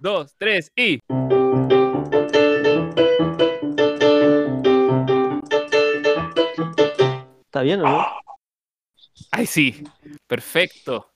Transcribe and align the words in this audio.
dos, 0.00 0.34
tres 0.38 0.72
y. 0.76 1.00
¿Está 7.44 7.62
bien 7.62 7.80
o 7.80 7.88
no? 7.88 8.06
¡Ay, 9.32 9.46
sí! 9.46 9.84
Perfecto. 10.26 11.10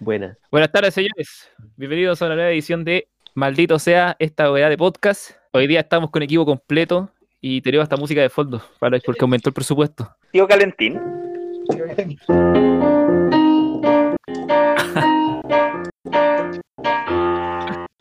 Buena. 0.00 0.36
Buenas 0.50 0.70
tardes, 0.70 0.94
señores. 0.94 1.50
Bienvenidos 1.76 2.20
a 2.20 2.26
una 2.26 2.34
nueva 2.34 2.50
edición 2.50 2.84
de 2.84 3.08
Maldito 3.34 3.78
sea 3.78 4.16
esta 4.18 4.44
novedad 4.44 4.68
de 4.70 4.76
podcast. 4.76 5.32
Hoy 5.52 5.66
día 5.66 5.80
estamos 5.80 6.10
con 6.10 6.22
equipo 6.22 6.44
completo 6.44 7.10
y 7.40 7.60
tenemos 7.60 7.84
esta 7.84 7.96
música 7.96 8.20
de 8.20 8.28
fondo 8.28 8.62
para 8.78 8.98
porque 9.00 9.20
aumentó 9.22 9.50
el 9.50 9.54
presupuesto. 9.54 10.10
Tío 10.32 10.46
Calentín. 10.46 11.00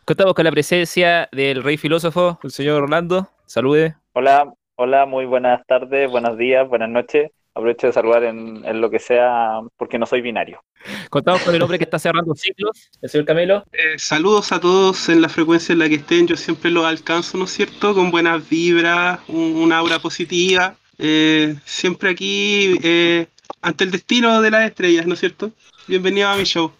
Contamos 0.05 0.35
con 0.35 0.45
la 0.45 0.51
presencia 0.51 1.27
del 1.31 1.63
rey 1.63 1.77
filósofo, 1.77 2.37
el 2.43 2.51
señor 2.51 2.83
Orlando. 2.83 3.27
Salude. 3.47 3.95
Hola, 4.13 4.53
hola, 4.75 5.07
muy 5.07 5.25
buenas 5.25 5.65
tardes, 5.65 6.11
buenos 6.11 6.37
días, 6.37 6.69
buenas 6.69 6.89
noches. 6.89 7.31
Aprovecho 7.55 7.87
de 7.87 7.93
saludar 7.93 8.23
en, 8.23 8.63
en 8.63 8.81
lo 8.81 8.91
que 8.91 8.99
sea, 8.99 9.61
porque 9.77 9.97
no 9.97 10.05
soy 10.05 10.21
binario. 10.21 10.61
Contamos 11.09 11.41
con 11.41 11.55
el 11.55 11.61
hombre 11.63 11.79
que 11.79 11.83
está 11.85 11.97
cerrando 11.97 12.35
ciclos, 12.35 12.91
el 13.01 13.09
señor 13.09 13.25
Camelo. 13.25 13.63
Eh, 13.71 13.97
saludos 13.97 14.51
a 14.51 14.59
todos 14.59 15.09
en 15.09 15.23
la 15.23 15.29
frecuencia 15.29 15.73
en 15.73 15.79
la 15.79 15.89
que 15.89 15.95
estén. 15.95 16.27
Yo 16.27 16.35
siempre 16.35 16.69
los 16.69 16.85
alcanzo, 16.85 17.39
¿no 17.39 17.45
es 17.45 17.51
cierto? 17.51 17.95
Con 17.95 18.11
buenas 18.11 18.47
vibras, 18.47 19.21
un, 19.27 19.55
una 19.55 19.79
aura 19.79 19.97
positiva. 19.97 20.75
Eh, 20.99 21.55
siempre 21.65 22.12
aquí 22.12 22.77
eh, 22.84 23.25
ante 23.59 23.85
el 23.85 23.90
destino 23.90 24.40
de 24.43 24.51
las 24.51 24.65
estrellas, 24.65 25.07
¿no 25.07 25.15
es 25.15 25.19
cierto? 25.19 25.49
Bienvenido 25.87 26.29
a 26.29 26.37
mi 26.37 26.43
show. 26.43 26.71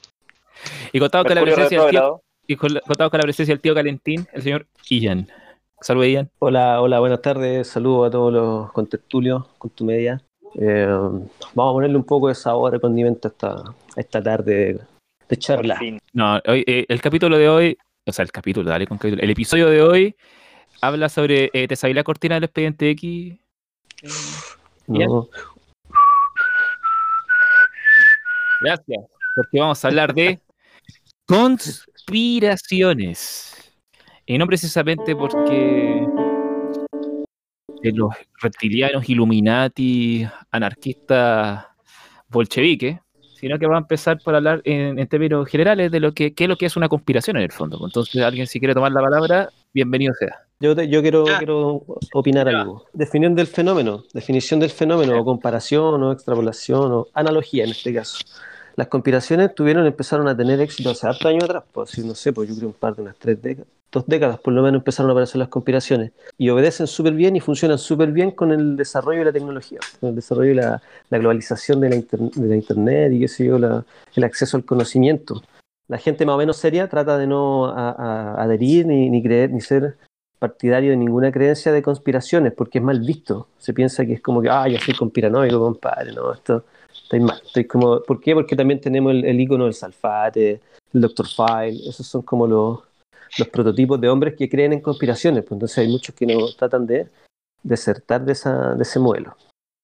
Y 0.92 1.00
contamos 1.00 1.26
con 1.26 1.36
la 1.36 1.42
presencia 1.42 1.82
del 1.82 1.90
tío. 1.90 2.22
Y 2.48 2.56
contamos 2.56 3.10
con 3.10 3.18
la 3.18 3.24
presencia 3.24 3.54
del 3.54 3.62
tío 3.62 3.74
Calentín, 3.74 4.28
el 4.34 4.42
señor 4.42 4.68
Ian. 4.90 5.28
Salude, 5.82 6.12
Ian. 6.12 6.30
Hola, 6.40 6.82
hola, 6.82 7.00
buenas 7.00 7.22
tardes. 7.22 7.68
Saludos 7.68 8.08
a 8.08 8.12
todos 8.12 8.34
los 8.34 8.72
contertulios 8.72 9.46
con 9.58 9.70
tu 9.72 9.86
media. 9.86 10.22
Eh, 10.60 10.86
vamos 10.88 11.72
a 11.72 11.74
ponerle 11.74 11.98
un 11.98 12.04
poco 12.04 12.28
de 12.30 12.36
sabor 12.36 12.76
y 12.76 12.80
condimento 12.80 13.28
a 13.28 13.32
esta, 13.32 13.64
esta 13.96 14.24
tarde 14.24 14.56
de, 14.56 14.80
de 15.30 15.38
charla. 15.38 15.78
fin. 15.78 16.00
No, 16.14 16.40
hoy, 16.48 16.64
eh, 16.66 16.86
el 16.88 17.02
capítulo 17.02 17.38
de 17.38 17.50
hoy, 17.50 17.78
o 18.06 18.12
sea, 18.12 18.24
el 18.24 18.32
capítulo, 18.32 18.70
dale 18.70 18.88
con 18.88 18.98
capítulo. 18.98 19.22
El 19.22 19.30
episodio 19.30 19.70
de 19.70 19.82
hoy 19.82 20.16
habla 20.82 21.10
sobre. 21.10 21.50
Eh, 21.54 21.68
¿Te 21.68 21.76
sabía 21.76 21.96
la 21.96 22.04
cortina 22.04 22.36
del 22.36 22.46
expediente 22.46 22.90
X? 22.92 23.36
Bien. 24.88 25.10
¿no? 25.10 25.28
Gracias, 28.62 29.06
porque 29.36 29.60
vamos 29.60 29.84
a 29.84 29.88
hablar 29.88 30.14
de 30.14 30.40
conspiraciones. 32.06 33.52
Y 34.26 34.38
no 34.38 34.48
precisamente 34.48 35.16
porque 35.16 36.08
de 37.82 37.92
los 37.92 38.10
reptilianos, 38.42 39.08
illuminati, 39.08 40.26
anarquistas, 40.52 41.66
bolcheviques, 42.30 42.98
sino 43.40 43.60
que 43.60 43.68
va 43.68 43.76
a 43.76 43.80
empezar 43.80 44.20
por 44.24 44.34
hablar 44.34 44.62
en, 44.64 44.98
en 44.98 45.08
términos 45.08 45.48
generales 45.48 45.92
de 45.92 46.00
lo 46.00 46.12
que, 46.14 46.34
qué 46.34 46.46
es 46.46 46.50
lo 46.50 46.56
que 46.56 46.66
es 46.66 46.76
una 46.76 46.90
conspiración 46.90 47.38
en 47.38 47.44
el 47.44 47.52
fondo. 47.52 47.80
Entonces, 47.86 48.22
alguien 48.24 48.48
si 48.48 48.60
quiere 48.60 48.74
tomar 48.74 48.92
la 48.92 49.02
palabra, 49.02 49.50
bienvenido 49.74 50.14
sea. 50.18 50.40
Yo, 50.60 50.76
te- 50.76 50.88
yo 50.88 51.02
quiero, 51.02 51.26
quiero 51.38 51.84
opinar 52.14 52.50
Ya. 52.50 52.62
algo. 52.62 52.86
Definición 52.94 53.36
del 53.36 53.48
fenómeno, 53.48 54.04
definición 54.14 54.60
del 54.60 54.70
fenómeno, 54.72 55.20
o 55.20 55.26
comparación, 55.26 56.02
o 56.02 56.12
extrapolación, 56.12 56.92
o 56.92 57.08
analogía 57.14 57.66
en 57.66 57.72
este 57.72 57.94
caso. 57.94 58.18
Las 58.76 58.88
conspiraciones 58.88 59.56
tuvieron, 59.56 59.86
empezaron 59.86 60.28
a 60.28 60.36
tener 60.36 60.60
éxito 60.60 60.90
hace 60.90 61.08
hartos 61.08 61.26
años 61.26 61.46
atrás, 61.46 61.64
pues 61.72 61.98
no 62.00 62.14
sé, 62.14 62.34
pues 62.34 62.50
yo 62.50 62.56
creo 62.56 62.68
un 62.68 62.74
par 62.74 62.96
de 62.96 63.04
unas 63.04 63.16
tres 63.18 63.42
décadas, 63.42 63.68
dos 63.92 64.04
décadas 64.06 64.38
por 64.40 64.54
lo 64.54 64.62
menos 64.62 64.80
empezaron 64.80 65.10
a 65.10 65.14
aparecer 65.14 65.38
las 65.38 65.48
conspiraciones 65.48 66.12
y 66.38 66.50
obedecen 66.50 66.86
súper 66.86 67.14
bien 67.14 67.38
y 67.38 67.40
funcionan 67.40 67.78
súper 67.78 68.12
bien 68.12 68.32
con 68.32 68.52
el 68.52 68.76
desarrollo 68.76 69.20
de 69.20 69.26
la 69.26 69.32
tecnología, 69.32 69.80
con 70.02 70.10
el 70.10 70.16
desarrollo 70.16 70.50
de 70.50 70.56
la, 70.56 70.82
globalización 71.10 71.80
de 71.80 71.90
la, 71.90 71.96
inter- 71.96 72.20
internet 72.36 73.14
y 73.14 73.20
qué 73.22 73.28
sé 73.30 73.46
yo, 73.46 73.58
la- 73.58 73.86
el 74.14 74.24
acceso 74.26 74.58
al 74.58 74.66
conocimiento. 74.66 75.42
La 75.88 75.98
gente 75.98 76.26
más 76.26 76.36
o 76.36 76.38
menos 76.38 76.58
seria 76.58 76.90
trata 76.90 77.18
de 77.18 77.28
no 77.28 77.68
adherir 77.68 78.88
ni, 78.88 79.10
ni 79.10 79.24
creer 79.24 79.52
ni 79.52 79.62
ser 79.62 79.96
partidario 80.40 80.92
de 80.92 80.98
ninguna 80.98 81.32
creencia 81.32 81.72
de 81.72 81.82
conspiraciones, 81.82 82.52
porque 82.54 82.80
es 82.80 82.84
mal 82.84 83.00
visto. 83.00 83.48
Se 83.58 83.74
piensa 83.74 84.06
que 84.06 84.14
es 84.14 84.22
como 84.22 84.42
que, 84.42 84.50
ah, 84.50 84.68
yo 84.68 84.78
soy 84.80 84.96
conspiranoico, 84.96 85.60
compadre, 85.60 86.12
no, 86.12 86.34
esto 86.34 86.66
estoy 87.06 87.20
mal. 87.22 87.40
Estoy 87.46 87.66
como, 87.66 88.02
¿Por 88.04 88.20
qué? 88.20 88.34
Porque 88.34 88.56
también 88.56 88.82
tenemos 88.82 89.12
el, 89.12 89.26
el 89.26 89.40
icono 89.40 89.66
del 89.66 89.74
Salfate, 89.74 90.60
el 90.94 91.02
Dr. 91.02 91.28
File, 91.28 91.80
esos 91.88 92.06
son 92.06 92.22
como 92.24 92.48
los, 92.48 92.80
los 93.38 93.48
prototipos 93.50 94.00
de 94.02 94.10
hombres 94.10 94.36
que 94.36 94.50
creen 94.50 94.74
en 94.74 94.82
conspiraciones. 94.82 95.44
Pues 95.44 95.54
entonces 95.54 95.78
hay 95.78 95.88
muchos 95.88 96.14
que 96.16 96.26
no 96.26 96.48
tratan 96.58 96.86
de 96.86 97.08
desertar 97.64 98.26
de, 98.26 98.34
esa, 98.34 98.74
de 98.76 98.84
ese 98.84 99.00
modelo. 99.00 99.36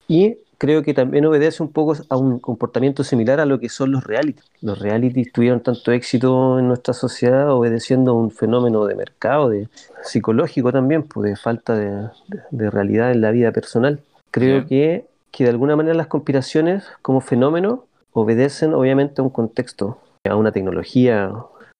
Y 0.08 0.38
creo 0.58 0.84
que 0.84 0.94
también 0.94 1.26
obedece 1.26 1.64
un 1.64 1.72
poco 1.72 1.96
a 2.10 2.18
un 2.18 2.38
comportamiento 2.40 3.04
similar 3.04 3.40
a 3.40 3.46
lo 3.46 3.60
que 3.60 3.70
son 3.70 3.92
los 3.92 4.04
reality. 4.04 4.42
Los 4.62 4.78
reality 4.80 5.24
tuvieron 5.26 5.62
tanto 5.62 5.92
éxito 5.92 6.60
en 6.60 6.68
nuestra 6.68 6.94
sociedad 6.94 7.52
obedeciendo 7.52 8.12
a 8.12 8.16
un 8.16 8.30
fenómeno 8.32 8.86
de 8.86 8.96
mercado, 8.96 9.50
de 9.50 9.68
psicológico 10.04 10.72
también, 10.72 11.04
pues 11.04 11.30
de 11.32 11.36
falta 11.38 11.76
de, 11.76 11.90
de- 12.28 12.42
de 12.52 12.70
realidad 12.70 13.12
en 13.12 13.22
la 13.22 13.32
vida 13.32 13.52
personal. 13.52 14.00
Creo 14.32 14.62
Ya. 14.62 14.68
que, 14.68 15.06
que 15.32 15.46
de 15.46 15.50
alguna 15.50 15.76
manera 15.76 15.96
las 15.96 16.08
conspiraciones 16.08 16.86
como 17.02 17.22
fenómeno 17.22 17.86
obedecen 18.14 18.74
obviamente 18.74 19.22
a 19.22 19.24
un 19.24 19.30
contexto, 19.30 20.00
a 20.30 20.36
una 20.36 20.52
tecnología, 20.52 21.32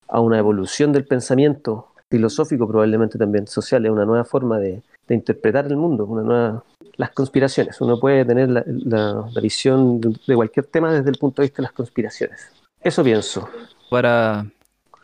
a 0.08 0.20
una 0.20 0.38
evolución 0.38 0.94
del 0.94 1.06
pensamiento 1.06 1.88
filosófico 2.10 2.68
probablemente 2.68 3.18
también 3.18 3.48
social, 3.48 3.86
es 3.86 3.92
una 3.92 4.06
nueva 4.06 4.26
forma 4.26 4.60
de, 4.60 4.82
interpretar 5.10 5.66
el 5.66 5.76
mundo, 5.76 6.06
una 6.06 6.22
nueva 6.22 6.64
las 6.96 7.12
conspiraciones. 7.12 7.82
Uno 7.82 8.00
puede 8.00 8.24
tener 8.24 8.50
la, 8.50 9.26
visión 9.42 10.00
de, 10.00 10.16
de 10.26 10.36
cualquier 10.36 10.68
tema 10.68 10.94
desde 10.94 11.10
el 11.10 11.18
punto 11.18 11.42
de 11.42 11.48
vista 11.48 11.58
de 11.58 11.64
las 11.64 11.74
conspiraciones. 11.74 12.50
Eso 12.80 13.04
pienso. 13.04 13.50
para 13.90 14.46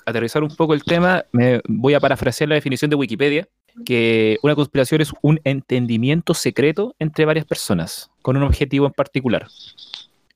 aterrizar 0.06 0.44
un 0.44 0.56
poco 0.56 0.74
el 0.74 0.84
tema, 0.84 1.26
me 1.34 1.62
voy 1.68 1.94
a 1.94 2.00
parafrasear 2.00 2.48
la 2.48 2.56
definición 2.56 2.90
de 2.90 2.96
Wikipedia, 2.96 3.48
que 3.86 4.38
una 4.42 4.56
conspiración 4.56 5.02
es 5.02 5.12
un 5.22 5.40
entendimiento 5.44 6.34
secreto 6.34 6.96
entre 7.00 7.26
varias 7.26 7.46
personas, 7.46 8.10
con 8.22 8.38
un 8.38 8.44
objetivo 8.44 8.86
en 8.88 8.94
particular. 8.94 9.48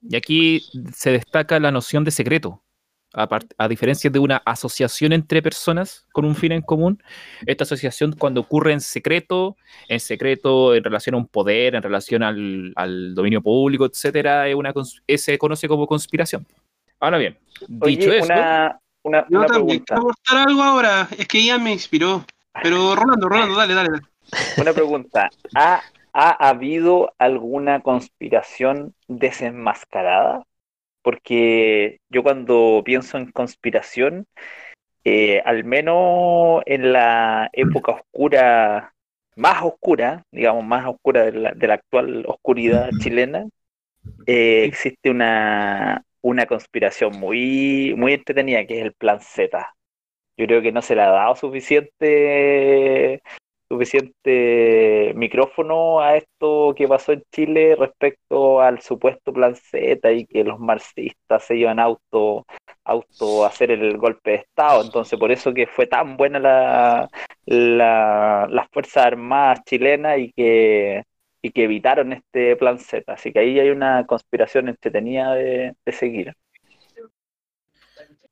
Y 0.07 0.15
aquí 0.15 0.63
se 0.93 1.11
destaca 1.11 1.59
la 1.59 1.71
noción 1.71 2.03
de 2.03 2.11
secreto. 2.11 2.61
A, 3.13 3.27
a 3.57 3.67
diferencia 3.67 4.09
de 4.09 4.19
una 4.19 4.37
asociación 4.45 5.11
entre 5.11 5.41
personas 5.41 6.07
con 6.13 6.23
un 6.23 6.33
fin 6.33 6.53
en 6.53 6.61
común, 6.61 7.03
esta 7.45 7.65
asociación 7.65 8.13
cuando 8.17 8.39
ocurre 8.39 8.71
en 8.71 8.79
secreto, 8.79 9.57
en 9.89 9.99
secreto 9.99 10.73
en 10.73 10.81
relación 10.81 11.15
a 11.15 11.17
un 11.17 11.27
poder, 11.27 11.75
en 11.75 11.83
relación 11.83 12.23
al, 12.23 12.71
al 12.73 13.13
dominio 13.13 13.41
público, 13.41 13.85
etcétera, 13.85 14.47
es 14.47 14.55
una 14.55 14.73
eh, 15.07 15.17
se 15.17 15.37
conoce 15.37 15.67
como 15.67 15.87
conspiración. 15.87 16.47
Ahora 17.01 17.17
bien, 17.17 17.37
dicho 17.67 18.11
Oye, 18.11 18.17
eso, 18.19 18.25
una, 18.27 18.79
una, 19.03 19.25
Yo 19.27 19.39
una 19.39 19.47
también 19.47 19.83
pregunta. 19.83 19.85
quiero 19.87 20.01
aportar 20.01 20.47
algo 20.47 20.63
ahora. 20.63 21.09
Es 21.17 21.27
que 21.27 21.43
Ian 21.43 21.63
me 21.63 21.73
inspiró. 21.73 22.23
Pero 22.61 22.95
Rolando, 22.95 23.29
Rolando, 23.29 23.55
dale, 23.55 23.73
dale. 23.73 23.89
dale. 23.89 24.03
Una 24.57 24.73
pregunta. 24.73 25.29
¿Ha, 25.55 25.81
¿Ha 26.13 26.49
habido 26.49 27.13
alguna 27.17 27.81
conspiración 27.81 28.93
desenmascarada? 29.07 30.43
Porque 31.01 31.99
yo 32.09 32.23
cuando 32.23 32.81
pienso 32.85 33.17
en 33.17 33.31
conspiración, 33.31 34.27
eh, 35.03 35.41
al 35.45 35.63
menos 35.63 36.61
en 36.65 36.93
la 36.93 37.49
época 37.53 37.93
oscura, 37.93 38.93
más 39.35 39.63
oscura, 39.63 40.23
digamos, 40.31 40.63
más 40.63 40.85
oscura 40.85 41.25
de 41.25 41.31
la, 41.31 41.51
de 41.53 41.67
la 41.67 41.73
actual 41.75 42.23
oscuridad 42.27 42.91
chilena, 42.99 43.47
eh, 44.27 44.65
existe 44.65 45.09
una, 45.09 46.05
una 46.21 46.45
conspiración 46.45 47.19
muy, 47.19 47.95
muy 47.97 48.13
entretenida 48.13 48.65
que 48.65 48.79
es 48.79 48.85
el 48.85 48.93
Plan 48.93 49.19
Z. 49.19 49.75
Yo 50.41 50.47
creo 50.47 50.61
que 50.63 50.71
no 50.71 50.81
se 50.81 50.95
le 50.95 51.03
ha 51.03 51.09
dado 51.11 51.35
suficiente 51.35 53.21
suficiente 53.69 55.13
micrófono 55.15 56.01
a 56.01 56.17
esto 56.17 56.73
que 56.75 56.87
pasó 56.87 57.13
en 57.13 57.23
Chile 57.31 57.75
respecto 57.77 58.59
al 58.59 58.81
supuesto 58.81 59.31
plan 59.31 59.55
Z 59.55 60.11
y 60.11 60.25
que 60.25 60.43
los 60.43 60.59
marxistas 60.59 61.45
se 61.45 61.57
iban 61.57 61.79
a 61.79 61.83
auto, 61.83 62.45
auto 62.83 63.45
hacer 63.45 63.71
el 63.71 63.97
golpe 63.97 64.31
de 64.31 64.37
Estado. 64.37 64.83
Entonces, 64.83 65.17
por 65.19 65.31
eso 65.31 65.53
que 65.53 65.67
fue 65.67 65.85
tan 65.87 66.17
buena 66.17 66.39
la, 66.39 67.09
la, 67.45 68.47
las 68.49 68.67
Fuerzas 68.71 69.05
Armadas 69.05 69.61
chilenas 69.63 70.17
y 70.19 70.31
que, 70.33 71.03
y 71.41 71.51
que 71.51 71.63
evitaron 71.63 72.13
este 72.13 72.55
plan 72.55 72.79
Z. 72.79 73.13
Así 73.13 73.31
que 73.31 73.39
ahí 73.39 73.59
hay 73.59 73.69
una 73.69 74.05
conspiración 74.07 74.69
entretenida 74.69 75.33
de, 75.35 75.75
de 75.85 75.91
seguir. 75.91 76.33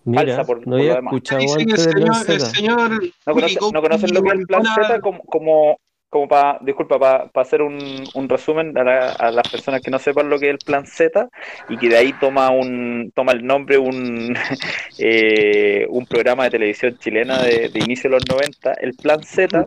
Mira, 0.10 0.24
Falsa 0.36 0.44
por- 0.46 0.58
no 0.60 0.64
por 0.66 0.74
había 0.80 0.90
lo 0.90 0.96
demás. 0.96 1.14
escuchado 1.14 1.42
el 1.60 1.66
de 1.66 1.78
señor, 1.78 2.92
el 2.94 3.14
¿No 3.26 3.34
conocen, 3.34 3.58
Willy 3.62 3.74
¿no 3.74 3.82
conocen 3.82 4.14
lo 4.14 4.22
que 4.24 4.30
es 4.30 4.36
el 4.36 4.46
plan 4.48 4.64
Z 4.66 5.00
como, 5.02 5.20
como, 5.24 5.78
como 6.10 6.28
para, 6.28 6.58
disculpa, 6.62 6.98
para 7.00 7.30
hacer 7.36 7.62
un, 7.62 7.78
un 8.16 8.30
resumen 8.30 8.76
a, 8.78 8.84
la- 8.84 9.12
a 9.12 9.32
las 9.32 9.48
personas 9.48 9.82
que 9.82 9.92
no 9.92 10.00
sepan 10.00 10.30
lo 10.30 10.40
que 10.40 10.48
es 10.48 10.52
el 10.54 10.60
plan 10.60 10.86
Z 10.86 11.30
y 11.70 11.78
que 11.78 11.90
de 11.90 11.98
ahí 11.98 12.14
toma 12.20 12.50
un 12.50 13.12
toma 13.14 13.32
el 13.34 13.46
nombre 13.46 13.78
un, 13.78 14.36
eh, 14.98 15.86
un 15.90 16.06
programa 16.08 16.46
de 16.46 16.50
televisión 16.52 16.98
chilena 16.98 17.42
de, 17.44 17.70
de 17.70 17.80
inicio 17.80 18.10
de 18.10 18.16
los 18.16 18.26
90, 18.28 18.74
el 18.82 18.94
plan 18.96 19.22
Z 19.24 19.66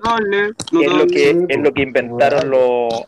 es 0.80 0.92
lo 0.92 1.06
que 1.06 1.30
es 1.48 1.58
lo 1.60 1.72
que 1.72 1.82
inventaron 1.82 2.50
los 2.50 3.04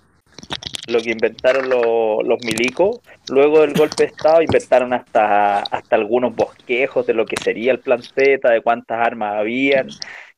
lo 0.86 1.00
que 1.00 1.10
inventaron 1.10 1.68
los, 1.68 2.44
milicos 2.44 3.00
luego 3.28 3.60
del 3.60 3.72
golpe 3.72 4.04
de 4.04 4.10
estado 4.10 4.42
inventaron 4.42 4.92
hasta 4.92 5.60
hasta 5.60 5.96
algunos 5.96 6.34
bosquejos 6.34 7.06
de 7.06 7.14
lo 7.14 7.24
que 7.24 7.36
sería 7.42 7.72
el 7.72 7.80
plan 7.80 8.02
Z 8.02 8.48
de 8.48 8.60
cuántas 8.60 8.98
armas 8.98 9.36
habían 9.38 9.88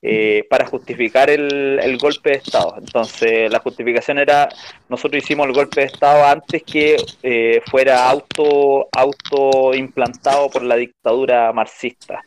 eh, 0.03 0.45
para 0.49 0.67
justificar 0.67 1.31
el, 1.31 1.81
el 1.83 1.99
golpe 1.99 2.31
de 2.31 2.37
estado. 2.37 2.77
Entonces 2.79 3.51
la 3.51 3.59
justificación 3.59 4.19
era 4.19 4.49
nosotros 4.89 5.23
hicimos 5.23 5.49
el 5.49 5.53
golpe 5.53 5.81
de 5.81 5.87
estado 5.87 6.25
antes 6.25 6.63
que 6.63 6.97
eh, 7.23 7.61
fuera 7.67 8.09
auto 8.09 8.89
auto 8.93 9.75
implantado 9.75 10.49
por 10.49 10.63
la 10.63 10.77
dictadura 10.77 11.53
marxista 11.53 12.23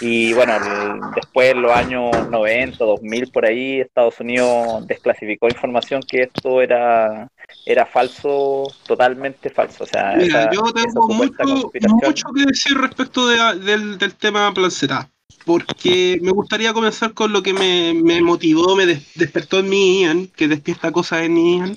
y 0.00 0.32
bueno, 0.32 0.56
el- 0.56 1.00
después 1.14 1.50
en 1.52 1.62
los 1.62 1.72
años 1.72 2.28
90, 2.28 2.84
2000, 2.84 3.30
por 3.32 3.44
ahí, 3.46 3.80
Estados 3.80 4.18
Unidos 4.20 4.86
desclasificó 4.86 5.48
información 5.48 6.02
que 6.02 6.22
esto 6.22 6.60
era, 6.62 7.28
era 7.66 7.86
falso, 7.86 8.66
totalmente 8.86 9.50
falso. 9.50 9.84
O 9.84 9.86
sea, 9.86 10.14
Mira, 10.16 10.42
esa- 10.44 10.50
yo 10.52 10.62
tengo 10.72 11.08
mucho, 11.08 11.70
mucho 12.04 12.28
que 12.34 12.44
decir 12.46 12.76
respecto 12.76 13.28
de- 13.28 13.58
del, 13.60 13.98
del 13.98 14.14
tema 14.14 14.52
Plan 14.54 14.70
Z, 14.70 15.10
porque 15.44 16.18
me 16.22 16.30
gustaría 16.30 16.72
comenzar 16.72 17.12
con 17.14 17.32
lo 17.32 17.42
que 17.42 17.52
me, 17.52 17.94
me 17.94 18.20
motivó, 18.22 18.76
me 18.76 18.86
des- 18.86 19.14
despertó 19.14 19.58
en 19.60 19.68
mí 19.68 20.02
Ian, 20.02 20.26
que 20.28 20.46
despierta 20.48 20.92
cosas 20.92 21.22
en 21.22 21.34
mí 21.34 21.58
Ian, 21.58 21.76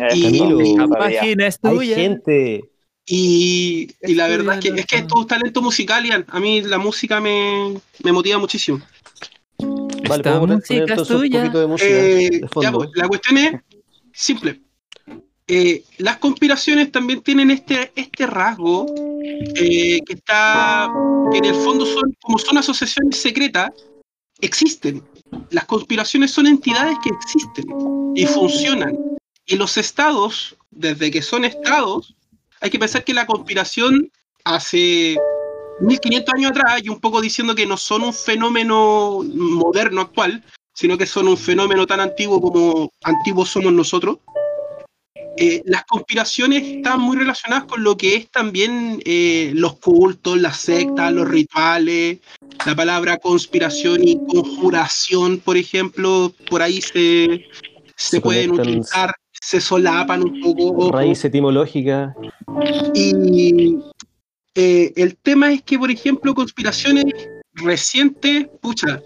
Eh, 0.00 0.08
y- 0.14 0.22
Camilo, 0.22 0.86
La 0.86 0.98
página 0.98 1.46
es 1.46 1.58
Hay 1.62 1.76
tuya. 1.76 1.96
gente. 1.96 2.64
Y, 3.06 3.88
y 4.02 4.14
la 4.14 4.28
verdad 4.28 4.58
es 4.58 4.60
que, 4.72 4.80
es 4.80 4.86
que 4.86 4.96
es 4.96 5.06
todo 5.06 5.20
un 5.20 5.26
talento 5.26 5.60
musical, 5.62 6.04
Ian. 6.06 6.24
A 6.28 6.40
mí 6.40 6.62
la 6.62 6.78
música 6.78 7.20
me, 7.20 7.74
me 8.02 8.12
motiva 8.12 8.38
muchísimo. 8.38 8.80
Vale, 10.08 10.22
Esta 10.22 10.40
música 10.40 10.94
es 10.94 11.08
tuya. 11.08 11.40
poquito 11.42 11.60
de 11.60 11.66
música 11.66 11.90
Eh, 11.90 12.30
de 12.30 12.40
ya, 12.40 12.48
fondo. 12.48 12.78
pues, 12.78 12.90
la 12.94 13.08
cuestión 13.08 13.38
es 13.38 13.52
simple. 14.12 14.60
Eh, 15.46 15.84
las 15.98 16.16
conspiraciones 16.18 16.90
también 16.90 17.20
tienen 17.20 17.50
este, 17.50 17.92
este 17.94 18.26
rasgo 18.26 18.86
eh, 19.54 20.00
que 20.06 20.12
está, 20.14 20.90
que 21.30 21.38
en 21.38 21.44
el 21.44 21.54
fondo 21.54 21.84
son, 21.84 22.14
como 22.22 22.38
son 22.38 22.56
asociaciones 22.56 23.16
secretas, 23.18 23.70
existen. 24.40 25.02
Las 25.50 25.66
conspiraciones 25.66 26.30
son 26.30 26.46
entidades 26.46 26.96
que 27.02 27.10
existen 27.10 27.64
y 28.14 28.24
funcionan. 28.26 28.96
Y 29.46 29.56
los 29.56 29.76
estados, 29.76 30.56
desde 30.70 31.10
que 31.10 31.20
son 31.20 31.44
estados, 31.44 32.14
hay 32.60 32.70
que 32.70 32.78
pensar 32.78 33.04
que 33.04 33.14
la 33.14 33.26
conspiración 33.26 34.10
hace 34.44 35.16
1500 35.80 36.34
años 36.34 36.50
atrás, 36.50 36.80
y 36.82 36.88
un 36.88 37.00
poco 37.00 37.20
diciendo 37.20 37.54
que 37.54 37.66
no 37.66 37.76
son 37.76 38.02
un 38.02 38.14
fenómeno 38.14 39.22
moderno 39.24 40.02
actual, 40.02 40.44
sino 40.72 40.98
que 40.98 41.06
son 41.06 41.28
un 41.28 41.36
fenómeno 41.36 41.86
tan 41.86 42.00
antiguo 42.00 42.40
como 42.40 42.92
antiguos 43.02 43.50
somos 43.50 43.72
nosotros. 43.72 44.18
Eh, 45.36 45.62
las 45.64 45.84
conspiraciones 45.84 46.62
están 46.62 47.00
muy 47.00 47.16
relacionadas 47.16 47.64
con 47.64 47.82
lo 47.82 47.96
que 47.96 48.14
es 48.14 48.30
también 48.30 49.02
eh, 49.04 49.50
los 49.54 49.78
cultos, 49.78 50.38
las 50.38 50.58
sectas, 50.58 51.12
los 51.12 51.28
rituales, 51.28 52.18
la 52.64 52.76
palabra 52.76 53.18
conspiración 53.18 54.06
y 54.06 54.16
conjuración, 54.28 55.38
por 55.40 55.56
ejemplo, 55.56 56.32
por 56.48 56.62
ahí 56.62 56.80
se, 56.80 57.46
se, 57.96 58.10
Se 58.10 58.20
pueden 58.20 58.52
utilizar, 58.52 59.12
se 59.44 59.60
solapan 59.60 60.22
un 60.22 60.40
poco. 60.40 60.90
Raíz 60.90 61.22
etimológica. 61.22 62.14
Y 62.94 63.76
eh, 64.54 64.92
el 64.96 65.16
tema 65.18 65.52
es 65.52 65.62
que, 65.62 65.78
por 65.78 65.90
ejemplo, 65.90 66.34
conspiraciones 66.34 67.04
recientes, 67.52 68.48
pucha, 68.62 69.02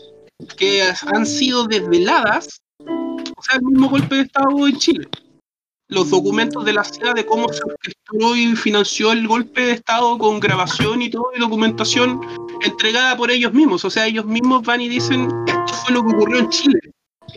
que 0.56 0.84
han 1.12 1.26
sido 1.26 1.66
desveladas, 1.66 2.60
o 2.78 3.42
sea, 3.42 3.56
el 3.56 3.62
mismo 3.62 3.88
golpe 3.88 4.14
de 4.14 4.20
Estado 4.22 4.68
en 4.68 4.76
Chile. 4.76 5.08
Los 5.88 6.10
documentos 6.10 6.64
de 6.64 6.72
la 6.72 6.84
CIA 6.84 7.14
de 7.14 7.26
cómo 7.26 7.48
se 7.48 7.64
orquestó 7.64 8.36
y 8.36 8.54
financió 8.54 9.10
el 9.10 9.26
golpe 9.26 9.62
de 9.62 9.72
Estado 9.72 10.16
con 10.18 10.38
grabación 10.38 11.02
y 11.02 11.10
todo, 11.10 11.30
y 11.34 11.40
documentación 11.40 12.20
entregada 12.64 13.16
por 13.16 13.32
ellos 13.32 13.52
mismos. 13.52 13.84
O 13.84 13.90
sea, 13.90 14.06
ellos 14.06 14.24
mismos 14.24 14.62
van 14.62 14.82
y 14.82 14.88
dicen, 14.88 15.28
esto 15.48 15.74
fue 15.74 15.94
lo 15.94 16.02
que 16.04 16.14
ocurrió 16.14 16.38
en 16.38 16.48
Chile. 16.50 16.78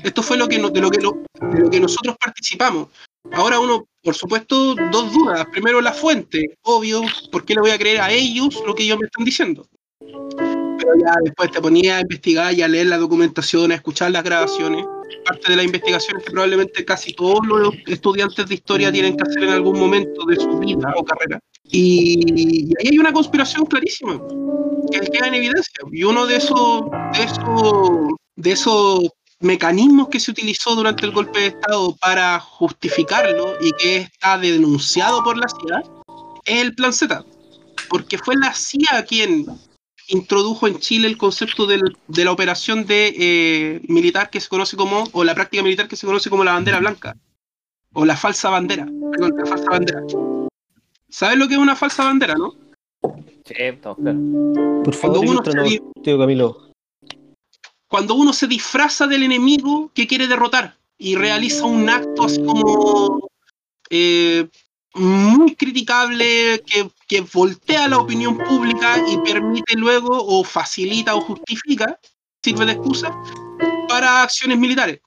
Esto 0.04 0.24
fue 0.24 0.38
lo 0.38 0.48
que, 0.48 0.56
de, 0.58 0.62
lo 0.62 0.72
que 0.92 1.00
lo- 1.02 1.24
de 1.52 1.60
lo 1.60 1.70
que 1.70 1.80
nosotros 1.80 2.16
participamos. 2.20 2.88
Ahora 3.34 3.60
uno, 3.60 3.86
por 4.04 4.16
supuesto, 4.16 4.76
dos 4.92 5.14
dudas. 5.14 5.46
Primero 5.52 5.80
la 5.82 5.94
fuente, 5.94 6.58
obvio, 6.64 7.02
¿por 7.32 7.46
qué 7.46 7.54
le 7.54 7.62
voy 7.62 7.72
a 7.72 7.78
creer 7.78 8.02
a 8.02 8.12
ellos 8.12 8.62
lo 8.66 8.74
que 8.74 8.84
ellos 8.84 8.98
me 9.00 9.06
están 9.06 9.24
diciendo? 9.26 9.68
Pero 10.00 10.94
ya 11.00 11.14
después 11.24 11.52
te 11.52 11.62
ponía 11.62 11.98
a 11.98 12.02
investigar 12.02 12.54
y 12.54 12.62
a 12.64 12.68
leer 12.68 12.88
la 12.88 12.98
documentación, 12.98 13.72
a 13.72 13.76
escuchar 13.76 14.12
las 14.12 14.24
grabaciones. 14.24 14.86
Parte 15.26 15.52
de 15.52 15.56
las 15.58 15.66
investigaciones 15.66 16.24
que 16.24 16.32
probablemente 16.32 16.84
casi 16.84 17.14
todos 17.14 17.46
los 17.46 17.76
estudiantes 17.86 18.48
de 18.48 18.56
historia 18.56 18.92
tienen 18.92 19.16
que 19.16 19.24
hacer 19.24 19.44
en 19.44 19.50
algún 19.52 19.80
momento 19.80 20.26
de 20.26 20.38
su 20.38 20.58
vida 20.58 20.92
o 20.96 21.04
carrera. 21.06 21.40
Y, 21.66 22.24
y 22.26 22.74
ahí 22.80 22.88
hay 22.92 22.98
una 22.98 23.14
conspiración 23.14 23.66
clarísima 23.68 24.20
que 24.92 25.00
queda 25.02 25.28
en 25.28 25.36
evidencia. 25.36 25.84
Y 25.92 26.04
uno 26.04 26.26
de 26.26 26.38
esos, 26.38 26.86
de 27.14 27.24
esos, 27.24 27.92
de 28.36 28.52
esos 28.52 29.10
mecanismos 29.42 30.08
que 30.10 30.20
se 30.20 30.32
utilizó 30.32 30.76
durante 30.76 31.06
el 31.06 31.12
golpe 31.12 31.40
de 31.40 31.48
Estado 31.48 31.96
para 32.00 32.40
justificarlo 32.40 33.56
y 33.62 33.72
que 33.74 33.98
está 33.98 34.38
denunciado 34.38 35.24
por 35.24 35.38
la 35.38 35.48
CIA 35.50 35.84
es 36.46 36.62
el 36.62 36.76
Plan 36.76 36.94
Z. 36.94 37.24
Porque 37.90 38.18
fue 38.18 38.36
la 38.36 38.54
CIA 38.54 39.04
quien 39.08 39.46
introdujo 40.08 40.68
en 40.68 40.78
Chile 40.80 41.08
el 41.08 41.18
concepto 41.18 41.66
del- 41.66 41.98
de 42.08 42.26
la 42.26 42.32
operación 42.32 42.86
de 42.86 43.14
eh, 43.18 43.82
militar 43.88 44.30
que 44.30 44.40
se 44.42 44.50
conoce 44.50 44.78
como, 44.78 45.04
o 45.12 45.24
la 45.24 45.34
práctica 45.36 45.64
militar 45.64 45.88
que 45.88 45.96
se 45.96 46.06
conoce 46.06 46.30
como 46.30 46.44
la 46.44 46.54
bandera 46.54 46.80
blanca, 46.80 47.16
o 47.94 48.06
la 48.06 48.16
falsa 48.18 48.50
bandera. 48.50 48.86
Perdón, 48.86 49.34
la 49.38 49.46
falsa 49.46 49.70
bandera. 49.70 50.02
¿Sabes 51.10 51.38
lo 51.38 51.48
que 51.48 51.54
es 51.56 51.60
una 51.60 51.76
falsa 51.76 52.04
bandera, 52.06 52.36
no? 52.36 52.54
Sí, 53.46 53.54
estamos 53.58 53.98
claro. 54.00 54.20
Por 54.84 54.94
favor, 54.94 55.18
Cuando 55.18 55.20
uno 55.22 55.32
ilústranos, 55.34 55.70
se 55.72 55.80
tío 56.04 56.18
Camilo. 56.20 56.71
Cuando 57.92 58.16
uno 58.16 58.32
se 58.32 58.48
disfraza 58.48 59.06
del 59.06 59.24
enemigo 59.24 59.92
que 59.94 60.08
quiere 60.08 60.26
derrotar 60.26 60.78
y 60.98 61.16
realiza 61.16 61.66
un 61.66 61.90
acto 61.90 62.24
así 62.24 62.42
como 62.42 63.30
eh, 63.90 64.48
muy 64.94 65.56
criticable 65.56 66.64
que, 66.66 66.90
que 67.06 67.20
voltea 67.34 67.90
la 67.90 67.98
opinión 67.98 68.38
pública 68.38 69.04
y 69.10 69.18
permite 69.18 69.76
luego 69.76 70.08
o 70.14 70.42
facilita 70.46 71.16
o 71.16 71.20
justifica, 71.20 72.00
sirve 72.42 72.66
de 72.66 72.72
excusa, 72.72 73.14
para 73.90 74.24
acciones 74.24 74.58
militares. 74.58 75.02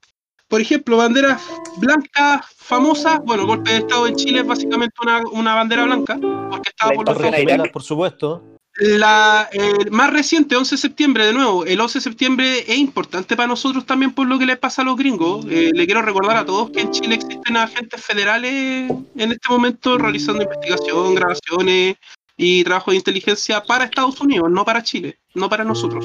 Por 0.46 0.60
ejemplo, 0.60 0.98
banderas 0.98 1.42
blancas 1.78 2.44
famosas, 2.54 3.18
bueno, 3.24 3.44
el 3.44 3.48
golpe 3.48 3.70
de 3.70 3.78
Estado 3.78 4.06
en 4.06 4.16
Chile 4.16 4.40
es 4.40 4.46
básicamente 4.46 4.94
una, 5.00 5.22
una 5.32 5.54
bandera 5.54 5.84
blanca, 5.84 6.18
porque 6.50 6.68
estaba 6.68 6.92
por 6.92 7.72
por 7.72 7.82
supuesto. 7.82 8.53
La 8.76 9.48
el 9.52 9.90
más 9.92 10.12
reciente, 10.12 10.56
11 10.56 10.74
de 10.74 10.80
septiembre, 10.80 11.26
de 11.26 11.32
nuevo, 11.32 11.64
el 11.64 11.80
11 11.80 11.98
de 11.98 12.02
septiembre 12.02 12.58
es 12.72 12.78
importante 12.78 13.36
para 13.36 13.46
nosotros 13.46 13.86
también 13.86 14.12
por 14.12 14.26
lo 14.26 14.38
que 14.38 14.46
le 14.46 14.56
pasa 14.56 14.82
a 14.82 14.84
los 14.84 14.96
gringos. 14.96 15.46
Eh, 15.48 15.70
le 15.72 15.86
quiero 15.86 16.02
recordar 16.02 16.36
a 16.36 16.44
todos 16.44 16.70
que 16.70 16.80
en 16.80 16.90
Chile 16.90 17.14
existen 17.14 17.56
agentes 17.56 18.04
federales 18.04 18.90
en 19.16 19.32
este 19.32 19.48
momento 19.48 19.96
realizando 19.98 20.42
investigación, 20.42 21.14
grabaciones 21.14 21.96
y 22.36 22.64
trabajo 22.64 22.90
de 22.90 22.96
inteligencia 22.96 23.62
para 23.62 23.84
Estados 23.84 24.20
Unidos, 24.20 24.50
no 24.50 24.64
para 24.64 24.82
Chile, 24.82 25.18
no 25.34 25.48
para 25.48 25.64
nosotros. 25.64 26.04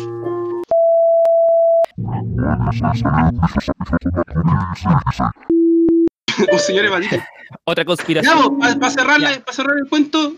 Un 6.52 6.60
señor. 6.60 6.86
Otra 7.66 7.86
conspiración. 7.86 8.60
para 8.60 8.90
cerrar, 8.90 9.20
la- 9.20 9.34
Ya. 9.36 9.44
pa 9.44 9.52
cerrar 9.54 9.78
el 9.78 9.88
cuento, 9.90 10.34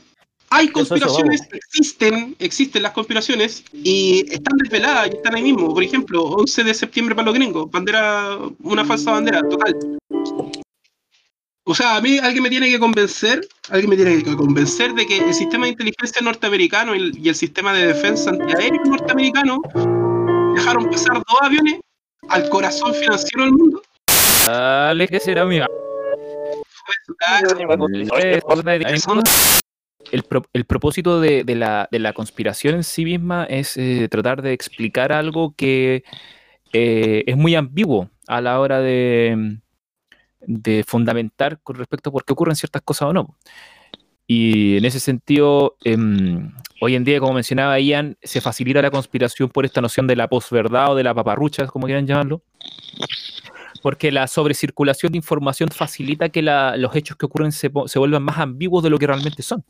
hay 0.52 0.66
eso, 0.66 0.74
conspiraciones, 0.74 1.48
existen, 1.54 2.36
existen 2.38 2.84
las 2.84 2.92
conspiraciones 2.92 3.64
y 3.72 4.26
están 4.32 4.58
desveladas 4.58 5.08
y 5.08 5.16
están 5.16 5.36
ahí 5.36 5.44
mismo. 5.44 5.74
Por 5.74 5.82
ejemplo, 5.82 6.24
11 6.24 6.66
de 6.66 6.74
septiembre 6.74 7.16
para 7.16 7.28
los 7.28 7.36
gringos, 7.36 7.72
bandera, 7.72 8.38
una 8.60 8.84
falsa 8.84 9.12
bandera, 9.12 9.42
total. 9.48 9.78
O 11.64 11.74
sea, 11.74 11.96
a 11.96 12.02
mí 12.02 12.18
alguien 12.18 12.44
me 12.44 12.50
tiene 12.50 12.70
que 12.70 12.80
convencer, 12.80 13.48
alguien 13.70 13.90
me 13.92 13.96
tiene 13.96 14.22
que 14.22 14.36
convencer 14.36 14.94
de 14.94 15.08
que 15.08 15.20
el 15.20 15.34
sistema 15.34 15.66
de 15.66 15.72
inteligencia 15.72 16.22
norteamericano 16.22 16.96
y 16.96 17.00
el, 17.00 17.18
y 17.18 17.30
el 17.30 17.36
sistema 17.36 17.72
de 17.72 17.88
defensa 17.88 18.32
antiaéreo 18.32 18.84
norteamericano 18.84 19.62
dejaron 20.54 20.90
pasar 20.90 21.14
dos 21.14 21.42
aviones 21.42 21.80
al 22.28 22.50
corazón 22.50 22.94
financiero 22.94 23.46
del 23.46 23.54
mundo. 23.54 23.82
Dale, 24.46 25.08
¿qué 25.08 25.20
será, 25.22 25.44
amiga? 25.44 25.68
El, 30.12 30.24
pro- 30.24 30.46
el 30.54 30.66
propósito 30.66 31.20
de, 31.20 31.44
la, 31.56 32.14
conspiración 32.14 32.76
en 32.76 32.84
sí 32.84 33.06
misma 33.06 33.46
es 33.46 33.78
eh, 33.78 34.08
tratar 34.10 34.42
de 34.42 34.54
explicar 34.54 35.12
algo 35.12 35.54
que 35.56 36.04
eh, 36.74 37.24
es 37.28 37.38
muy 37.38 37.56
ambiguo 37.56 38.10
a 38.28 38.42
la 38.42 38.60
hora 38.60 38.80
de, 38.80 39.58
de 40.42 40.84
fundamentar 40.88 41.60
con 41.62 41.76
respecto 41.76 42.10
a 42.10 42.14
por 42.14 42.26
qué 42.26 42.34
ocurren 42.34 42.56
ciertas 42.56 42.82
cosas 42.82 43.10
o 43.10 43.14
no. 43.14 43.38
Y 44.28 44.78
en 44.78 44.86
ese 44.86 45.00
sentido, 45.02 45.76
em, 45.84 46.54
hoy 46.80 46.96
en 46.96 47.04
día, 47.04 47.20
como 47.20 47.34
mencionaba 47.34 47.80
Ian, 47.80 48.18
se 48.22 48.40
facilita 48.40 48.82
la 48.82 48.92
conspiración 48.92 49.50
por 49.50 49.66
esta 49.66 49.82
noción 49.82 50.08
de 50.08 50.16
la 50.16 50.30
posverdad 50.30 50.92
o 50.92 50.96
de 50.96 51.04
la 51.04 51.14
paparrucha, 51.14 51.68
como 51.68 51.86
quieran 51.86 52.08
llamarlo, 52.08 52.42
porque 53.82 54.12
la 54.12 54.28
sobrecirculación 54.28 55.12
de 55.12 55.18
información 55.18 55.70
facilita 55.70 56.30
que 56.30 56.42
la- 56.42 56.78
los 56.78 56.96
hechos 56.96 57.18
que 57.18 57.26
ocurren 57.26 57.52
se, 57.52 57.72
se 57.86 58.00
vuelvan 58.00 58.24
más 58.24 58.38
ambiguos 58.38 58.84
de 58.84 58.90
lo 58.90 58.98
que 59.00 59.08
realmente 59.08 59.42
son. 59.44 59.64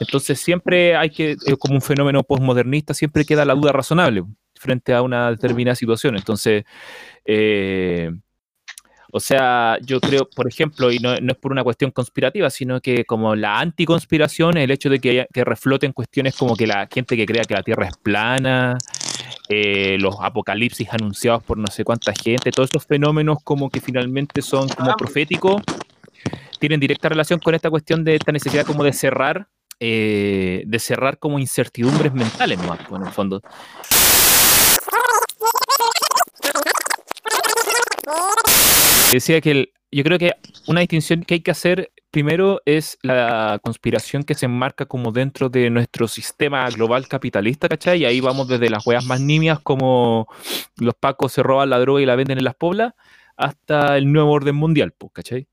Entonces 0.00 0.38
siempre 0.40 0.96
hay 0.96 1.10
que, 1.10 1.36
como 1.58 1.74
un 1.74 1.82
fenómeno 1.82 2.22
postmodernista, 2.22 2.94
siempre 2.94 3.24
queda 3.24 3.44
la 3.44 3.54
duda 3.54 3.72
razonable 3.72 4.24
frente 4.54 4.92
a 4.94 5.02
una 5.02 5.30
determinada 5.30 5.74
situación. 5.74 6.16
Entonces, 6.16 6.64
eh, 7.24 8.10
o 9.10 9.20
sea, 9.20 9.78
yo 9.80 10.00
creo, 10.00 10.28
por 10.28 10.46
ejemplo, 10.46 10.92
y 10.92 10.98
no, 10.98 11.14
es 11.14 11.36
por 11.40 11.50
una 11.50 11.64
cuestión 11.64 11.90
conspirativa, 11.90 12.50
sino 12.50 12.80
que 12.80 13.04
como 13.06 13.34
la 13.34 13.58
anticonspiración 13.58 14.58
el 14.58 14.70
hecho 14.70 14.90
de 14.90 15.00
que 15.00 15.26
refloten 15.44 15.92
cuestiones 15.92 16.36
como 16.36 16.54
que 16.54 16.66
la 16.66 16.86
gente 16.92 17.16
que 17.16 17.24
crea 17.24 17.44
que 17.44 17.54
la 17.54 17.62
Tierra 17.62 17.86
es 17.86 17.96
plana, 17.96 18.76
eh, 19.48 19.96
los 19.98 20.16
apocalipsis 20.20 20.88
anunciados 20.90 21.42
por 21.42 21.58
no 21.58 21.66
sé 21.68 21.84
cuánta 21.84 22.12
gente, 22.12 22.50
todos 22.50 22.66
estos 22.68 22.86
fenómenos 22.86 23.38
como 23.44 23.70
que 23.70 23.80
finalmente 23.80 24.42
son 24.42 24.68
como 24.68 24.94
proféticos, 24.96 25.62
tienen 26.58 26.80
directa 26.80 27.08
relación 27.08 27.38
con 27.38 27.54
esta 27.54 27.70
cuestión 27.70 28.04
de 28.04 28.16
esta 28.16 28.32
necesidad 28.32 28.66
como 28.66 28.82
de 28.84 28.92
cerrar, 28.92 29.46
eh, 29.80 30.64
de 30.66 30.78
cerrar 30.80 31.18
como 31.18 31.38
incertidumbres 31.38 32.12
mentales 32.12 32.58
más, 32.66 32.78
pues, 32.88 33.00
en 33.00 33.06
el 33.06 33.12
fondo. 33.12 33.42
Decía 39.12 39.40
que 39.40 39.50
el- 39.50 39.72
yo 39.90 40.04
creo 40.04 40.18
que 40.18 40.32
una 40.66 40.80
distinción 40.80 41.22
que 41.22 41.34
hay 41.34 41.40
que 41.40 41.50
hacer 41.50 41.90
primero 42.10 42.60
es 42.64 42.98
la 43.02 43.58
conspiración 43.62 44.22
que 44.24 44.34
se 44.34 44.46
enmarca 44.46 44.86
como 44.86 45.12
dentro 45.12 45.48
de 45.48 45.70
nuestro 45.70 46.08
sistema 46.08 46.68
global 46.70 47.08
capitalista, 47.08 47.68
¿cachai? 47.68 48.02
Y 48.02 48.04
ahí 48.04 48.20
vamos 48.20 48.48
desde 48.48 48.70
las 48.70 48.86
weas 48.86 49.04
más 49.04 49.20
nimias 49.20 49.60
como 49.60 50.26
los 50.76 50.94
pacos 50.94 51.32
se 51.32 51.42
roban 51.42 51.70
la 51.70 51.78
droga 51.78 52.00
y 52.02 52.06
la 52.06 52.16
venden 52.16 52.38
en 52.38 52.44
las 52.44 52.54
poblas, 52.54 52.94
hasta 53.36 53.96
el 53.96 54.12
nuevo 54.12 54.32
orden 54.32 54.56
mundial, 54.56 54.94
¿cachai? 55.12 55.48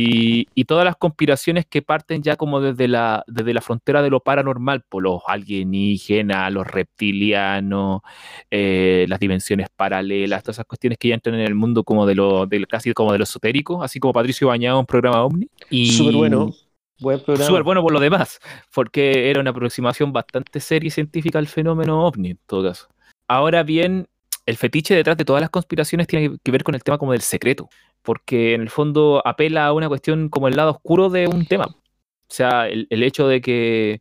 Y, 0.00 0.46
y 0.54 0.64
todas 0.64 0.84
las 0.84 0.94
conspiraciones 0.94 1.66
que 1.66 1.82
parten 1.82 2.22
ya 2.22 2.36
como 2.36 2.60
desde 2.60 2.86
la, 2.86 3.24
desde 3.26 3.52
la 3.52 3.60
frontera 3.60 4.00
de 4.00 4.10
lo 4.10 4.20
paranormal, 4.20 4.82
por 4.88 5.02
los 5.02 5.22
alienígenas, 5.26 6.52
los 6.52 6.64
reptilianos, 6.64 8.02
eh, 8.48 9.06
las 9.08 9.18
dimensiones 9.18 9.66
paralelas, 9.74 10.44
todas 10.44 10.58
esas 10.58 10.66
cuestiones 10.66 10.98
que 10.98 11.08
ya 11.08 11.14
entran 11.14 11.34
en 11.34 11.40
el 11.40 11.56
mundo 11.56 11.82
como 11.82 12.06
de 12.06 12.14
lo, 12.14 12.46
del, 12.46 12.68
casi 12.68 12.92
como 12.92 13.10
de 13.10 13.18
lo 13.18 13.24
esotérico, 13.24 13.82
así 13.82 13.98
como 13.98 14.12
Patricio 14.12 14.46
Bañado 14.46 14.78
en 14.78 14.86
programa 14.86 15.24
OVNI. 15.24 15.50
Y 15.68 15.90
Súper 15.90 16.14
bueno. 16.14 16.52
Buen. 17.00 17.18
Súper 17.18 17.64
bueno 17.64 17.82
por 17.82 17.92
lo 17.92 17.98
demás, 17.98 18.38
porque 18.72 19.30
era 19.30 19.40
una 19.40 19.50
aproximación 19.50 20.12
bastante 20.12 20.60
seria 20.60 20.86
y 20.86 20.90
científica 20.92 21.40
al 21.40 21.48
fenómeno 21.48 22.06
ovni, 22.06 22.30
en 22.30 22.38
todo 22.46 22.68
caso. 22.68 22.86
Ahora 23.26 23.64
bien, 23.64 24.06
el 24.48 24.56
fetiche 24.56 24.94
detrás 24.94 25.18
de 25.18 25.26
todas 25.26 25.42
las 25.42 25.50
conspiraciones 25.50 26.06
tiene 26.06 26.38
que 26.42 26.50
ver 26.50 26.64
con 26.64 26.74
el 26.74 26.82
tema 26.82 26.96
como 26.96 27.12
del 27.12 27.20
secreto, 27.20 27.68
porque 28.02 28.54
en 28.54 28.62
el 28.62 28.70
fondo 28.70 29.20
apela 29.22 29.66
a 29.66 29.74
una 29.74 29.88
cuestión 29.88 30.30
como 30.30 30.48
el 30.48 30.56
lado 30.56 30.70
oscuro 30.70 31.10
de 31.10 31.26
un 31.26 31.44
tema. 31.44 31.66
O 31.66 32.30
sea, 32.30 32.66
el, 32.66 32.86
hecho 33.02 33.28
de 33.28 33.42
que, 33.42 34.00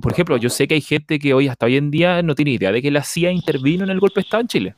por 0.00 0.12
ejemplo, 0.12 0.36
yo 0.36 0.48
sé 0.48 0.68
que 0.68 0.74
hay 0.74 0.80
gente 0.80 1.18
que 1.18 1.34
hoy, 1.34 1.48
hasta 1.48 1.66
hoy 1.66 1.76
en 1.76 1.90
día, 1.90 2.22
no 2.22 2.36
tiene 2.36 2.52
idea 2.52 2.70
de 2.70 2.80
que 2.80 2.92
la 2.92 3.02
CIA 3.02 3.32
intervino 3.32 3.82
en 3.82 3.90
el 3.90 3.98
golpe 3.98 4.20
de 4.20 4.22
Estado 4.22 4.42
en 4.42 4.48
Chile. 4.48 4.74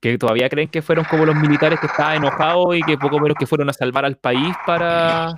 Que 0.00 0.18
todavía 0.18 0.50
creen 0.50 0.68
que 0.68 0.82
fueron 0.82 1.06
como 1.06 1.24
los 1.24 1.36
militares 1.36 1.80
que 1.80 1.86
estaban 1.86 2.16
enojados 2.16 2.76
y 2.76 2.82
que 2.82 2.98
poco 2.98 3.18
menos 3.18 3.38
que 3.38 3.46
fueron 3.46 3.70
a 3.70 3.72
salvar 3.72 4.04
al 4.04 4.18
país 4.18 4.54
para, 4.66 5.34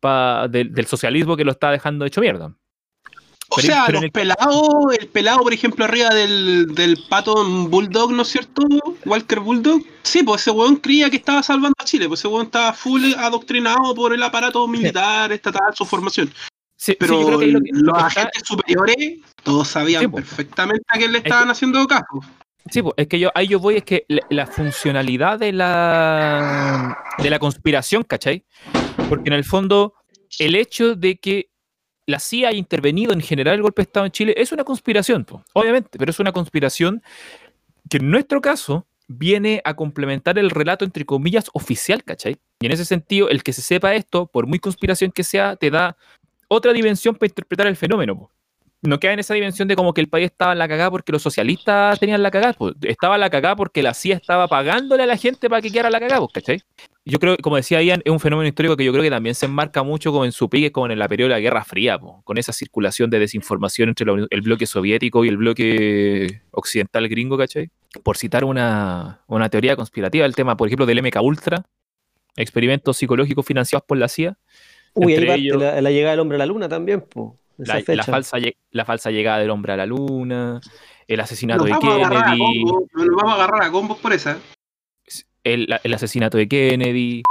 pa- 0.00 0.48
del, 0.48 0.72
del 0.72 0.86
socialismo 0.86 1.36
que 1.36 1.44
lo 1.44 1.52
está 1.52 1.70
dejando 1.70 2.04
hecho 2.04 2.20
mierda. 2.20 2.52
O 3.50 3.56
Pero- 3.56 3.66
sea, 3.66 3.84
pero 3.86 3.98
los 3.98 4.04
el- 4.04 4.12
pelados, 4.12 4.68
el 5.00 5.08
pelado, 5.08 5.38
por 5.40 5.52
ejemplo, 5.54 5.84
arriba 5.84 6.10
del, 6.10 6.74
del 6.74 6.98
pato 7.08 7.44
Bulldog, 7.68 8.12
¿no 8.12 8.22
es 8.22 8.28
cierto? 8.28 8.62
Walker 9.06 9.40
Bulldog. 9.40 9.80
Sí, 10.02 10.22
pues 10.22 10.42
ese 10.42 10.50
weón 10.50 10.76
creía 10.76 11.08
que 11.08 11.16
estaba 11.16 11.42
salvando 11.42 11.74
a 11.78 11.84
Chile, 11.84 12.08
pues 12.08 12.20
ese 12.20 12.28
weón 12.28 12.46
estaba 12.46 12.72
full 12.74 13.02
adoctrinado 13.16 13.94
por 13.94 14.12
el 14.12 14.22
aparato 14.22 14.66
militar, 14.68 15.32
estatal, 15.32 15.74
su 15.74 15.84
formación. 15.86 16.28
Sí, 16.76 16.92
sí, 16.92 16.96
Pero 17.00 17.20
yo 17.20 17.26
creo 17.26 17.38
que 17.40 17.46
lo 17.46 17.58
los 17.60 17.62
que 18.02 18.06
está- 18.08 18.20
agentes 18.20 18.42
superiores, 18.46 18.96
todos 19.42 19.66
sabían 19.66 20.02
Sí, 20.02 20.08
pues. 20.08 20.24
perfectamente 20.26 20.84
a 20.88 20.98
quién 20.98 21.12
le 21.12 21.18
estaban 21.18 21.50
haciendo 21.50 21.86
caso. 21.86 22.04
Sí, 22.70 22.82
pues, 22.82 22.94
es 22.98 23.08
que 23.08 23.18
yo 23.18 23.30
ahí 23.34 23.48
yo 23.48 23.58
voy, 23.60 23.76
es 23.78 23.84
que 23.84 24.04
la, 24.08 24.20
la 24.28 24.46
funcionalidad 24.46 25.38
de 25.38 25.52
la, 25.52 26.98
de 27.18 27.30
la 27.30 27.38
conspiración, 27.38 28.02
¿cachai? 28.04 28.44
Porque 29.08 29.28
en 29.30 29.32
el 29.32 29.44
fondo, 29.44 29.94
el 30.38 30.54
hecho 30.54 30.94
de 30.94 31.18
que 31.18 31.48
la 32.08 32.18
CIA 32.18 32.48
haya 32.48 32.58
intervenido 32.58 33.12
en 33.12 33.20
generar 33.20 33.54
el 33.54 33.60
golpe 33.60 33.82
de 33.82 33.84
Estado 33.84 34.06
en 34.06 34.12
Chile 34.12 34.34
es 34.38 34.50
una 34.50 34.64
conspiración, 34.64 35.26
obviamente, 35.52 35.98
pero 35.98 36.10
es 36.10 36.18
una 36.18 36.32
conspiración 36.32 37.02
que 37.90 37.98
en 37.98 38.10
nuestro 38.10 38.40
caso 38.40 38.86
viene 39.08 39.60
a 39.64 39.74
complementar 39.74 40.38
el 40.38 40.48
relato, 40.48 40.86
entre 40.86 41.04
comillas, 41.04 41.50
oficial, 41.52 42.02
¿cachai? 42.02 42.38
Y 42.60 42.66
en 42.66 42.72
ese 42.72 42.86
sentido, 42.86 43.28
el 43.28 43.42
que 43.42 43.52
se 43.52 43.60
sepa 43.60 43.94
esto, 43.94 44.26
por 44.26 44.46
muy 44.46 44.58
conspiración 44.58 45.12
que 45.12 45.22
sea, 45.22 45.56
te 45.56 45.70
da 45.70 45.98
otra 46.48 46.72
dimensión 46.72 47.14
para 47.14 47.28
interpretar 47.28 47.66
el 47.66 47.76
fenómeno. 47.76 48.18
po. 48.18 48.30
No 48.80 49.00
queda 49.00 49.12
en 49.12 49.18
esa 49.18 49.34
dimensión 49.34 49.66
de 49.66 49.74
como 49.74 49.92
que 49.92 50.00
el 50.00 50.08
país 50.08 50.26
estaba 50.26 50.52
en 50.52 50.58
la 50.58 50.68
cagada 50.68 50.90
porque 50.92 51.10
los 51.10 51.20
socialistas 51.20 51.98
tenían 51.98 52.22
la 52.22 52.30
cagada. 52.30 52.52
po. 52.52 52.70
Estaba 52.82 53.16
en 53.16 53.22
la 53.22 53.30
cagada 53.30 53.56
porque 53.56 53.82
la 53.82 53.92
CIA 53.92 54.14
estaba 54.16 54.46
pagándole 54.46 55.02
a 55.02 55.06
la 55.06 55.16
gente 55.16 55.50
para 55.50 55.60
que 55.60 55.70
quedara 55.72 55.90
la 55.90 55.98
cagada, 55.98 56.20
po, 56.20 56.28
¿cachai? 56.28 56.60
Yo 57.04 57.18
creo, 57.18 57.36
como 57.38 57.56
decía 57.56 57.82
Ian, 57.82 58.02
es 58.04 58.12
un 58.12 58.20
fenómeno 58.20 58.46
histórico 58.46 58.76
que 58.76 58.84
yo 58.84 58.92
creo 58.92 59.02
que 59.02 59.10
también 59.10 59.34
se 59.34 59.46
enmarca 59.46 59.82
mucho 59.82 60.12
como 60.12 60.24
en 60.26 60.30
su 60.32 60.48
pique, 60.48 60.70
como 60.70 60.88
en 60.88 60.98
la 60.98 61.08
periodo 61.08 61.30
de 61.30 61.34
la 61.36 61.40
Guerra 61.40 61.64
Fría, 61.64 61.98
po, 61.98 62.20
con 62.22 62.38
esa 62.38 62.52
circulación 62.52 63.10
de 63.10 63.18
desinformación 63.18 63.88
entre 63.88 64.06
el 64.30 64.40
bloque 64.42 64.66
soviético 64.66 65.24
y 65.24 65.28
el 65.28 65.38
bloque 65.38 66.42
occidental 66.52 67.08
gringo, 67.08 67.36
¿cachai? 67.36 67.70
Por 68.04 68.16
citar 68.16 68.44
una, 68.44 69.22
una 69.26 69.48
teoría 69.48 69.74
conspirativa, 69.74 70.24
el 70.24 70.34
tema, 70.36 70.56
por 70.56 70.68
ejemplo, 70.68 70.86
del 70.86 71.02
MK 71.02 71.20
Ultra, 71.22 71.64
experimentos 72.36 72.96
psicológicos 72.96 73.44
financiados 73.44 73.84
por 73.86 73.98
la 73.98 74.06
CIA, 74.08 74.36
Uy, 74.94 75.12
ahí 75.14 75.18
entre 75.18 75.26
parte 75.28 75.42
ellos- 75.42 75.60
la, 75.62 75.80
la 75.80 75.90
llegada 75.90 76.12
del 76.12 76.20
hombre 76.20 76.36
a 76.36 76.38
la 76.38 76.46
luna 76.46 76.68
también, 76.68 77.00
po. 77.00 77.36
Esa 77.58 77.94
la, 77.94 78.04
falsa, 78.04 78.36
la 78.70 78.84
falsa 78.84 79.10
llegada 79.10 79.38
del 79.38 79.50
hombre 79.50 79.72
a 79.72 79.76
la 79.76 79.86
luna, 79.86 80.60
el 81.06 81.20
asesinato 81.20 81.64
Nos 81.64 81.66
de 81.66 81.72
vamos, 81.72 81.92
a 81.92 81.96
agarrar 82.06 82.28
a 82.28 82.30
Kennedy, 82.32 82.64
nos 82.64 83.16
vamos 83.16 83.32
a 83.32 83.34
agarrar 83.34 83.62
a 83.64 83.70
combos 83.72 83.98
por 83.98 84.12
esa. 84.12 84.38
el, 85.44 85.66
el 85.82 85.94
asesinato 85.94 86.38
de 86.38 86.48
Kennedy. 86.48 87.22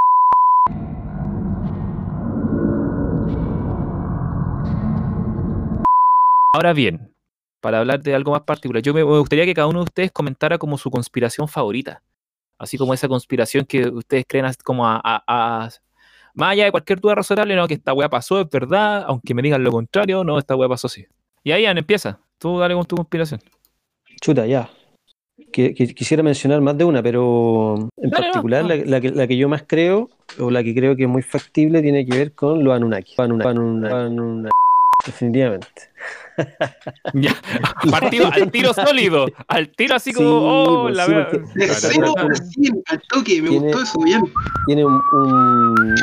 Ahora 6.53 6.73
bien, 6.73 7.13
para 7.61 7.79
hablar 7.79 8.01
de 8.01 8.15
algo 8.15 8.31
más 8.31 8.41
particular, 8.41 8.81
yo 8.81 8.93
me 8.93 9.03
me 9.05 9.19
gustaría 9.19 9.45
que 9.45 9.53
cada 9.53 9.67
uno 9.67 9.79
de 9.79 9.83
ustedes 9.85 10.11
comentara 10.11 10.57
como 10.57 10.77
su 10.77 10.89
conspiración 10.89 11.47
favorita. 11.47 12.03
Así 12.57 12.77
como 12.77 12.93
esa 12.93 13.07
conspiración 13.07 13.65
que 13.65 13.87
ustedes 13.87 14.25
creen 14.27 14.45
como 14.63 14.87
a, 14.87 14.95
a- 15.03 15.23
a- 15.27 15.69
más 16.37 16.51
allá 16.51 16.65
de 16.65 16.71
cualquier 16.71 16.99
duda 17.01 17.15
razonable, 17.15 17.55
no, 17.55 17.67
que 17.67 17.73
esta 17.75 17.93
weá 17.93 18.09
pasó, 18.09 18.39
es 18.41 18.49
verdad, 18.49 19.03
aunque 19.07 19.33
me 19.33 19.41
digan 19.41 19.63
lo 19.63 19.71
contrario, 19.71 20.23
no, 20.23 20.37
esta 20.39 20.55
weá 20.55 20.69
pasó 20.69 20.87
así. 20.87 21.05
Y 21.43 21.51
ahí, 21.51 21.63
Ian, 21.63 21.77
empieza. 21.77 22.19
Tú 22.39 22.59
dale 22.59 22.73
con 22.75 22.85
tu 22.85 22.95
conspiración. 22.95 23.39
Chuta, 24.21 24.45
ya. 24.45 24.69
Que, 25.51 25.73
que- 25.73 25.93
quisiera 25.93 26.21
mencionar 26.23 26.61
más 26.61 26.77
de 26.77 26.83
una, 26.83 27.01
pero 27.03 27.89
en 27.97 28.09
Dale, 28.09 28.25
particular 28.27 28.63
no. 28.63 28.69
La, 28.69 28.75
la 28.85 29.01
que, 29.01 29.11
la 29.11 29.27
que 29.27 29.37
yo 29.37 29.47
más 29.49 29.63
creo, 29.67 30.09
o 30.39 30.49
la 30.51 30.63
que 30.63 30.73
creo 30.75 30.95
que 30.95 31.03
es 31.03 31.09
muy 31.09 31.21
factible, 31.21 31.81
tiene 31.81 32.05
que 32.05 32.17
ver 32.17 32.31
con 32.33 32.63
los 32.63 32.75
Anunnaki. 32.75 33.13
Anunnaki, 33.17 33.49
Anunnaki, 33.49 33.93
Anunnaki. 33.95 34.51
Definitivamente. 35.05 35.67
Ya, 37.15 37.33
partido 37.89 38.29
al 38.31 38.51
tiro 38.51 38.71
sólido, 38.71 39.25
al 39.47 39.69
tiro 39.69 39.95
así 39.95 40.13
como, 40.13 40.27
Sí, 40.29 40.35
oh, 40.69 40.81
pues 40.83 40.95
la 40.95 41.05
sí, 41.05 41.11
wea. 41.11 41.29
porque- 41.31 41.39
De 41.55 41.67
Claro, 41.67 42.13
al 42.87 43.01
toque, 43.09 43.41
me 43.41 43.49
Tiene- 43.49 43.65
gustó 43.67 43.81
eso, 43.81 43.99
bien. 44.03 44.21
Tiene 44.67 44.85
un, 44.85 45.01
un- 45.13 45.95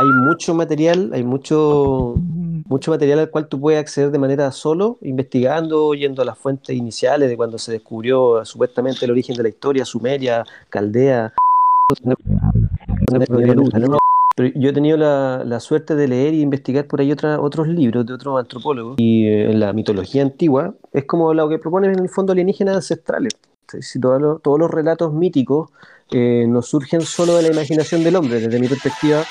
Hay 0.00 0.06
mucho 0.06 0.54
material, 0.54 1.10
hay 1.12 1.22
mucho, 1.22 2.14
mucho 2.16 2.90
material 2.90 3.18
al 3.18 3.30
cual 3.30 3.48
tú 3.48 3.60
puedes 3.60 3.78
acceder 3.78 4.10
de 4.10 4.18
manera 4.18 4.50
solo, 4.50 4.96
investigando, 5.02 5.92
yendo 5.92 6.22
a 6.22 6.24
las 6.24 6.38
fuentes 6.38 6.74
iniciales 6.74 7.28
de 7.28 7.36
cuando 7.36 7.58
se 7.58 7.72
descubrió 7.72 8.42
supuestamente 8.46 9.04
el 9.04 9.10
origen 9.10 9.36
de 9.36 9.42
la 9.42 9.50
historia, 9.50 9.84
Sumeria, 9.84 10.42
Caldea. 10.70 11.34
Pero 14.36 14.52
yo 14.54 14.70
he 14.70 14.72
tenido 14.72 14.96
la, 14.96 15.42
la 15.44 15.60
suerte 15.60 15.94
de 15.94 16.08
leer 16.08 16.32
y 16.32 16.40
investigar 16.40 16.86
por 16.86 17.02
ahí 17.02 17.12
otra- 17.12 17.38
otros 17.38 17.68
libros 17.68 18.06
de 18.06 18.14
otros 18.14 18.40
antropólogos. 18.40 18.94
Y 18.96 19.26
eh, 19.26 19.50
en 19.50 19.60
la 19.60 19.74
mitología 19.74 20.22
antigua 20.22 20.72
es 20.94 21.04
como 21.04 21.34
lo 21.34 21.46
que 21.50 21.58
proponen 21.58 21.90
en 21.92 21.98
el 21.98 22.08
fondo 22.08 22.32
alienígenas 22.32 22.76
ancestrales. 22.76 23.34
Sí, 23.80 24.00
todos, 24.00 24.18
los, 24.22 24.40
todos 24.40 24.58
los 24.58 24.70
relatos 24.70 25.12
míticos 25.12 25.68
eh, 26.10 26.46
no 26.48 26.62
surgen 26.62 27.02
solo 27.02 27.36
de 27.36 27.42
la 27.42 27.48
imaginación 27.50 28.02
del 28.02 28.16
hombre. 28.16 28.40
Desde 28.40 28.58
mi 28.58 28.66
perspectiva, 28.66 29.24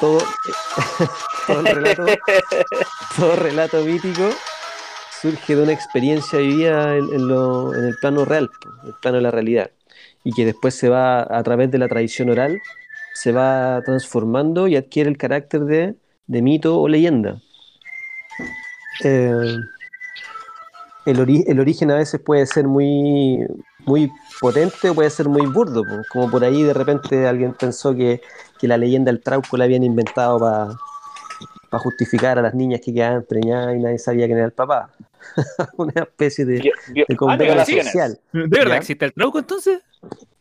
todo, 0.00 0.18
todo 1.46 1.60
el 1.60 1.66
relato, 1.66 2.06
todo 3.16 3.36
relato 3.36 3.82
mítico 3.84 4.30
surge 5.20 5.56
de 5.56 5.62
una 5.62 5.72
experiencia 5.72 6.38
vivida 6.38 6.96
en, 6.96 7.28
lo- 7.28 7.74
en 7.74 7.84
el 7.86 7.96
plano 7.96 8.24
real, 8.24 8.50
en 8.82 8.88
el 8.88 8.94
plano 9.00 9.16
de 9.16 9.22
la 9.22 9.30
realidad, 9.30 9.70
y 10.24 10.32
que 10.32 10.44
después 10.44 10.74
se 10.74 10.88
va 10.88 11.22
a 11.22 11.42
través 11.42 11.70
de 11.70 11.78
la 11.78 11.88
tradición 11.88 12.30
oral, 12.30 12.60
se 13.14 13.32
va 13.32 13.80
transformando 13.84 14.68
y 14.68 14.76
adquiere 14.76 15.08
el 15.08 15.16
carácter 15.16 15.62
de, 15.62 15.94
de 16.26 16.42
mito 16.42 16.78
o 16.80 16.86
leyenda. 16.88 17.40
Eh, 19.04 19.56
el, 21.06 21.18
ori- 21.20 21.44
el 21.46 21.60
origen 21.60 21.90
a 21.90 21.96
veces 21.96 22.20
puede 22.20 22.44
ser 22.46 22.66
muy, 22.66 23.38
muy 23.86 24.10
potente 24.40 24.90
o 24.90 24.94
puede 24.94 25.08
ser 25.10 25.28
muy 25.28 25.46
burdo, 25.46 25.84
como 26.10 26.30
por 26.30 26.44
ahí 26.44 26.62
de 26.62 26.74
repente 26.74 27.26
alguien 27.26 27.54
pensó 27.54 27.94
que, 27.94 28.20
que 28.58 28.68
la 28.68 28.76
leyenda 28.76 29.10
del 29.12 29.22
Trauco 29.22 29.56
la 29.56 29.64
habían 29.64 29.84
inventado 29.84 30.38
para 30.38 30.78
justificar 31.82 32.38
a 32.38 32.42
las 32.42 32.54
niñas 32.54 32.80
que 32.82 32.92
quedaban 32.94 33.24
preñadas 33.28 33.76
y 33.76 33.80
nadie 33.80 33.98
sabía 33.98 34.26
quién 34.26 34.38
era 34.38 34.46
el 34.46 34.52
papá. 34.52 34.90
Una 35.76 35.92
especie 35.94 36.44
de, 36.44 36.60
vio- 36.88 37.04
de 37.08 37.16
convenio 37.16 37.64
social. 37.64 38.18
¿De 38.32 38.46
verdad 38.46 38.74
¿Ya? 38.74 38.76
existe 38.78 39.04
el 39.04 39.12
trauco 39.12 39.38
entonces? 39.38 39.80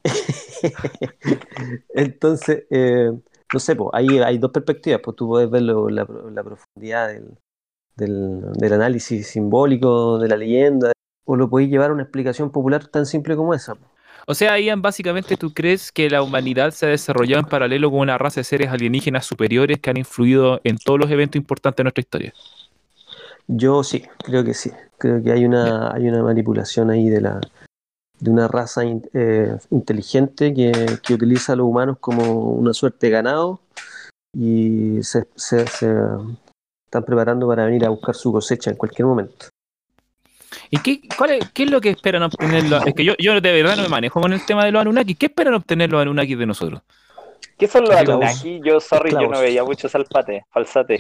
Entonces, 1.93 2.63
eh, 2.69 3.11
no 3.53 3.59
sé, 3.59 3.75
pues, 3.75 3.89
ahí 3.93 4.17
hay 4.19 4.37
dos 4.37 4.51
perspectivas, 4.51 5.01
pues 5.03 5.15
tú 5.15 5.27
puedes 5.27 5.49
ver 5.49 5.63
lo- 5.63 5.89
la, 5.89 6.07
la 6.33 6.43
profundidad 6.43 7.07
del, 7.09 7.37
del, 7.95 8.41
del 8.53 8.73
análisis 8.73 9.27
simbólico 9.27 10.19
de 10.19 10.27
la 10.27 10.37
leyenda, 10.37 10.91
o 11.25 11.35
lo 11.35 11.49
podéis 11.49 11.69
llevar 11.69 11.89
a 11.89 11.93
una 11.93 12.03
explicación 12.03 12.51
popular 12.51 12.87
tan 12.87 13.05
simple 13.05 13.35
como 13.35 13.53
esa. 13.53 13.75
O 14.27 14.33
sea, 14.33 14.59
Ian, 14.59 14.81
básicamente 14.81 15.37
tú 15.37 15.53
crees 15.53 15.91
que 15.91 16.09
la 16.09 16.21
humanidad 16.23 16.71
se 16.71 16.87
ha 16.87 16.89
desarrollado 16.89 17.41
en 17.43 17.47
paralelo 17.49 17.91
con 17.91 17.99
una 17.99 18.17
raza 18.17 18.39
de 18.39 18.43
seres 18.43 18.69
alienígenas 18.69 19.25
superiores 19.25 19.79
que 19.79 19.89
han 19.91 19.97
influido 19.97 20.59
en 20.63 20.77
todos 20.77 20.99
los 20.99 21.11
eventos 21.11 21.37
importantes 21.37 21.77
de 21.77 21.83
nuestra 21.83 22.01
historia. 22.01 22.33
Yo 23.47 23.83
sí, 23.83 24.03
creo 24.23 24.43
que 24.43 24.53
sí. 24.53 24.71
Creo 24.97 25.21
que 25.21 25.31
hay 25.31 25.45
una, 25.45 25.91
hay 25.93 26.07
una 26.07 26.23
manipulación 26.23 26.89
ahí 26.89 27.09
de 27.09 27.21
la 27.21 27.39
de 28.17 28.31
una 28.31 28.47
raza 28.47 28.83
in- 28.85 29.07
eh, 29.13 29.57
inteligente 29.71 30.53
que, 30.53 30.71
que 31.03 31.13
utiliza 31.13 31.51
a 31.53 31.55
los 31.57 31.67
humanos 31.67 31.97
como 31.99 32.51
una 32.51 32.73
suerte 32.73 33.07
de 33.07 33.11
ganado 33.11 33.59
y 34.33 35.03
se, 35.03 35.27
se- 35.35 35.67
se 35.67 35.93
están 36.85 37.03
preparando 37.03 37.45
para 37.47 37.65
venir 37.65 37.85
a 37.85 37.89
buscar 37.89 38.15
su 38.15 38.31
cosecha 38.31 38.71
en 38.71 38.77
cualquier 38.77 39.05
momento. 39.05 39.47
¿Y 40.69 40.77
qué, 40.79 41.01
cuál 41.17 41.31
es, 41.31 41.49
qué 41.51 41.63
es 41.63 41.71
lo 41.71 41.81
que 41.81 41.89
esperan 41.89 42.23
obtener? 42.23 42.63
los- 42.63 42.85
Es 42.85 42.93
que 42.93 43.03
yo, 43.03 43.13
yo 43.17 43.39
de 43.39 43.51
verdad 43.51 43.75
no 43.77 43.83
me 43.83 43.89
manejo 43.89 44.21
con 44.21 44.33
el 44.33 44.45
tema 44.45 44.65
de 44.65 44.71
los 44.71 44.81
Anunnaki. 44.81 45.15
¿Qué 45.15 45.27
esperan 45.27 45.53
obtener 45.53 45.91
los 45.91 46.01
Anunnaki 46.01 46.35
de 46.35 46.45
nosotros? 46.45 46.81
¿Qué 47.57 47.67
son 47.67 47.83
los. 47.83 47.95
Anunnaki? 47.95 48.61
Yo, 48.63 48.79
sorry, 48.79 49.11
yo 49.11 49.27
no 49.29 49.39
veía 49.39 49.63
mucho 49.63 49.87
salpate, 49.89 50.43
falsate. 50.51 50.97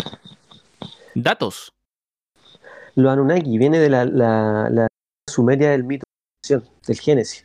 Datos. 1.13 1.71
Los 2.95 3.11
Anunnaki 3.11 3.57
viene 3.57 3.79
de 3.79 3.89
la, 3.89 4.05
la- 4.05 4.69
la 4.69 4.87
sumeria 5.29 5.71
del 5.71 5.83
mito 5.83 6.03
del 6.47 6.99
Génesis 6.99 7.43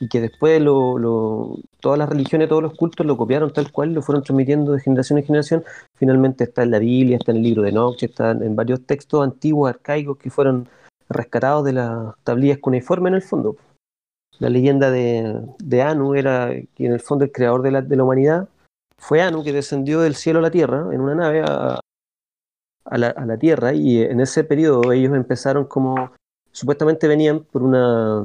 y 0.00 0.08
que 0.08 0.20
después 0.20 0.60
lo, 0.60 0.98
lo- 0.98 1.56
todas 1.80 1.98
las 1.98 2.08
religiones, 2.08 2.48
todos 2.48 2.62
los 2.62 2.74
cultos 2.74 3.04
lo 3.06 3.16
copiaron 3.16 3.52
tal 3.52 3.70
cual, 3.72 3.92
lo 3.92 4.02
fueron 4.02 4.22
transmitiendo 4.24 4.72
de 4.72 4.80
generación 4.80 5.18
en 5.18 5.26
generación. 5.26 5.64
Finalmente 5.96 6.44
está 6.44 6.62
en 6.62 6.70
la 6.70 6.78
Biblia, 6.78 7.16
está 7.16 7.32
en 7.32 7.38
el 7.38 7.42
libro 7.44 7.62
de 7.62 7.72
Noche, 7.72 8.06
está 8.06 8.30
en 8.30 8.56
varios 8.56 8.84
textos 8.86 9.22
antiguos, 9.22 9.68
arcaicos 9.70 10.16
que 10.18 10.30
fueron 10.30 10.68
rescatados 11.08 11.64
de 11.64 11.72
las 11.72 12.14
tablillas 12.24 12.58
cuneiformes 12.58 13.10
en 13.10 13.14
el 13.14 13.22
fondo. 13.22 13.56
La 14.38 14.48
leyenda 14.48 14.90
de, 14.90 15.82
Anu 15.82 16.14
era 16.14 16.50
que 16.74 16.86
en 16.86 16.92
el 16.92 17.00
fondo 17.00 17.24
el 17.24 17.32
creador 17.32 17.62
de 17.62 17.72
la, 17.72 17.82
de 17.82 17.96
la 17.96 18.04
humanidad 18.04 18.48
fue 18.96 19.22
Anu 19.22 19.42
que 19.42 19.52
descendió 19.52 20.00
del 20.00 20.14
cielo 20.14 20.38
a 20.38 20.42
la 20.42 20.50
tierra 20.50 20.86
en 20.92 21.00
una 21.00 21.14
nave 21.14 21.42
a, 21.44 21.80
a 22.84 22.98
la, 22.98 23.08
a 23.08 23.26
la 23.26 23.36
tierra 23.36 23.72
y 23.72 24.02
en 24.02 24.20
ese 24.20 24.44
periodo 24.44 24.92
ellos 24.92 25.14
empezaron 25.14 25.64
como 25.64 26.12
supuestamente 26.52 27.08
venían 27.08 27.40
por 27.40 27.62
una 27.62 28.24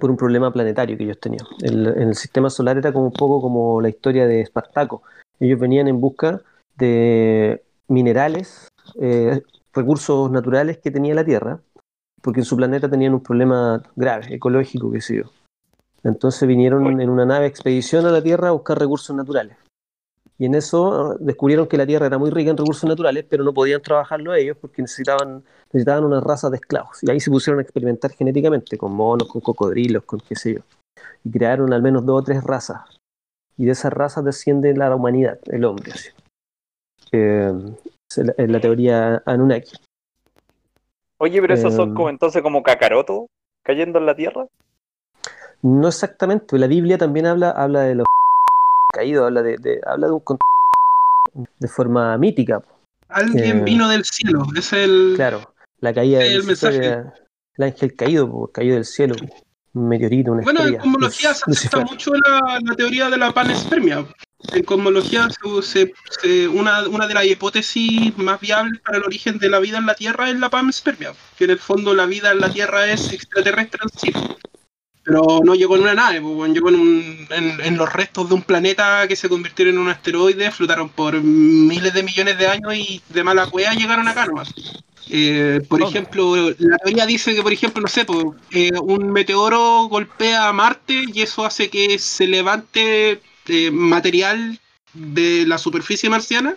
por 0.00 0.10
un 0.10 0.16
problema 0.16 0.52
planetario 0.52 0.96
que 0.96 1.04
ellos 1.04 1.20
tenían. 1.20 1.46
El, 1.62 1.86
en 1.86 2.08
el 2.08 2.14
sistema 2.14 2.50
solar 2.50 2.76
era 2.76 2.92
como 2.92 3.06
un 3.06 3.12
poco 3.12 3.40
como 3.40 3.80
la 3.80 3.88
historia 3.88 4.26
de 4.26 4.42
Espartaco. 4.42 5.02
Ellos 5.40 5.58
venían 5.58 5.88
en 5.88 6.00
busca 6.00 6.42
de 6.76 7.62
minerales, 7.88 8.68
eh, 9.00 9.42
recursos 9.72 10.30
naturales 10.30 10.78
que 10.78 10.90
tenía 10.90 11.14
la 11.14 11.24
Tierra, 11.24 11.60
porque 12.22 12.40
en 12.40 12.44
su 12.44 12.56
planeta 12.56 12.88
tenían 12.88 13.14
un 13.14 13.22
problema 13.22 13.82
grave, 13.96 14.34
ecológico, 14.34 14.90
qué 14.90 15.00
sé 15.00 15.16
yo. 15.16 15.24
Entonces 16.04 16.46
vinieron 16.48 17.00
en 17.00 17.10
una 17.10 17.24
nave 17.24 17.46
expedición 17.46 18.06
a 18.06 18.10
la 18.10 18.22
Tierra 18.22 18.48
a 18.48 18.52
buscar 18.52 18.78
recursos 18.78 19.14
naturales. 19.14 19.56
Y 20.38 20.46
en 20.46 20.54
eso 20.54 21.14
eh, 21.14 21.16
descubrieron 21.20 21.66
que 21.66 21.76
la 21.76 21.86
Tierra 21.86 22.06
era 22.06 22.16
muy 22.16 22.30
rica 22.30 22.50
en 22.50 22.56
recursos 22.56 22.88
naturales, 22.88 23.26
pero 23.28 23.42
no 23.42 23.52
podían 23.52 23.82
trabajarlo 23.82 24.34
ellos 24.34 24.56
porque 24.60 24.82
necesitaban, 24.82 25.42
necesitaban 25.72 26.04
una 26.04 26.20
raza 26.20 26.48
de 26.48 26.56
esclavos. 26.56 27.02
Y 27.02 27.10
ahí 27.10 27.18
se 27.18 27.30
pusieron 27.30 27.58
a 27.58 27.62
experimentar 27.62 28.12
genéticamente 28.12 28.78
con 28.78 28.92
monos, 28.92 29.28
con 29.28 29.40
cocodrilos, 29.40 30.04
con 30.04 30.20
qué 30.20 30.36
sé 30.36 30.54
yo. 30.54 30.60
Y 31.24 31.30
crearon 31.30 31.72
al 31.72 31.82
menos 31.82 32.06
dos 32.06 32.22
o 32.22 32.24
tres 32.24 32.44
razas. 32.44 32.82
Y 33.56 33.64
de 33.64 33.72
esas 33.72 33.92
razas 33.92 34.24
desciende 34.24 34.74
la 34.76 34.94
humanidad, 34.94 35.40
el 35.46 35.64
hombre. 35.64 35.90
así. 35.90 36.10
Eh, 37.10 37.52
es 38.08 38.18
la, 38.18 38.34
es 38.38 38.48
la 38.48 38.60
teoría 38.60 39.22
Anunnaki. 39.26 39.72
Oye, 41.18 41.40
pero 41.40 41.54
esos 41.54 41.74
son 41.74 41.90
Em. 41.90 41.94
como 41.94 42.08
entonces 42.10 42.42
como 42.42 42.62
cacaroto 42.62 43.26
cayendo 43.64 43.98
en 43.98 44.06
la 44.06 44.14
tierra. 44.14 44.46
No 45.62 45.88
exactamente, 45.88 46.56
la 46.58 46.66
Biblia 46.68 46.96
también 46.98 47.26
habla, 47.26 47.50
habla 47.50 47.80
de 47.82 47.96
los 47.96 48.06
caídos, 48.94 49.26
habla 49.26 49.42
de, 49.42 49.56
de- 49.58 49.80
habla 49.86 50.06
de 50.06 50.12
un 50.12 50.22
de 51.58 51.68
forma 51.68 52.16
mítica. 52.18 52.62
Alguien 53.08 53.58
Eh, 53.60 53.62
vino 53.64 53.88
del 53.88 54.04
cielo, 54.04 54.44
es 54.56 54.72
el... 54.72 55.14
Claro, 55.16 55.54
la 55.80 55.92
caída 55.94 56.20
El 56.22 56.32
del 56.38 56.44
mensaje. 56.44 56.88
el 57.56 57.64
ángel 57.64 57.96
caído, 57.96 58.46
caído 58.52 58.74
del 58.76 58.84
cielo, 58.84 59.16
un 59.74 59.88
meteorito, 59.88 60.32
una 60.32 60.42
Bueno, 60.42 60.60
en 60.60 60.66
estrella. 60.74 60.82
cosmología 60.82 61.30
Luc- 61.30 61.34
se 61.44 61.50
acepta 61.50 61.78
Lucifer. 61.78 61.84
mucho 61.84 62.12
la, 62.14 62.60
la 62.62 62.76
teoría 62.76 63.10
de 63.10 63.16
la 63.16 63.32
panespermia. 63.32 64.04
En 64.52 64.62
cosmología 64.62 65.28
se, 65.30 65.62
se- 65.62 65.92
se- 66.20 66.48
una, 66.48 66.86
una 66.88 67.06
de 67.08 67.14
las 67.14 67.26
hipótesis 67.26 68.16
más 68.18 68.40
viables 68.40 68.80
para 68.80 68.98
el 68.98 69.04
origen 69.04 69.38
de 69.38 69.48
la 69.48 69.58
vida 69.58 69.78
en 69.78 69.86
la 69.86 69.94
Tierra 69.94 70.30
es 70.30 70.38
la 70.38 70.48
panespermia, 70.48 71.12
que 71.36 71.44
en 71.44 71.50
el 71.50 71.58
fondo 71.58 71.92
la 71.94 72.06
vida 72.06 72.30
en 72.30 72.40
la 72.40 72.50
Tierra 72.50 72.86
es 72.86 73.12
extraterrestre 73.12 73.80
en 73.82 73.98
sí. 73.98 74.12
Pero 75.02 75.40
no 75.42 75.54
llegó 75.54 75.74
en 75.76 75.82
una 75.82 75.94
nave, 75.94 76.20
pues, 76.20 76.52
llegó 76.52 76.68
en, 76.68 76.74
un- 76.76 77.26
en- 77.30 77.60
en 77.60 77.76
los 77.76 77.92
restos 77.92 78.28
de 78.28 78.34
un 78.36 78.42
planeta 78.42 79.08
que 79.08 79.16
se 79.16 79.28
convirtieron 79.28 79.74
en 79.74 79.80
un 79.80 79.88
asteroide, 79.88 80.50
flotaron 80.52 80.88
por 80.88 81.20
miles 81.20 81.92
de 81.92 82.02
millones 82.04 82.38
de 82.38 82.46
años 82.46 82.74
y 82.74 83.02
de 83.08 83.24
mala 83.24 83.46
cueva 83.46 83.72
llegaron 83.74 84.06
acá 84.06 84.26
nomás. 84.26 84.54
Eh, 85.10 85.62
por 85.68 85.82
Oh. 85.82 85.88
ejemplo, 85.88 86.50
la 86.58 86.76
teoría 86.78 87.06
dice 87.06 87.34
que, 87.34 87.42
por 87.42 87.52
ejemplo, 87.52 87.80
no 87.82 87.88
sé, 87.88 88.04
pues, 88.04 88.24
eh, 88.52 88.70
un 88.82 89.10
meteoro 89.10 89.84
golpea 89.88 90.48
a 90.48 90.52
Marte 90.52 91.04
y 91.12 91.22
eso 91.22 91.44
hace 91.44 91.70
que 91.70 91.98
se 91.98 92.26
levante 92.26 93.20
eh, 93.48 93.70
material 93.70 94.58
de 94.94 95.44
la 95.46 95.58
superficie 95.58 96.08
marciana 96.10 96.56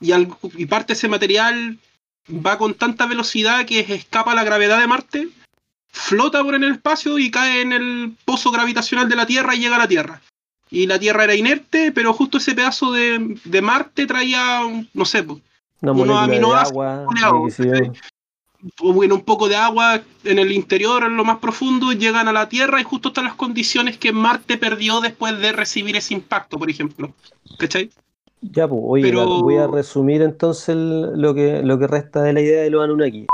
y, 0.00 0.66
parte 0.66 0.88
de 0.88 0.92
ese 0.94 1.08
material 1.08 1.78
va 2.28 2.58
con 2.58 2.74
tanta 2.74 3.06
velocidad 3.06 3.64
que 3.66 3.80
escapa 3.80 4.32
a 4.32 4.34
la 4.34 4.44
gravedad 4.44 4.80
de 4.80 4.86
Marte, 4.86 5.28
flota 5.92 6.42
por 6.42 6.54
en 6.54 6.64
el 6.64 6.72
espacio 6.72 7.18
y 7.18 7.30
cae 7.30 7.60
en 7.62 7.72
el 7.72 8.12
pozo 8.24 8.50
gravitacional 8.50 9.08
de 9.08 9.16
la 9.16 9.26
Tierra 9.26 9.54
y 9.54 9.60
llega 9.60 9.76
a 9.76 9.80
la 9.80 9.88
Tierra. 9.88 10.20
Y 10.70 10.86
la 10.86 10.98
Tierra 10.98 11.24
era 11.24 11.34
inerte, 11.34 11.92
pero 11.92 12.12
justo 12.12 12.38
ese 12.38 12.54
pedazo 12.54 12.90
de, 12.92 13.38
de 13.44 13.62
Marte 13.62 14.06
traía, 14.06 14.64
un- 14.64 14.88
no 14.94 15.04
sé, 15.04 15.24
unos 16.02 16.16
aminoácidos 16.24 16.72
bueno, 18.80 19.16
un 19.16 19.22
poco 19.22 19.48
de 19.48 19.56
agua 19.56 20.02
en 20.24 20.38
el 20.38 20.52
interior, 20.52 21.04
en 21.04 21.16
lo 21.16 21.24
más 21.24 21.38
profundo, 21.38 21.92
llegan 21.92 22.28
a 22.28 22.32
la 22.32 22.48
Tierra 22.48 22.80
y 22.80 22.84
justo 22.84 23.08
están 23.08 23.24
las 23.24 23.34
condiciones 23.34 23.98
que 23.98 24.12
Marte 24.12 24.56
perdió 24.56 25.00
después 25.00 25.38
de 25.38 25.52
recibir 25.52 25.96
ese 25.96 26.14
impacto, 26.14 26.58
por 26.58 26.70
ejemplo. 26.70 27.12
¿Cachai? 27.58 27.90
Ya, 28.40 28.68
pues, 28.68 28.80
oye, 28.84 29.02
Pero- 29.04 29.42
voy 29.42 29.56
a 29.56 29.66
resumir 29.66 30.22
entonces 30.22 30.76
lo, 30.76 31.34
que, 31.34 31.62
lo 31.62 31.78
que 31.78 31.86
resta 31.86 32.22
de 32.22 32.32
la 32.32 32.40
idea 32.40 32.62
de 32.62 32.70
los 32.70 32.84
Anunnaki. 32.84 33.26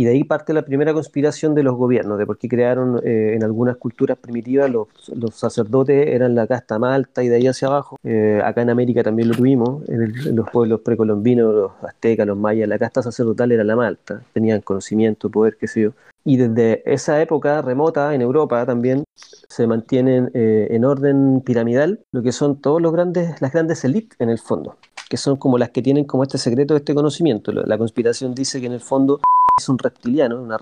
Y 0.00 0.04
de 0.04 0.12
ahí 0.12 0.24
parte 0.24 0.54
la 0.54 0.62
primera 0.62 0.94
conspiración 0.94 1.54
de 1.54 1.62
los 1.62 1.76
gobiernos, 1.76 2.16
de 2.16 2.24
por 2.24 2.38
qué 2.38 2.48
crearon 2.48 3.02
eh, 3.04 3.34
en 3.34 3.44
algunas 3.44 3.76
culturas 3.76 4.16
primitivas 4.16 4.70
los, 4.70 4.88
sacerdotes 5.34 6.06
eran 6.08 6.34
la 6.34 6.46
casta 6.46 6.78
más 6.78 6.94
alta 6.94 7.22
y 7.22 7.28
de 7.28 7.36
ahí 7.36 7.46
hacia 7.46 7.68
abajo. 7.68 7.98
Eh, 8.02 8.40
acá 8.42 8.62
en 8.62 8.70
América 8.70 9.02
también 9.02 9.28
lo 9.28 9.34
tuvimos, 9.34 9.86
en 9.90 10.34
los 10.34 10.48
pueblos 10.48 10.80
precolombinos, 10.80 11.54
los 11.54 11.72
aztecas, 11.82 12.26
los 12.26 12.38
mayas, 12.38 12.66
la 12.66 12.78
casta 12.78 13.02
sacerdotal 13.02 13.52
era 13.52 13.62
la 13.62 13.76
más 13.76 13.88
alta, 13.88 14.22
tenían 14.32 14.62
conocimiento, 14.62 15.28
poder, 15.28 15.58
qué 15.60 15.68
sé 15.68 15.82
yo. 15.82 15.90
Y 16.24 16.38
desde 16.38 16.82
esa 16.90 17.20
época 17.20 17.60
remota 17.60 18.14
en 18.14 18.22
Europa 18.22 18.64
también 18.64 19.04
se 19.14 19.66
mantienen 19.66 20.30
eh, 20.32 20.68
en 20.70 20.84
orden 20.84 21.42
piramidal 21.42 22.00
lo 22.12 22.22
que 22.22 22.32
son 22.32 22.60
todos 22.60 22.80
los 22.80 22.92
grandes, 22.92 23.40
las 23.40 23.52
grandes 23.52 23.84
élites 23.84 24.18
en 24.18 24.30
el 24.30 24.38
fondo, 24.38 24.76
que 25.10 25.16
son 25.16 25.36
como 25.36 25.58
las 25.58 25.70
que 25.70 25.82
tienen 25.82 26.04
como 26.04 26.22
este 26.22 26.38
secreto, 26.38 26.76
este 26.76 26.94
conocimiento. 26.94 27.50
La 27.52 27.76
conspiración 27.76 28.32
dice 28.34 28.60
que 28.60 28.66
en 28.66 28.72
el 28.72 28.80
fondo 28.80 29.20
es 29.58 29.68
un 29.68 29.76
reptiliano, 29.76 30.40
una 30.40 30.56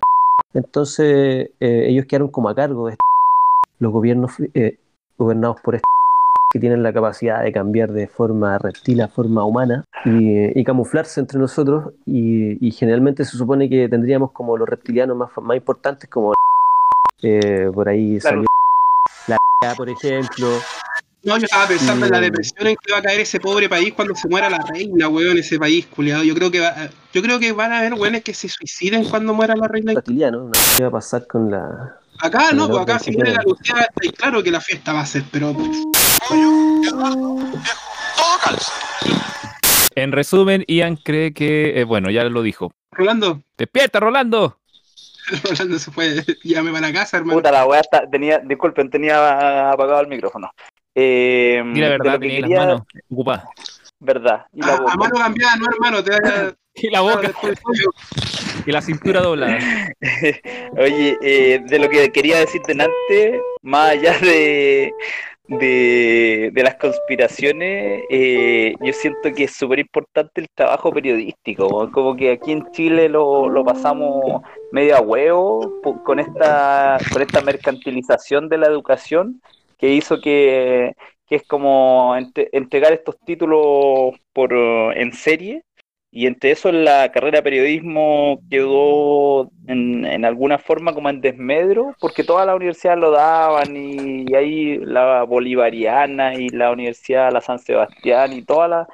entonces 0.54 1.50
eh, 1.60 1.86
ellos 1.88 2.06
quedaron 2.06 2.28
como 2.28 2.48
a 2.48 2.54
cargo 2.54 2.86
de 2.86 2.92
este- 2.92 3.04
los 3.78 3.92
gobiernos 3.92 4.32
eh, 4.54 4.78
gobernados 5.18 5.58
por 5.62 5.74
este 5.74 5.84
que 6.50 6.58
tienen 6.58 6.82
la 6.82 6.94
capacidad 6.94 7.42
de 7.42 7.52
cambiar 7.52 7.92
de 7.92 8.08
forma 8.08 8.56
reptil 8.56 9.02
a 9.02 9.08
forma 9.08 9.44
humana 9.44 9.84
y, 10.06 10.58
y 10.58 10.64
camuflarse 10.64 11.20
entre 11.20 11.38
nosotros 11.38 11.92
y, 12.06 12.66
y 12.66 12.70
generalmente 12.72 13.26
se 13.26 13.36
supone 13.36 13.68
que 13.68 13.86
tendríamos 13.90 14.32
como 14.32 14.56
los 14.56 14.66
reptilianos 14.66 15.14
más, 15.14 15.28
más 15.42 15.56
importantes 15.58 16.08
como 16.08 16.32
eh, 17.22 17.70
por 17.74 17.86
ahí 17.90 18.18
salió 18.18 18.46
la 19.28 19.36
por 19.76 19.90
ejemplo 19.90 20.48
No, 21.24 21.36
yo 21.36 21.44
estaba 21.44 21.66
pensando 21.66 22.06
en 22.06 22.12
la 22.12 22.18
Mm. 22.18 22.22
depresión 22.22 22.66
en 22.68 22.76
que 22.76 22.92
va 22.92 22.98
a 22.98 23.02
caer 23.02 23.20
ese 23.20 23.40
pobre 23.40 23.68
país 23.68 23.92
cuando 23.92 24.14
se 24.14 24.28
muera 24.28 24.48
la 24.48 24.58
reina, 24.72 25.08
weón, 25.08 25.36
ese 25.36 25.58
país, 25.58 25.86
culiado. 25.86 26.22
Yo 26.22 26.34
creo 26.34 26.50
que 26.50 26.60
va, 26.60 26.74
yo 27.12 27.22
creo 27.22 27.38
que 27.40 27.52
van 27.52 27.72
a 27.72 27.78
haber 27.78 27.94
weones 27.94 28.22
que 28.22 28.32
se 28.32 28.48
suiciden 28.48 29.04
cuando 29.04 29.34
muera 29.34 29.56
la 29.56 29.66
reina. 29.68 29.92
una- 29.92 30.52
¿qué 30.76 30.82
va 30.84 30.88
a 30.88 30.92
pasar 30.92 31.26
con 31.26 31.50
la 31.50 31.96
Acá 32.20 32.52
no, 32.52 32.68
pues 32.68 32.82
acá 32.82 32.94
no 32.94 32.98
si 33.00 33.12
muere 33.12 33.32
la. 33.34 33.42
Lucía, 33.44 33.74
está 33.80 33.92
ahí 34.02 34.10
claro 34.10 34.42
que 34.42 34.50
la 34.50 34.60
fiesta 34.60 34.92
va 34.92 35.00
a 35.00 35.06
ser, 35.06 35.22
pero 35.30 35.52
pues, 35.52 35.70
En 39.94 40.12
resumen, 40.12 40.64
Ian 40.68 40.96
cree 40.96 41.32
que, 41.32 41.80
eh, 41.80 41.84
bueno, 41.84 42.10
ya 42.10 42.24
lo 42.24 42.42
dijo. 42.42 42.70
Rolando, 42.92 43.42
¡Despierta, 43.56 44.00
Rolando! 44.00 44.58
Rolando 45.44 45.78
se 45.78 45.90
fue, 45.90 46.24
llame 46.44 46.70
para 46.72 46.88
la 46.88 46.92
casa, 46.92 47.16
hermano. 47.18 47.38
Puta 47.38 47.50
la 47.52 47.66
weá, 47.66 47.80
está- 47.80 48.08
tenía, 48.08 48.38
disculpen, 48.38 48.90
tenía 48.90 49.70
apagado 49.70 50.00
el 50.00 50.06
micrófono. 50.08 50.50
Eh, 51.00 51.62
Di 51.74 51.80
la 51.80 51.88
verdad, 51.90 52.12
que 52.14 52.18
tenía 52.18 52.40
las 52.40 52.48
quería- 52.48 52.58
manos 52.66 52.82
ocupadas. 53.10 53.44
Verdad. 54.00 54.46
Y 54.52 54.60
la 54.62 54.74
A, 54.74 54.80
boca. 54.80 54.92
a 54.92 54.96
mano 54.96 55.14
cambiada, 55.16 55.56
no 55.56 55.66
hermano, 55.72 56.02
te 56.04 56.10
da 56.10 56.54
Y 56.74 56.90
la 56.90 57.00
boca, 57.00 57.32
y 58.66 58.70
la 58.72 58.80
cintura 58.82 59.20
doblada. 59.20 59.58
Oye, 60.78 61.16
eh, 61.22 61.60
de 61.66 61.78
lo 61.80 61.88
que 61.88 62.10
quería 62.12 62.38
decir 62.38 62.60
delante, 62.66 63.40
más 63.62 63.90
allá 63.90 64.16
de, 64.20 64.92
de, 65.48 66.50
de 66.52 66.62
las 66.62 66.76
conspiraciones, 66.76 68.02
eh, 68.10 68.74
yo 68.80 68.92
siento 68.92 69.32
que 69.34 69.44
es 69.44 69.56
súper 69.56 69.80
importante 69.80 70.40
el 70.40 70.46
trabajo 70.54 70.92
periodístico. 70.92 71.90
Como 71.90 72.14
que 72.14 72.30
aquí 72.30 72.52
en 72.52 72.70
Chile 72.70 73.08
lo, 73.08 73.48
lo 73.48 73.64
pasamos 73.64 74.42
medio 74.70 74.96
a 74.96 75.00
huevo 75.00 75.80
con 76.04 76.20
esta, 76.20 76.98
con 77.12 77.22
esta 77.22 77.40
mercantilización 77.40 78.48
de 78.48 78.58
la 78.58 78.68
educación 78.68 79.40
que 79.78 79.92
hizo 79.94 80.20
que, 80.20 80.94
que 81.26 81.36
es 81.36 81.42
como 81.46 82.16
entre- 82.16 82.48
entregar 82.52 82.92
estos 82.92 83.18
títulos 83.20 84.14
por 84.32 84.52
eh, 84.52 85.00
en 85.00 85.12
serie 85.12 85.62
y 86.10 86.26
entre 86.26 86.52
eso 86.52 86.72
la 86.72 87.10
carrera 87.12 87.38
de 87.38 87.42
periodismo 87.42 88.40
quedó 88.50 89.50
en, 89.66 90.06
en 90.06 90.24
alguna 90.24 90.58
forma 90.58 90.94
como 90.94 91.10
en 91.10 91.20
desmedro, 91.20 91.94
porque 92.00 92.24
todas 92.24 92.46
las 92.46 92.56
universidades 92.56 93.00
lo 93.00 93.10
daban 93.10 93.76
y, 93.76 94.24
y 94.26 94.34
ahí 94.34 94.78
la 94.78 95.24
Bolivariana 95.24 96.34
y 96.34 96.48
la 96.48 96.70
Universidad 96.72 97.30
La 97.32 97.42
San 97.42 97.58
Sebastián 97.58 98.32
y 98.32 98.42
todas 98.42 98.70
las 98.70 98.88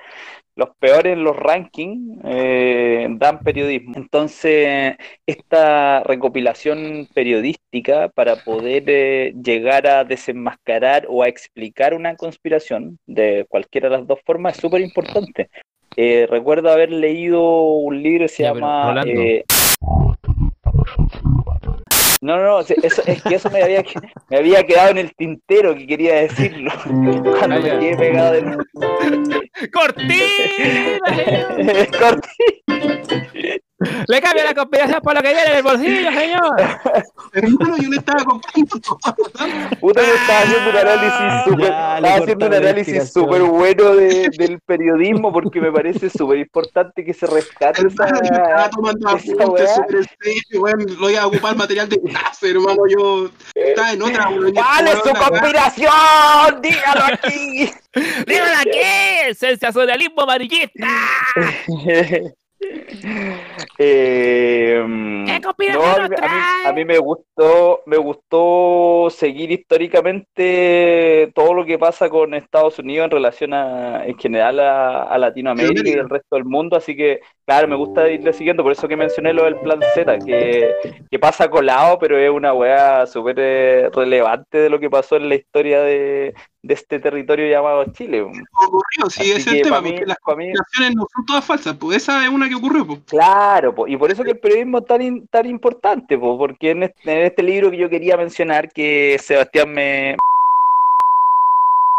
los 0.56 0.70
peores 0.78 1.12
en 1.14 1.24
los 1.24 1.36
rankings 1.36 2.20
eh, 2.24 3.06
dan 3.10 3.40
periodismo. 3.40 3.94
Entonces, 3.96 4.96
esta 5.26 6.02
recopilación 6.04 7.08
periodística 7.12 8.08
para 8.08 8.36
poder 8.36 8.84
eh, 8.86 9.34
llegar 9.42 9.86
a 9.86 10.04
desenmascarar 10.04 11.06
o 11.08 11.22
a 11.22 11.28
explicar 11.28 11.94
una 11.94 12.16
conspiración 12.16 12.98
de 13.06 13.46
cualquiera 13.48 13.88
de 13.88 13.96
las 13.98 14.06
dos 14.06 14.20
formas 14.24 14.54
es 14.56 14.60
súper 14.60 14.80
importante. 14.80 15.50
Eh, 15.96 16.26
recuerdo 16.28 16.70
haber 16.70 16.90
leído 16.90 17.62
un 17.62 18.02
libro 18.02 18.24
que 18.24 18.28
se 18.28 18.42
Ya, 18.42 18.52
llama... 18.52 19.04
No, 22.24 22.38
no, 22.38 22.42
no, 22.42 22.60
eso, 22.60 23.02
es 23.06 23.22
que 23.22 23.34
eso 23.34 23.50
me 23.50 23.62
había, 23.62 23.82
que- 23.82 24.00
me 24.30 24.38
había 24.38 24.62
quedado 24.64 24.92
en 24.92 24.96
el 24.98 25.14
tintero 25.14 25.74
que 25.76 25.86
quería 25.86 26.14
decirlo. 26.22 26.70
Cuando 26.84 27.56
Ah, 27.56 27.58
me 27.60 27.68
ya. 27.68 27.78
quedé 27.78 27.96
pegado 27.98 28.32
del... 28.32 28.56
¡Cortina! 29.72 31.00
Corti. 32.00 33.60
¡Le 34.06 34.20
cambia 34.20 34.44
la 34.44 34.54
conspiración 34.54 35.00
por 35.02 35.14
lo 35.14 35.20
que 35.20 35.28
viene 35.34 35.50
en 35.50 35.56
el 35.56 35.62
bolsillo, 35.62 36.12
señor! 36.12 36.56
Hermano, 37.32 37.76
yo 37.76 37.88
le 37.90 37.96
estaba 37.96 38.24
comprando 38.24 38.76
Puta, 39.80 40.00
yo 40.02 40.14
estaba 40.14 40.40
haciendo 40.40 40.70
un 40.70 40.76
análisis 40.76 41.44
súper, 41.44 41.64
estaba 41.64 42.14
haciendo 42.14 42.46
un 42.46 42.54
análisis 42.54 43.12
súper 43.12 43.42
bueno 43.42 43.96
de- 43.96 44.28
del 44.38 44.60
periodismo 44.60 45.32
porque 45.32 45.60
me 45.60 45.72
parece 45.72 46.08
súper 46.08 46.38
importante 46.38 47.04
que 47.04 47.12
se 47.12 47.26
rescate 47.26 47.82
Hermano, 47.82 48.20
yo 48.22 48.32
estaba 48.32 48.60
esa, 48.60 48.70
tomando 48.70 49.08
apuntes 49.08 49.70
sobre 49.74 49.98
el 49.98 50.60
weón. 50.60 50.86
Lo 51.00 51.10
iba 51.10 51.22
a 51.22 51.26
ocupar 51.26 51.56
material 51.56 51.88
de 51.88 52.00
clase, 52.00 52.50
hermano. 52.50 52.82
Yo 52.88 53.28
estaba 53.54 53.92
en 53.92 54.02
otra, 54.02 54.28
¿Cuál 54.54 54.86
es 54.88 54.98
su 54.98 55.10
conspiración? 55.12 56.62
Dígalo 56.62 57.04
aquí. 57.12 57.70
¡Dígalo 58.26 58.58
aquí! 58.60 59.34
¡Sensacionalismo 59.34 60.22
amarillista! 60.22 60.88
Eh, 63.78 64.80
¿Qué 65.26 65.32
no, 65.34 65.40
conspiración 65.40 65.82
a, 65.82 66.08
mí, 66.08 66.14
a 66.16 66.28
mí- 66.28 66.46
trae? 66.62 66.68
a 66.68 66.72
mí 66.72 66.84
me 66.84 66.98
gustó, 66.98 67.82
me 67.86 67.96
gustó 67.96 69.08
seguir 69.10 69.50
históricamente 69.50 71.32
todo 71.34 71.54
lo 71.54 71.64
que 71.64 71.78
pasa 71.78 72.08
con 72.08 72.34
Estados 72.34 72.78
Unidos 72.78 73.06
en 73.06 73.10
relación 73.10 73.52
a, 73.54 74.04
en 74.06 74.16
general 74.18 74.60
a, 74.60 75.02
a 75.04 75.18
Latinoamérica 75.18 75.88
y 75.88 75.92
el 75.92 76.08
resto 76.08 76.36
del 76.36 76.44
mundo, 76.44 76.76
así 76.76 76.94
que 76.96 77.20
claro, 77.46 77.66
me 77.68 77.76
gusta 77.76 78.08
irle 78.10 78.32
siguiendo, 78.32 78.62
por 78.62 78.72
eso 78.72 78.86
que 78.88 78.96
mencioné 78.96 79.32
lo 79.32 79.44
del 79.44 79.56
plan 79.56 79.80
Z, 79.94 80.18
que, 80.24 80.70
que 81.10 81.18
pasa 81.18 81.50
colado, 81.50 81.98
pero 81.98 82.16
es 82.18 82.30
una 82.30 82.52
weá 82.52 83.06
súper 83.06 83.36
eh, 83.38 83.90
relevante 83.92 84.58
de 84.58 84.70
lo 84.70 84.78
que 84.78 84.90
pasó 84.90 85.16
en 85.16 85.28
la 85.28 85.34
historia 85.34 85.80
de, 85.82 86.34
de 86.64 86.72
este 86.74 86.98
territorio 86.98 87.46
llamado 87.50 87.84
Chile. 87.92 88.22
ocurrió, 88.22 89.10
sí, 89.10 89.30
ese 89.32 89.36
es 89.36 89.46
el 89.48 89.62
tema, 89.62 89.76
pa' 89.76 89.82
mí- 89.82 89.90
porque 89.90 90.06
las 90.06 90.18
conspiraciones 90.18 90.94
no 90.96 91.06
son 91.14 91.26
todas 91.26 91.44
falsas, 91.44 91.76
pues 91.78 91.98
esa 91.98 92.24
es 92.24 92.30
una 92.30 92.48
que 92.48 92.54
ocurrió, 92.54 92.86
pues. 92.86 93.00
Claro, 93.06 93.74
po, 93.74 93.86
y 93.86 93.96
por 93.98 94.10
eso 94.10 94.24
que 94.24 94.30
el 94.30 94.38
periodismo 94.38 94.78
es 94.78 94.86
tan, 94.86 95.02
in- 95.02 95.26
tan 95.28 95.44
importante, 95.46 96.16
po, 96.16 96.38
porque 96.38 96.70
en 96.70 96.84
este, 96.84 97.12
en 97.12 97.26
este 97.26 97.42
libro 97.42 97.70
que 97.70 97.76
yo 97.76 97.90
quería 97.90 98.16
mencionar, 98.16 98.70
que 98.70 99.18
Sebastián 99.22 99.72
me... 99.72 100.16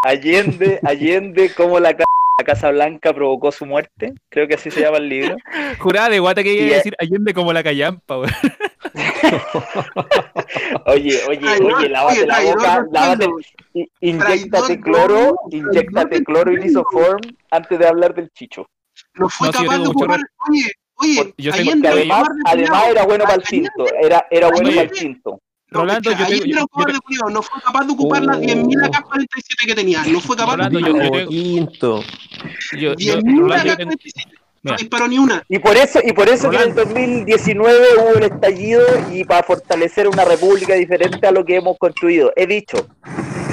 Allende, 0.03 0.79
Allende, 0.83 1.51
cómo 1.55 1.79
la, 1.79 1.91
la 1.91 2.45
Casa 2.45 2.71
Blanca 2.71 3.13
provocó 3.13 3.51
su 3.51 3.65
muerte, 3.65 4.13
creo 4.29 4.47
que 4.47 4.55
así 4.55 4.71
se 4.71 4.81
llama 4.81 4.97
el 4.97 5.09
libro. 5.09 5.35
Jurada 5.79 6.09
de 6.09 6.19
guata 6.19 6.43
que 6.43 6.53
iba 6.53 6.73
a 6.73 6.77
decir 6.77 6.95
Allende 6.99 7.33
como 7.33 7.53
la 7.53 7.63
callampa, 7.63 8.17
oye, 10.85 11.21
oye, 11.27 11.47
oye, 11.61 11.89
lávate 11.89 12.19
oye, 12.19 12.27
la 12.27 12.41
boca, 12.43 12.81
no, 12.81 12.91
lávate, 12.91 13.27
inyectate 14.01 14.79
cloro, 14.79 15.35
inyectate 15.51 16.23
cloro 16.23 16.51
y 16.51 16.57
lisoform 16.57 17.21
antes 17.51 17.79
de 17.79 17.87
hablar 17.87 18.13
del 18.13 18.29
chicho. 18.31 18.67
No 19.15 19.29
fue 19.29 19.51
capaz 19.51 19.77
de 19.77 19.87
ocupar, 19.87 20.19
oye, 20.49 20.71
oye, 20.95 21.33
además, 21.51 22.29
además 22.45 22.87
era 22.89 23.03
bueno 23.05 23.23
para 23.25 23.35
el 23.35 23.43
cinto, 23.45 23.85
era, 24.01 24.25
era 24.29 24.49
bueno 24.49 24.69
para 24.69 24.81
el 24.81 24.95
cinto. 24.95 25.41
Rolando, 25.67 26.11
yo 26.11 26.25
tengo, 26.27 26.45
yo, 26.45 27.29
no 27.29 27.41
fue 27.41 27.61
capaz 27.61 27.85
de 27.85 27.91
ocupar 27.91 28.21
oh, 28.21 28.25
las 28.27 28.39
10.000 28.39 28.85
AK 28.85 29.03
47 29.03 29.65
que 29.65 29.75
tenía, 29.75 30.05
no 30.05 30.21
fue 30.21 30.37
capaz 30.37 30.55
Rolando, 30.57 30.79
de 30.79 30.91
ocupar. 30.91 31.27
Yo, 32.77 32.93
10.000 32.95 33.53
AK 33.53 33.77
47. 33.77 34.44
No 34.71 34.77
disparó 34.77 35.07
ni 35.07 35.17
una. 35.17 35.43
Y 35.47 35.59
por 35.59 35.77
eso, 35.77 35.99
y 36.03 36.11
por 36.11 36.27
eso 36.27 36.49
que 36.49 36.57
en 36.57 36.63
el 36.63 36.75
2019 36.75 37.87
hubo 37.99 38.17
un 38.17 38.23
estallido 38.23 38.83
y 39.11 39.23
para 39.23 39.43
fortalecer 39.43 40.07
una 40.07 40.25
república 40.25 40.73
diferente 40.73 41.27
a 41.27 41.31
lo 41.31 41.45
que 41.45 41.57
hemos 41.57 41.77
construido. 41.77 42.33
He 42.35 42.47
dicho. 42.47 42.87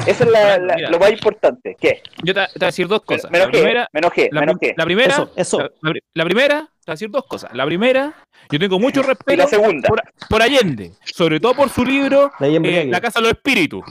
Eso 0.06 0.24
es 0.24 0.30
la, 0.30 0.58
lo 0.58 0.98
más 0.98 1.12
importante. 1.12 1.76
¿Qué? 1.78 2.02
Yo 2.24 2.34
te, 2.34 2.40
voy 2.40 2.48
a 2.60 2.66
decir 2.66 2.88
dos 2.88 3.02
cosas. 3.02 3.30
Me 3.30 3.38
enojé, 3.38 3.52
la 3.52 3.60
primera, 3.60 3.88
la, 3.92 4.84
primera, 4.84 5.28
eso. 5.36 5.70
La, 6.14 6.24
primera, 6.24 6.60
te 6.60 6.64
voy 6.64 6.88
a 6.88 6.92
decir 6.92 7.10
dos 7.10 7.24
cosas. 7.26 7.54
La 7.54 7.64
primera, 7.66 8.12
yo 8.50 8.58
tengo 8.58 8.80
mucho 8.80 9.02
respeto 9.02 9.42
la 9.42 9.46
segunda. 9.46 9.88
Por, 10.28 10.42
Allende, 10.42 10.92
sobre 11.04 11.38
todo 11.38 11.54
por 11.54 11.68
su 11.68 11.84
libro 11.84 12.32
La 12.40 12.48
eh, 12.48 12.90
Casa 13.00 13.20
de 13.20 13.26
los 13.26 13.32
Espíritus. 13.32 13.84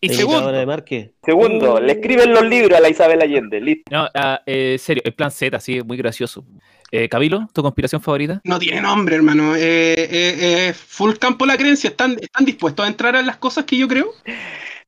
Y 0.00 0.10
segundo, 0.10 0.52
de. 0.52 1.10
Segundo, 1.24 1.74
Uh. 1.74 1.80
le 1.80 1.92
escriben 1.92 2.32
los 2.32 2.44
libros 2.44 2.78
a 2.78 2.80
la 2.80 2.88
Isabel 2.88 3.20
Allende. 3.20 3.60
Listo. 3.60 3.90
no, 3.90 4.08
ah, 4.14 4.40
eh, 4.46 4.76
serio, 4.78 5.02
el 5.04 5.12
plan 5.14 5.30
Z, 5.30 5.58
sí, 5.60 5.78
es 5.78 5.84
muy 5.84 5.96
gracioso. 5.96 6.44
Eh, 6.90 7.08
Cabilo, 7.08 7.48
¿tu 7.52 7.62
conspiración 7.62 8.00
favorita? 8.00 8.40
No 8.44 8.58
tiene 8.58 8.80
nombre, 8.80 9.16
hermano. 9.16 9.54
Eh, 9.56 9.60
eh, 9.60 10.68
eh, 10.68 10.72
full 10.72 11.14
campo 11.14 11.44
la 11.46 11.56
creencia. 11.56 11.90
¿Están, 11.90 12.16
¿Están 12.20 12.44
dispuestos 12.46 12.84
a 12.86 12.88
entrar 12.88 13.14
en 13.16 13.26
las 13.26 13.36
cosas 13.36 13.64
que 13.64 13.76
yo 13.76 13.88
creo? 13.88 14.12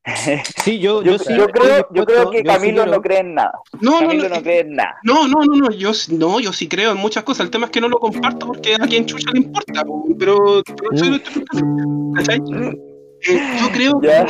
Sí, 0.63 0.79
yo, 0.79 1.03
Yo, 1.03 1.11
yo, 1.11 1.19
sí 1.19 1.31
yo 1.37 1.47
creo, 1.47 1.87
yo 1.93 2.05
creo 2.07 2.31
que 2.31 2.37
yo 2.37 2.41
sí 2.41 2.57
Camilo 2.57 2.81
creo. 2.81 2.95
no 2.95 3.01
cree 3.03 3.19
en 3.19 3.35
nada. 3.35 3.51
No, 3.81 4.01
no, 4.01 4.07
Camilo 4.07 4.29
no. 4.29 4.35
no 4.37 4.41
cree 4.41 4.61
en 4.61 4.73
nada. 4.73 4.95
No, 5.03 5.27
no, 5.27 5.43
no, 5.45 5.55
no, 5.55 5.69
yo, 5.71 5.91
no, 6.09 6.39
yo 6.39 6.51
sí 6.53 6.67
creo 6.67 6.93
en 6.93 6.97
muchas 6.97 7.23
cosas. 7.23 7.45
El 7.45 7.51
tema 7.51 7.65
es 7.65 7.71
que 7.71 7.81
no 7.81 7.87
lo 7.87 7.99
comparto 7.99 8.47
porque 8.47 8.73
a 8.73 8.87
quien 8.87 9.05
chucha 9.05 9.29
le 9.31 9.41
importa, 9.41 9.83
po, 9.85 10.03
pero, 10.17 10.63
pero 10.65 10.89
Mm. 11.61 12.90
Eh, 13.27 13.57
yo 13.61 13.71
creo 13.71 14.01
Ya. 14.01 14.25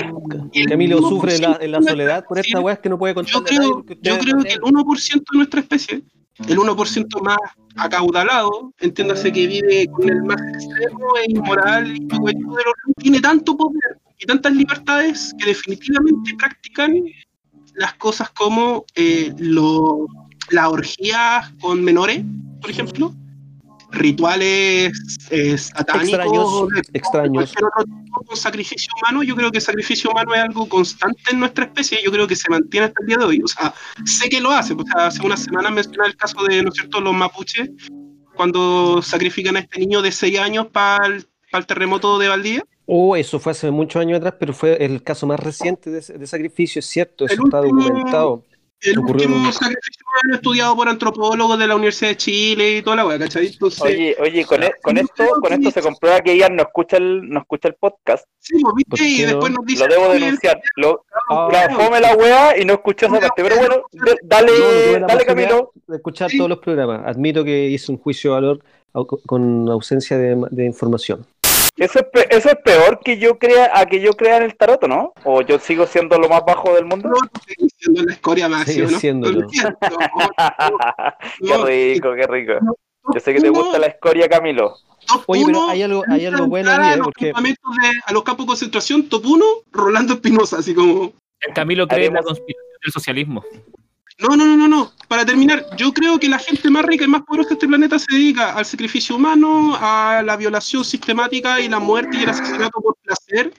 que 0.51 0.65
Camilo 0.65 0.99
1% 0.99 1.09
sufre 1.09 1.35
en 1.35 1.41
la, 1.41 1.57
en 1.61 1.71
la 1.71 1.81
soledad 1.81 2.25
por 2.27 2.39
esta 2.39 2.59
weá 2.59 2.75
que 2.75 2.89
no 2.89 2.97
puede 2.97 3.13
Yo 3.25 3.43
creo, 3.43 3.73
porque 3.73 3.97
yo 4.01 4.17
creo 4.19 4.37
que 4.39 4.53
el 4.53 4.59
creen. 4.59 4.75
1% 4.75 5.13
de 5.31 5.37
nuestra 5.37 5.59
especie, 5.61 6.03
el 6.47 6.57
1% 6.57 7.21
más 7.21 7.37
acaudalado, 7.77 8.73
entiéndase 8.79 9.31
que 9.31 9.47
vive 9.47 9.87
con 9.93 10.09
el 10.09 10.23
más 10.23 10.41
extremo 10.53 11.17
e 11.25 11.31
inmoral 11.31 11.87
y 11.95 12.03
egoísta 12.13 12.39
de 12.39 12.63
los 12.65 12.95
tiene 12.97 13.21
tanto 13.21 13.55
poder 13.55 13.99
y 14.19 14.25
tantas 14.25 14.53
libertades 14.53 15.33
que 15.39 15.45
definitivamente 15.47 16.35
practican 16.37 17.03
las 17.75 17.93
cosas 17.95 18.29
como 18.31 18.85
eh, 18.95 19.33
lo, 19.37 20.05
las 20.49 20.67
orgías 20.67 21.49
con 21.61 21.81
menores, 21.83 22.23
por 22.59 22.69
ejemplo, 22.69 23.13
rituales 23.91 24.91
eh, 25.29 25.57
satánicos, 25.57 26.09
Extraños, 26.13 26.67
de- 26.69 26.81
extraños. 26.97 27.51
otro 27.51 27.85
tipo 27.85 28.35
sacrificio 28.35 28.91
humano, 29.01 29.23
yo 29.23 29.35
creo 29.35 29.51
que 29.51 29.57
el 29.57 29.63
sacrificio 29.63 30.09
humano 30.11 30.33
es 30.33 30.41
algo 30.41 30.67
constante 30.67 31.21
en 31.31 31.39
nuestra 31.39 31.65
especie 31.65 31.99
y 32.01 32.05
yo 32.05 32.11
creo 32.11 32.27
que 32.27 32.35
se 32.35 32.49
mantiene 32.49 32.87
hasta 32.87 33.01
el 33.01 33.07
día 33.07 33.17
de 33.17 33.25
hoy. 33.25 33.41
O 33.43 33.47
sea, 33.47 33.73
sé 34.05 34.29
que 34.29 34.39
lo 34.41 34.51
hace, 34.51 34.75
porque 34.75 34.91
hace 34.95 35.21
unas 35.25 35.43
semanas 35.43 35.71
mencionaba 35.71 36.09
el 36.09 36.15
caso 36.15 36.43
de, 36.43 36.63
¿no 36.63 36.69
es 36.69 36.75
cierto?, 36.75 37.01
los 37.01 37.13
mapuches, 37.13 37.69
cuando 38.35 39.01
sacrifican 39.01 39.55
a 39.57 39.59
este 39.59 39.79
niño 39.79 40.01
de 40.01 40.11
6 40.11 40.39
años 40.39 40.67
para 40.71 41.05
el, 41.07 41.25
para 41.51 41.59
el 41.61 41.65
terremoto 41.67 42.17
de 42.17 42.27
Valdivia. 42.29 42.63
Oh, 42.85 43.15
eso 43.15 43.39
fue 43.39 43.51
hace 43.51 43.71
muchos 43.71 44.01
años 44.01 44.17
atrás, 44.17 44.35
pero 44.39 44.53
fue 44.53 44.83
el 44.83 45.03
caso 45.03 45.25
más 45.27 45.39
reciente 45.39 45.89
de, 45.91 46.01
de 46.01 46.27
sacrificio, 46.27 46.79
es 46.79 46.85
cierto, 46.85 47.25
eso 47.25 47.35
El 47.35 47.41
está 47.45 47.61
último- 47.61 47.83
documentado. 47.83 48.43
El 48.83 48.97
Ocurrió 48.97 49.27
último 49.27 49.35
un- 49.47 49.53
sacrificio 49.53 50.03
humano 50.05 50.35
estudiado 50.35 50.75
por 50.75 50.89
antropólogos 50.89 51.59
de 51.59 51.67
la 51.67 51.75
Universidad 51.75 52.09
de 52.11 52.17
Chile 52.17 52.77
y 52.77 52.81
toda 52.81 52.95
la 52.95 53.05
weá, 53.05 53.19
¿cachai? 53.19 53.47
Entonces, 53.47 53.81
Oye, 53.81 54.15
oye, 54.19 54.45
con, 54.45 54.63
e- 54.63 54.71
con 54.81 54.97
esto, 54.97 55.23
con 55.39 55.53
esto 55.53 55.71
se 55.71 55.81
comprueba 55.81 56.19
que 56.21 56.31
ella 56.33 56.49
no 56.49 56.63
escucha 56.63 56.97
el, 56.97 57.29
no 57.29 57.41
escucha 57.41 57.67
el 57.67 57.75
podcast. 57.75 58.25
sí, 58.39 58.53
pues, 58.59 58.63
¿Por 58.63 58.99
¿viste? 58.99 59.05
Y 59.07 59.25
después 59.25 59.51
nos 59.53 59.65
dice... 59.65 59.87
Lo 59.87 59.93
debo 59.93 60.07
"Oye, 60.09 60.19
denunciar. 60.19 60.59
Lo, 60.77 61.05
Ah, 61.29 61.47
la 61.51 61.69
fome 61.75 61.99
la 62.01 62.15
wea 62.15 62.57
y 62.59 62.65
no 62.65 62.73
escuchó 62.73 63.05
esa 63.05 63.19
parte. 63.19 63.43
Pero 63.43 63.55
bueno, 63.57 63.75
de- 63.91 64.17
dale, 64.23 64.51
no 64.99 65.07
dale 65.07 65.25
Camilo. 65.25 65.71
de 65.87 65.95
escuchar 65.97 66.29
Sí. 66.31 66.37
todos 66.37 66.49
los 66.49 66.59
programas. 66.59 67.01
Admito 67.05 67.43
que 67.43 67.67
hice 67.67 67.91
un 67.91 67.99
juicio 67.99 68.31
de 68.31 68.41
valor 68.41 68.59
con 69.27 69.69
ausencia 69.69 70.17
de, 70.17 70.43
de 70.49 70.65
información. 70.65 71.25
Eso 71.81 71.99
es, 71.99 72.05
pe- 72.13 72.27
eso 72.29 72.49
es 72.49 72.55
peor 72.63 72.99
que 73.03 73.17
yo 73.17 73.39
crea 73.39 73.71
a 73.73 73.85
que 73.87 73.99
yo 73.99 74.13
crea 74.13 74.37
en 74.37 74.43
el 74.43 74.55
tarot, 74.55 74.83
¿no? 74.87 75.13
O 75.23 75.41
yo 75.41 75.57
sigo 75.57 75.87
siendo 75.87 76.19
lo 76.19 76.29
más 76.29 76.43
bajo 76.45 76.75
del 76.75 76.85
mundo. 76.85 77.09
No, 77.09 77.15
sigue 77.47 77.67
siendo 77.75 78.03
la 78.03 78.13
escoria 78.13 78.47
máxima, 78.47 78.85
Sigue 78.87 78.91
¿no? 78.91 78.99
siéndolo. 78.99 79.47
Qué 81.39 81.57
rico, 81.65 82.13
qué 82.15 82.27
rico. 82.27 82.53
Yo 83.13 83.19
sé 83.19 83.33
que 83.33 83.41
te 83.41 83.49
gusta 83.49 83.79
la 83.79 83.87
escoria, 83.87 84.29
Camilo. 84.29 84.75
top 85.07 85.23
Oye, 85.27 85.43
pero 85.45 85.57
uno, 85.59 85.69
hay 85.69 85.81
algo, 85.81 86.03
hay 86.07 86.25
algo 86.27 86.47
bueno 86.47 86.71
ahí, 86.71 86.77
a 86.77 86.93
¿eh? 86.93 86.97
los 86.97 87.05
porque 87.05 87.25
campamentos 87.31 87.71
de- 87.81 87.99
a 88.05 88.13
los 88.13 88.23
campos 88.23 88.45
de 88.45 88.49
concentración, 88.49 89.09
top 89.09 89.25
1, 89.25 89.45
Rolando 89.71 90.13
Espinosa, 90.13 90.57
así 90.59 90.75
como... 90.75 91.13
El 91.39 91.53
Camilo 91.55 91.87
cree 91.87 92.05
en 92.05 92.13
la 92.13 92.21
conspiración 92.21 92.77
del 92.83 92.91
socialismo. 92.93 93.43
No, 94.21 94.35
no, 94.35 94.45
no, 94.45 94.55
no, 94.55 94.67
no. 94.67 94.91
Para 95.07 95.25
terminar, 95.25 95.65
yo 95.77 95.91
creo 95.93 96.19
que 96.19 96.29
la 96.29 96.37
gente 96.37 96.69
más 96.69 96.85
rica 96.85 97.05
y 97.05 97.07
más 97.07 97.23
poderosa 97.23 97.49
de 97.49 97.53
este 97.55 97.67
planeta 97.67 97.97
se 97.97 98.13
dedica 98.13 98.53
al 98.53 98.65
sacrificio 98.65 99.15
humano, 99.15 99.75
a 99.79 100.21
la 100.23 100.37
violación 100.37 100.85
sistemática 100.85 101.59
y 101.59 101.67
la 101.67 101.79
muerte 101.79 102.17
y 102.17 102.23
el 102.23 102.29
asesinato 102.29 102.79
por 102.81 102.95
placer 103.03 103.51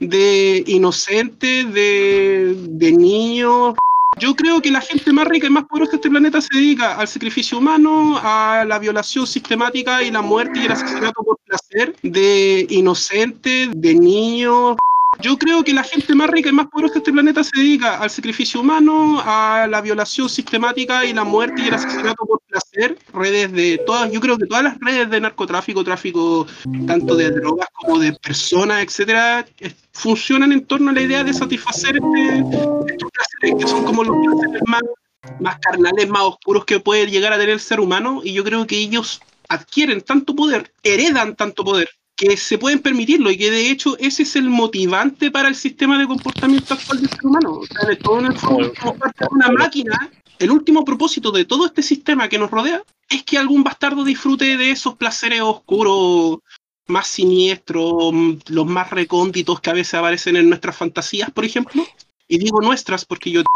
de 0.00 0.64
inocentes, 0.66 1.72
de, 1.72 2.54
de 2.68 2.92
niños. 2.92 3.74
Yo 4.18 4.34
creo 4.34 4.60
que 4.60 4.72
la 4.72 4.80
gente 4.80 5.12
más 5.12 5.28
rica 5.28 5.46
y 5.46 5.50
más 5.50 5.64
poderosa 5.64 5.92
de 5.92 5.96
este 5.98 6.10
planeta 6.10 6.40
se 6.40 6.48
dedica 6.52 6.96
al 6.96 7.06
sacrificio 7.06 7.58
humano, 7.58 8.18
a 8.20 8.64
la 8.66 8.80
violación 8.80 9.24
sistemática 9.24 10.02
y 10.02 10.10
la 10.10 10.22
muerte 10.22 10.58
y 10.58 10.64
el 10.66 10.72
asesinato 10.72 11.22
por 11.22 11.38
placer 11.46 11.94
de 12.02 12.66
inocentes, 12.70 13.70
de 13.72 13.94
niños, 13.94 14.76
yo 15.20 15.36
creo 15.36 15.64
que 15.64 15.72
la 15.72 15.82
gente 15.82 16.14
más 16.14 16.30
rica 16.30 16.48
y 16.48 16.52
más 16.52 16.66
poderosa 16.68 16.94
de 16.94 16.98
este 16.98 17.12
planeta 17.12 17.42
se 17.42 17.58
dedica 17.58 17.98
al 17.98 18.10
sacrificio 18.10 18.60
humano, 18.60 19.20
a 19.24 19.66
la 19.68 19.80
violación 19.80 20.28
sistemática 20.28 21.04
y 21.04 21.12
la 21.12 21.24
muerte 21.24 21.62
y 21.62 21.68
el 21.68 21.74
asesinato 21.74 22.24
por 22.24 22.40
placer. 22.42 22.98
Redes 23.12 23.52
de 23.52 23.82
todas, 23.84 24.10
yo 24.12 24.20
creo 24.20 24.38
que 24.38 24.46
todas 24.46 24.64
las 24.64 24.78
redes 24.80 25.10
de 25.10 25.20
narcotráfico, 25.20 25.82
tráfico 25.82 26.46
tanto 26.86 27.16
de 27.16 27.30
drogas 27.30 27.68
como 27.72 27.98
de 27.98 28.12
personas, 28.12 28.82
etcétera, 28.82 29.46
funcionan 29.92 30.52
en 30.52 30.64
torno 30.64 30.90
a 30.90 30.94
la 30.94 31.02
idea 31.02 31.24
de 31.24 31.32
satisfacer 31.32 31.96
este- 31.96 32.38
estos 32.92 33.10
placeres, 33.10 33.56
que 33.58 33.66
son 33.66 33.84
como 33.84 34.04
los 34.04 34.16
placeres 34.24 34.62
más, 34.66 34.82
más 35.40 35.58
carnales, 35.58 36.08
más 36.08 36.22
oscuros 36.22 36.64
que 36.64 36.80
puede 36.80 37.06
llegar 37.06 37.32
a 37.32 37.36
tener 37.36 37.54
el 37.54 37.60
ser 37.60 37.80
humano. 37.80 38.20
Y 38.22 38.32
yo 38.32 38.44
creo 38.44 38.66
que 38.66 38.78
ellos 38.78 39.20
adquieren 39.48 40.00
tanto 40.00 40.34
poder, 40.34 40.72
heredan 40.82 41.34
tanto 41.34 41.64
poder 41.64 41.88
que 42.18 42.36
se 42.36 42.58
pueden 42.58 42.80
permitirlo 42.80 43.30
y 43.30 43.38
que 43.38 43.50
de 43.50 43.70
hecho 43.70 43.96
ese 44.00 44.24
es 44.24 44.34
el 44.34 44.50
motivante 44.50 45.30
para 45.30 45.48
el 45.48 45.54
sistema 45.54 45.96
de 45.98 46.06
comportamiento 46.06 46.74
actual 46.74 47.00
del 47.00 47.10
ser 47.10 47.24
humano. 47.24 47.52
O 47.52 47.64
sea, 47.64 47.88
el, 47.88 47.98
todo 47.98 48.18
en 48.18 48.26
el 48.26 48.36
fondo, 48.36 48.72
como 48.74 48.98
parte 48.98 49.24
de 49.24 49.28
una 49.30 49.52
máquina, 49.52 50.10
el 50.40 50.50
último 50.50 50.84
propósito 50.84 51.30
de 51.30 51.44
todo 51.44 51.64
este 51.64 51.80
sistema 51.80 52.28
que 52.28 52.40
nos 52.40 52.50
rodea 52.50 52.82
es 53.08 53.22
que 53.22 53.38
algún 53.38 53.62
bastardo 53.62 54.02
disfrute 54.02 54.56
de 54.56 54.72
esos 54.72 54.96
placeres 54.96 55.42
oscuros 55.42 56.40
más 56.88 57.06
siniestros, 57.06 58.12
los 58.48 58.66
más 58.66 58.90
recónditos 58.90 59.60
que 59.60 59.70
a 59.70 59.74
veces 59.74 59.94
aparecen 59.94 60.34
en 60.34 60.48
nuestras 60.48 60.76
fantasías, 60.76 61.30
por 61.30 61.44
ejemplo. 61.44 61.86
Y 62.26 62.38
digo 62.38 62.60
nuestras 62.60 63.04
porque 63.04 63.30
yo... 63.30 63.42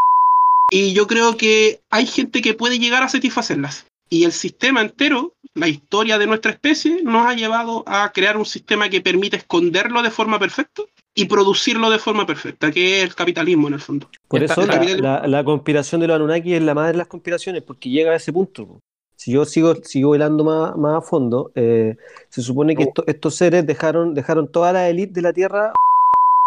Y 0.75 0.95
yo 0.95 1.07
creo 1.07 1.37
que 1.37 1.83
hay 1.91 2.07
gente 2.07 2.41
que 2.41 2.55
puede 2.55 2.79
llegar 2.79 3.03
a 3.03 3.09
satisfacerlas. 3.11 3.85
Y 4.13 4.25
el 4.25 4.33
sistema 4.33 4.83
entero, 4.83 5.33
la 5.55 5.69
historia 5.69 6.19
de 6.19 6.27
nuestra 6.27 6.51
especie, 6.53 7.03
nos 7.03 7.27
ha 7.27 7.33
llevado 7.33 7.83
a 7.87 8.13
crear 8.13 8.37
un 8.37 8.45
sistema 8.45 8.91
que 8.91 9.01
permite 9.01 9.39
esconderlo 9.39 10.03
de 10.03 10.11
forma 10.11 10.39
perfecta 10.39 10.83
y 11.15 11.25
producirlo 11.25 11.89
de 11.89 11.99
forma 11.99 12.27
perfecta, 12.27 12.71
que 12.71 12.99
es 12.99 13.05
el 13.05 13.15
capitalismo 13.15 13.69
en 13.69 13.75
el 13.75 13.81
fondo. 13.81 14.11
por 14.29 14.43
eso 14.43 14.67
la, 14.67 14.83
la- 14.99 15.27
la 15.27 15.45
conspiración 15.45 16.03
de 16.03 16.09
los 16.09 16.17
Anunnaki 16.17 16.53
es 16.53 16.63
la 16.63 16.75
madre 16.75 16.93
de 16.93 16.99
las 16.99 17.07
conspiraciones, 17.07 17.63
porque 17.63 17.89
llega 17.89 18.13
a 18.13 18.17
ese 18.17 18.35
punto. 18.35 18.81
Si 19.17 19.33
yo 19.33 19.47
sigo, 19.47 19.77
sigo 19.77 20.15
hilando 20.15 20.45
más, 20.45 20.77
más 20.77 20.99
a 20.99 21.01
fondo, 21.01 21.51
eh, 21.55 21.97
se 22.29 22.43
supone 22.43 22.77
que 22.77 22.83
No. 22.85 22.89
esto- 22.91 23.05
estos 23.07 23.35
seres 23.35 23.67
dejaron, 23.67 24.13
dejaron 24.13 24.47
toda 24.53 24.75
la 24.75 24.91
élite 24.91 25.15
de 25.15 25.23
la 25.23 25.33
Tierra. 25.33 25.73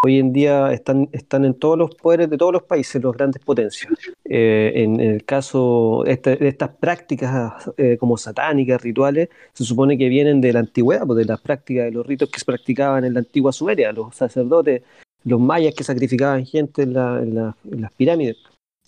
Hoy 0.06 0.20
en 0.20 0.32
día 0.34 0.72
están, 0.72 1.10
están 1.14 1.46
en 1.46 1.56
todos 1.56 1.80
los 1.80 1.96
poderes 1.96 2.30
de 2.30 2.38
todos 2.38 2.54
los 2.54 2.62
países, 2.62 3.04
las 3.04 3.14
grandes 3.14 3.42
potencias. 3.44 3.92
Eh, 4.24 4.72
en, 4.76 5.00
en 5.00 5.12
el 5.16 5.26
caso 5.26 6.04
de 6.06 6.12
este- 6.12 6.36
de 6.36 6.48
estas 6.48 6.70
prácticas 6.70 7.72
eh, 7.78 7.98
como 8.00 8.16
satánicas, 8.16 8.84
rituales, 8.84 9.30
se 9.54 9.64
supone 9.64 9.98
que 9.98 10.08
vienen 10.08 10.42
de 10.42 10.54
la 10.54 10.60
antigüedad, 10.60 11.08
pues, 11.08 11.18
de 11.18 11.26
las 11.26 11.42
prácticas, 11.42 11.86
de 11.86 11.92
los 11.92 12.06
ritos 12.06 12.30
que 12.30 12.38
se 12.38 12.46
practicaban 12.46 13.04
en 13.04 13.16
la 13.16 13.22
antigua 13.22 13.52
Sumeria, 13.52 13.92
los 13.94 14.16
sacerdotes, 14.16 14.84
los 15.24 15.40
mayas 15.40 15.74
que 15.74 15.84
sacrificaban 15.84 16.46
gente 16.46 16.84
en, 16.84 16.94
la- 16.94 17.20
en 17.24 17.34
la- 17.34 17.58
en 17.72 17.82
las 17.82 17.92
pirámides, 17.94 18.38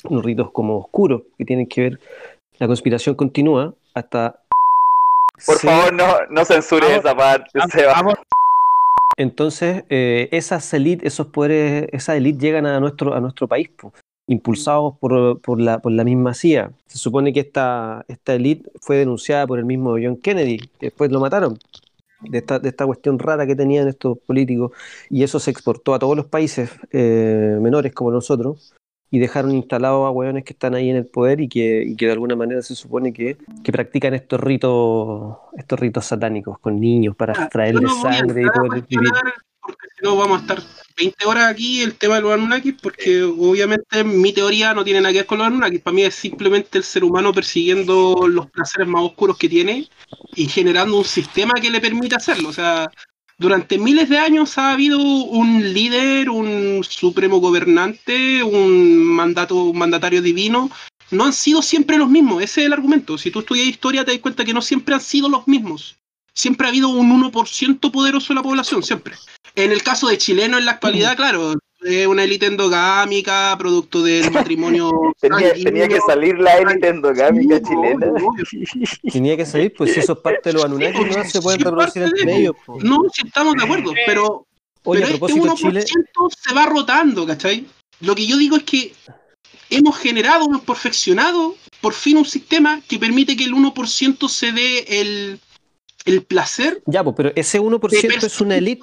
unos 0.07 0.23
ritos 0.23 0.51
como 0.51 0.77
oscuros 0.77 1.23
que 1.35 1.45
tienen 1.45 1.65
que 1.65 1.81
ver, 1.81 1.99
la 2.59 2.67
conspiración 2.67 3.15
continúa 3.15 3.73
hasta... 3.95 4.39
Por 5.47 5.57
favor, 5.57 5.91
no, 5.93 6.05
no 6.29 6.45
censures 6.45 6.91
esa 6.99 7.15
parte, 7.15 7.49
Vamos, 7.57 7.71
Seba. 7.71 7.93
vamos. 7.93 8.13
Entonces, 9.17 9.83
eh, 9.89 10.29
esas 10.31 10.71
élites, 10.73 11.13
esos 11.13 11.27
poderes, 11.27 11.89
esas 11.91 12.17
élites 12.17 12.41
llegan 12.41 12.67
a 12.67 12.79
nuestro, 12.79 13.15
a 13.15 13.19
nuestro 13.19 13.47
país, 13.47 13.69
impulsados 14.27 14.95
por, 14.99 15.41
por 15.41 15.59
la, 15.59 15.79
por 15.79 15.91
la 15.91 16.03
misma 16.03 16.35
CIA. 16.35 16.71
Se 16.85 16.99
supone 16.99 17.33
que 17.33 17.39
esta, 17.39 18.05
esta 18.07 18.35
élite 18.35 18.69
fue 18.79 18.97
denunciada 18.97 19.47
por 19.47 19.57
el 19.57 19.65
mismo 19.65 19.95
John 20.01 20.17
Kennedy, 20.17 20.59
que 20.59 20.87
después 20.87 21.11
lo 21.11 21.19
mataron, 21.19 21.57
de 22.21 22.37
esta, 22.37 22.59
de 22.59 22.69
esta 22.69 22.85
cuestión 22.85 23.17
rara 23.17 23.47
que 23.47 23.55
tenían 23.55 23.87
estos 23.87 24.19
políticos, 24.19 24.71
y 25.09 25.23
eso 25.23 25.39
se 25.39 25.49
exportó 25.49 25.95
a 25.95 25.99
todos 25.99 26.15
los 26.15 26.27
países 26.27 26.69
eh, 26.91 27.57
menores 27.59 27.93
como 27.93 28.11
nosotros, 28.11 28.75
y 29.09 29.19
dejaron 29.19 29.51
instalados 29.51 30.05
a 30.05 30.11
hueones 30.11 30.43
que 30.43 30.53
están 30.53 30.75
ahí 30.75 30.89
en 30.89 30.97
el 30.97 31.05
poder 31.05 31.39
y 31.39 31.47
que, 31.47 31.83
y 31.83 31.95
que 31.95 32.07
de 32.07 32.11
alguna 32.11 32.35
manera 32.35 32.61
se 32.61 32.75
supone 32.75 33.13
que, 33.13 33.37
que 33.63 33.71
practican 33.71 34.13
estos 34.13 34.39
ritos, 34.39 35.37
estos 35.57 35.79
ritos 35.79 36.05
satánicos 36.05 36.59
con 36.59 36.79
niños 36.79 37.15
para 37.15 37.33
Ah, 37.37 37.43
extraerles 37.43 37.83
yo 37.83 37.87
no 37.87 38.01
sangre 38.01 38.41
y 38.41 38.45
poder 38.45 38.83
vivir. 38.87 39.09
Porque 39.61 39.87
si 39.95 40.03
no 40.03 40.15
vamos 40.15 40.39
a 40.39 40.41
estar 40.41 40.63
20 40.97 41.25
horas 41.25 41.51
aquí 41.51 41.81
el 41.81 41.95
tema 41.95 42.15
de 42.15 42.21
los 42.21 42.31
Anunnakis, 42.31 42.75
porque 42.81 43.21
obviamente 43.23 44.03
mi 44.03 44.31
teoría 44.31 44.73
no 44.73 44.83
tiene 44.83 45.01
nada 45.01 45.11
que 45.11 45.19
ver 45.19 45.25
con 45.25 45.39
los 45.39 45.47
Anunnakis. 45.47 45.81
Para 45.81 45.93
mí 45.93 46.03
es 46.03 46.15
simplemente 46.15 46.77
el 46.77 46.83
ser 46.83 47.03
humano 47.03 47.33
persiguiendo 47.33 48.27
los 48.27 48.49
placeres 48.49 48.87
más 48.87 49.03
oscuros 49.03 49.37
que 49.37 49.49
tiene 49.49 49.87
y 50.35 50.47
generando 50.47 50.97
un 50.97 51.05
sistema 51.05 51.53
que 51.61 51.69
le 51.69 51.81
permita 51.81 52.15
hacerlo. 52.15 52.49
O 52.49 52.53
sea, 52.53 52.89
durante 53.37 53.77
miles 53.77 54.09
de 54.09 54.17
años 54.17 54.57
ha 54.57 54.71
habido 54.71 54.99
un 54.99 55.73
líder, 55.73 56.29
un 56.29 56.83
supremo 56.83 57.37
gobernante, 57.37 58.43
un 58.43 59.03
mandato, 59.03 59.55
un 59.55 59.77
mandatario 59.77 60.21
divino. 60.21 60.71
No 61.11 61.25
han 61.25 61.33
sido 61.33 61.61
siempre 61.61 61.97
los 61.97 62.09
mismos, 62.09 62.41
ese 62.41 62.61
es 62.61 62.67
el 62.67 62.73
argumento. 62.73 63.17
Si 63.17 63.31
tú 63.31 63.39
estudias 63.39 63.67
historia 63.67 64.03
te 64.03 64.11
das 64.11 64.21
cuenta 64.21 64.43
que 64.43 64.53
no 64.53 64.61
siempre 64.61 64.95
han 64.95 65.01
sido 65.01 65.29
los 65.29 65.47
mismos. 65.47 65.97
Siempre 66.33 66.67
ha 66.67 66.69
habido 66.69 66.89
un 66.89 67.31
1% 67.31 67.91
poderoso 67.91 68.29
de 68.29 68.35
la 68.35 68.43
población, 68.43 68.83
siempre. 68.83 69.15
En 69.55 69.71
el 69.71 69.81
caso 69.83 70.07
de 70.07 70.17
chileno 70.17 70.57
en 70.57 70.65
la 70.65 70.71
actualidad, 70.71 71.15
claro, 71.17 71.55
es 71.81 72.07
una 72.07 72.23
élite 72.23 72.47
endogámica, 72.47 73.55
producto 73.57 74.01
del 74.01 74.31
matrimonio. 74.31 74.91
Tenía, 75.19 75.53
tenía 75.53 75.87
que 75.87 75.99
salir 76.07 76.37
la 76.39 76.57
élite 76.57 76.87
endogámica 76.89 77.57
Sí, 77.57 77.63
chilena. 77.63 78.07
Tenía 79.11 79.37
que 79.37 79.45
salir, 79.45 79.73
pues 79.77 79.93
si 79.93 79.99
eso 79.99 80.13
es 80.13 80.19
parte 80.19 80.49
de 80.49 80.53
los 80.53 80.65
Anunnaki, 80.65 80.99
no 81.05 81.23
se 81.23 81.41
pueden 81.41 81.59
Sí, 81.59 81.65
reproducir 81.65 82.03
entre 82.03 82.25
de- 82.25 82.35
ellos. 82.37 82.55
po. 82.65 82.79
No, 82.81 83.01
sí 83.13 83.23
estamos 83.27 83.55
de 83.55 83.63
acuerdo, 83.63 83.91
pero, 84.05 84.45
Oye, 84.83 85.03
a 85.03 85.07
pero 85.07 85.15
este 85.25 85.35
propósito, 85.39 85.55
1% 85.55 85.83
Chile, 85.85 85.85
se 86.47 86.53
va 86.53 86.65
rotando, 86.65 87.25
¿cachai? 87.25 87.65
Lo 88.01 88.15
que 88.15 88.25
yo 88.27 88.37
digo 88.37 88.57
es 88.57 88.63
que 88.63 88.93
hemos 89.69 89.97
generado, 89.97 90.45
hemos 90.45 90.61
perfeccionado 90.61 91.55
por 91.81 91.93
fin 91.93 92.17
un 92.17 92.25
sistema 92.25 92.81
que 92.87 92.97
permite 92.97 93.35
que 93.35 93.43
el 93.43 93.53
1% 93.53 94.27
se 94.29 94.51
dé 94.51 94.79
el, 95.01 95.39
el 96.05 96.23
placer 96.23 96.81
ya, 96.85 97.03
pues, 97.03 97.15
pero 97.17 97.31
ese 97.35 97.59
1% 97.59 98.23
es 98.25 98.41
una 98.41 98.55
élite. 98.57 98.81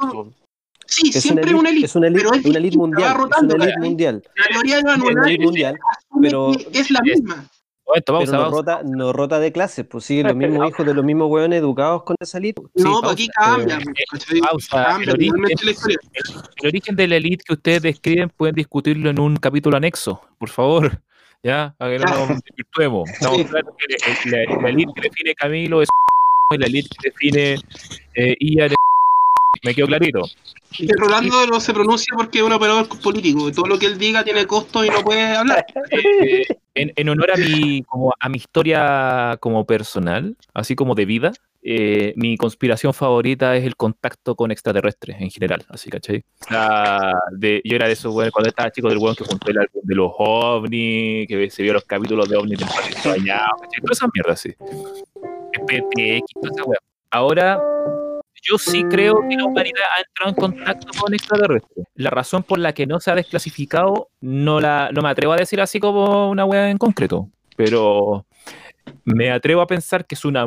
Sí, 0.87 1.11
Es 1.14 1.23
siempre 1.23 1.51
una 1.51 1.61
una 1.61 1.70
elite. 1.70 1.87
es 1.87 1.97
una 1.97 2.07
elite, 2.09 2.23
pero 2.25 2.35
es 2.37 2.44
una 2.47 2.59
elite 2.59 2.77
mundial. 2.77 3.03
va 3.03 3.12
Es 3.12 3.16
rotando, 3.18 3.55
una 3.55 3.64
elite 3.64 3.75
¿cachai? 3.77 3.88
mundial. 3.90 4.23
La 4.37 4.44
teoría 4.55 4.77
de 4.77 4.83
Es 4.92 5.27
elite 5.27 5.44
mundial. 5.44 5.79
pero- 6.23 6.53
es 6.73 6.90
la 6.90 7.01
misma. 7.01 7.51
Pero 8.07 8.25
no 8.27 8.51
rota, 8.51 8.81
no 8.83 9.12
rota 9.12 9.38
de 9.38 9.53
clases, 9.53 9.85
pues 9.87 10.05
siguen 10.05 10.27
los 10.27 10.37
mismos 10.64 10.68
hijos 10.70 10.87
de 10.87 10.94
los 10.94 11.05
mismos 11.05 11.29
hueones 11.31 11.59
educados 11.61 12.03
con 12.03 12.16
esa 12.18 12.38
elite. 12.38 12.62
Sí, 12.75 12.83
no, 12.83 13.01
pausa. 13.01 13.03
pues 13.03 13.12
aquí 13.12 13.29
cambia. 13.29 13.77
Eh, 13.77 14.05
¿cachai? 14.11 14.40
pausa. 14.40 14.85
Cambia 14.85 15.05
El 15.05 15.11
origen- 15.11 15.29
totalmente 15.31 15.64
la 15.64 15.70
historia. 15.70 15.99
El 16.62 16.66
origen 16.68 16.97
de 16.97 17.09
la 17.09 17.16
elite 17.16 17.44
que 17.47 17.53
ustedes 17.53 17.83
describen 17.83 18.31
pueden 18.31 18.55
discutirlo 18.55 19.11
en 19.11 19.20
un 19.20 19.37
capítulo 19.37 19.77
anexo, 19.77 20.20
por 20.38 20.49
favor. 20.49 21.01
Ya, 21.44 21.77
a 21.79 21.88
que 21.90 21.99
no 21.99 22.05
nos 22.07 22.29
desvirtuemos. 22.47 23.11
Estamos 23.11 23.37
Sí. 23.37 23.44
claros 23.44 23.75
que 23.77 24.31
la, 24.31 24.62
la 24.62 24.68
elite 24.70 24.92
que 24.97 25.03
define 25.03 25.35
Camilo 25.35 25.83
es 25.83 25.88
y 26.55 26.57
la 26.57 26.66
elite 26.66 26.88
que 26.88 27.11
define 27.11 27.55
eh, 28.14 28.35
Ian 28.40 28.70
es 28.70 28.77
Me 29.62 29.75
quedó 29.75 29.87
clarito. 29.87 30.23
Rolando 30.99 31.47
no 31.47 31.61
se 31.61 31.73
pronuncia 31.73 32.14
porque 32.17 32.38
es 32.38 32.45
un 32.45 32.53
operador 32.53 32.88
político. 33.01 33.51
Todo 33.53 33.67
lo 33.67 33.79
que 33.79 33.87
él 33.87 33.99
diga 33.99 34.25
tiene 34.25 34.47
costo 34.47 34.85
y 34.85 34.90
no 34.90 35.03
puede 35.03 35.23
hablar. 35.37 35.64
Eh, 35.90 36.47
en, 36.75 36.93
en 36.97 37.09
honor 37.09 37.31
a 37.33 37.37
mi, 37.37 37.83
como 37.85 38.12
a 38.19 38.29
mi 38.29 38.38
historia 38.38 39.37
como 39.40 39.64
personal, 39.64 40.37
así 40.53 40.75
como 40.75 40.95
de 40.95 41.05
vida, 41.05 41.33
eh, 41.67 42.12
mi 42.17 42.37
conspiración 42.37 42.93
favorita 42.93 43.57
es 43.57 43.64
el 43.64 43.75
contacto 43.75 44.37
con 44.37 44.51
extraterrestres 44.51 45.17
en 45.19 45.31
general, 45.31 45.64
así, 45.71 45.88
¿cachai? 45.88 46.23
De, 47.33 47.62
yo 47.64 47.77
era 47.77 47.87
de 47.87 47.95
esos 47.95 48.12
cuando 48.12 48.51
estaba 48.51 48.71
chico 48.71 48.90
del 48.90 48.99
weón 48.99 49.17
que 49.17 49.25
juntó 49.25 49.51
el 49.51 49.61
álbum 49.61 49.81
de 49.83 49.95
los 49.95 50.12
ovnis, 50.19 51.27
que 51.27 51.49
se 51.51 51.62
vio 51.62 51.73
los 51.73 51.85
capítulos 51.85 52.29
de 52.29 52.37
ovnis 52.37 52.59
del 52.59 52.69
Patito 52.69 53.09
Bañado, 53.09 53.57
¿cachai? 53.62 53.81
Todas 53.81 53.97
esas 53.97 54.11
mierdas, 54.12 54.40
sí. 54.40 54.53
PTX, 55.67 56.35
toda 56.35 56.53
esa 56.53 56.64
wea. 56.64 56.79
Ahora, 57.11 57.62
yo 58.44 58.59
sí 58.59 58.85
creo 58.85 59.20
que 59.28 59.37
la 59.37 59.44
humanidad 59.44 59.83
ha 59.96 60.00
entrado 60.00 60.30
en 60.30 60.35
contacto 60.35 60.87
con 60.98 61.14
extraterrestres. 61.14 61.87
La 61.96 62.11
razón 62.11 62.42
por 62.42 62.59
la 62.59 62.72
que 62.72 62.87
no 62.87 63.00
se 63.00 63.11
ha 63.11 63.14
desclasificado, 63.14 64.09
no, 64.20 64.61
la, 64.61 64.90
no 64.92 65.02
me 65.02 65.09
atrevo 65.09 65.33
a 65.33 65.37
decir 65.37 65.61
así 65.61 65.80
como 65.80 66.30
una 66.30 66.44
wea 66.44 66.70
en 66.70 66.78
concreto, 66.78 67.28
pero 67.57 68.26
me 69.04 69.30
atrevo 69.30 69.62
a 69.62 69.66
pensar 69.66 70.07
que 70.07 70.14
es 70.14 70.24
una 70.24 70.44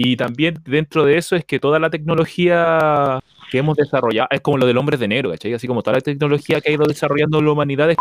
y 0.00 0.16
también 0.16 0.62
dentro 0.64 1.04
de 1.04 1.18
eso 1.18 1.34
es 1.34 1.44
que 1.44 1.58
toda 1.58 1.80
la 1.80 1.90
tecnología 1.90 3.18
que 3.50 3.58
hemos 3.58 3.76
desarrollado 3.76 4.28
es 4.30 4.40
como 4.40 4.56
lo 4.56 4.66
del 4.66 4.78
hombre 4.78 4.96
de 4.96 5.08
negro, 5.08 5.30
¿cachai? 5.30 5.54
Así 5.54 5.66
como 5.66 5.82
toda 5.82 5.96
la 5.96 6.00
tecnología 6.00 6.60
que 6.60 6.70
ha 6.70 6.72
ido 6.72 6.86
desarrollando 6.86 7.42
la 7.42 7.50
humanidad 7.50 7.90
es 7.90 7.96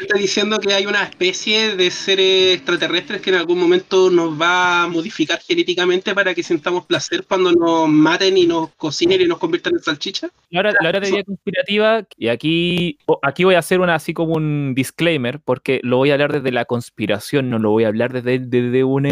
Está 0.00 0.16
diciendo 0.16 0.58
que 0.58 0.72
hay 0.72 0.86
una 0.86 1.02
especie 1.02 1.76
de 1.76 1.90
seres 1.90 2.56
extraterrestres 2.56 3.20
que 3.20 3.28
en 3.28 3.36
algún 3.36 3.58
momento 3.58 4.10
nos 4.10 4.40
va 4.40 4.84
a 4.84 4.88
modificar 4.88 5.38
genéticamente 5.40 6.14
para 6.14 6.34
que 6.34 6.42
sintamos 6.42 6.86
placer 6.86 7.26
cuando 7.28 7.52
nos 7.52 7.90
maten 7.90 8.38
y 8.38 8.46
nos 8.46 8.70
cocinen 8.76 9.20
y 9.20 9.26
nos 9.26 9.36
conviertan 9.36 9.74
en 9.74 9.80
salchicha. 9.82 10.30
La 10.48 10.60
hora, 10.60 10.72
la 10.80 10.88
hora 10.88 11.00
de 11.00 11.22
conspirativa, 11.22 12.06
y 12.16 12.28
aquí, 12.28 12.98
aquí 13.20 13.44
voy 13.44 13.54
a 13.54 13.58
hacer 13.58 13.80
una 13.80 13.94
así 13.94 14.14
como 14.14 14.32
un 14.32 14.74
disclaimer, 14.74 15.40
porque 15.40 15.78
lo 15.82 15.98
voy 15.98 16.08
a 16.08 16.14
hablar 16.14 16.32
desde 16.32 16.52
la 16.52 16.64
conspiración, 16.64 17.50
no 17.50 17.58
lo 17.58 17.70
voy 17.70 17.84
a 17.84 17.88
hablar 17.88 18.14
desde, 18.14 18.38
desde, 18.38 18.84
una, 18.84 19.10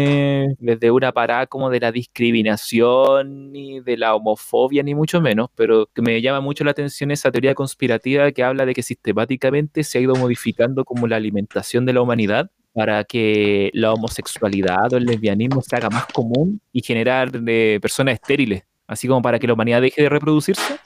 desde 0.57 0.89
una 0.89 1.11
parada 1.11 1.45
como 1.45 1.69
de 1.69 1.79
la 1.79 1.91
discriminación, 1.91 3.51
ni 3.51 3.81
de 3.81 3.97
la 3.97 4.15
homofobia, 4.15 4.81
ni 4.81 4.95
mucho 4.95 5.21
menos, 5.21 5.49
pero 5.53 5.87
que 5.93 6.01
me 6.01 6.19
llama 6.23 6.41
mucho 6.41 6.63
la 6.63 6.71
atención 6.71 7.11
esa 7.11 7.31
teoría 7.31 7.53
conspirativa 7.53 8.31
que 8.31 8.43
habla 8.43 8.65
de 8.65 8.73
que 8.73 8.81
sistemáticamente 8.81 9.83
se 9.83 9.99
ha 9.99 10.01
ido 10.01 10.15
modificando 10.15 10.70
como 10.85 11.07
la 11.07 11.15
alimentación 11.17 11.85
de 11.85 11.93
la 11.93 12.01
humanidad 12.01 12.49
para 12.73 13.03
que 13.03 13.69
la 13.73 13.93
homosexualidad 13.93 14.93
o 14.93 14.97
el 14.97 15.05
lesbianismo 15.05 15.61
se 15.61 15.75
haga 15.75 15.89
más 15.89 16.05
común 16.07 16.61
y 16.71 16.81
generar 16.81 17.31
de 17.31 17.79
personas 17.81 18.13
estériles, 18.15 18.63
así 18.87 19.07
como 19.07 19.21
para 19.21 19.39
que 19.39 19.47
la 19.47 19.53
humanidad 19.53 19.81
deje 19.81 20.03
de 20.03 20.09
reproducirse. 20.09 20.77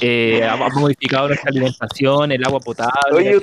Eh, 0.00 0.42
ha 0.44 0.52
ha 0.54 0.68
modificado 0.70 1.28
nuestra 1.28 1.48
alimentación, 1.50 2.32
el 2.32 2.44
agua 2.44 2.60
potable. 2.60 2.92
Oye. 3.12 3.40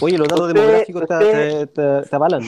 Oye, 0.00 0.18
los 0.18 0.28
datos 0.28 0.48
Usted- 0.48 0.60
demográficos 0.60 1.06
te, 1.08 1.14
usted- 1.14 1.68
te- 1.68 2.02
te- 2.02 2.08
te 2.08 2.16
avalan. 2.16 2.42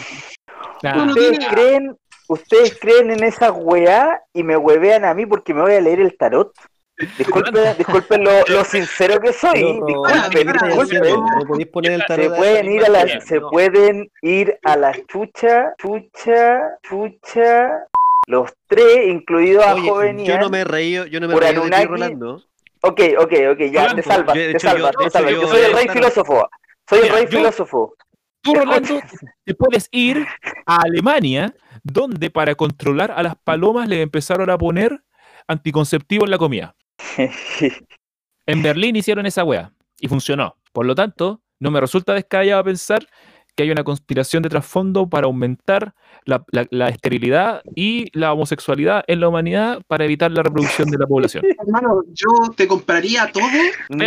Uno 0.95 1.07
¿Ustedes 1.07 1.39
creen, 1.51 1.97
ustedes 2.29 2.79
creen 2.79 3.11
en 3.11 3.25
esa 3.25 3.51
weá 3.51 4.21
y 4.33 4.43
me 4.43 4.57
huevean 4.57 5.05
a 5.05 5.15
mí 5.15 5.27
porque 5.27 5.55
me 5.55 5.63
voy 5.63 5.73
a 5.73 5.81
leer 5.81 6.01
el 6.01 6.17
tarot? 6.17 6.53
Disculpen, 6.99 7.77
disculpen 7.77 8.25
lo, 8.25 8.45
lo 8.47 8.65
sincero 8.65 9.21
que 9.21 9.33
soy. 9.33 9.53
Pero, 9.53 9.87
disculpen, 9.87 10.31
¿qué 10.31 10.39
estás 10.41 10.61
disculpen. 10.79 11.15
No 11.15 11.47
podéis 11.47 11.69
poner 11.69 11.93
el 11.93 12.03
Se 12.07 12.31
pueden 12.31 12.73
ir 12.73 12.85
a 12.85 12.89
la, 12.89 13.21
se 13.21 13.41
pueden 13.41 14.11
ir 14.23 14.59
a 14.65 14.77
la 14.77 14.93
chucha, 15.07 15.75
chucha, 15.79 16.61
chucha, 16.83 17.87
los 18.27 18.51
tres, 18.67 19.09
incluidos 19.09 19.65
a 19.67 19.75
Oye, 19.75 19.89
joven 19.89 20.25
yo 20.25 20.39
no 20.39 20.49
me 20.49 20.61
he 20.61 20.65
reído, 20.65 21.05
yo 21.07 21.21
no 21.21 21.29
me 21.29 21.35
he 21.35 21.41
reído 21.41 21.65
de 21.65 21.71
ti, 21.71 21.85
Rolando. 21.85 22.43
Ok, 22.81 23.01
ok, 23.19 23.33
ok, 23.53 23.59
ya, 23.71 23.81
Rolando, 23.83 23.97
te 23.97 24.03
salvas, 24.03 24.35
te 24.35 24.51
hecho, 24.51 24.59
salvas, 24.61 24.93
yo- 24.93 24.99
te 25.05 25.11
salvas. 25.11 25.33
Yo 25.33 25.41
yo- 25.43 25.49
soy 25.49 25.61
el 25.63 25.73
rey 25.75 25.89
filósofo, 25.89 26.49
soy 26.89 26.99
el 27.01 27.09
rey 27.11 27.25
yo- 27.25 27.39
filósofo. 27.39 27.95
Tú, 28.41 28.55
Rolando, 28.55 29.01
te 29.45 29.55
puedes 29.55 29.89
ir 29.91 30.27
a 30.65 30.77
Alemania, 30.83 31.53
donde 31.83 32.31
para 32.31 32.55
controlar 32.55 33.11
a 33.11 33.23
las 33.23 33.35
palomas 33.37 33.87
le 33.89 34.01
empezaron 34.01 34.49
a 34.49 34.57
poner 34.57 35.03
anticonceptivos 35.47 36.27
en 36.27 36.31
la 36.31 36.39
comida. 36.39 36.75
En 38.49 38.63
Berlín 38.63 38.95
hicieron 38.97 39.27
esa 39.27 39.43
wea 39.45 39.73
y 39.99 40.07
funcionó. 40.09 40.57
Por 40.73 40.87
lo 40.87 40.95
tanto, 40.95 41.41
no 41.59 41.71
me 41.73 41.81
resulta 41.81 42.15
descabellado 42.15 42.63
pensar 42.63 43.07
que 43.57 43.63
hay 43.65 43.71
una 43.71 43.83
conspiración 43.85 44.43
de 44.43 44.51
trasfondo 44.51 45.09
para 45.09 45.27
aumentar 45.27 45.95
la, 46.27 46.45
la- 46.53 46.67
la 46.71 46.89
esterilidad 46.91 47.63
y 47.75 48.07
la 48.17 48.33
homosexualidad 48.35 49.03
en 49.09 49.19
la 49.19 49.29
humanidad 49.29 49.81
para 49.89 50.05
evitar 50.05 50.31
la 50.31 50.43
reproducción 50.43 50.91
de 50.91 50.99
la 50.99 51.07
población. 51.07 51.43
Hermano, 51.67 52.03
yo 52.13 52.29
te 52.55 52.69
compraría 52.69 53.33
todo. 53.33 53.43
No, 53.89 54.05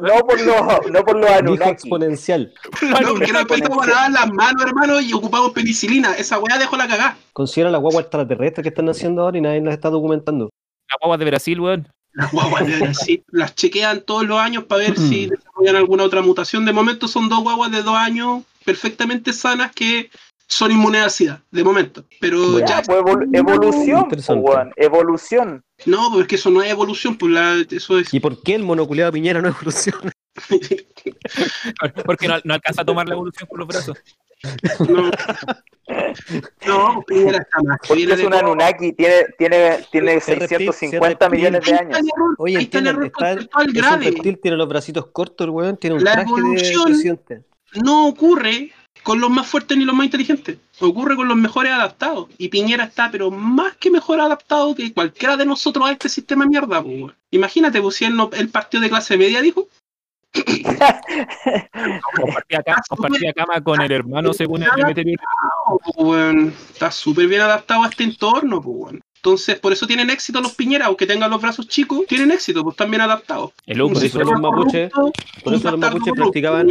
no 0.00 0.26
por 0.26 0.40
los, 0.40 0.90
no 0.90 1.04
por 1.04 1.16
los 1.16 1.26
Dijo 1.28 1.38
Anunnaki. 1.38 1.70
exponencial. 1.70 2.52
No, 2.82 2.96
porque 3.08 3.32
nos 3.32 3.42
empezamos 3.42 3.86
a 3.86 3.90
lavar 3.90 4.10
las 4.10 4.32
manos, 4.32 4.64
hermano, 4.66 5.00
y 5.00 5.12
ocupamos 5.12 5.52
penicilina. 5.52 6.14
Esa 6.14 6.38
weá 6.40 6.58
dejó 6.58 6.76
la 6.76 6.88
cagá. 6.88 7.16
Considera 7.32 7.70
la 7.70 7.78
guagua 7.78 8.02
extraterrestre 8.02 8.62
que 8.64 8.68
están 8.70 8.88
haciendo 8.88 9.22
ahora 9.22 9.38
y 9.38 9.40
nadie 9.40 9.60
las 9.62 9.74
está 9.74 9.88
documentando. 9.88 10.50
Las 10.90 10.98
guaguas 11.00 11.20
de 11.20 11.24
Brasil, 11.26 11.60
weón. 11.60 11.88
Las 12.14 12.30
guaguas 12.32 12.66
de 12.66 12.76
Brasil 12.80 13.24
las 13.30 13.54
chequean 13.54 14.02
todos 14.02 14.26
los 14.26 14.38
años 14.38 14.64
para 14.64 14.82
ver 14.82 14.98
Mm. 14.98 15.08
si 15.08 15.26
desarrollan 15.26 15.76
alguna 15.76 16.04
otra 16.04 16.20
mutación. 16.22 16.64
De 16.64 16.72
momento 16.72 17.08
son 17.08 17.28
dos 17.28 17.40
guaguas 17.40 17.70
de 17.70 17.82
dos 17.82 17.94
años 17.96 18.42
perfectamente 18.64 19.32
sanas 19.32 19.72
que 19.72 20.10
son 20.46 20.70
inmunes 20.70 21.02
al 21.02 21.10
SIDA, 21.10 21.42
de 21.50 21.64
momento. 21.64 22.04
Pero 22.20 22.58
Ya, 22.60 22.66
ya, 22.66 22.82
pues, 22.82 22.98
evol- 22.98 23.28
evolución, 23.32 24.08
pues, 24.08 24.28
evolución. 24.76 25.64
no, 25.86 26.10
porque 26.12 26.34
eso 26.34 26.50
no 26.50 26.62
es 26.62 26.70
evolución, 26.70 27.16
pues 27.16 27.32
la, 27.32 27.56
eso 27.70 27.98
es. 27.98 28.12
¿Y 28.12 28.20
por 28.20 28.42
qué 28.42 28.54
el 28.56 28.62
monoculeado 28.62 29.12
Piñera 29.12 29.40
no 29.40 29.48
evoluciona? 29.48 30.12
Porque 32.06 32.28
no, 32.28 32.36
no 32.44 32.54
alcanza 32.54 32.82
a 32.82 32.84
tomar 32.84 33.06
la 33.08 33.14
evolución 33.14 33.46
con 33.48 33.58
los 33.60 33.68
brazos. 33.68 33.98
No, 34.88 35.10
no 36.66 37.02
Piñera 37.06 37.38
está 37.38 37.62
más. 37.64 37.78
Piñera 37.88 38.14
es 38.14 38.24
un. 38.24 38.34
Anunnaki, 38.34 38.92
tiene, 38.92 39.14
tiene, 39.38 39.84
tiene 39.90 40.14
Es 40.14 40.26
reptil, 40.26 40.48
650 40.72 41.26
es 41.26 41.32
millones 41.32 41.64
de 41.64 41.72
años. 41.74 41.98
Oye, 42.38 42.56
ahí 42.58 42.64
está 42.64 42.78
el 42.78 42.86
error 42.88 43.10
conceptual 43.12 43.66
es 43.66 43.74
un 43.74 43.80
grave. 43.80 44.04
reptil, 44.10 44.38
tiene 44.40 44.56
los 44.56 44.68
bracitos 44.68 45.06
cortos 45.06 45.44
el 45.44 45.50
weón, 45.50 45.76
tiene 45.76 45.96
un 45.96 46.04
La 46.04 46.12
traje 46.12 46.30
de 46.32 46.40
evolución- 46.40 47.16
no 47.82 48.06
ocurre 48.06 48.70
con 49.02 49.20
los 49.20 49.30
más 49.30 49.46
fuertes 49.46 49.76
ni 49.78 49.84
los 49.84 49.94
más 49.94 50.04
inteligentes. 50.04 50.58
Ocurre 50.78 51.16
con 51.16 51.26
los 51.26 51.36
mejores 51.36 51.72
adaptados. 51.72 52.28
Y 52.38 52.48
Piñera 52.48 52.84
está, 52.84 53.10
pero 53.10 53.30
más 53.30 53.76
que 53.76 53.90
mejor 53.90 54.20
adaptado 54.20 54.74
que 54.74 54.92
cualquiera 54.92 55.36
de 55.36 55.46
nosotros 55.46 55.86
a 55.88 55.92
este 55.92 56.08
sistema 56.08 56.44
de 56.44 56.50
mierda. 56.50 56.80
weón. 56.80 57.14
Imagínate, 57.30 57.80
pues 57.80 57.96
si 57.96 58.04
él, 58.04 58.14
no, 58.14 58.30
él 58.34 58.48
partió 58.50 58.80
de 58.80 58.90
clase 58.90 59.16
media, 59.16 59.40
dijo. 59.40 59.68
Compartía, 62.14 62.62
ca- 62.62 62.82
compartía 62.88 63.32
cama 63.32 63.60
con 63.62 63.80
el 63.80 63.92
hermano 63.92 64.32
según 64.32 64.62
el 64.62 64.70
weón. 65.96 66.54
Está 66.72 66.90
súper 66.90 67.26
bien 67.28 67.42
adaptado 67.42 67.82
a 67.84 67.88
este 67.88 68.04
entorno. 68.04 68.58
weón. 68.58 69.02
Entonces, 69.16 69.58
por 69.60 69.72
eso 69.72 69.86
tienen 69.86 70.10
éxito 70.10 70.40
los 70.40 70.52
Piñera, 70.54 70.86
aunque 70.86 71.06
tengan 71.06 71.30
los 71.30 71.40
brazos 71.40 71.68
chicos, 71.68 72.00
tienen 72.08 72.32
éxito, 72.32 72.62
pues 72.64 72.74
están 72.74 72.90
bien 72.90 73.02
adaptados. 73.02 73.52
El 73.66 73.78
loco 73.78 73.94
Por 73.94 74.04
eso 74.04 74.18
los 74.18 74.32
mapuches- 74.32 74.90
Por 75.44 75.54
eso 75.54 75.70
los 75.70 75.78
mapuches 75.78 76.12
practicaban. 76.14 76.68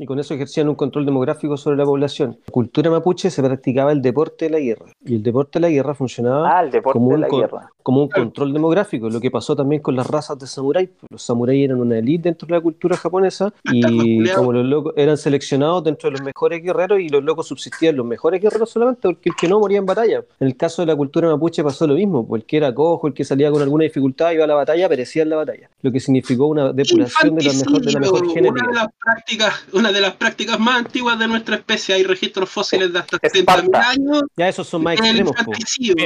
Y 0.00 0.06
con 0.06 0.18
eso 0.18 0.32
ejercían 0.32 0.68
un 0.68 0.74
control 0.76 1.04
demográfico 1.04 1.56
sobre 1.58 1.76
la 1.76 1.84
población. 1.84 2.38
La 2.46 2.52
cultura 2.52 2.90
mapuche 2.90 3.30
se 3.30 3.42
practicaba 3.42 3.92
el 3.92 4.00
deporte 4.00 4.46
de 4.46 4.50
la 4.50 4.58
guerra. 4.58 4.86
Y 5.04 5.16
el 5.16 5.22
deporte 5.22 5.58
de 5.58 5.60
la 5.60 5.68
guerra 5.70 5.94
funcionaba 5.94 6.58
Ah, 6.58 6.64
el 6.64 6.70
deporte 6.70 6.94
como 6.98 7.08
de 7.10 7.14
un, 7.16 7.20
la 7.20 7.28
con- 7.28 7.40
guerra. 7.40 7.70
como 7.82 8.02
un 8.02 8.08
control 8.08 8.52
demográfico, 8.54 9.10
lo 9.10 9.20
que 9.20 9.30
pasó 9.30 9.54
también 9.54 9.82
con 9.82 9.94
las 9.96 10.06
razas 10.06 10.38
de 10.38 10.46
samurái. 10.46 10.88
Los 11.10 11.22
samuráis 11.22 11.64
eran 11.66 11.80
una 11.80 11.98
elite 11.98 12.22
dentro 12.30 12.46
de 12.46 12.54
la 12.54 12.60
cultura 12.62 12.96
japonesa 12.96 13.52
y 13.70 14.24
como 14.30 14.52
los 14.54 14.64
locos 14.64 14.94
eran 14.96 15.18
seleccionados 15.18 15.84
dentro 15.84 16.08
de 16.08 16.12
los 16.12 16.22
mejores 16.22 16.62
guerreros 16.62 16.98
y 17.00 17.08
los 17.10 17.22
locos 17.22 17.46
subsistían 17.48 17.96
los 17.96 18.06
mejores 18.06 18.40
guerreros 18.40 18.70
solamente 18.70 19.02
porque 19.02 19.28
el 19.30 19.36
que 19.36 19.48
no 19.48 19.60
moría 19.60 19.78
en 19.78 19.86
batalla. 19.86 20.24
En 20.40 20.46
el 20.46 20.56
caso 20.56 20.80
de 20.82 20.86
la 20.86 20.96
cultura 20.96 21.28
mapuche 21.28 21.62
pasó 21.62 21.86
lo 21.86 21.94
mismo, 21.94 22.26
pues 22.26 22.40
el 22.42 22.46
que 22.46 22.56
era 22.56 22.74
cojo, 22.74 23.06
el 23.06 23.12
que 23.12 23.24
salía 23.24 23.50
con 23.50 23.60
alguna 23.60 23.84
dificultad 23.84 24.30
iba 24.32 24.44
a 24.44 24.48
la 24.48 24.54
batalla, 24.54 24.88
perecía 24.88 25.22
en 25.24 25.28
la 25.30 25.36
batalla, 25.36 25.68
lo 25.82 25.92
que 25.92 26.00
significó 26.00 26.46
una 26.46 26.72
depuración 26.72 27.34
de 27.34 27.44
la 27.44 27.52
mejor, 27.52 27.80
de 27.82 27.92
la 27.92 28.00
mejor 28.00 28.26
genética. 28.32 28.64
Una 28.64 28.68
de 28.70 28.74
las 28.76 28.88
prácticas, 29.04 29.54
una 29.74 29.89
una 29.90 29.98
de 29.98 30.00
las 30.02 30.14
prácticas 30.16 30.58
más 30.58 30.76
antiguas 30.78 31.18
de 31.18 31.26
nuestra 31.28 31.56
especie. 31.56 31.94
Hay 31.94 32.04
registros 32.04 32.48
fósiles 32.48 32.92
de 32.92 32.98
hasta 33.00 33.18
70.000 33.18 33.38
Esparta. 33.40 33.90
años. 33.90 34.22
Ya 34.36 34.48
esos 34.48 34.66
son 34.68 34.82
más 34.82 34.94
extremos, 34.94 35.32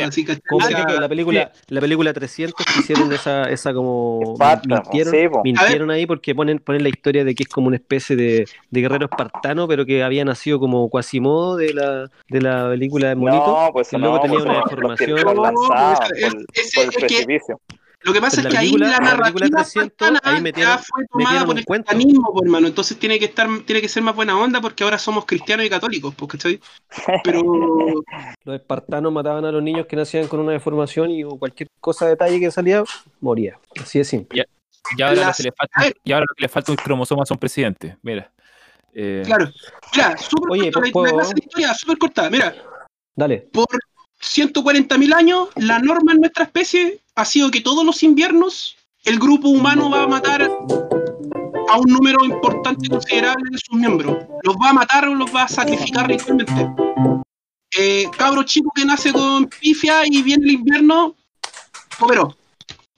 así 0.05 0.25
que 0.25 0.41
Como 0.49 0.67
que 0.67 0.73
la 1.01 1.09
película, 1.09 1.53
la 1.69 1.81
película 1.81 2.13
300 2.13 2.65
que 2.67 2.81
hicieron 2.81 3.13
esa, 3.13 3.45
esa 3.45 3.73
como 3.75 4.21
Esparta, 4.33 4.83
mintieron, 4.83 5.13
sí, 5.15 5.29
po. 5.29 5.43
mintieron 5.45 5.91
ahí 5.91 6.07
porque 6.07 6.35
ponen, 6.35 6.59
ponen 6.59 6.83
la 6.83 6.89
historia 6.89 7.25
de 7.25 7.35
que 7.35 7.43
es 7.45 7.49
como 7.49 7.69
una 7.69 7.77
especie 7.77 8.17
de, 8.17 8.47
de 8.71 8.81
guerrero 8.81 9.07
espartano, 9.07 9.69
pero 9.69 9.85
que 9.85 10.03
había 10.03 10.25
nacido 10.25 10.59
como 10.59 10.89
Quasimodo 10.91 11.57
de 11.57 11.75
la, 11.75 12.11
de 12.29 12.41
la 12.41 12.69
película 12.69 13.09
de 13.09 13.15
Monito. 13.17 13.47
No, 13.47 13.71
pues 13.73 13.93
y 13.93 13.97
no, 13.97 14.01
luego 14.03 14.21
tenía 14.21 14.39
pues 14.39 14.45
una 14.47 14.55
deformación. 14.61 15.19
fueron 15.19 15.43
lanzados 15.43 16.01
No, 16.01 16.07
por, 16.07 16.17
es- 16.17 16.25
el- 16.25 16.47
ese- 16.55 16.71
por 16.75 16.85
el 16.85 16.89
es 16.91 16.97
que- 16.97 17.07
precipicio. 17.07 17.61
Lo 18.05 18.13
que 18.13 18.21
pasa 18.21 18.41
En 18.43 18.47
es 18.47 18.53
que 18.53 18.59
película- 18.59 18.87
ahí 18.87 18.93
la 18.93 18.99
narrativa 19.01 19.49
300, 19.63 19.67
espartana 19.85 20.21
ahí 20.23 20.41
metieron- 20.43 20.77
ya 20.77 20.79
fue 20.79 21.05
tomada 21.11 21.45
por 21.47 21.59
el 21.59 21.65
cuento. 21.65 21.89
cristianismo, 21.89 22.33
pues, 22.33 22.45
hermano. 22.45 22.67
Entonces 22.67 22.99
tiene 22.99 23.19
que 23.19 23.25
estar, 23.25 23.49
tiene 23.65 23.81
que 23.81 23.89
ser 23.89 24.03
más 24.03 24.15
buena 24.15 24.39
onda 24.39 24.61
porque 24.61 24.85
ahora 24.85 24.99
somos 24.99 25.25
cristianos 25.25 25.65
y 25.67 25.71
católicos, 25.71 26.15
pues, 26.15 26.31
¿cachai? 26.33 26.61
Pero 27.25 27.43
Los 28.45 28.57
espartanos 28.57 29.11
mataban 29.13 29.45
a 29.47 29.51
los 29.53 29.63
niños 29.63 29.87
que 29.87 29.97
nacían 29.97 30.29
con 30.29 30.41
una 30.41 30.53
deformación 30.53 31.11
y 31.11 31.23
cualquier 31.25 31.69
cosa 31.81 32.07
detalle 32.07 32.39
que 32.39 32.51
salía, 32.51 32.85
moría. 33.21 33.59
Así 33.81 33.99
de 33.99 34.05
simple. 34.05 34.45
Y 34.99 35.03
ahora, 35.03 35.15
lo 35.15 35.21
Las- 35.23 35.37
que 35.39 35.43
le 35.45 35.53
falta, 35.53 35.99
y 36.05 36.13
ahora 36.13 36.27
lo 36.29 36.35
que 36.37 36.43
le 36.43 36.49
falta 36.49 36.73
un 36.73 36.77
cromosoma 36.77 37.25
son 37.25 37.39
presidentes. 37.39 37.97
Mira. 38.03 38.31
Eh, 38.93 39.23
claro, 39.25 39.51
mira, 39.95 40.17
súper 40.19 40.51
Oye, 40.51 40.71
corta, 40.71 40.87
la- 40.87 40.93
¿puedo- 40.93 41.07
la 41.07 41.13
clase 41.15 41.35
de 41.35 41.41
historia, 41.41 41.75
súper 41.75 41.99
corta. 41.99 42.29
Mira, 42.31 42.55
Dale. 43.17 43.49
por 43.51 43.67
140.000 44.25 45.15
años, 45.15 45.49
la 45.57 45.79
norma 45.79 46.13
en 46.13 46.21
nuestra 46.21 46.45
especie 46.45 47.01
ha 47.15 47.25
sido 47.25 47.51
que 47.51 47.61
todos 47.61 47.85
los 47.85 48.03
inviernos 48.03 48.77
el 49.05 49.19
grupo 49.19 49.49
humano 49.49 49.91
va 49.91 50.05
a 50.05 50.07
matar 50.07 50.43
a 50.43 51.79
un 51.79 51.87
número 51.87 52.25
importante 52.25 52.89
considerable 52.89 53.51
de 53.51 53.59
sus 53.59 53.79
miembros. 53.79 54.17
Los 54.43 54.57
va 54.57 54.71
a 54.71 54.73
matar 54.73 55.07
o 55.07 55.15
los 55.15 55.35
va 55.35 55.43
a 55.43 55.49
sacrificar 55.49 56.09
ritualmente. 56.09 56.69
Eh, 57.77 58.07
cabro 58.17 58.45
chico 58.45 58.71
que 58.75 58.85
nace 58.85 59.13
con 59.13 59.47
pifia 59.47 60.07
y 60.07 60.23
viene 60.23 60.45
el 60.45 60.53
invierno, 60.53 61.17
pero 62.09 62.37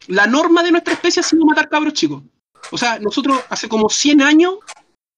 la 0.06 0.26
norma 0.26 0.62
de 0.62 0.70
nuestra 0.70 0.94
especie 0.94 1.20
ha 1.20 1.24
sido 1.24 1.44
matar 1.44 1.68
cabros 1.68 1.94
chicos. 1.94 2.22
O 2.70 2.78
sea, 2.78 2.98
nosotros 2.98 3.40
hace 3.48 3.68
como 3.68 3.88
100 3.88 4.22
años, 4.22 4.56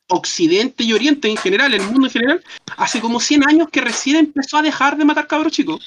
Occidente 0.08 0.84
y 0.84 0.92
Oriente 0.92 1.28
en 1.28 1.36
general, 1.36 1.74
el 1.74 1.82
mundo 1.82 2.06
en 2.06 2.12
general, 2.12 2.44
hace 2.76 3.00
como 3.00 3.20
100 3.20 3.48
años 3.48 3.68
que 3.70 3.80
recién 3.80 4.16
empezó 4.16 4.56
a 4.56 4.62
dejar 4.62 4.96
de 4.96 5.04
matar 5.04 5.26
cabros 5.26 5.52
chicos. 5.52 5.80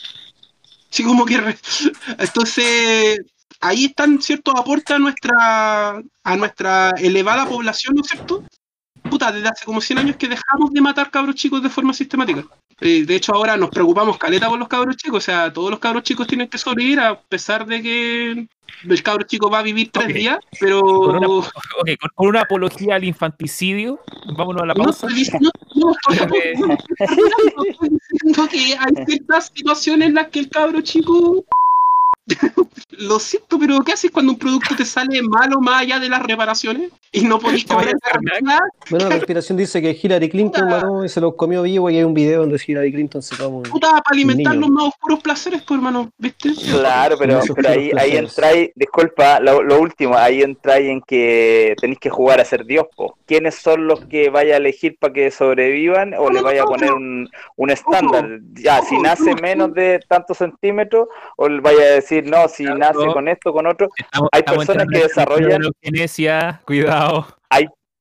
Así 0.91 1.03
como 1.03 1.25
que... 1.25 1.35
Entonces, 2.17 3.19
ahí 3.59 3.85
están 3.85 4.21
ciertos 4.21 4.53
aportes 4.57 4.95
a 4.95 4.99
nuestra, 4.99 6.01
a 6.23 6.35
nuestra 6.35 6.91
elevada 6.97 7.47
población, 7.47 7.95
¿no 7.95 8.01
es 8.01 8.07
cierto? 8.09 8.43
Puta, 9.11 9.31
desde 9.31 9.49
hace 9.49 9.65
como 9.65 9.81
100 9.81 9.99
años 9.99 10.15
que 10.15 10.27
dejamos 10.27 10.71
de 10.71 10.81
matar 10.81 11.11
cabros 11.11 11.35
chicos 11.35 11.61
de 11.61 11.69
forma 11.69 11.93
sistemática. 11.93 12.45
Eh, 12.79 13.03
de 13.05 13.15
hecho, 13.15 13.35
ahora 13.35 13.57
nos 13.57 13.69
preocupamos 13.69 14.17
caleta 14.17 14.47
por 14.49 14.57
los 14.57 14.67
cabros 14.67 14.95
chicos. 14.97 15.17
O 15.17 15.21
sea, 15.25 15.51
todos 15.53 15.69
los 15.69 15.79
cabros 15.79 16.03
chicos 16.03 16.25
tienen 16.25 16.47
que 16.47 16.57
sobrevivir 16.57 16.99
a 16.99 17.19
pesar 17.19 17.65
de 17.67 17.81
que 17.83 18.47
el 18.89 19.03
cabro 19.03 19.23
chico 19.27 19.49
va 19.51 19.59
a 19.59 19.63
vivir 19.63 19.91
tres 19.91 20.07
Ok. 20.07 20.13
días, 20.13 20.37
pero... 20.59 20.81
Con 20.81 21.17
una, 21.17 21.27
ok, 21.27 21.43
con, 22.15 22.27
una 22.29 22.41
apología 22.41 22.95
al 22.95 23.03
infanticidio, 23.03 23.99
vámonos 24.35 24.63
a 24.63 24.65
la 24.65 24.73
No 24.73 24.85
pausa. 24.85 25.07
no, 25.39 25.51
no 25.75 25.91
estoy 25.91 27.89
diciendo 27.89 28.47
que 28.49 28.75
hay 28.77 29.05
ciertas 29.05 29.51
situaciones 29.53 30.07
en 30.07 30.15
las 30.15 30.29
que 30.29 30.39
el 30.39 30.49
cabro 30.49 30.81
chico. 30.81 31.43
Lo 32.91 33.19
siento, 33.19 33.57
pero 33.57 33.81
¿qué 33.81 33.93
haces 33.93 34.11
cuando 34.11 34.33
un 34.33 34.37
producto 34.37 34.75
te 34.75 34.85
sale 34.85 35.21
malo 35.23 35.59
más 35.59 35.81
allá 35.81 35.99
de 35.99 36.07
las 36.09 36.21
reparaciones? 36.21 36.91
Y 37.11 37.21
no 37.23 37.39
podéis 37.39 37.65
cobrar 37.65 37.93
nada. 38.41 38.61
Bueno, 38.89 39.09
la 39.09 39.15
conspiración 39.15 39.57
dice 39.57 39.81
que 39.81 39.97
Hillary 40.01 40.29
Clinton 40.29 41.03
y 41.03 41.09
se 41.09 41.19
los 41.19 41.35
comió 41.35 41.63
vivo 41.63 41.89
y 41.89 41.97
hay 41.97 42.03
un 42.03 42.13
video 42.13 42.41
donde 42.41 42.61
Hillary 42.65 42.91
Clinton 42.93 43.21
se 43.21 43.35
come 43.35 43.57
un- 43.57 43.63
Puta, 43.63 43.89
para 43.91 44.03
alimentar 44.11 44.55
los 44.55 44.69
más 44.69 44.85
oscuros 44.85 45.19
placeres, 45.21 45.63
pues 45.63 45.77
hermano, 45.77 46.11
¿viste? 46.17 46.51
Claro, 46.69 47.17
pero, 47.17 47.41
ahí, 47.67 47.91
ahí 47.97 48.15
entráis, 48.15 48.69
disculpa, 48.75 49.39
lo, 49.39 49.63
lo 49.63 49.79
último, 49.79 50.15
ahí 50.15 50.41
entráis 50.41 50.89
en 50.89 51.01
que 51.01 51.75
tenéis 51.81 51.99
que 51.99 52.09
jugar 52.09 52.39
a 52.39 52.45
ser 52.45 52.65
Dios, 52.65 52.85
po. 52.95 53.17
¿Quiénes 53.25 53.55
son 53.55 53.87
los 53.87 54.05
que 54.05 54.29
vaya 54.29 54.53
a 54.53 54.57
elegir 54.57 54.95
para 54.99 55.13
que 55.13 55.31
sobrevivan 55.31 56.13
o 56.13 56.25
No, 56.25 56.29
le 56.29 56.39
no, 56.39 56.43
vaya 56.45 56.63
a 56.63 56.65
poner 56.65 56.93
un, 56.93 57.29
un 57.55 57.69
estándar? 57.71 58.39
Ya, 58.53 58.81
si 58.83 58.97
nace 58.99 59.31
no, 59.33 59.41
menos 59.41 59.69
no. 59.69 59.73
de 59.73 59.99
tantos 60.07 60.37
centímetros, 60.37 61.07
o 61.35 61.49
le 61.49 61.59
vaya 61.61 61.81
a 61.81 61.91
decir, 61.95 62.10
no, 62.21 62.47
si 62.47 62.65
Claro. 62.65 62.77
nace 62.79 63.13
con 63.13 63.27
esto, 63.27 63.53
con 63.53 63.67
otro. 63.67 63.87
estamos- 63.95 64.29
Hay 64.33 64.39
estamos 64.39 64.65
personas 64.65 64.87
que 64.91 65.03
desarrollan- 65.07 65.47
de 65.49 65.59
la 65.59 65.71
eugenesia, 65.83 66.61
cuidado. 66.65 67.27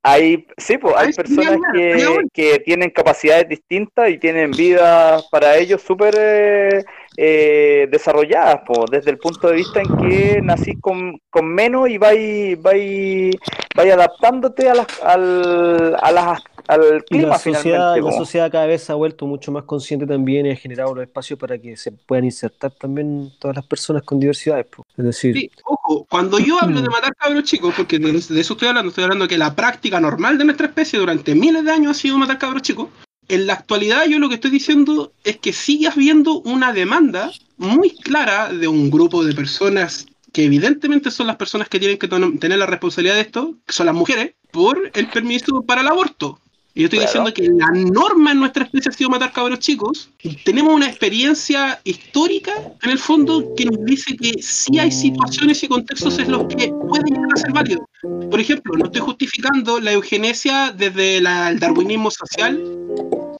Hay, 0.03 0.47
sí, 0.57 0.79
pues 0.79 0.95
hay 0.97 1.09
Ay, 1.09 1.13
personas 1.13 1.59
que, 1.75 2.23
que 2.33 2.59
tienen 2.61 2.89
capacidades 2.89 3.47
distintas 3.51 4.09
y 4.09 4.17
tienen 4.17 4.51
vidas 4.51 5.29
para 5.31 5.59
ellos 5.59 5.83
súper 5.83 6.15
eh, 6.19 6.83
eh, 7.19 7.87
desarrolladas, 7.91 8.63
po, 8.67 8.87
desde 8.91 9.11
el 9.11 9.19
punto 9.19 9.49
de 9.49 9.57
vista 9.57 9.83
en 9.83 9.89
que 9.99 10.41
nacís 10.43 10.77
con, 10.81 11.21
con 11.29 11.47
menos 11.47 11.91
y 11.91 11.99
vais, 11.99 12.59
vais, 12.63 13.37
vais 13.77 13.93
adaptándote 13.93 14.71
a 14.71 14.75
las, 14.75 14.87
al, 15.03 15.95
a 16.01 16.11
las, 16.11 16.41
al 16.69 17.05
Y 17.11 17.19
la 17.19 17.39
sociedad, 17.39 17.97
la 17.97 18.13
sociedad 18.13 18.51
cada 18.51 18.67
vez 18.67 18.83
se 18.83 18.93
ha 18.93 18.95
vuelto 18.95 19.27
mucho 19.27 19.53
más 19.53 19.65
consciente 19.65 20.07
también 20.07 20.47
y 20.47 20.51
ha 20.51 20.57
generado 20.57 20.95
los 20.95 21.05
espacios 21.05 21.39
para 21.39 21.59
que 21.59 21.77
se 21.77 21.93
puedan 21.93 22.25
insertar 22.25 22.73
también 22.73 23.33
todas 23.39 23.57
las 23.57 23.67
personas 23.67 24.03
con 24.03 24.21
diversidades. 24.21 24.67
po. 24.67 24.87
Es 24.97 25.05
decir, 25.05 25.35
Sí, 25.35 25.51
ojo, 25.65 26.07
cuando 26.09 26.39
yo 26.39 26.61
hablo 26.61 26.81
de 26.81 26.89
matar 26.89 27.15
cabros 27.15 27.45
chicos, 27.45 27.75
porque 27.77 27.99
de, 27.99 28.13
de 28.13 28.41
eso 28.41 28.55
estoy 28.55 28.69
hablando, 28.69 28.91
estoy 28.91 29.05
hablando 29.05 29.29
que 29.29 29.39
la 29.39 29.55
práctica 29.55 30.01
normal 30.01 30.39
de 30.39 30.45
nuestra 30.45 30.67
especie 30.67 30.99
durante 30.99 31.35
miles 31.35 31.65
de 31.65 31.71
años 31.71 31.97
ha 31.97 32.01
sido 32.01 32.19
matar 32.19 32.39
cabros 32.39 32.63
chicos. 32.63 32.89
En 33.29 33.47
la 33.47 33.53
actualidad 33.53 34.07
yo 34.07 34.19
lo 34.19 34.29
que 34.29 34.35
estoy 34.35 34.51
diciendo 34.51 35.13
es 35.23 35.37
que 35.39 35.53
sigue 35.53 35.87
habiendo 35.87 36.41
una 36.41 36.73
demanda 36.73 37.31
muy 37.57 37.91
clara 37.91 38.53
de 38.53 38.67
un 38.67 38.91
grupo 38.91 39.25
de 39.25 39.35
personas 39.35 40.07
que 40.33 40.45
evidentemente 40.45 41.11
son 41.11 41.27
las 41.27 41.37
personas 41.37 41.69
que 41.69 41.79
tienen 41.79 41.99
que 41.99 42.09
tener 42.09 42.59
la 42.59 42.67
responsabilidad 42.67 43.17
de 43.17 43.23
esto, 43.23 43.57
que 43.67 43.73
son 43.73 43.87
las 43.87 43.95
mujeres, 43.95 44.35
por 44.51 44.91
el 44.95 45.09
permiso 45.09 45.63
para 45.63 45.81
el 45.81 45.89
aborto. 45.89 46.41
Y 46.75 46.83
yo 46.83 46.85
estoy 46.87 47.01
Claro. 47.01 47.25
diciendo 47.25 47.35
que 47.35 47.49
la 47.49 47.91
norma 47.91 48.31
en 48.33 48.39
nuestra 48.39 48.65
especie 48.65 48.91
ha 48.91 48.93
sido 48.93 49.11
matar 49.11 49.33
cabros 49.33 49.59
chicos. 49.59 50.11
Tenemos 50.45 50.73
una 50.73 50.87
experiencia 50.89 51.81
histórica, 51.85 52.53
en 52.83 52.91
el 52.91 52.99
fondo, 52.99 53.55
que 53.57 53.65
nos 53.65 53.85
dice 53.85 54.17
que 54.17 54.35
sí 54.41 54.79
hay 54.79 54.93
situaciones 54.93 55.63
y 55.65 55.69
contextos 55.69 56.19
en 56.21 56.31
los 56.31 56.45
que 56.47 56.69
puede 56.89 57.11
llegar 57.11 57.29
a 57.35 57.37
ser 57.37 57.53
válido. 57.53 57.85
Por 58.31 58.39
ejemplo, 58.39 58.77
no 58.77 58.85
estoy 58.85 59.01
justificando 59.01 59.81
la 59.81 59.93
eugenesia 59.93 60.73
desde 60.77 61.21
la- 61.21 61.51
el 61.51 61.59
darwinismo 61.59 62.11
social, 62.11 62.57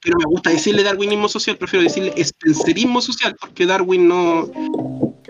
que 0.01 0.09
no 0.09 0.17
me 0.17 0.25
gusta 0.25 0.49
decirle 0.49 0.83
darwinismo 0.83 1.29
social, 1.29 1.57
prefiero 1.57 1.83
decirle 1.83 2.13
spencerismo 2.23 3.01
social, 3.01 3.35
porque 3.39 3.65
Darwin 3.65 4.07
no... 4.07 4.49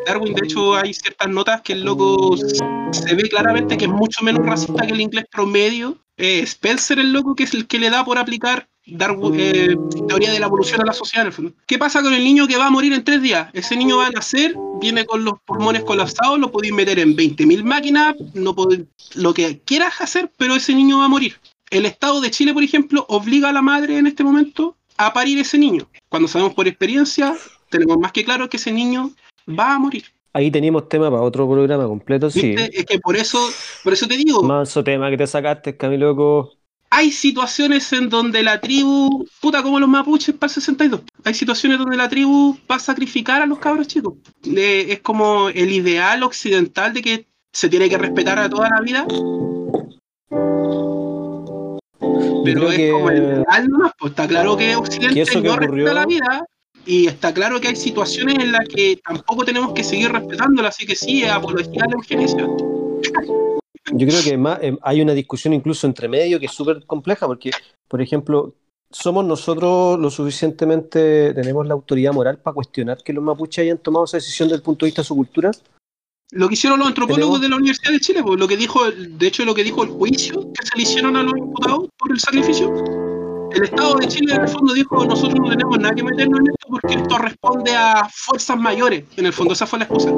Darwin, 0.08 0.34
de 0.34 0.42
hecho, 0.46 0.76
hay 0.76 0.94
ciertas 0.94 1.30
notas 1.30 1.62
que 1.62 1.74
el 1.74 1.84
loco 1.84 2.36
se 2.38 3.16
ve 3.16 3.24
claramente 3.30 3.78
que 3.78 3.86
es 3.86 3.92
mucho 3.92 4.24
menos 4.24 4.44
racista 4.46 4.88
que 4.88 4.94
el 4.94 5.02
inglés 5.02 5.26
promedio. 5.32 5.98
Eh, 6.22 6.42
Spencer, 6.44 7.00
el 7.00 7.12
loco, 7.12 7.36
que 7.36 7.44
es 7.44 7.54
el 7.54 7.68
que 7.68 7.80
le 7.80 7.90
da 7.90 8.06
por 8.06 8.18
aplicar 8.18 8.70
Darwin, 8.86 9.34
eh, 9.40 9.76
teoría 10.08 10.32
de 10.32 10.40
la 10.40 10.46
evolución 10.48 10.82
a 10.82 10.86
la 10.86 10.94
sociedad, 10.94 11.26
el. 11.26 11.54
¿Qué 11.66 11.78
pasa 11.78 12.02
con 12.02 12.14
el 12.14 12.24
niño 12.24 12.48
que 12.48 12.58
va 12.58 12.68
a 12.68 12.70
morir 12.70 12.94
en 12.94 13.04
tres 13.04 13.22
días? 13.22 13.50
Ese 13.54 13.76
niño 13.76 13.98
va 13.98 14.08
a 14.08 14.12
nacer, 14.12 14.56
viene 14.80 15.06
con 15.06 15.24
los 15.24 15.36
pulmones 15.46 15.84
colapsados, 15.84 16.40
lo 16.40 16.52
podéis 16.52 16.74
meter 16.74 17.00
en 17.00 17.16
20.000 17.16 17.64
máquinas, 17.64 18.16
no 18.34 18.54
podéis- 18.56 18.86
lo 19.16 19.34
que 19.34 19.60
quieras 19.66 20.00
hacer, 20.00 20.32
pero 20.38 20.56
ese 20.56 20.74
niño 20.76 21.00
va 21.00 21.06
a 21.06 21.10
morir. 21.10 21.40
El 21.70 21.86
Estado 21.86 22.22
de 22.22 22.32
Chile, 22.32 22.54
por 22.54 22.64
ejemplo, 22.64 23.06
obliga 23.10 23.50
a 23.50 23.54
la 23.54 23.62
madre 23.62 23.98
en 23.98 24.08
este 24.08 24.24
momento 24.24 24.76
a 24.98 25.14
parir 25.14 25.40
ese 25.40 25.58
niño. 25.58 25.90
Cuando 26.10 26.28
sabemos 26.28 26.54
por 26.54 26.68
experiencia, 26.68 27.36
tenemos 27.70 27.98
más 27.98 28.12
que 28.12 28.24
claro 28.26 28.50
que 28.50 28.58
ese 28.58 28.72
niño 28.72 29.12
va 29.48 29.74
a 29.76 29.80
morir. 29.80 30.06
Ahí 30.34 30.50
teníamos 30.52 30.88
tema 30.90 31.10
para 31.10 31.22
otro 31.24 31.50
programa 31.50 31.86
completo, 31.86 32.30
sí. 32.30 32.56
¿Viste? 32.56 32.80
Es 32.80 32.86
que 32.86 33.00
por 33.00 33.16
eso, 33.16 33.40
por 33.84 33.94
eso 33.94 34.08
te 34.08 34.18
digo, 34.18 34.42
Manso 34.44 34.84
tema 34.84 35.10
que 35.10 35.18
te 35.18 35.28
sacaste, 35.28 35.76
Camiloco. 35.78 36.52
hay 36.90 37.12
situaciones 37.12 37.92
en 37.94 38.10
donde 38.10 38.44
la 38.44 38.60
tribu, 38.62 39.26
puta 39.42 39.62
como 39.64 39.80
los 39.80 39.90
mapuches 39.90 40.36
para 40.36 40.50
el 40.50 40.54
62, 40.56 41.02
hay 41.24 41.34
situaciones 41.34 41.78
donde 41.80 41.98
la 41.98 42.10
tribu 42.10 42.58
va 42.70 42.76
a 42.76 42.80
sacrificar 42.80 43.42
a 43.42 43.46
los 43.46 43.60
cabros 43.60 43.88
chicos. 43.88 44.16
Eh, 44.46 44.88
es 44.90 45.00
como 45.02 45.50
el 45.50 45.72
ideal 45.72 46.24
occidental 46.24 46.94
de 46.94 47.02
que 47.02 47.28
se 47.54 47.70
tiene 47.70 47.90
que 47.90 47.98
respetar 47.98 48.40
a 48.40 48.50
toda 48.50 48.70
la 48.70 48.82
vida. 48.82 49.06
Pero 52.44 52.70
es 52.72 52.78
que- 52.78 52.92
como 52.92 53.10
el 53.10 53.18
ideal 53.24 53.68
nomás, 53.68 53.92
pues 54.00 54.12
está 54.12 54.28
claro 54.28 54.58
que 54.58 54.76
Occidente 54.76 55.14
que 55.16 55.22
eso 55.22 55.42
que 55.42 55.48
no 55.48 55.56
respeta 55.56 55.66
ocurrió- 55.68 55.94
la 55.94 56.06
vida 56.06 56.46
y 56.86 57.08
está 57.08 57.34
claro 57.34 57.60
que 57.62 57.70
hay 57.70 57.76
situaciones 57.76 58.36
en 58.40 58.52
las 58.52 58.68
que 58.68 59.00
tampoco 59.04 59.46
tenemos 59.46 59.74
que 59.74 59.84
seguir 59.84 60.12
respetándola, 60.12 60.70
así 60.70 60.86
que 60.86 60.96
sí, 60.96 61.24
es 61.24 61.32
apología 61.32 61.84
a 61.84 61.88
la 61.88 61.94
eugenesia. 61.94 62.48
Yo 63.94 64.08
creo 64.08 64.24
que 64.24 64.38
más, 64.38 64.60
eh, 64.62 64.78
hay 64.82 65.02
una 65.02 65.14
discusión 65.14 65.54
incluso 65.54 65.86
entre 65.88 66.08
medio 66.08 66.40
que 66.40 66.46
es 66.46 66.52
súper 66.52 66.86
compleja 66.86 67.28
porque, 67.28 67.52
por 67.88 68.02
ejemplo, 68.02 68.54
¿somos 68.90 69.26
nosotros 69.26 70.00
lo 70.00 70.10
suficientemente, 70.10 71.34
tenemos 71.34 71.68
la 71.68 71.74
autoridad 71.74 72.14
moral 72.14 72.38
para 72.38 72.54
cuestionar 72.54 72.98
que 73.04 73.14
los 73.14 73.24
mapuches 73.24 73.64
hayan 73.64 73.78
tomado 73.80 74.06
esa 74.06 74.18
decisión 74.18 74.48
desde 74.48 74.58
el 74.58 74.64
punto 74.64 74.86
de 74.86 74.88
vista 74.90 75.02
de 75.02 75.08
su 75.08 75.16
cultura? 75.16 75.52
Lo 76.34 76.48
que 76.48 76.54
hicieron 76.54 76.80
los 76.80 76.88
antropólogos 76.88 77.40
Tenemos- 77.40 77.42
de 77.42 77.50
la 77.50 77.56
Universidad 77.58 77.92
de 77.92 78.00
Chile, 78.00 78.24
pues, 78.24 78.40
lo 78.40 78.48
que 78.48 78.56
dijo, 78.56 78.90
de 78.90 79.28
hecho 79.28 79.44
lo 79.44 79.54
que 79.54 79.64
dijo 79.66 79.84
el 79.84 79.90
juicio 79.90 80.52
que 80.54 80.66
se 80.66 80.78
le 80.78 80.84
hicieron 80.84 81.18
a 81.18 81.24
los 81.24 81.34
imputados 81.38 81.90
por 81.98 82.12
el 82.12 82.20
sacrificio. 82.20 83.11
El 83.54 83.64
Estado 83.64 83.96
de 83.96 84.08
Chile 84.08 84.36
en 84.36 84.42
el 84.42 84.48
fondo 84.48 84.74
dijo, 84.74 85.06
nosotros 85.06 85.40
no 85.40 85.50
tenemos 85.50 85.80
nada 85.80 85.94
que 85.94 86.04
meternos 86.04 86.40
en 86.40 86.48
esto 86.48 86.68
porque 86.70 86.94
esto 86.94 87.18
responde 87.18 87.76
a 87.76 88.08
fuerzas 88.10 88.58
mayores. 88.58 89.04
En 89.18 89.26
el 89.26 89.34
fondo 89.34 89.54
esa 89.54 89.66
fue 89.66 89.80
la 89.80 89.86
excusa. 89.86 90.12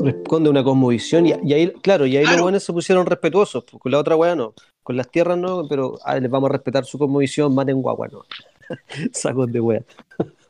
Responde 0.00 0.48
a 0.48 0.50
una 0.50 0.64
cosmovisión 0.64 1.26
y, 1.26 1.34
y 1.44 1.52
ahí, 1.52 1.72
claro, 1.82 2.06
y 2.06 2.16
ahí 2.16 2.24
los 2.24 2.40
buenos 2.40 2.62
se 2.62 2.72
pusieron 2.72 3.06
respetuosos, 3.06 3.64
pues, 3.64 3.80
con 3.80 3.92
la 3.92 3.98
otra 3.98 4.16
weá 4.16 4.34
no, 4.34 4.54
con 4.82 4.96
las 4.96 5.10
tierras 5.10 5.38
no, 5.38 5.66
pero 5.68 5.98
ah, 6.04 6.18
les 6.18 6.30
vamos 6.30 6.50
a 6.50 6.52
respetar 6.52 6.84
su 6.84 6.98
cosmovisión, 6.98 7.54
maten 7.54 7.80
guagua 7.80 8.08
no. 8.08 8.24
Sacos 9.12 9.50
de 9.50 9.60
weá. 9.60 9.82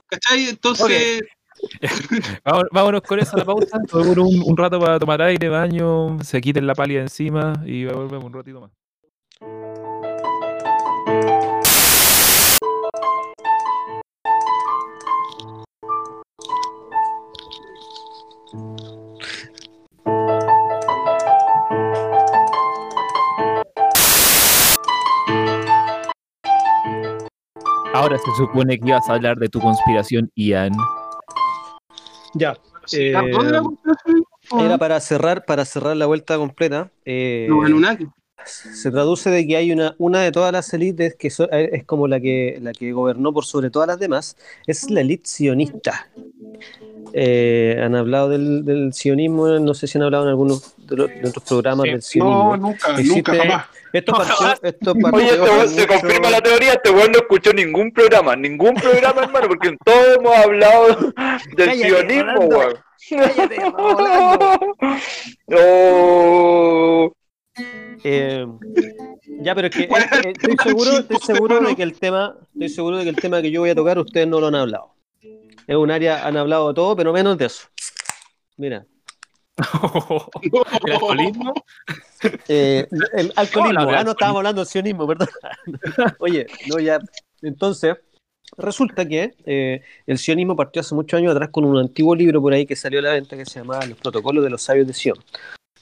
¿Cachai? 0.09 0.49
Entonces, 0.49 1.23
Vámonos, 2.45 2.69
vámonos 2.73 3.03
con 3.03 3.19
eso 3.19 3.37
a 3.37 3.39
la 3.39 3.45
pausa. 3.45 3.79
Un, 3.93 4.43
un 4.45 4.57
rato 4.57 4.79
para 4.79 4.99
tomar 4.99 5.23
aire, 5.23 5.49
baño, 5.49 6.19
se 6.23 6.41
quiten 6.41 6.67
la 6.67 6.75
pálida 6.75 7.01
encima 7.01 7.63
y 7.65 7.85
volvemos 7.87 8.25
un 8.25 8.33
ratito 8.33 8.61
más. 8.61 8.71
Ahora 27.97 28.19
se 28.19 28.31
supone 28.37 28.79
que 28.79 28.89
ibas 28.89 29.09
a 29.09 29.15
hablar 29.15 29.39
de 29.39 29.49
tu 29.49 29.59
conspiración, 29.59 30.31
Ian. 30.37 30.73
Ya. 32.35 32.55
eh, 32.93 33.13
¿dónde 33.33 33.53
la 33.53 33.63
conspiración? 33.63 34.25
Era 34.61 34.77
para 34.79 35.01
cerrar, 35.01 35.45
para 35.47 35.65
cerrar 35.65 35.97
la 35.97 36.05
vuelta 36.07 36.37
completa. 36.37 36.91
eh, 37.07 37.49
se 38.45 38.91
traduce 38.93 39.31
de 39.31 39.45
que 39.47 39.57
hay 39.57 39.73
una, 39.73 39.97
una 39.99 40.21
de 40.21 40.31
todas 40.31 40.53
las 40.53 40.73
élites 40.73 41.17
que 41.17 41.31
so- 41.31 41.51
eh, 41.51 41.71
es 41.73 41.85
como 41.85 42.07
la 42.07 42.21
que, 42.21 42.59
la 42.63 42.73
que 42.73 42.93
gobernó 42.93 43.33
por 43.33 43.45
sobre 43.45 43.71
todas 43.71 43.89
las 43.89 43.99
demás, 43.99 44.37
es 44.67 44.89
la 44.91 45.01
élite 45.01 45.29
sionista. 45.29 46.09
Eh, 47.13 47.81
han 47.83 47.97
hablado 47.97 48.29
del, 48.29 48.65
del 48.65 48.93
sionismo, 48.93 49.49
no 49.49 49.75
sé 49.75 49.87
si 49.89 49.97
han 49.99 50.05
hablado 50.05 50.25
en 50.25 50.31
algunos 50.31 50.75
de, 50.87 50.97
los, 50.97 51.09
de 51.09 51.29
otros 51.29 51.45
programas 51.45 51.85
Sí. 51.87 51.91
del 51.91 52.03
sionismo. 52.03 52.57
No, 52.57 52.69
nunca, 52.69 52.93
Existe- 52.99 53.33
nunca, 53.33 53.37
jamás. 53.37 53.67
Esto 53.99 54.13
partió, 54.13 54.35
esto 54.63 54.95
partió 54.95 55.19
Oye, 55.19 55.27
este 55.31 55.69
se 55.69 55.81
mucho- 55.87 56.01
confirma 56.01 56.31
la 56.31 56.41
teoría, 56.41 56.73
este 56.75 56.91
weón 56.91 57.13
no 57.13 57.19
escuchó 57.19 57.53
ningún 57.53 57.93
programa, 57.93 58.37
ningún 58.37 58.75
programa, 58.75 59.23
hermano, 59.23 59.49
porque 59.49 59.69
en 59.69 59.79
todos 59.85 60.17
hemos 60.19 60.37
hablado 60.37 60.87
del 61.57 61.69
Cállate, 61.69 61.89
sionismo, 61.89 62.41
weón. 62.47 62.75
Cállate, 63.09 63.57
Rolando. 63.71 64.61
Oh. 65.59 67.13
Eh, 68.05 68.47
ya, 69.43 69.55
pero 69.55 69.69
es 69.69 69.75
que 69.77 69.83
eh, 69.85 69.89
¿Cuál 69.89 70.03
es 70.05 70.13
el 70.13 70.27
eh, 70.27 70.33
estoy 70.37 70.57
seguro, 70.63 70.91
estoy 70.99 71.17
seguro 71.19 71.61
de 71.61 71.75
que 71.77 71.83
el 71.83 71.99
tema, 71.99 72.37
estoy 72.53 72.69
seguro 72.69 72.97
de 72.99 73.05
que 73.05 73.11
el 73.11 73.17
tema 73.17 73.41
que 73.43 73.51
yo 73.51 73.61
voy 73.63 73.71
a 73.71 73.75
tocar 73.75 73.99
ustedes 73.99 74.29
no 74.29 74.41
lo 74.41 74.49
han 74.49 74.55
hablado. 74.55 74.95
Es 75.67 75.75
un 75.77 75.91
área, 75.91 76.27
han 76.27 76.37
hablado 76.37 76.69
de 76.69 76.75
todo, 76.75 76.95
pero 76.95 77.13
menos 77.13 77.37
de 77.39 77.47
eso. 77.47 77.67
Mira, 78.57 78.87
¿El 80.43 80.93
alcoholismo? 80.93 81.55
eh, 82.49 82.87
el 83.15 83.33
alcoholismo. 83.37 83.83
Hola, 83.89 84.01
ah, 84.01 84.05
no 84.05 84.11
estábamos 84.13 84.39
hablando 84.41 84.61
del 84.61 84.69
sionismo, 84.69 85.07
perdón. 85.07 85.29
Oye, 86.19 86.47
no, 86.69 86.79
ya. 86.79 86.99
Entonces, 87.43 87.97
resulta 88.59 89.07
que 89.07 89.35
eh, 89.47 89.83
el 90.07 90.19
sionismo 90.19 90.57
partió 90.57 90.81
hace 90.81 90.95
muchos 90.95 91.19
años 91.19 91.33
atrás 91.33 91.51
con 91.51 91.65
un 91.65 91.79
antiguo 91.79 92.15
libro 92.15 92.41
por 92.43 92.53
ahí 92.53 92.67
que 92.67 92.77
salió 92.77 92.99
a 92.99 93.03
la 93.03 93.13
venta 93.13 93.37
que 93.37 93.47
se 93.47 93.61
llamaba 93.61 93.87
Los 93.87 93.99
Protocolos 93.99 94.45
de 94.45 94.51
los 94.51 94.63
Sabios 94.63 94.87
de 94.87 94.93
Sion. 94.95 95.19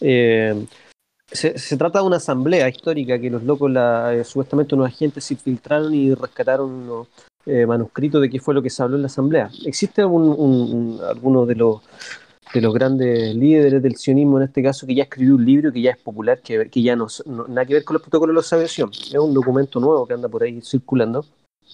Eh, 0.01 0.66
se, 1.27 1.59
se 1.59 1.77
trata 1.77 2.01
de 2.01 2.07
una 2.07 2.16
asamblea 2.18 2.68
histórica 2.68 3.18
que 3.18 3.31
los 3.31 3.43
locos, 3.43 3.70
la, 3.70 4.14
eh, 4.14 4.25
supuestamente 4.25 4.75
unos 4.75 4.89
agentes 4.89 5.25
se 5.25 5.35
infiltraron 5.35 5.93
y 5.95 6.14
rescataron 6.14 6.70
unos 6.70 7.09
eh, 7.47 7.66
manuscritos 7.66 8.20
de 8.22 8.31
qué 8.31 8.39
fue 8.41 8.55
lo 8.55 8.62
que 8.62 8.70
se 8.70 8.83
habló 8.83 8.97
en 8.97 9.03
la 9.03 9.07
asamblea. 9.07 9.51
Existe 9.66 10.05
un, 10.05 10.22
un- 10.29 10.72
un- 10.99 11.01
alguno 11.05 11.45
de 11.47 11.55
los 11.57 11.81
de 12.55 12.61
los 12.61 12.72
grandes 12.72 13.34
líderes 13.34 13.82
del 13.82 13.96
sionismo 13.96 14.38
en 14.38 14.44
este 14.44 14.62
caso 14.62 14.86
que 14.86 14.94
ya 14.94 15.02
escribió 15.02 15.34
un 15.34 15.44
libro 15.44 15.72
que 15.72 15.82
ya 15.82 15.90
es 15.90 15.98
popular, 15.98 16.40
que, 16.40 16.70
que 16.70 16.82
ya 16.82 16.94
no, 16.94 17.09
no- 17.26 17.48
nada 17.48 17.66
que 17.66 17.74
ver 17.74 17.84
con 17.84 17.94
los 17.94 18.02
protocolos 18.02 18.48
de 18.48 18.59
de 18.59 18.68
Sion. 18.68 18.90
Es 18.92 19.14
un 19.18 19.34
documento 19.34 19.80
nuevo 19.80 20.07
que 20.07 20.14
anda 20.14 20.28
por 20.28 20.44
ahí 20.44 20.61
circulando 20.62 21.26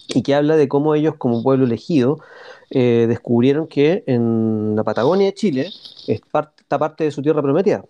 y 0.07 0.23
que 0.23 0.33
habla 0.33 0.57
de 0.57 0.67
cómo 0.67 0.95
ellos 0.95 1.15
como 1.17 1.43
pueblo 1.43 1.65
elegido 1.65 2.19
eh, 2.71 3.05
descubrieron 3.07 3.67
que 3.67 4.03
en 4.07 4.75
la 4.75 4.83
Patagonia 4.83 5.27
de 5.27 5.33
Chile 5.35 5.69
es 6.07 6.21
parte, 6.31 6.63
está 6.63 6.79
parte 6.79 7.03
de 7.03 7.11
su 7.11 7.21
tierra 7.21 7.41
prometida. 7.43 7.85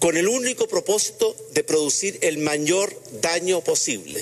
con 0.00 0.16
el 0.16 0.26
único 0.26 0.66
propósito 0.66 1.26
de 1.54 1.62
producir 1.62 2.14
el 2.22 2.38
mayor 2.38 2.88
daño 3.22 3.60
posible. 3.60 4.20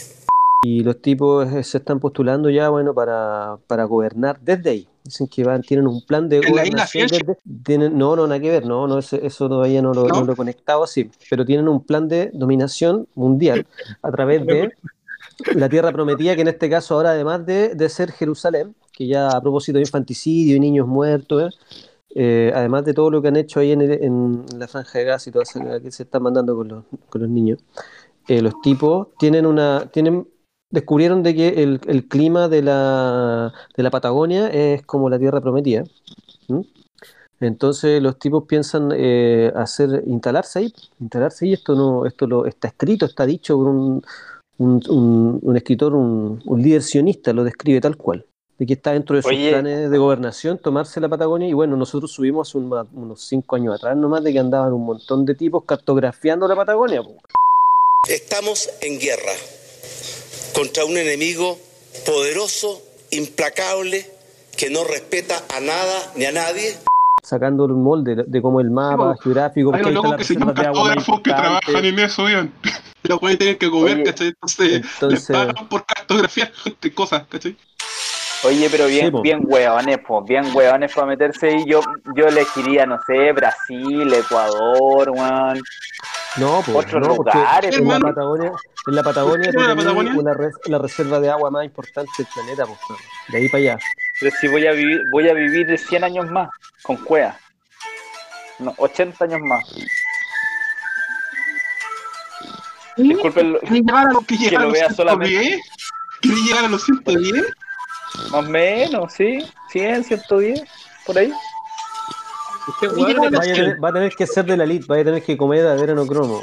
Y 0.65 0.81
los 0.85 1.01
tipos 1.01 1.51
eh, 1.53 1.65
se 1.65 1.79
están 1.79 1.99
postulando 1.99 2.51
ya, 2.51 2.69
bueno, 2.69 2.93
para, 2.95 3.57
para 3.67 3.85
gobernar 3.85 4.39
desde 4.41 4.71
ahí. 4.71 4.87
Dicen 5.05 5.27
que 5.27 5.43
van, 5.43 5.63
tienen 5.63 5.87
un 5.89 6.01
plan 6.01 6.29
de 6.29 6.37
¿En 6.37 6.43
la 6.55 6.65
isla 6.65 6.87
gobernación 6.87 7.09
desde, 7.09 7.39
tienen, 7.65 7.99
no, 7.99 8.15
no, 8.15 8.27
nada 8.27 8.41
que 8.41 8.51
ver, 8.51 8.67
no, 8.67 8.87
no, 8.87 8.99
eso, 8.99 9.17
eso 9.17 9.49
todavía 9.49 9.83
no 9.83 9.93
lo, 9.95 10.09
¿No? 10.09 10.21
no 10.21 10.25
lo 10.25 10.33
he 10.33 10.37
conectado 10.37 10.85
así, 10.85 11.11
pero 11.29 11.45
tienen 11.45 11.69
un 11.69 11.85
plan 11.85 12.07
de 12.09 12.31
dominación 12.33 13.09
mundial 13.17 13.67
a 14.01 14.11
través 14.13 14.47
de 14.47 14.73
la 15.55 15.69
tierra 15.69 15.93
prometida, 15.93 16.35
que 16.35 16.43
en 16.43 16.49
este 16.49 16.71
caso 16.71 16.95
ahora 16.95 17.11
además 17.11 17.45
de, 17.47 17.75
de 17.75 17.89
ser 17.89 18.13
Jerusalén, 18.13 18.75
que 18.93 19.07
ya 19.07 19.37
a 19.37 19.41
propósito 19.41 19.79
de 19.79 19.83
infanticidio 19.83 20.57
y 20.57 20.61
niños 20.61 20.87
muertos, 20.87 21.59
eh, 22.15 22.49
eh, 22.49 22.53
además 22.55 22.85
de 22.85 22.95
todo 22.95 23.11
lo 23.11 23.23
que 23.23 23.29
han 23.29 23.37
hecho 23.37 23.61
ahí 23.61 23.73
en, 23.73 23.81
el- 23.81 24.05
en 24.05 24.45
la 24.59 24.69
franja 24.69 24.99
de 24.99 25.05
gas 25.07 25.27
y 25.27 25.31
todo 25.33 25.43
eso 25.43 25.61
que 25.83 25.91
se 25.91 26.03
están 26.05 26.23
mandando 26.23 26.55
con 26.55 26.69
los, 26.69 26.85
con 27.09 27.23
los 27.23 27.31
niños, 27.31 27.59
eh, 28.29 28.41
los 28.43 28.61
tipos 28.63 29.09
tienen 29.19 29.47
una, 29.47 29.87
tienen, 29.93 30.29
descubrieron 30.73 31.23
de 31.23 31.35
que 31.37 31.49
el, 31.63 31.81
el 31.87 32.09
clima 32.09 32.49
de 32.49 32.63
la, 32.63 33.53
de 33.77 33.83
la 33.83 33.91
Patagonia 33.91 34.49
es 34.49 34.83
como 34.83 35.09
la 35.09 35.19
tierra 35.19 35.41
prometida. 35.41 35.85
Entonces 37.41 38.01
los 38.03 38.19
tipos 38.19 38.45
piensan 38.45 38.91
eh, 38.95 39.53
hacer, 39.55 40.03
instalarse 40.07 40.61
ahí, 40.61 40.75
instalarse 41.01 41.45
ahí, 41.45 41.53
esto 41.53 41.75
no, 41.75 42.07
esto 42.07 42.27
lo, 42.27 42.47
está 42.47 42.69
escrito, 42.69 43.05
está 43.07 43.27
dicho 43.27 43.57
por 43.57 43.67
un, 43.69 44.03
un, 44.59 44.81
un- 44.89 45.41
un 45.43 45.57
escritor, 45.57 45.95
un, 45.95 46.41
un 46.45 46.63
líder 46.63 46.83
sionista, 46.83 47.33
lo 47.33 47.43
describe 47.43 47.81
tal 47.81 47.97
cual, 47.97 48.25
de 48.59 48.65
que 48.67 48.75
está 48.75 48.93
dentro 48.93 49.17
de 49.17 49.23
sus 49.23 49.33
Oye. 49.33 49.51
planes 49.51 49.91
de 49.91 49.99
gobernación 49.99 50.59
tomarse 50.59 51.01
la 51.01 51.09
Patagonia 51.09 51.49
y 51.49 51.53
bueno, 51.53 51.77
nosotros 51.77 52.13
subimos 52.13 52.49
hace 52.49 52.59
un- 52.59 52.73
unos 52.95 53.21
cinco 53.23 53.57
años 53.57 53.75
atrás 53.75 53.97
nomás 53.97 54.23
de 54.23 54.33
que 54.33 54.39
andaban 54.39 54.73
un 54.73 54.85
montón 54.85 55.25
de 55.27 55.35
tipos 55.35 55.65
cartografiando 55.65 56.47
la 56.47 56.55
Patagonia. 56.55 57.03
Estamos 58.09 58.71
en 58.81 59.01
guerra 59.01 59.33
contra 60.55 60.85
un 60.85 60.97
enemigo 60.97 61.59
poderoso, 62.07 62.83
implacable, 63.11 64.07
que 64.57 64.71
no 64.71 64.85
respeta 64.85 65.43
a 65.55 65.61
nada 65.61 66.13
ni 66.17 66.25
a 66.27 66.33
nadie. 66.33 66.77
sacando 67.23 67.65
un 67.65 67.83
molde 67.83 68.15
de, 68.17 68.25
de 68.27 68.43
cómo 68.43 68.61
el 68.61 68.71
mapa 68.71 69.15
Sí, 69.15 69.21
geográfico, 69.25 69.75
Hay 69.75 69.83
locos 69.93 70.17
que 70.17 70.25
se 70.25 70.35
llaman 70.35 70.55
cartógrafos 70.55 71.21
que 71.21 71.31
trabajan 71.31 71.85
en 71.85 71.99
eso, 71.99 72.25
vean. 72.25 72.53
Los 73.05 73.19
pueden 73.19 73.37
tener 73.39 73.59
que 73.59 73.69
comer, 73.71 73.95
Oye, 73.97 74.05
¿cachai? 74.05 74.29
Entonces, 74.29 74.73
entonces- 74.75 75.29
les 75.29 75.39
pagan 75.39 75.69
por 75.69 75.85
cartografiar 75.85 76.53
gente, 76.53 76.95
cosas, 76.95 77.25
¿cachai? 77.29 77.57
Oye, 78.45 78.69
pero 78.71 78.87
Sí, 78.87 78.93
bien, 78.95 79.13
po. 79.13 79.23
bien 79.23 79.41
hueones, 79.45 79.99
po, 80.07 80.23
bien 80.23 80.45
hueones 80.55 80.93
para 80.93 81.07
meterse 81.07 81.49
ahí. 81.49 81.65
Yo, 81.67 81.81
yo 82.17 82.27
elegiría, 82.27 82.87
no 82.87 82.99
sé, 83.07 83.33
Brasil, 83.33 84.13
Ecuador, 84.13 85.11
weón. 85.11 85.63
No, 86.39 86.63
pues, 86.65 86.87
Otros 86.87 87.07
no, 87.07 87.17
porque 87.17 87.37
lugares, 87.37 87.77
en 87.77 87.89
la. 87.89 88.01
Patagonia, 88.01 88.53
en 88.87 88.95
la 88.95 89.03
Patagonia, 89.03 89.47
¿Qué 89.51 89.53
tú 89.53 89.59
era 89.61 89.69
la 89.69 89.77
Patagonia? 89.77 90.13
una 90.17 90.35
res- 90.35 90.57
la 90.67 90.79
reserva 90.79 91.21
de 91.21 91.31
agua 91.31 91.51
más 91.51 91.65
importante 91.65 92.11
del 92.17 92.27
planeta, 92.33 92.65
pues, 92.67 92.79
de 93.29 93.39
ahí 93.39 93.49
para 93.49 93.59
allá. 93.59 93.79
Pero 94.19 94.35
si 94.41 94.49
voy 94.49 94.67
a 94.67 94.73
vivir, 94.73 95.03
voy 95.13 95.29
a 95.29 95.35
vivir 95.35 95.79
100 95.79 96.05
años 96.05 96.31
más 96.31 96.49
con 96.83 96.97
cueva. 96.97 97.37
No, 98.59 98.73
80 98.79 99.25
años 99.25 99.41
más. 99.41 99.63
Disculpen, 102.97 103.53
lo- 103.53 103.61
¿Quieren 103.61 103.85
llegar 103.87 104.09
a 104.09 104.13
los 104.13 104.25
que 104.27 104.35
a 104.57 104.61
lo 104.61 104.71
vea 104.71 104.89
110? 104.89 104.97
solamente. 104.97 105.61
¿Quieren 106.21 106.45
llegar 106.45 106.65
a 106.65 106.69
los 106.69 106.85
110? 106.85 107.45
más 108.31 108.33
o 108.35 108.43
menos, 108.43 109.13
¿sí? 109.15 109.39
100, 109.71 110.05
110, 110.05 110.63
por 111.07 111.17
ahí. 111.19 111.33
Usted, 112.69 112.89
Oye, 112.93 113.03
weón, 113.03 113.17
¿cómo 113.17 113.31
le- 113.31 113.37
Vaya 113.39 113.73
a 113.73 113.77
va 113.81 113.89
a 113.89 113.93
tener 113.93 114.15
que 114.15 114.27
ser 114.27 114.45
de 114.45 114.57
la 114.57 114.65
elite, 114.65 114.87
vaya 114.89 115.03
a 115.03 115.05
tener 115.07 115.23
que 115.23 115.37
comer 115.37 115.65
de 115.77 116.07
cromo 116.07 116.43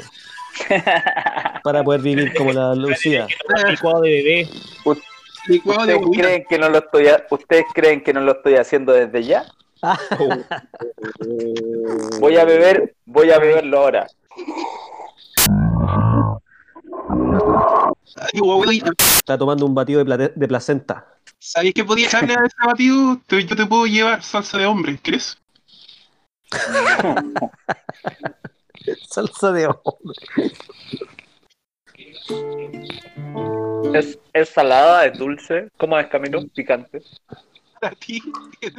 para 1.64 1.82
poder 1.82 2.02
vivir 2.02 2.34
como 2.34 2.52
la 2.52 2.74
Lucía. 2.74 3.26
licuado 3.68 4.02
de 4.02 4.10
bebé. 4.10 4.48
Licuado 5.46 5.86
de 5.86 5.94
¿Ustedes 5.96 6.18
creen 6.20 6.44
que 6.48 6.58
no 6.58 6.68
lo 6.68 6.78
estoy, 6.78 7.08
ha- 7.08 7.24
¿Ustedes 7.30 7.64
creen 7.72 8.02
que 8.02 8.12
no 8.12 8.20
lo 8.20 8.32
estoy 8.32 8.56
haciendo 8.56 8.92
desde 8.92 9.22
ya? 9.22 9.46
Voy 12.20 12.36
a 12.36 12.44
beber, 12.44 12.94
voy 13.06 13.30
a 13.30 13.38
beberlo 13.38 13.78
ahora. 13.78 14.06
Está 19.16 19.38
tomando 19.38 19.66
un 19.66 19.74
batido 19.74 20.04
de, 20.04 20.32
de 20.34 20.48
placenta. 20.48 21.06
¿Sabéis 21.38 21.74
que 21.74 21.84
podía 21.84 22.06
echarle 22.06 22.34
a 22.34 22.44
ese 22.44 22.56
batido? 22.66 23.18
Te- 23.26 23.44
yo 23.44 23.56
te 23.56 23.66
puedo 23.66 23.86
llevar 23.86 24.22
salsa 24.22 24.58
de 24.58 24.66
hombre, 24.66 24.98
¿crees? 25.02 25.38
Salsa 29.08 29.52
de 29.52 29.66
hombre. 29.66 30.18
¿Es, 33.94 34.18
es 34.32 34.48
salada, 34.48 35.06
es 35.06 35.18
dulce? 35.18 35.68
¿Cómo 35.76 35.98
es 35.98 36.06
Camilo? 36.08 36.46
Picante. 36.54 37.02
Para 37.80 37.94
ti, 37.96 38.22
es 38.60 38.74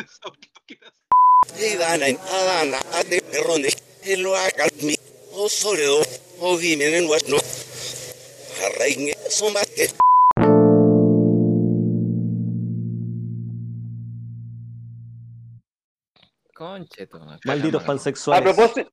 Malditos 17.46 17.84
A 17.84 17.86
pansexuales. 17.86 18.44
propósito, 18.56 18.90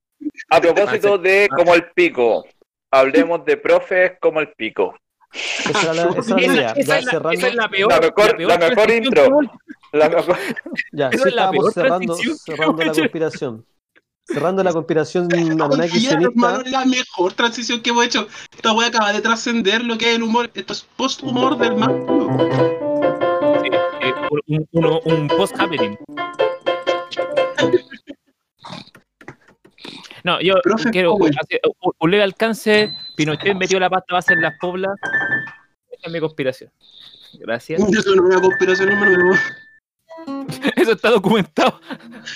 a 0.50 0.60
propósito 0.60 1.18
de 1.18 1.48
como 1.56 1.74
el 1.74 1.90
pico, 1.92 2.44
hablemos 2.90 3.44
de 3.44 3.56
profes 3.56 4.12
como 4.20 4.40
el 4.40 4.52
pico. 4.52 4.94
Esa 5.32 5.92
la, 5.92 6.02
esa 6.18 6.36
la 6.36 6.42
idea. 6.46 6.70
Esa 6.76 6.98
es 6.98 7.04
la- 7.04 7.10
cerrando, 7.10 7.30
esa 7.38 7.48
es 7.48 7.54
la 7.54 7.68
peor, 7.68 7.90
La 7.92 8.00
mejor- 8.00 8.36
peor 8.36 8.48
la 8.50 8.58
mejor 8.58 8.74
transición 8.74 9.04
intro. 9.04 9.40
La 9.92 10.08
mejor- 10.08 10.38
ya, 10.92 11.10
sí 11.10 11.16
es 11.16 11.20
la 11.24 11.28
estábamos 11.28 11.60
peor 11.60 11.72
cerrando, 11.74 12.14
cerrando 12.16 12.82
la 12.84 12.92
conspiración. 12.94 13.66
Cerrando 14.30 14.62
la 14.62 14.72
conspiración 14.74 15.26
hermano, 16.22 16.60
es 16.60 16.70
la 16.70 16.84
mejor 16.84 17.32
transición 17.32 17.80
que 17.80 17.90
hemos 17.90 18.04
hecho. 18.04 18.26
Esta 18.54 18.72
wea 18.72 18.88
acaba 18.88 19.10
de 19.12 19.22
trascender 19.22 19.82
lo 19.84 19.96
que 19.96 20.10
es 20.10 20.16
el 20.16 20.22
humor. 20.22 20.50
Esto 20.52 20.72
es 20.74 20.86
post-humor 20.96 21.56
del 21.56 21.76
más 21.76 21.88
puro. 21.88 22.28
Sí, 23.62 23.70
eh, 24.00 24.14
un, 24.72 25.00
un 25.04 25.28
post-happening. 25.28 25.96
No, 30.24 30.40
yo 30.40 30.54
Profe 30.62 30.90
quiero 30.90 31.16
hacer 31.40 31.60
un, 31.80 31.92
un 31.98 32.10
leve 32.10 32.22
alcance. 32.24 32.92
Pinochet 33.16 33.56
metió 33.56 33.78
la 33.78 33.88
pasta 33.88 34.14
base 34.14 34.32
en 34.34 34.42
las 34.42 34.54
poblas. 34.58 34.92
Esa 35.90 36.06
es 36.06 36.12
mi 36.12 36.20
conspiración. 36.20 36.70
Gracias. 37.34 37.80
Eso 37.80 38.14
no 38.14 38.28
es 38.28 38.34
una 38.36 38.40
conspiración, 38.40 38.88
hermano. 38.90 39.16
pero- 39.16 39.40
Eso 40.76 40.92
está 40.92 41.10
documentado. 41.10 41.80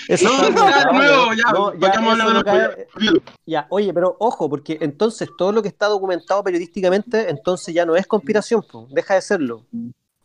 Eso 0.07 0.25
No, 0.29 0.47
está 0.47 0.47
ya, 0.47 0.47
de 0.47 0.83
documentado, 0.85 0.93
nuevo, 0.93 1.33
ya. 1.33 1.51
No, 1.51 1.73
ya, 1.73 2.01
no 2.01 2.33
de 2.33 2.43
cae- 2.43 2.87
la 2.95 3.21
Ya, 3.45 3.67
oye, 3.69 3.93
pero 3.93 4.15
ojo, 4.19 4.49
porque 4.49 4.77
entonces 4.81 5.29
todo 5.37 5.51
lo 5.51 5.61
que 5.61 5.67
está 5.67 5.87
documentado 5.87 6.41
periodísticamente, 6.43 7.29
entonces 7.29 7.73
ya 7.75 7.85
no 7.85 7.95
es 7.97 8.07
conspiración, 8.07 8.63
po, 8.63 8.87
deja 8.89 9.15
de 9.15 9.21
serlo. 9.21 9.65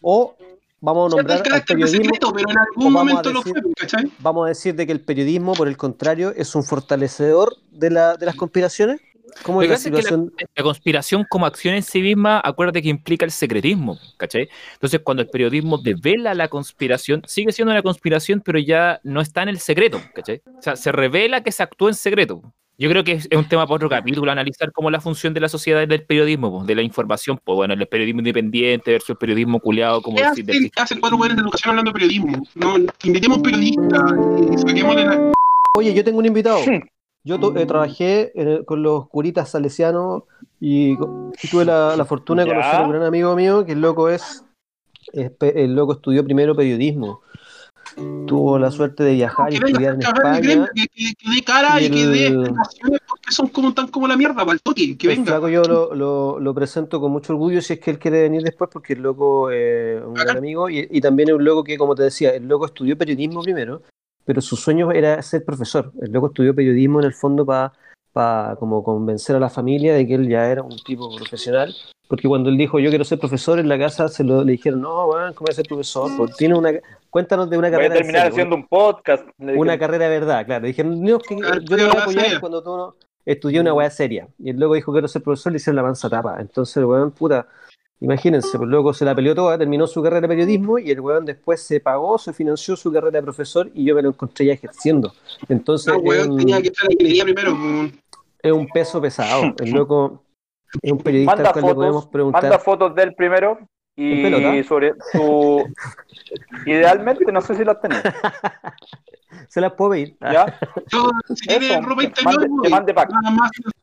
O 0.00 0.36
vamos 0.80 1.12
a 1.12 1.16
nombrar 1.16 1.42
al 1.52 1.62
periodismo, 1.64 2.04
secreto, 2.04 2.32
pero 2.32 2.50
en 2.50 2.56
o 2.56 2.60
algún 2.60 2.94
vamos 2.94 3.12
a 3.14 3.22
lo 3.30 3.42
decir- 3.42 3.62
fue, 3.62 3.72
¿cachai? 3.76 4.12
vamos 4.20 4.44
a 4.46 4.48
decir 4.48 4.74
de 4.74 4.86
que 4.86 4.92
el 4.92 5.00
periodismo, 5.00 5.54
por 5.54 5.68
el 5.68 5.76
contrario, 5.76 6.32
es 6.36 6.54
un 6.54 6.62
fortalecedor 6.64 7.56
de, 7.70 7.90
la, 7.90 8.16
de 8.16 8.26
las 8.26 8.34
conspiraciones. 8.36 9.00
¿Cómo 9.42 9.60
es 9.62 9.68
la 9.68 9.74
pasa 9.74 9.88
es 9.88 9.92
que 9.94 9.96
la- 9.96 10.02
situación? 10.02 10.32
La 10.56 10.62
conspiración 10.62 11.26
como 11.28 11.44
acción 11.46 11.74
en 11.74 11.82
sí 11.82 12.00
misma, 12.00 12.40
acuérdate 12.42 12.80
que 12.82 12.88
implica 12.88 13.24
el 13.26 13.30
secretismo, 13.30 13.98
¿cachai? 14.16 14.48
Entonces, 14.72 15.00
cuando 15.04 15.22
el 15.22 15.28
periodismo 15.28 15.76
devela 15.78 16.34
la 16.34 16.48
conspiración, 16.48 17.22
sigue 17.26 17.52
siendo 17.52 17.72
una 17.72 17.82
conspiración, 17.82 18.40
pero 18.44 18.58
ya 18.58 19.00
no 19.04 19.20
está 19.20 19.42
en 19.42 19.50
el 19.50 19.58
secreto, 19.58 20.00
¿cachai? 20.14 20.40
O 20.58 20.62
sea, 20.62 20.76
se 20.76 20.92
revela 20.92 21.42
que 21.42 21.52
se 21.52 21.62
actúa 21.62 21.90
en 21.90 21.94
secreto. 21.94 22.40
Yo 22.80 22.88
creo 22.88 23.02
que 23.02 23.10
es, 23.12 23.26
es 23.28 23.36
un 23.36 23.48
tema 23.48 23.66
para 23.66 23.74
otro 23.74 23.88
capítulo, 23.88 24.30
analizar 24.30 24.70
cómo 24.70 24.88
la 24.88 25.00
función 25.00 25.34
de 25.34 25.40
la 25.40 25.48
sociedad 25.48 25.86
del 25.86 26.04
periodismo, 26.04 26.50
po, 26.60 26.64
de 26.64 26.76
la 26.76 26.82
información, 26.82 27.40
pues 27.44 27.56
bueno, 27.56 27.74
el 27.74 27.84
periodismo 27.88 28.20
independiente 28.20 28.92
versus 28.92 29.10
el 29.10 29.16
periodismo 29.16 29.58
culiado, 29.58 30.00
como 30.00 30.16
¿Qué 30.16 30.22
decir, 30.28 30.48
hacen, 30.48 30.70
¿Qué 30.70 30.80
hacen 30.82 31.00
cuatro 31.00 31.18
de 31.18 31.32
educación 31.42 31.70
hablando 31.70 31.90
de 31.90 31.94
periodismo? 31.94 32.40
No, 32.54 32.76
invitemos 33.02 33.38
periodistas 33.40 34.00
y 34.52 34.58
saquémosle 34.58 35.04
la... 35.06 35.32
Oye, 35.76 35.92
yo 35.92 36.04
tengo 36.04 36.18
un 36.20 36.26
invitado. 36.26 36.60
Yo 37.24 37.40
to- 37.40 37.56
eh, 37.58 37.66
trabajé 37.66 38.30
en 38.40 38.48
el- 38.48 38.64
con 38.64 38.80
los 38.84 39.08
curitas 39.08 39.50
salesianos 39.50 40.22
y, 40.60 40.96
tuve 41.50 41.64
la, 41.64 41.96
la 41.96 42.04
fortuna 42.04 42.44
de 42.44 42.50
Ya. 42.50 42.54
conocer 42.54 42.80
a 42.80 42.84
un 42.84 42.90
gran 42.92 43.02
amigo 43.02 43.34
mío 43.34 43.66
que 43.66 43.72
el 43.72 43.80
loco 43.80 44.08
es, 44.08 44.44
es 45.12 45.32
pe- 45.32 45.64
el 45.64 45.74
loco 45.74 45.94
estudió 45.94 46.24
primero 46.24 46.54
periodismo. 46.54 47.22
Tuvo 48.26 48.58
la 48.58 48.70
suerte 48.70 49.02
de 49.04 49.14
viajar 49.14 49.52
y 49.52 49.56
estudiar 49.56 49.94
en 49.94 50.02
España. 50.02 50.70
que, 50.74 50.86
que, 50.88 51.14
que 51.14 51.30
dé 51.30 51.42
cara 51.42 51.80
y, 51.80 51.86
Y 51.86 51.90
que 51.90 52.06
dé 52.06 52.36
porque 53.08 53.30
son 53.32 53.48
como 53.48 53.72
tan 53.74 53.88
como 53.88 54.06
la 54.06 54.16
mierda, 54.16 54.36
para 54.44 54.52
el 54.52 54.60
toque, 54.62 54.96
que 54.96 55.08
El 55.08 55.16
venga. 55.16 55.32
flaco 55.32 55.48
yo 55.48 55.62
lo, 55.64 55.94
lo- 55.94 56.38
lo 56.38 56.54
presento 56.54 57.00
con 57.00 57.10
mucho 57.12 57.32
orgullo 57.32 57.60
si 57.62 57.74
es 57.74 57.80
que 57.80 57.90
él 57.90 57.98
quiere 57.98 58.22
venir 58.22 58.42
después, 58.42 58.70
porque 58.72 58.92
el 58.92 59.00
loco 59.02 59.50
eh, 59.50 59.96
es 59.98 60.04
un 60.04 60.14
gran 60.14 60.26
Bacán. 60.26 60.36
amigo 60.38 60.68
y, 60.70 60.86
y 60.90 61.00
también 61.00 61.30
es 61.30 61.34
un 61.34 61.44
loco 61.44 61.64
que, 61.64 61.76
como 61.78 61.94
te 61.94 62.02
decía, 62.04 62.30
el 62.34 62.46
loco 62.46 62.66
estudió 62.66 62.96
periodismo 62.96 63.42
primero, 63.42 63.82
pero 64.24 64.40
su 64.40 64.56
sueño 64.56 64.92
era 64.92 65.20
ser 65.22 65.44
profesor. 65.44 65.92
El 66.00 66.12
loco 66.12 66.28
estudió 66.28 66.54
periodismo 66.54 67.00
en 67.00 67.06
el 67.06 67.14
fondo 67.14 67.44
para 67.46 68.56
como 68.58 68.82
convencer 68.84 69.36
a 69.36 69.40
la 69.40 69.48
familia 69.50 69.94
de 69.94 70.06
que 70.06 70.14
él 70.14 70.28
ya 70.28 70.50
era 70.50 70.62
un 70.62 70.76
tipo 70.84 71.14
profesional, 71.16 71.74
porque 72.08 72.26
cuando 72.26 72.48
él 72.50 72.56
dijo 72.56 72.78
yo 72.80 72.88
quiero 72.88 73.04
ser 73.04 73.18
profesor 73.18 73.58
en 73.58 73.68
la 73.68 73.78
casa 73.78 74.08
se 74.08 74.24
lo, 74.24 74.42
le 74.42 74.52
dijeron, 74.52 74.80
no, 74.80 75.06
weón, 75.06 75.34
¿cómo 75.34 75.46
voy 75.46 75.52
a 75.52 75.54
ser 75.54 75.66
profesor? 75.66 76.10
Pues 76.16 76.36
tiene 76.36 76.56
una, 76.56 76.72
cuéntanos 77.10 77.48
de 77.50 77.58
una 77.58 77.68
Voy 77.68 77.74
a 77.76 77.78
carrera 77.78 77.94
terminar 77.94 78.22
serio, 78.22 78.32
haciendo 78.34 78.56
un 78.56 78.66
podcast. 78.66 79.26
Le 79.38 79.46
dije, 79.52 79.58
una 79.60 79.78
carrera 79.78 80.08
de 80.08 80.18
verdad, 80.18 80.44
claro. 80.46 80.66
Dijeron, 80.66 81.02
no, 81.02 81.18
que 81.18 81.36
Claro, 81.36 81.60
yo 81.60 81.76
te 81.76 81.84
voy 81.86 81.96
a 81.96 82.00
apoyar 82.00 82.24
seria. 82.24 82.40
cuando 82.40 82.62
tú 82.62 82.76
no 82.76 82.94
estudié 83.26 83.60
una 83.60 83.74
weá 83.74 83.90
seria. 83.90 84.26
Y 84.38 84.50
el 84.50 84.58
loco 84.58 84.74
dijo, 84.74 84.90
quiero 84.90 85.06
ser 85.06 85.22
profesor, 85.22 85.52
le 85.52 85.56
hicieron 85.56 85.76
la 85.76 85.82
mansa 85.82 86.08
tapa. 86.08 86.38
Entonces 86.40 86.76
el 86.78 86.86
weón, 86.86 87.10
puta, 87.10 87.46
imagínense, 88.00 88.52
pues 88.56 88.62
el 88.62 88.70
loco 88.70 88.94
se 88.94 89.04
la 89.04 89.14
peleó 89.14 89.34
toda, 89.34 89.58
terminó 89.58 89.86
su 89.86 90.02
carrera 90.02 90.22
de 90.22 90.28
periodismo 90.28 90.78
y 90.78 90.90
el 90.90 91.00
weón 91.00 91.26
después 91.26 91.60
se 91.60 91.78
pagó, 91.80 92.16
se 92.18 92.32
financió 92.32 92.74
su 92.74 92.90
carrera 92.90 93.18
de 93.18 93.22
profesor 93.22 93.70
y 93.74 93.84
yo 93.84 93.94
me 93.94 94.00
lo 94.02 94.08
encontré 94.08 94.46
ya 94.46 94.54
ejerciendo. 94.54 95.12
Entonces 95.48 95.92
Ah, 95.92 95.96
es, 95.98 96.02
weón, 96.02 96.30
un, 96.32 96.38
tenía 96.38 96.62
que 96.62 96.68
estar 96.68 96.86
en 96.86 96.92
ingeniería 96.92 97.24
primero. 97.24 97.90
es 98.42 98.52
un 98.52 98.66
peso 98.68 98.98
pesado. 99.00 99.54
El 99.58 99.72
loco 99.72 100.22
es 100.82 100.92
un 100.92 100.98
periodista 100.98 101.34
Manda 101.36 101.48
al 101.50 101.52
cual 101.54 101.64
le 101.66 101.74
podemos 101.74 101.96
fotos, 102.04 102.12
preguntar. 102.12 102.42
manda 102.42 102.58
fotos 102.58 102.94
del 102.94 103.14
primero 103.14 103.58
y 103.96 104.62
sobre 104.64 104.92
su... 105.12 105.64
Idealmente, 106.66 107.30
no 107.32 107.40
sé 107.40 107.54
si 107.56 107.64
las 107.64 107.80
tenés, 107.80 108.02
Se 109.48 109.60
las 109.60 109.72
puedo 109.72 109.92
pedir. 109.92 110.16
Ah, 110.20 110.32
¿ya? 110.32 110.58
Yo, 110.90 111.10
si 111.34 111.46
tiene 111.46 111.70
Eso, 111.70 111.80
ropa 111.82 112.02
interior, 112.04 112.48
mande- 112.50 112.68
mande 112.70 112.94
pack. 112.94 113.10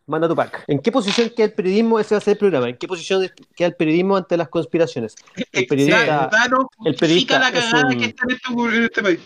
Manda 0.08 0.28
tu 0.28 0.36
pack. 0.36 0.64
¿En 0.68 0.80
qué 0.80 0.92
posición 0.92 1.30
queda 1.36 1.46
el 1.48 1.54
periodismo? 1.54 2.00
Ese 2.00 2.14
va 2.16 2.18
a 2.20 2.22
ser 2.22 2.34
el 2.34 2.38
programa. 2.38 2.70
¿En 2.70 2.78
qué 2.78 2.88
posición 2.88 3.28
queda 3.56 3.68
el 3.70 3.76
periodismo 3.76 4.16
ante 4.18 4.38
las 4.38 4.50
conspiraciones? 4.50 5.16
El 5.52 5.66
periodista- 5.66 6.30
Claro, 6.30 6.70
el 6.84 6.96
periodista 6.96 7.40
la 7.40 7.52
cagada 7.52 7.88
un- 7.88 7.98
que 7.98 8.06
está 8.06 8.24
en 8.28 8.36
este, 8.36 8.76
en 8.78 8.84
este 8.84 9.02
país. 9.04 9.20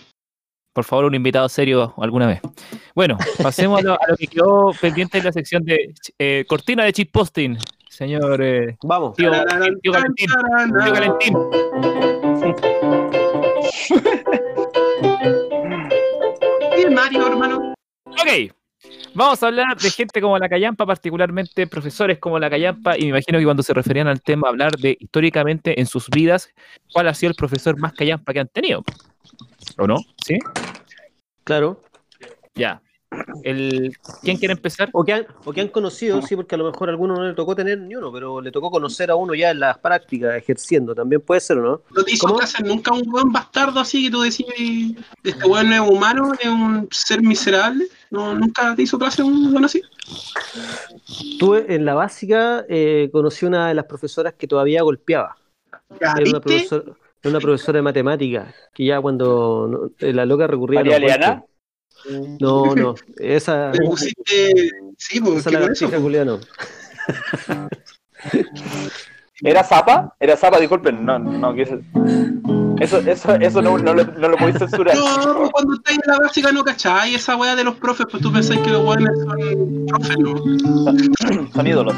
Por 0.73 0.85
favor, 0.85 1.05
un 1.05 1.15
invitado 1.15 1.49
serio 1.49 1.93
alguna 1.97 2.27
vez. 2.27 2.41
Bueno, 2.95 3.17
pasemos 3.41 3.79
a 3.79 3.83
lo, 3.83 3.93
a 3.93 4.07
lo 4.07 4.15
que 4.15 4.27
quedó 4.27 4.71
pendiente 4.79 5.17
en 5.17 5.25
la 5.25 5.31
sección 5.31 5.63
de 5.63 5.93
eh, 6.19 6.45
cortina 6.47 6.83
de 6.83 6.93
cheat 6.93 7.09
posting. 7.11 7.57
Señor 7.89 8.41
eh, 8.41 8.77
Vamos. 8.83 9.15
tío, 9.17 9.31
tío 9.81 9.91
Valentín. 9.91 10.29
Tío 10.83 10.93
Valentín. 10.93 11.33
¿Qué 16.75 16.89
Mario, 16.89 17.27
hermano? 17.27 17.73
Ok, 18.05 18.53
vamos 19.13 19.43
a 19.43 19.47
hablar 19.47 19.75
de 19.75 19.89
gente 19.89 20.21
como 20.21 20.37
la 20.37 20.47
Callampa, 20.47 20.85
particularmente 20.85 21.67
profesores 21.67 22.19
como 22.19 22.39
la 22.39 22.49
Callampa, 22.49 22.97
y 22.97 23.01
me 23.01 23.09
imagino 23.09 23.39
que 23.39 23.45
cuando 23.45 23.63
se 23.63 23.73
referían 23.73 24.07
al 24.07 24.21
tema, 24.21 24.47
hablar 24.47 24.77
de 24.77 24.95
históricamente 24.99 25.79
en 25.79 25.87
sus 25.87 26.09
vidas, 26.09 26.49
cuál 26.93 27.07
ha 27.07 27.13
sido 27.13 27.31
el 27.31 27.35
profesor 27.35 27.77
más 27.79 27.93
Callampa 27.93 28.33
que 28.33 28.39
han 28.39 28.47
tenido. 28.47 28.83
¿O 29.77 29.87
no? 29.87 29.97
¿Sí? 30.25 30.37
Claro. 31.43 31.81
Ya. 32.55 32.81
El, 33.43 33.97
¿Quién 34.21 34.37
quiere 34.37 34.53
empezar? 34.53 34.89
O 34.93 35.03
que, 35.03 35.13
han, 35.13 35.25
o 35.43 35.51
que 35.51 35.61
han 35.61 35.69
conocido, 35.69 36.21
sí, 36.21 36.35
porque 36.35 36.53
a 36.53 36.57
lo 36.59 36.71
mejor 36.71 36.89
a 36.89 36.91
alguno 36.91 37.15
no 37.15 37.27
le 37.27 37.33
tocó 37.33 37.55
tener 37.55 37.79
ni 37.79 37.95
uno, 37.95 38.11
pero 38.11 38.39
le 38.39 38.51
tocó 38.51 38.69
conocer 38.69 39.09
a 39.09 39.15
uno 39.15 39.33
ya 39.33 39.49
en 39.49 39.59
las 39.59 39.79
prácticas, 39.79 40.35
ejerciendo. 40.35 40.93
También 40.93 41.21
puede 41.21 41.41
ser, 41.41 41.57
¿o 41.57 41.61
no? 41.61 41.81
¿No 41.95 42.03
te 42.03 42.11
hizo 42.11 42.27
¿Cómo? 42.27 42.37
clase 42.37 42.61
nunca 42.63 42.93
un 42.93 43.09
buen 43.09 43.31
bastardo 43.31 43.79
así 43.79 44.05
que 44.05 44.11
tú 44.11 44.21
decías, 44.21 44.49
este 45.23 45.45
weón 45.45 45.69
no 45.69 45.83
es 45.83 45.89
humano, 45.89 46.31
es 46.39 46.47
un 46.47 46.87
ser 46.91 47.21
miserable? 47.23 47.87
¿No, 48.11 48.35
¿Nunca 48.35 48.75
te 48.75 48.83
hizo 48.83 48.99
clase 48.99 49.23
un 49.23 49.47
weón 49.51 49.65
así? 49.65 49.81
Tuve 51.39 51.73
en 51.73 51.85
la 51.85 51.95
básica, 51.95 52.65
eh, 52.69 53.09
conocí 53.11 53.45
una 53.45 53.69
de 53.69 53.73
las 53.73 53.85
profesoras 53.85 54.35
que 54.35 54.47
todavía 54.47 54.83
golpeaba. 54.83 55.35
Era 55.99 56.13
una, 56.27 56.39
profesora, 56.39 56.93
una 57.23 57.39
profesora 57.39 57.77
de 57.77 57.83
matemáticas, 57.83 58.53
que 58.73 58.85
ya 58.85 59.01
cuando 59.01 59.67
no- 59.69 59.91
eh, 60.07 60.13
la 60.13 60.25
loca 60.25 60.47
recurría 60.47 60.79
a 60.79 60.83
los 60.83 60.93
María 60.93 61.15
Eliana. 61.15 61.33
golpes. 61.35 61.49
No, 62.39 62.75
no, 62.75 62.95
esa, 63.17 63.71
Te 63.73 63.79
pusiste... 63.81 64.71
Sí, 64.97 65.19
pues, 65.19 65.37
esa 65.39 65.49
¿qué 65.49 65.57
por 65.57 65.71
eso? 65.71 65.85
lagartija 65.85 66.01
culiá 66.01 66.25
no. 66.25 66.39
¿Era 69.41 69.63
Zapa? 69.63 70.15
¿Era 70.19 70.35
Zapa? 70.35 70.59
Disculpen, 70.59 71.05
no, 71.05 71.17
no 71.19 71.53
quise... 71.55 71.79
Eso, 72.81 72.97
eso, 72.99 73.35
eso 73.35 73.61
no, 73.61 73.77
no, 73.77 73.93
lo, 73.93 74.05
no 74.05 74.29
lo 74.29 74.37
podéis 74.37 74.57
censurar. 74.57 74.95
No, 74.95 75.35
pues 75.37 75.49
cuando 75.51 75.73
estás 75.75 75.95
en 75.95 76.01
la 76.05 76.17
básica 76.19 76.51
no 76.53 76.63
cachai 76.63 77.13
esa 77.15 77.35
weá 77.35 77.53
de 77.55 77.65
los 77.65 77.75
profes, 77.75 78.05
pues 78.09 78.23
tú 78.23 78.31
pensás 78.31 78.57
que 78.59 78.69
los 78.69 78.85
weones 78.85 79.09
son 79.19 79.85
profes, 79.85 80.17
¿no? 80.19 81.51
Son 81.53 81.67
ídolos. 81.67 81.95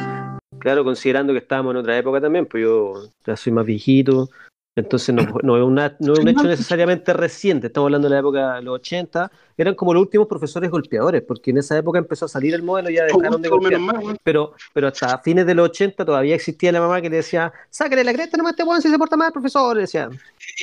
Claro, 0.58 0.84
considerando 0.84 1.34
que 1.34 1.40
estábamos 1.40 1.72
en 1.72 1.78
otra 1.78 1.98
época 1.98 2.20
también, 2.20 2.48
pues 2.48 2.64
yo 2.64 2.94
ya 3.26 3.36
soy 3.38 3.54
más 3.54 3.66
viejito, 3.66 4.30
Entonces 4.74 5.14
no, 5.14 5.24
no 5.44 5.58
es, 5.58 5.64
una- 5.64 5.98
no 6.00 6.14
es 6.14 6.20
un 6.20 6.28
hecho 6.30 6.44
necesariamente 6.44 7.12
reciente, 7.12 7.68
estamos 7.68 7.88
hablando 7.88 8.08
de 8.08 8.14
la 8.14 8.20
época 8.22 8.56
de 8.56 8.62
los 8.62 8.76
80, 8.76 9.30
eran 9.58 9.76
como 9.76 9.94
los 9.94 10.02
últimos 10.04 10.28
profesores 10.28 10.72
golpeadores, 10.72 11.24
porque 11.24 11.52
en 11.52 11.58
esa 11.58 11.78
época 11.78 12.00
empezó 12.00 12.24
a 12.24 12.28
salir 12.30 12.54
el 12.56 12.64
modelo 12.64 12.90
y 12.90 12.96
ya 12.96 13.04
dejaron 13.04 13.42
de 13.42 13.50
golpear. 13.50 13.82
Pero, 14.24 14.54
pero 14.74 14.88
hasta 14.88 15.18
fines 15.18 15.46
de 15.46 15.56
los 15.56 15.70
80 15.72 16.06
todavía 16.06 16.36
existía 16.36 16.72
la 16.72 16.80
mamá 16.80 17.02
que 17.02 17.10
le 17.10 17.18
decía, 17.18 17.52
sácale 17.70 18.02
la 18.06 18.14
cresta 18.14 18.38
nomás 18.38 18.52
a 18.52 18.54
este 18.54 18.64
weón 18.64 18.82
si 18.82 18.90
se 18.90 18.98
porta 18.98 19.18
mal, 19.18 19.34
profesor, 19.34 19.76
le 19.76 19.82
decía. 19.82 20.08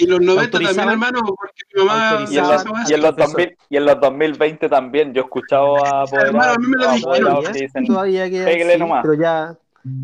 Y 0.01 0.07
los 0.07 0.21
90 0.23 0.59
también, 0.59 0.89
hermano, 0.89 1.21
porque 1.25 1.63
mi 1.75 1.85
mamá. 1.85 2.27
Y 2.31 2.39
en, 2.39 2.49
los, 2.49 2.65
y 2.89 2.95
en 2.95 3.01
los 3.03 3.11
profesor. 3.15 3.37
2000 3.37 3.57
y 3.69 3.77
en 3.77 3.85
los 3.85 4.01
2020 4.01 4.69
también 4.71 5.13
yo 5.13 5.21
he 5.21 5.25
escuchado 5.25 5.85
a 5.85 6.05
Hermano, 6.13 6.53
a 6.53 6.59
mí 6.59 6.67
me 6.67 6.77
lo 6.83 6.93
dijeron. 6.93 7.03
apoderados 7.29 7.49
que 7.51 7.59
dicen, 7.61 7.87
todavía 7.87 8.31
queda 8.31 8.45
"Pégale 8.47 8.71
así, 8.73 8.81
nomás". 8.81 9.03
pero 9.03 9.15
ya, 9.21 9.55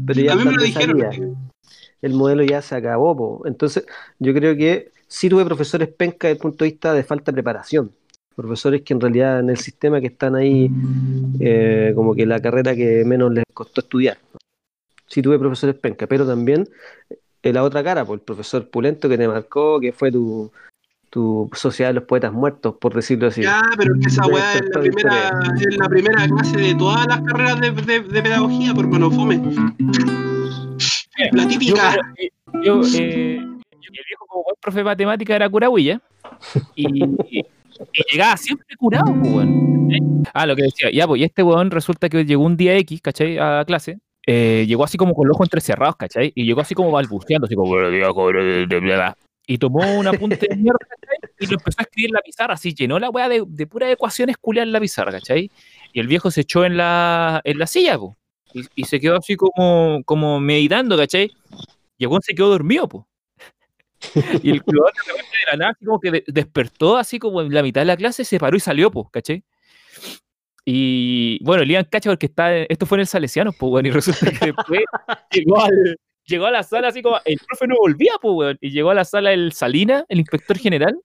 pero 0.07 0.21
ya 0.21 0.33
A 0.33 0.37
mí 0.37 0.45
me 0.45 0.53
lo 0.53 0.63
dijeron. 0.63 1.54
El 2.05 2.13
modelo 2.13 2.43
ya 2.45 2.61
se 2.61 2.75
acabó. 2.75 3.17
po. 3.17 3.43
Entonces, 3.47 3.87
yo 4.19 4.35
creo 4.35 4.55
que 4.57 4.93
sí 5.09 5.29
tuve 5.29 5.45
profesores 5.45 5.89
penca 5.89 6.29
desde 6.29 6.37
el 6.37 6.43
punto 6.43 6.65
de 6.65 6.71
vista 6.71 6.93
de 6.93 7.03
falta 7.03 7.33
de 7.33 7.37
preparación. 7.37 7.91
Profesores 8.37 8.83
que 8.83 8.93
en 8.93 9.01
realidad 9.01 9.41
en 9.41 9.49
el 9.49 9.57
sistema 9.57 10.01
que 10.01 10.09
están 10.09 10.35
ahí, 10.35 10.71
eh, 11.41 11.93
como 11.95 12.15
que 12.15 12.27
la 12.27 12.41
carrera 12.41 12.75
que 12.75 13.05
menos 13.07 13.33
les 13.33 13.45
costó 13.55 13.81
estudiar. 13.81 14.19
Sí 15.07 15.23
tuve 15.23 15.39
profesores 15.39 15.77
penca, 15.77 16.07
pero 16.07 16.27
también 16.27 16.69
eh, 17.43 17.53
la 17.53 17.63
otra 17.63 17.83
cara, 17.83 18.05
por 18.05 18.17
el 18.19 18.21
profesor 18.21 18.69
Pulento 18.69 19.09
que 19.09 19.17
te 19.17 19.29
marcó, 19.29 19.81
que 19.81 19.93
fue 19.93 20.11
tu, 20.11 20.51
tu 21.09 21.49
Sociedad 21.55 21.91
de 21.91 21.95
los 21.95 22.05
Poetas 22.05 22.33
Muertos, 22.33 22.75
por 22.79 22.93
decirlo 22.93 23.29
así. 23.29 23.43
Ya, 23.43 23.63
pero 23.79 23.95
es 23.95 24.01
que 24.01 24.09
esa 24.09 24.27
weá 24.27 24.55
es 24.55 24.69
la 24.75 24.81
primera, 24.81 25.41
es 25.61 25.77
la 25.79 25.89
primera 25.89 26.27
clase 26.27 26.57
de 26.59 26.75
todas 26.75 27.07
las 27.07 27.21
carreras 27.23 27.61
de, 27.61 27.71
de, 27.71 28.01
de 28.01 28.23
pedagogía, 28.23 28.75
por 28.75 28.91
fome. 28.91 29.41
La 31.33 31.47
típica. 31.49 31.97
Yo, 32.63 32.83
eh, 32.97 33.37
el 33.37 34.05
viejo 34.07 34.27
como 34.27 34.45
buen 34.45 34.57
profe 34.61 34.79
de 34.79 34.85
matemática 34.85 35.37
era 35.37 35.49
curahuilla 35.49 36.01
y, 36.75 37.05
y- 37.05 37.45
y 37.93 38.03
llegaba 38.13 38.37
siempre 38.37 38.77
curado, 38.77 39.13
pues, 39.21 39.33
weón. 39.33 39.91
¿Eh? 39.93 39.99
Ah, 40.33 40.47
lo 40.47 40.55
que 40.57 40.63
decía, 40.63 40.91
ya, 40.93 41.07
pues, 41.07 41.21
y 41.21 41.25
este 41.25 41.43
weón 41.43 41.71
resulta 41.71 42.09
que 42.09 42.25
llegó 42.25 42.45
un 42.45 42.57
día 42.57 42.77
X, 42.79 43.01
¿cachai? 43.03 43.37
A 43.39 43.65
clase. 43.67 43.99
eh, 44.27 44.65
llegó 44.67 44.85
así 44.85 44.97
como 44.97 45.13
con 45.15 45.29
los 45.29 45.35
ojos 45.35 45.47
entrecerrados, 45.47 45.97
¿cachai? 45.97 46.33
Y 46.35 46.45
llegó 46.45 46.61
así 46.63 46.75
como 46.75 46.91
balbuceando, 46.93 47.47
así 47.47 47.55
como, 47.55 47.75
y 49.47 49.59
tomó 49.59 49.99
un 49.99 50.07
apunte 50.07 50.47
de 50.49 50.57
mierda, 50.57 50.79
¿cachai? 50.89 51.19
Y 51.41 51.47
lo 51.47 51.55
empezó 51.59 51.81
a 51.81 51.83
escribir 51.83 52.09
en 52.11 52.15
la 52.15 52.21
pizarra, 52.23 52.55
así 52.55 52.73
llenó 52.75 52.99
la 52.99 53.11
weá 53.11 53.29
de, 53.29 53.43
de 53.47 53.67
puras 53.67 53.91
ecuaciones 53.91 54.37
culiadas 54.39 54.69
en 54.69 54.73
la 54.73 54.81
pizarra, 54.81 55.13
¿cachai? 55.13 55.51
Y 55.93 56.01
el 56.01 56.07
viejo 56.07 56.31
se 56.31 56.41
echó 56.43 56.65
en 56.65 56.77
la, 56.79 57.41
en 57.45 57.59
la 57.59 57.67
silla, 57.67 57.99
po. 57.99 58.17
Y, 58.55 58.65
y 58.77 58.85
se 58.85 58.99
quedó 59.01 59.17
así 59.17 59.37
como, 59.37 60.03
como 60.05 60.41
meditando, 60.41 60.97
¿cachai? 60.97 61.31
Y 61.99 62.05
el 62.05 62.09
weón 62.09 62.23
se 62.23 62.35
quedó 62.35 62.49
dormido, 62.49 62.89
po. 62.89 63.07
Y 64.43 64.51
el 64.51 64.63
weón 64.65 64.93
de 64.95 65.13
repente 65.13 65.37
de 65.45 65.51
la 65.53 65.57
nada, 65.59 65.71
así 65.73 65.85
como 65.85 66.01
que 66.01 66.11
de- 66.11 66.25
despertó 66.29 66.97
así 66.97 67.19
como 67.19 67.41
en 67.43 67.53
la 67.53 67.63
mitad 67.63 67.81
de 67.83 67.87
la 67.87 67.97
clase, 67.97 68.25
se 68.25 68.39
paró 68.39 68.57
y 68.57 68.61
salió, 68.61 68.91
po, 68.91 69.11
¿cachai? 69.11 69.43
Y 70.65 71.43
bueno, 71.45 71.63
el 71.63 71.69
Ian 71.71 71.85
cacha 71.91 72.11
porque 72.11 72.27
está, 72.27 72.57
esto 72.57 72.87
fue 72.87 72.97
en 72.97 73.01
el 73.01 73.07
Salesiano, 73.07 73.53
pues, 73.53 73.71
weón, 73.71 73.87
y 73.87 73.91
resulta 73.91 74.31
que 74.31 74.47
después 74.47 74.81
llegó, 75.33 75.61
al- 75.61 75.97
llegó 76.25 76.47
a 76.47 76.51
la 76.51 76.63
sala 76.63 76.89
así 76.89 77.03
como, 77.03 77.19
el 77.25 77.39
profe 77.47 77.67
no 77.67 77.77
volvía, 77.77 78.13
pues, 78.21 78.33
weón, 78.35 78.59
y 78.61 78.71
llegó 78.71 78.91
a 78.91 78.95
la 78.95 79.05
sala 79.05 79.33
el 79.33 79.53
Salina, 79.53 80.05
el 80.09 80.21
inspector 80.21 80.57
general, 80.59 80.97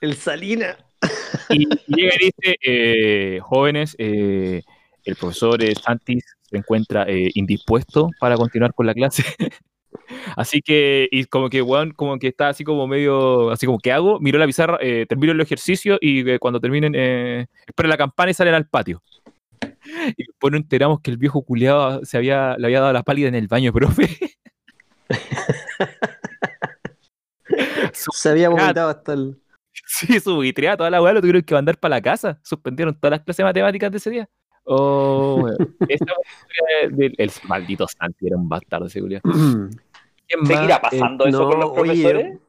El 0.00 0.14
Salina. 0.16 0.76
y, 1.50 1.62
y 1.64 1.94
llega 1.94 2.14
y 2.20 2.24
dice, 2.24 2.56
eh, 2.64 3.38
jóvenes, 3.42 3.94
eh, 3.98 4.62
el 5.04 5.16
profesor 5.16 5.62
eh, 5.62 5.74
Santis 5.74 6.24
se 6.48 6.56
encuentra 6.56 7.04
eh, 7.08 7.30
indispuesto 7.34 8.10
para 8.20 8.36
continuar 8.36 8.74
con 8.74 8.86
la 8.86 8.94
clase. 8.94 9.24
Así 10.36 10.60
que, 10.62 11.08
y 11.10 11.24
como 11.24 11.48
que, 11.50 11.62
weón, 11.62 11.92
como 11.92 12.18
que 12.18 12.28
está 12.28 12.48
así 12.48 12.64
como 12.64 12.86
medio, 12.86 13.50
así 13.50 13.66
como, 13.66 13.78
¿qué 13.78 13.92
hago? 13.92 14.20
Miró 14.20 14.38
la 14.38 14.46
pizarra, 14.46 14.78
eh, 14.80 15.06
termino 15.08 15.32
el 15.32 15.40
ejercicio 15.40 15.98
y 16.00 16.28
eh, 16.28 16.38
cuando 16.38 16.60
terminen, 16.60 16.94
eh, 16.96 17.46
esperen 17.66 17.90
la 17.90 17.96
campana 17.96 18.30
y 18.30 18.34
salen 18.34 18.54
al 18.54 18.68
patio. 18.68 19.02
Y 20.16 20.24
después 20.26 20.50
nos 20.50 20.62
enteramos 20.62 21.00
que 21.02 21.10
el 21.10 21.18
viejo 21.18 21.42
culiado 21.42 22.02
se 22.04 22.16
había, 22.16 22.56
le 22.56 22.66
había 22.66 22.80
dado 22.80 22.92
la 22.92 23.02
pálida 23.02 23.28
en 23.28 23.34
el 23.34 23.48
baño, 23.48 23.72
profe. 23.72 24.08
Se 27.92 28.28
había 28.30 28.48
vomitado 28.48 28.88
hasta 28.88 29.12
el. 29.12 29.38
Sí, 29.86 30.18
su 30.20 30.42
toda 30.76 30.90
la 30.90 31.02
weá 31.02 31.12
lo 31.12 31.20
tuvieron 31.20 31.42
que 31.42 31.54
mandar 31.54 31.78
para 31.78 31.96
la 31.96 32.00
casa. 32.00 32.40
Suspendieron 32.42 32.98
todas 32.98 33.10
las 33.18 33.20
clases 33.20 33.38
de 33.38 33.44
matemáticas 33.44 33.90
de 33.90 33.98
ese 33.98 34.10
día. 34.10 34.28
Oh, 34.64 35.48
historia 35.88 36.90
del 36.90 37.14
el 37.18 37.30
maldito 37.46 37.86
Santi, 37.86 38.26
era 38.26 38.36
un 38.36 38.48
bastardo. 38.48 38.86
¿Quién 38.92 40.40
más? 40.40 40.48
¿Seguirá 40.48 40.80
pasando 40.80 41.26
Eh, 41.26 41.28
eso 41.28 41.48
con 41.48 41.58
no, 41.60 41.66
los 41.66 41.78
oye, 41.78 42.02
profesores? 42.02 42.32
No 42.34 42.40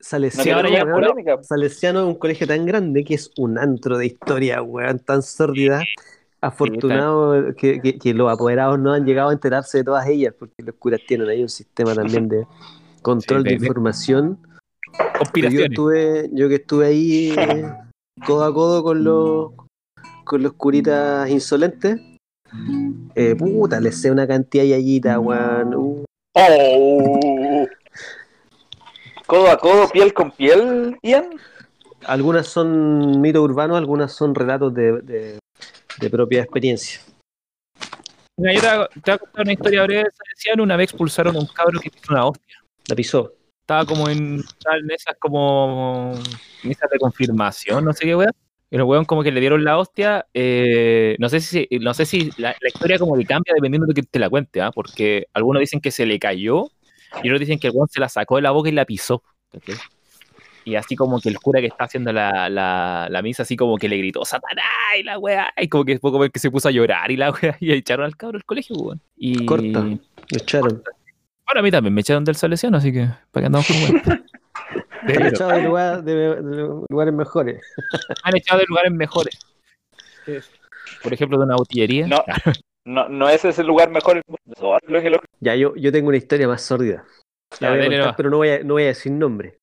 Salesiano, 0.00 0.68
ya 0.68 0.84
polémica. 0.86 1.42
Salesiano 1.42 2.00
es 2.00 2.06
un 2.06 2.14
colegio 2.14 2.46
tan 2.46 2.64
grande 2.64 3.04
que 3.04 3.14
es 3.14 3.32
un 3.36 3.58
antro 3.58 3.98
de 3.98 4.06
historia, 4.06 4.62
weón, 4.62 5.00
tan 5.00 5.22
sórdida. 5.22 5.82
Afortunado 6.40 7.52
que, 7.56 7.80
que- 7.80 7.98
que 7.98 8.14
los 8.14 8.32
apoderados 8.32 8.78
no 8.78 8.92
han 8.92 9.04
llegado 9.04 9.30
a 9.30 9.32
enterarse 9.32 9.78
de 9.78 9.84
todas 9.84 10.06
ellas, 10.06 10.32
porque 10.38 10.62
los 10.62 10.76
curas 10.76 11.00
tienen 11.06 11.28
ahí 11.28 11.42
un 11.42 11.48
sistema 11.48 11.94
también 11.94 12.28
de 12.28 12.46
control 13.02 13.42
Sí, 13.42 13.48
de 13.48 13.54
de- 13.54 13.58
de- 13.58 13.66
información. 13.66 14.38
Yo 14.40 15.18
Conspiraciones. 15.18 15.70
estuve, 15.70 16.30
yo 16.32 16.48
que 16.48 16.54
estuve 16.54 16.86
ahí 16.86 17.34
eh, 17.36 17.64
codo 18.24 18.44
a 18.44 18.54
codo 18.54 18.82
con 18.84 19.02
los 19.02 19.50
con 20.28 20.42
los 20.42 20.52
curitas 20.52 21.28
insolentes, 21.30 21.98
eh, 23.16 23.34
puta, 23.34 23.80
les 23.80 24.00
sé 24.00 24.10
una 24.12 24.26
cantidad 24.28 24.62
de 24.62 24.68
yayita, 24.70 25.18
weón. 25.18 25.74
Uh, 25.74 26.04
Oh. 26.40 27.66
Codo 29.26 29.50
a 29.50 29.58
codo, 29.58 29.88
piel 29.88 30.12
con 30.14 30.30
piel, 30.30 30.96
Ian. 31.02 31.30
algunas 32.06 32.46
son 32.46 33.20
mitos 33.20 33.42
urbanos, 33.42 33.76
algunas 33.76 34.12
son 34.12 34.34
relatos 34.36 34.72
de, 34.72 35.00
de- 35.02 35.38
de 36.00 36.10
propia 36.10 36.42
experiencia. 36.42 37.00
Mira, 38.36 38.52
yo 38.54 38.60
te 38.60 38.66
voy, 38.68 38.84
a, 38.84 38.88
te 38.88 39.00
voy 39.10 39.14
a 39.14 39.18
contar 39.18 39.42
una 39.42 39.52
historia 39.52 39.82
breve. 39.82 40.04
Una 40.62 40.76
vez 40.76 40.90
expulsaron 40.90 41.34
a 41.34 41.38
un 41.40 41.46
cabro 41.46 41.80
que 41.80 41.88
hizo 41.88 42.12
una 42.12 42.26
hostia. 42.26 42.56
La 42.88 42.94
pisó. 42.94 43.32
Estaba 43.62 43.84
como 43.84 44.08
en, 44.08 44.36
en 44.36 44.90
esas 44.92 45.16
como 45.18 46.12
misas 46.62 46.88
de 46.88 46.98
confirmación, 47.00 47.84
no 47.84 47.92
sé 47.92 48.04
qué 48.04 48.14
weón. 48.14 48.30
Y 48.70 48.76
los 48.76 48.86
weón 48.86 49.04
como 49.04 49.22
que 49.22 49.32
le 49.32 49.40
dieron 49.40 49.64
la 49.64 49.78
hostia. 49.78 50.26
eh, 50.34 51.16
no 51.18 51.28
sé 51.28 51.40
si, 51.40 51.66
no 51.80 51.94
sé 51.94 52.04
si 52.06 52.30
la, 52.36 52.54
la 52.60 52.68
historia 52.68 52.98
como 52.98 53.16
que 53.16 53.24
cambia 53.24 53.54
dependiendo 53.54 53.86
de 53.86 53.94
que 53.94 54.02
te 54.02 54.18
la 54.18 54.28
cuente, 54.28 54.60
¿ah? 54.60 54.70
porque 54.72 55.26
algunos 55.32 55.60
dicen 55.60 55.80
que 55.80 55.90
se 55.90 56.04
le 56.06 56.18
cayó 56.18 56.66
y 57.22 57.28
otros 57.28 57.40
dicen 57.40 57.58
que 57.58 57.68
el 57.68 57.72
weón 57.74 57.88
se 57.88 58.00
la 58.00 58.08
sacó 58.08 58.36
de 58.36 58.42
la 58.42 58.50
boca 58.50 58.68
y 58.68 58.72
la 58.72 58.84
pisó. 58.84 59.22
Y 60.64 60.74
así 60.74 60.96
como 60.96 61.18
que 61.18 61.30
el 61.30 61.38
cura 61.38 61.60
que 61.60 61.66
está 61.66 61.84
haciendo 61.84 62.12
la, 62.12 62.50
la, 62.50 63.08
la 63.10 63.22
misa, 63.22 63.42
así 63.42 63.56
como 63.56 63.78
que 63.78 63.88
le 63.88 63.96
gritó 63.96 64.24
Satanás 64.26 64.64
y 64.98 65.02
la 65.02 65.18
weá, 65.18 65.50
y 65.56 65.68
como 65.68 65.86
que 65.86 65.98
poco 65.98 66.20
que 66.28 66.38
se 66.38 66.50
puso 66.50 66.68
a 66.68 66.70
llorar 66.70 67.10
y 67.10 67.16
la 67.16 67.30
weá, 67.42 67.56
y 67.60 67.72
echaron 67.72 68.04
al 68.04 68.16
cabro 68.16 68.36
del 68.38 68.44
colegio, 68.44 68.76
weón. 68.76 69.00
Y 69.16 69.46
Corta. 69.46 69.80
Lo 69.80 69.98
echaron. 70.30 70.82
bueno, 71.46 71.60
a 71.60 71.62
mí 71.62 71.70
también 71.70 71.94
me 71.94 72.02
echaron 72.02 72.24
del 72.24 72.36
salesiano, 72.36 72.76
así 72.76 72.92
que 72.92 73.08
para 73.30 73.42
que 73.42 73.46
andamos 73.46 73.66
con 73.66 73.76
weón. 73.76 74.02
Han 75.02 75.26
echado 75.26 75.50
de, 75.52 75.62
lugar- 75.62 76.02
de- 76.02 76.14
de 76.42 76.68
lugares 76.90 77.14
mejores. 77.14 77.60
me 77.76 78.14
han 78.24 78.36
echado 78.36 78.60
de 78.60 78.66
lugares 78.68 78.92
mejores. 78.92 79.38
Por 81.02 81.12
ejemplo, 81.12 81.38
de 81.38 81.44
una 81.44 81.56
botillería. 81.56 82.06
No, 82.06 82.24
no, 82.84 83.08
no 83.08 83.28
ese 83.28 83.50
es 83.50 83.58
el 83.58 83.66
lugar 83.66 83.90
mejor. 83.90 84.20
Ya, 85.40 85.54
yo, 85.54 85.74
yo 85.76 85.92
tengo 85.92 86.08
una 86.08 86.16
historia 86.16 86.48
más 86.48 86.62
sórdida. 86.62 87.04
La 87.60 87.68
Ya, 87.68 87.70
voy 87.70 87.78
a 87.78 87.82
dale 87.82 87.96
contar, 87.98 88.16
pero 88.16 88.30
no 88.30 88.36
voy 88.38 88.48
a, 88.50 88.62
no 88.62 88.74
voy 88.74 88.82
a 88.84 88.86
decir 88.88 89.12
nombre. 89.12 89.58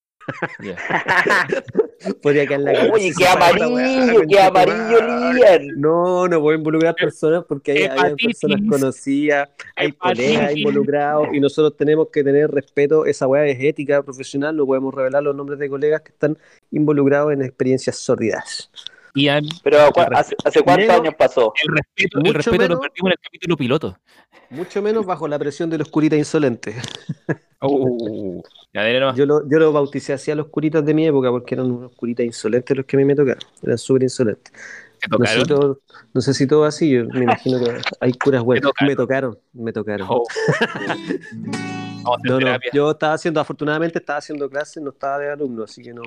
Ya. 0.59 0.75
Podría 2.21 2.45
quedar 2.45 2.59
la 2.61 2.73
cagada. 2.73 2.93
Oye, 2.93 3.11
qué 3.17 3.27
amarillo, 3.27 4.21
qué 4.27 4.39
amarillo. 4.39 5.33
Lian. 5.33 5.67
No, 5.79 6.27
no 6.27 6.39
voy 6.39 6.55
a 6.55 6.57
involucrar 6.57 6.95
personas 6.95 7.43
porque 7.47 7.71
hay, 7.71 7.77
hay 7.83 7.85
Hepatitis. 7.85 8.39
personas 8.39 8.61
conocidas, 8.69 9.49
hay 9.75 9.87
Hepatitis. 9.89 10.27
colegas 10.27 10.57
involucrados 10.57 11.27
y 11.33 11.39
nosotros 11.39 11.75
tenemos 11.77 12.09
que 12.11 12.23
tener 12.23 12.51
respeto. 12.51 13.05
Esa 13.05 13.27
weá 13.27 13.45
es 13.45 13.57
ética 13.61 14.03
profesional, 14.03 14.55
no 14.55 14.65
podemos 14.65 14.93
revelar 14.93 15.23
los 15.23 15.35
nombres 15.35 15.57
de 15.59 15.69
colegas 15.69 16.01
que 16.01 16.11
están 16.11 16.37
involucrados 16.71 17.33
en 17.33 17.41
experiencias 17.41 17.95
sórdidas. 17.97 18.69
Ian, 19.15 19.45
Pero 19.63 19.91
¿cu- 19.93 20.01
¿hace, 20.13 20.35
hace 20.43 20.61
cuántos 20.61 20.87
Menos- 20.87 21.01
años 21.01 21.15
pasó? 21.17 21.53
el 21.67 21.75
respeto, 21.75 22.17
el 22.19 22.23
Mucho 22.33 22.51
lo 22.51 22.57
menos. 22.57 22.79
perdimos 22.79 23.07
en 23.07 23.11
el 23.11 23.19
capítulo 23.21 23.57
piloto. 23.57 23.97
Mucho 24.49 24.81
menos 24.81 25.05
bajo 25.05 25.27
la 25.27 25.39
presión 25.39 25.69
de 25.69 25.77
los 25.79 25.89
curitas 25.89 26.19
insolentes. 26.19 26.75
Uh. 27.61 28.41
Yo 29.15 29.25
lo, 29.25 29.49
yo 29.49 29.57
lo 29.57 29.71
bauticé 29.71 30.13
así 30.13 30.29
a 30.31 30.35
los 30.35 30.47
curitas 30.47 30.85
de 30.85 30.93
mi 30.93 31.07
época 31.07 31.31
porque 31.31 31.55
eran 31.55 31.71
unos 31.71 31.95
curitas 31.95 32.25
insolentes 32.25 32.75
los 32.75 32.85
que 32.85 32.97
a 32.97 32.99
mí 32.99 33.05
me 33.05 33.15
tocaron. 33.15 33.41
Eran 33.63 33.77
súper 33.77 34.03
insolentes. 34.03 34.53
¿Te 34.99 35.07
No 35.17 35.25
sé, 35.25 35.39
si 35.39 35.45
todo, 35.45 35.79
no 36.13 36.21
sé 36.21 36.33
si 36.33 36.45
todo 36.47 36.65
así, 36.65 36.89
yo 36.91 37.05
me 37.05 37.23
imagino 37.23 37.59
que 37.63 37.71
hay 38.01 38.13
curas 38.13 38.43
buenas. 38.43 38.63
tocaron? 38.63 38.87
Me 38.89 38.95
tocaron, 38.95 39.39
me 39.53 39.73
tocaron. 39.73 40.07
Oh. 40.11 40.23
No, 42.23 42.39
no, 42.39 42.57
yo 42.73 42.91
estaba 42.91 43.13
haciendo, 43.13 43.39
afortunadamente 43.39 43.99
estaba 43.99 44.19
haciendo 44.19 44.49
clases, 44.49 44.81
no 44.83 44.91
estaba 44.91 45.19
de 45.19 45.31
alumno, 45.31 45.63
así 45.63 45.81
que 45.81 45.93
no, 45.93 46.03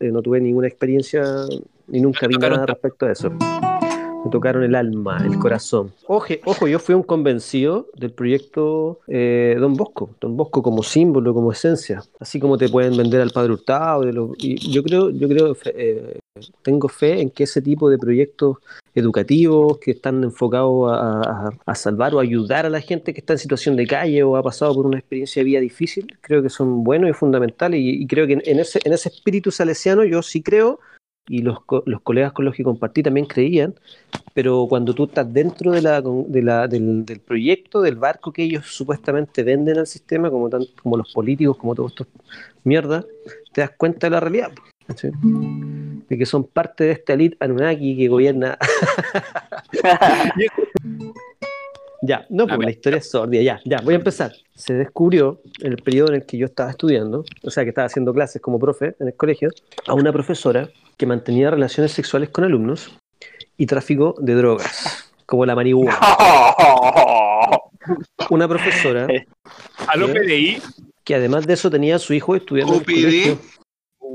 eh, 0.00 0.10
no 0.10 0.22
tuve 0.22 0.40
ninguna 0.40 0.68
experiencia 0.68 1.22
ni 1.88 2.00
nunca 2.00 2.26
vi 2.26 2.36
nada 2.36 2.66
respecto 2.66 3.06
a 3.06 3.12
eso. 3.12 3.32
Me 4.26 4.30
tocaron 4.30 4.62
el 4.62 4.74
alma, 4.74 5.18
el 5.24 5.38
corazón. 5.38 5.92
Ojo, 6.06 6.34
ojo 6.44 6.68
yo 6.68 6.78
fui 6.78 6.94
un 6.94 7.02
convencido 7.02 7.86
del 7.96 8.10
proyecto 8.12 9.00
eh, 9.08 9.56
Don 9.58 9.74
Bosco, 9.74 10.10
Don 10.20 10.36
Bosco 10.36 10.62
como 10.62 10.82
símbolo, 10.82 11.32
como 11.34 11.52
esencia, 11.52 12.02
así 12.20 12.38
como 12.38 12.58
te 12.58 12.68
pueden 12.68 12.96
vender 12.96 13.20
al 13.20 13.30
Padre 13.30 13.52
Hurtado. 13.52 14.02
de 14.02 14.12
lo- 14.12 14.32
y 14.38 14.56
yo 14.70 14.82
creo, 14.82 15.10
yo 15.10 15.28
creo, 15.28 15.56
eh, 15.74 16.18
tengo 16.62 16.88
fe 16.88 17.20
en 17.22 17.30
que 17.30 17.44
ese 17.44 17.62
tipo 17.62 17.88
de 17.88 17.96
proyectos 17.98 18.58
educativos 18.94 19.78
que 19.78 19.92
están 19.92 20.22
enfocados 20.24 20.90
a, 20.90 21.20
a- 21.20 21.50
a 21.64 21.74
salvar 21.74 22.14
o 22.14 22.18
ayudar 22.20 22.66
a 22.66 22.70
la 22.70 22.80
gente 22.80 23.12
que 23.14 23.20
está 23.20 23.32
en 23.34 23.38
situación 23.38 23.76
de 23.76 23.86
calle 23.86 24.22
o 24.22 24.36
ha 24.36 24.42
pasado 24.42 24.74
por 24.74 24.86
una 24.86 24.98
experiencia 24.98 25.40
de 25.40 25.44
vida 25.44 25.60
difícil, 25.60 26.06
creo 26.20 26.42
que 26.42 26.50
son 26.50 26.82
buenos 26.84 27.10
y 27.10 27.12
fundamentales 27.12 27.80
y, 27.80 28.02
y 28.02 28.06
creo 28.06 28.26
que 28.26 28.34
en 28.44 28.58
ese, 28.58 28.80
en 28.84 28.92
ese 28.92 29.08
espíritu 29.08 29.50
salesiano 29.50 30.04
yo 30.04 30.22
sí 30.22 30.42
creo 30.42 30.78
y 31.28 31.42
los, 31.42 31.60
co- 31.64 31.82
los 31.86 32.00
colegas 32.02 32.32
con 32.32 32.44
los 32.44 32.54
que 32.54 32.62
compartí 32.62 33.02
también 33.02 33.26
creían, 33.26 33.74
pero 34.34 34.66
cuando 34.68 34.94
tú 34.94 35.04
estás 35.04 35.32
dentro 35.32 35.72
de 35.72 35.82
la, 35.82 36.00
de 36.02 36.42
la- 36.42 36.68
del, 36.68 37.04
del 37.04 37.20
proyecto, 37.20 37.80
del 37.82 37.96
barco 37.96 38.32
que 38.32 38.42
ellos 38.44 38.66
supuestamente 38.66 39.42
venden 39.42 39.78
al 39.78 39.86
sistema, 39.86 40.30
como, 40.30 40.48
tan- 40.48 40.66
como 40.82 40.96
los 40.96 41.12
políticos, 41.12 41.56
como 41.56 41.74
todos 41.74 41.92
estos 41.92 42.06
mierdas, 42.64 43.04
te 43.52 43.60
das 43.62 43.70
cuenta 43.76 44.06
de 44.06 44.10
la 44.12 44.20
realidad. 44.20 44.50
¿sí? 44.94 45.08
De 46.08 46.16
que 46.16 46.26
son 46.26 46.44
parte 46.44 46.84
de 46.84 46.92
esta 46.92 47.14
elite 47.14 47.36
Anunnaki 47.40 47.96
que 47.96 48.06
gobierna. 48.08 48.56
ya, 52.02 52.24
no, 52.30 52.46
porque 52.46 52.64
la 52.66 52.70
historia 52.70 52.98
es 52.98 53.10
sordida. 53.10 53.42
Ya, 53.42 53.60
ya, 53.64 53.80
voy 53.82 53.94
a 53.94 53.96
empezar. 53.96 54.32
Se 54.54 54.74
descubrió 54.74 55.40
en 55.60 55.72
el 55.72 55.78
periodo 55.82 56.10
en 56.10 56.16
el 56.16 56.26
que 56.26 56.36
yo 56.38 56.46
estaba 56.46 56.70
estudiando, 56.70 57.24
o 57.42 57.50
sea, 57.50 57.64
que 57.64 57.70
estaba 57.70 57.86
haciendo 57.86 58.12
clases 58.14 58.40
como 58.40 58.58
profe 58.60 58.94
en 59.00 59.08
el 59.08 59.14
colegio, 59.14 59.50
a 59.88 59.94
una 59.94 60.12
profesora 60.12 60.68
que 60.96 61.06
mantenía 61.06 61.50
relaciones 61.50 61.92
sexuales 61.92 62.30
con 62.30 62.44
alumnos 62.44 62.96
y 63.56 63.66
tráfico 63.66 64.14
de 64.18 64.34
drogas, 64.34 65.12
como 65.26 65.46
la 65.46 65.54
marihuana. 65.54 65.98
Una 68.30 68.48
profesora 68.48 69.06
¿A. 69.86 69.92
PDI? 69.94 70.58
que 71.04 71.14
además 71.14 71.46
de 71.46 71.54
eso 71.54 71.70
tenía 71.70 71.96
a 71.96 71.98
su 72.00 72.14
hijo 72.14 72.34
estudiando 72.34 72.74
en 72.74 72.80
el 72.80 72.84
colegio. 72.86 73.38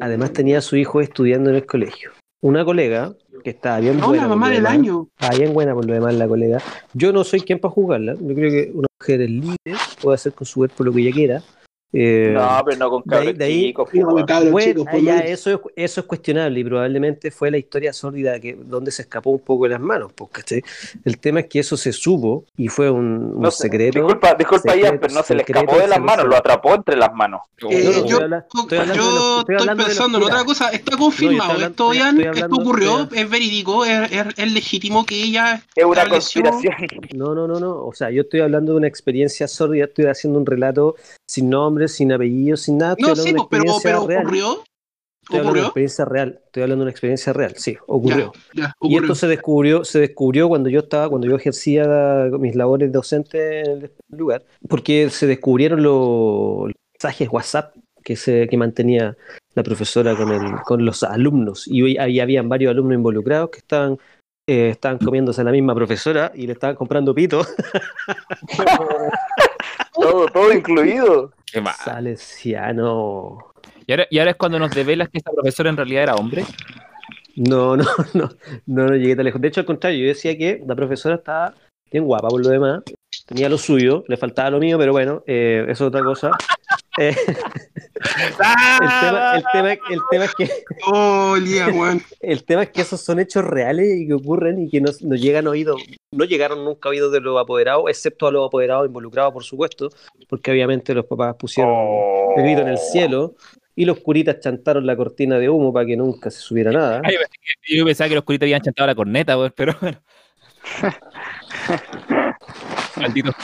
Además 0.02 0.34
tenía 0.34 0.58
a 0.58 0.62
su 0.62 0.76
hijo 0.76 1.00
estudiando 1.02 1.50
en 1.50 1.56
el 1.58 1.66
colegio. 1.66 2.12
Una 2.42 2.66
colega 2.66 3.14
que 3.44 3.52
estaba 3.52 3.80
bien 3.80 3.98
No, 4.00 4.08
buena. 4.08 4.24
la 4.24 4.30
mamá 4.30 4.50
del 4.50 4.66
año. 4.66 5.08
Estaba 5.20 5.38
bien 5.38 5.54
buena 5.54 5.74
por 5.74 5.86
lo 5.86 5.94
demás 5.94 6.14
la 6.16 6.28
colega. 6.28 6.62
Yo 6.94 7.14
no 7.14 7.24
soy 7.24 7.42
quien 7.42 7.60
para 7.60 7.74
juzgarla. 7.74 8.16
Yo 8.20 8.36
creo 8.36 8.52
que 8.52 8.72
una 8.74 8.88
mujer 9.00 9.22
es 9.22 9.30
libre, 9.30 9.56
puede 10.02 10.16
hacer 10.16 10.34
con 10.34 10.46
su 10.46 10.60
cuerpo 10.60 10.84
lo 10.84 10.92
que 10.92 11.02
ella 11.02 11.12
quiera. 11.14 11.44
Eh, 11.94 12.32
No, 12.34 12.62
pero 12.66 12.78
no 12.78 12.90
con 12.90 13.04
de 13.06 13.16
ahí- 13.16 13.22
cabros 13.26 13.38
de 13.38 13.46
ahí- 13.46 13.62
chicos. 13.68 13.90
No, 13.94 14.02
po, 14.08 14.14
weón. 14.16 14.26
cabros 14.26 14.52
bueno, 14.52 14.86
chicos, 14.86 15.02
ya 15.04 15.20
eso, 15.20 15.52
es, 15.52 15.60
eso 15.76 16.00
es 16.02 16.08
cuestionable 16.08 16.60
y 16.60 16.64
probablemente 16.64 17.32
fue 17.32 17.52
la 17.52 17.58
historia 17.58 17.92
sórdida 17.92 18.40
que, 18.40 18.54
donde 18.56 18.92
se 18.92 19.02
escapó 19.02 19.30
un 19.32 19.40
poco 19.40 19.66
de 19.66 19.72
las 19.72 19.82
manos. 19.82 20.12
pues, 20.14 20.30
¿cachai? 20.32 20.64
El 21.04 21.18
tema 21.18 21.42
es 21.42 21.48
que 21.48 21.60
eso 21.60 21.76
se 21.76 21.92
supo 21.92 22.46
y 22.56 22.70
fue 22.70 22.90
un, 22.90 23.34
un 23.36 23.42
No 23.42 23.52
sé, 23.52 23.64
secreto. 23.64 24.00
Disculpa, 24.00 24.36
disculpa 24.36 24.62
secreto, 24.72 24.88
Ian, 24.88 25.00
pero 25.02 25.14
no 25.14 25.24
se 25.24 25.36
le 25.36 25.42
escapó 25.44 25.78
de 25.78 25.88
las 25.88 25.98
de 26.00 26.04
manos, 26.06 26.26
lo 26.28 26.36
atrapó 26.38 26.76
entre 26.76 26.96
las 26.96 27.14
manos. 27.14 27.42
Eh, 27.58 27.62
No, 27.62 27.68
no, 27.70 27.82
yo 27.82 27.90
estoy 27.92 28.24
habla- 28.24 28.46
estoy 28.50 28.78
hablando 28.78 28.94
de 28.94 29.10
yo 29.10 29.40
estoy 29.42 29.56
estoy 29.58 29.68
de 29.78 29.84
pensando 29.84 30.18
en 30.18 30.24
otra 30.24 30.44
cosa. 30.46 30.70
Está 30.70 30.92
No, 30.94 30.98
confirmado. 30.98 31.52
hablando- 31.52 31.68
esto, 31.72 31.94
Ian, 31.94 32.08
hablando- 32.18 32.40
esto 32.40 32.56
ocurrió, 32.56 33.10
es 33.14 33.30
verídico, 33.30 33.84
es, 33.86 34.12
es- 34.12 34.26
es 34.38 34.52
legítimo 34.54 35.06
que 35.06 35.16
ella 35.24 35.62
Es 35.76 35.84
una 35.84 36.04
estableció- 36.04 36.42
conspiración. 36.44 37.00
No, 37.16 37.36
no, 37.36 37.48
no, 37.48 37.60
no. 37.60 37.86
O 37.86 37.94
sea, 37.94 38.10
yo 38.12 38.22
estoy 38.22 38.40
hablando 38.40 38.72
de 38.72 38.78
una 38.78 38.88
experiencia 38.88 39.48
sórdida, 39.48 39.86
estoy 39.86 40.06
haciendo 40.06 40.40
un 40.40 40.46
relato 40.46 40.96
sin 41.28 41.50
nombre, 41.50 41.81
sin 41.88 42.12
apellido, 42.12 42.58
sin 42.58 42.78
nada. 42.78 42.96
No, 43.00 43.16
sí, 43.16 43.34
pues, 43.34 43.48
pero, 43.50 43.74
pero 43.84 44.08
real. 44.08 44.24
ocurrió. 44.26 44.64
Estoy 45.24 45.38
hablando 45.38 45.40
de 45.40 45.40
una 45.42 45.48
Ocurrió. 45.50 45.64
experiencia 45.66 46.06
real. 46.06 46.42
Estoy 46.46 46.64
hablando 46.64 46.82
de 46.82 46.86
una 46.86 46.92
experiencia 46.92 47.34
real. 47.34 47.54
Sí, 47.56 47.78
ocurrió. 47.88 48.32
Ya, 48.54 48.64
ya, 48.64 48.74
Y 48.82 48.88
ocurrió. 48.88 49.02
esto 49.02 49.16
se 49.16 49.28
descubrió, 49.28 49.86
se 49.86 50.00
descubrió 50.00 50.48
cuando 50.50 50.70
yo 50.70 50.80
estaba, 50.80 51.10
cuando 51.10 51.28
yo 51.28 51.36
ejercía 51.36 51.86
mis 52.40 52.56
labores 52.56 52.92
docentes 52.92 53.68
en 53.68 53.82
el 53.84 53.92
lugar, 54.10 54.44
porque 54.68 55.10
se 55.12 55.28
descubrieron 55.28 55.84
los, 55.84 56.68
los 56.70 56.74
mensajes 56.94 57.30
WhatsApp 57.30 57.76
que 58.04 58.16
se 58.16 58.48
que 58.48 58.58
mantenía 58.58 59.16
la 59.54 59.62
profesora 59.64 60.16
con 60.16 60.32
el, 60.32 60.56
con 60.66 60.84
los 60.86 61.04
alumnos. 61.04 61.68
Y 61.68 61.84
hoy 61.84 61.98
ahí 61.98 62.20
habían 62.20 62.50
varios 62.50 62.72
alumnos 62.72 62.96
involucrados 62.96 63.52
que 63.52 63.60
estaban, 63.60 64.00
eh, 64.48 64.70
estaban 64.70 64.98
comiéndose 64.98 65.42
a 65.42 65.44
la 65.44 65.52
misma 65.52 65.76
profesora 65.76 66.32
y 66.34 66.48
le 66.48 66.54
estaban 66.54 66.76
comprando 66.76 67.14
pito. 67.14 67.46
Todo, 69.94 70.26
todo 70.28 70.52
incluido. 70.54 71.32
Qué 71.52 71.62
mal. 71.62 71.76
Salesiano. 71.76 73.54
¿Y 73.86 73.92
ahora, 73.92 74.08
y 74.10 74.20
ahora 74.20 74.32
es 74.32 74.38
cuando 74.38 74.60
nos 74.60 74.72
develas 74.72 75.10
que 75.10 75.18
esta 75.18 75.32
profesora 75.32 75.70
en 75.70 75.78
realidad 75.78 76.04
era 76.04 76.16
hombre. 76.16 76.46
No, 77.36 77.76
no, 77.78 77.84
no, 78.14 78.30
no, 78.66 78.86
no 78.86 78.96
llegué 78.96 79.16
tan 79.16 79.26
lejos. 79.26 79.42
De 79.42 79.48
hecho, 79.48 79.62
al 79.62 79.66
contrario, 79.66 80.02
yo 80.02 80.08
decía 80.08 80.38
que 80.38 80.62
la 80.66 80.76
profesora 80.76 81.16
estaba 81.16 81.54
bien 81.92 82.06
guapa 82.06 82.30
por 82.30 82.44
lo 82.44 82.50
demás, 82.50 82.84
tenía 83.26 83.50
lo 83.50 83.58
suyo, 83.58 84.04
le 84.08 84.16
faltaba 84.18 84.50
lo 84.50 84.60
mío, 84.60 84.78
pero 84.78 84.94
bueno, 84.94 85.24
eh, 85.28 85.66
eso 85.68 85.86
es 85.86 85.90
otra 85.90 86.04
cosa. 86.04 86.32
Eh, 86.98 87.16
el, 88.02 88.36
tema, 88.38 89.36
el, 89.36 89.44
tema, 89.52 89.72
el 89.90 90.00
tema 90.10 90.26
es 90.26 90.36
que 90.36 90.50
Oh, 90.88 91.36
el 92.22 92.44
tema 92.44 92.64
es 92.64 92.70
que 92.70 92.82
esos 92.82 93.02
son 93.02 93.20
hechos 93.20 93.44
reales 93.44 94.00
y 94.00 94.08
que 94.08 94.14
ocurren 94.14 94.60
y 94.64 94.70
que 94.70 94.82
nos, 94.82 95.02
nos 95.02 95.20
llegan 95.22 95.48
oídos, 95.48 95.82
no 96.12 96.26
llegaron 96.26 96.66
nunca 96.66 96.90
oídos 96.90 97.12
de 97.12 97.22
los 97.22 97.40
apoderados, 97.40 97.86
excepto 97.88 98.28
a 98.28 98.32
los 98.32 98.48
apoderados 98.48 98.88
involucrados, 98.88 99.34
por 99.34 99.44
supuesto, 99.44 99.90
porque 100.28 100.52
obviamente 100.52 100.94
los 100.94 101.06
papás 101.06 101.36
pusieron 101.36 101.72
Oh. 101.74 102.34
el 102.38 102.44
grito 102.44 102.62
en 102.62 102.70
el 102.70 102.78
cielo 102.78 103.36
y 103.76 103.86
los 103.86 104.00
curitas 104.00 104.40
chantaron 104.40 104.86
la 104.86 104.96
cortina 104.96 105.38
de 105.40 105.50
humo 105.50 105.72
para 105.72 105.86
que 105.86 105.96
nunca 105.96 106.30
se 106.30 106.40
subiera 106.40 106.72
nada. 106.72 107.02
Ay, 107.04 107.16
yo 107.68 107.86
pensaba 107.86 108.10
que 108.10 108.16
los 108.16 108.24
curitas 108.24 108.46
habían 108.46 108.62
chantado 108.62 108.88
la 108.88 108.96
corneta, 108.96 109.38
pero 109.56 109.76
bueno. 109.80 109.98
Malditos. 112.98 113.36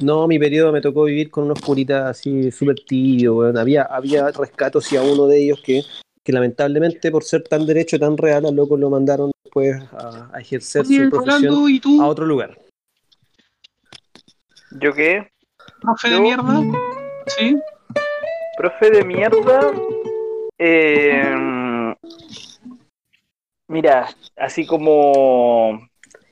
No, 0.00 0.26
mi 0.26 0.38
periodo 0.38 0.72
me 0.72 0.80
tocó 0.80 1.04
vivir 1.04 1.30
con 1.30 1.44
unos 1.44 1.60
curitas 1.60 2.06
así 2.06 2.50
súper 2.50 2.76
tibios, 2.86 3.34
weón. 3.34 3.58
Había, 3.58 3.82
había 3.82 4.30
rescatos 4.30 4.92
y 4.92 4.96
a 4.96 5.02
uno 5.02 5.26
de 5.26 5.42
ellos 5.42 5.60
que, 5.64 5.82
que 6.22 6.32
lamentablemente 6.32 7.10
por 7.10 7.24
ser 7.24 7.42
tan 7.42 7.66
derecho, 7.66 7.98
tan 7.98 8.16
real, 8.16 8.46
al 8.46 8.54
loco 8.54 8.76
lo 8.76 8.90
mandaron 8.90 9.30
después 9.44 9.80
a, 9.92 10.30
a 10.32 10.40
ejercer 10.40 10.82
Oye, 10.82 11.04
su 11.04 11.10
profesión 11.10 11.42
Rolando, 11.42 11.68
¿y 11.68 11.80
tú, 11.80 12.02
a 12.02 12.06
otro 12.06 12.26
lugar. 12.26 12.58
¿Yo 14.80 14.92
qué? 14.92 15.28
profe 15.80 16.10
de 16.10 16.20
mierda? 16.20 16.62
Sí. 17.26 17.56
Profe 18.56 18.90
de 18.90 19.04
mierda. 19.04 19.72
eh, 20.58 21.94
mira, 23.68 24.08
así 24.36 24.66
como 24.66 25.88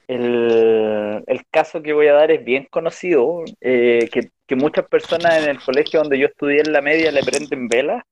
el, 0.09 1.23
el 1.27 1.41
caso 1.51 1.83
que 1.83 1.93
voy 1.93 2.09
a 2.09 2.15
dar 2.15 2.31
es 2.31 2.45
bien 2.45 2.67
conocido, 2.71 3.45
eh, 3.61 4.09
que, 4.13 4.31
que 4.47 4.57
muchas 4.57 4.87
personas 4.89 5.43
en 5.43 5.51
el 5.51 5.61
colegio 5.61 6.01
donde 6.01 6.19
yo 6.19 6.27
estudié 6.27 6.61
en 6.61 6.73
la 6.73 6.81
media 6.81 7.13
le 7.13 7.23
prenden 7.23 7.69
velas, 7.69 8.03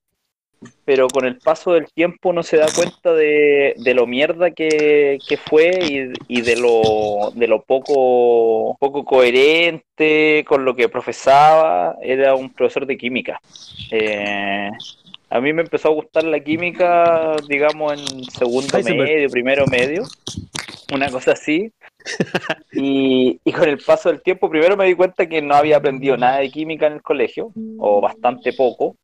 pero 0.85 1.09
con 1.09 1.25
el 1.25 1.39
paso 1.39 1.73
del 1.73 1.91
tiempo 1.91 2.29
uno 2.29 2.43
se 2.43 2.59
da 2.59 2.67
cuenta 2.75 3.15
de, 3.15 3.75
de 3.79 3.95
lo 3.95 4.07
mierda 4.07 4.51
que, 4.51 5.19
que 5.27 5.39
fue 5.39 5.71
y, 5.89 6.13
y 6.29 6.43
de 6.43 6.57
lo, 6.57 7.33
de 7.35 7.47
lo 7.49 7.63
poco, 7.63 8.77
poco 8.79 9.05
coherente 9.07 10.45
con 10.47 10.67
lo 10.67 10.77
que 10.77 10.91
profesaba. 10.91 11.97
Era 12.03 12.35
un 12.35 12.53
profesor 12.53 12.85
de 12.85 12.99
química. 12.99 13.41
Eh, 13.91 14.71
a 15.31 15.41
mí 15.41 15.53
me 15.53 15.63
empezó 15.63 15.89
a 15.89 15.95
gustar 15.95 16.25
la 16.25 16.41
química, 16.41 17.37
digamos, 17.49 17.93
en 17.93 18.25
segundo 18.25 18.77
Heisenberg. 18.77 19.09
medio, 19.09 19.31
primero 19.31 19.67
medio, 19.67 20.03
una 20.93 21.09
cosa 21.09 21.33
así. 21.33 21.73
Y, 22.73 23.39
y 23.45 23.53
con 23.53 23.69
el 23.69 23.79
paso 23.79 24.09
del 24.09 24.23
tiempo, 24.23 24.51
primero 24.51 24.77
me 24.77 24.87
di 24.87 24.95
cuenta 24.95 25.29
que 25.29 25.41
no 25.41 25.55
había 25.55 25.77
aprendido 25.77 26.17
nada 26.17 26.39
de 26.39 26.51
química 26.51 26.87
en 26.87 26.95
el 26.95 27.03
colegio, 27.03 27.53
o 27.79 28.01
bastante 28.01 28.53
poco. 28.53 28.97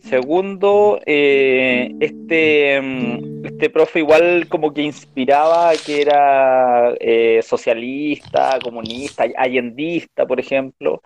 Segundo, 0.00 0.98
eh, 1.04 1.94
este, 2.00 2.80
mm, 2.80 3.44
este 3.46 3.70
profe 3.70 3.98
igual 3.98 4.46
como 4.48 4.72
que 4.72 4.82
inspiraba 4.82 5.72
que 5.84 6.00
era 6.00 6.94
eh, 6.98 7.40
socialista, 7.42 8.58
comunista, 8.62 9.24
allendista, 9.36 10.26
por 10.26 10.40
ejemplo. 10.40 11.02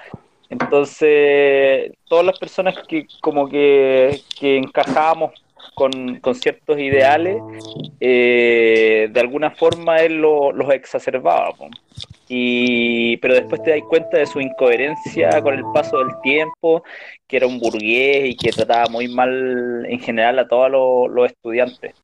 Entonces, 0.50 1.92
todas 2.08 2.24
las 2.24 2.38
personas 2.38 2.74
que 2.86 3.06
como 3.20 3.48
que, 3.48 4.20
que 4.38 4.56
encajábamos 4.56 5.32
con, 5.74 6.16
con 6.20 6.34
ciertos 6.34 6.78
ideales, 6.78 7.36
eh, 8.00 9.08
de 9.10 9.20
alguna 9.20 9.50
forma 9.50 9.98
él 9.98 10.14
lo- 10.20 10.52
los 10.52 10.70
exacerbaba. 10.72 11.54
Y, 12.30 13.16
pero 13.18 13.34
después 13.34 13.62
te 13.62 13.70
das 13.70 13.80
cuenta 13.88 14.18
de 14.18 14.26
su 14.26 14.40
incoherencia 14.40 15.40
con 15.40 15.54
el 15.54 15.64
paso 15.72 15.98
del 15.98 16.10
tiempo, 16.22 16.82
que 17.26 17.38
era 17.38 17.46
un 17.46 17.58
burgués 17.58 18.30
y 18.30 18.36
que 18.36 18.50
trataba 18.52 18.88
muy 18.90 19.08
mal 19.08 19.86
en 19.88 19.98
general 20.00 20.38
a 20.38 20.46
todos 20.48 20.70
los 21.10 21.26
estudiantes. 21.26 21.94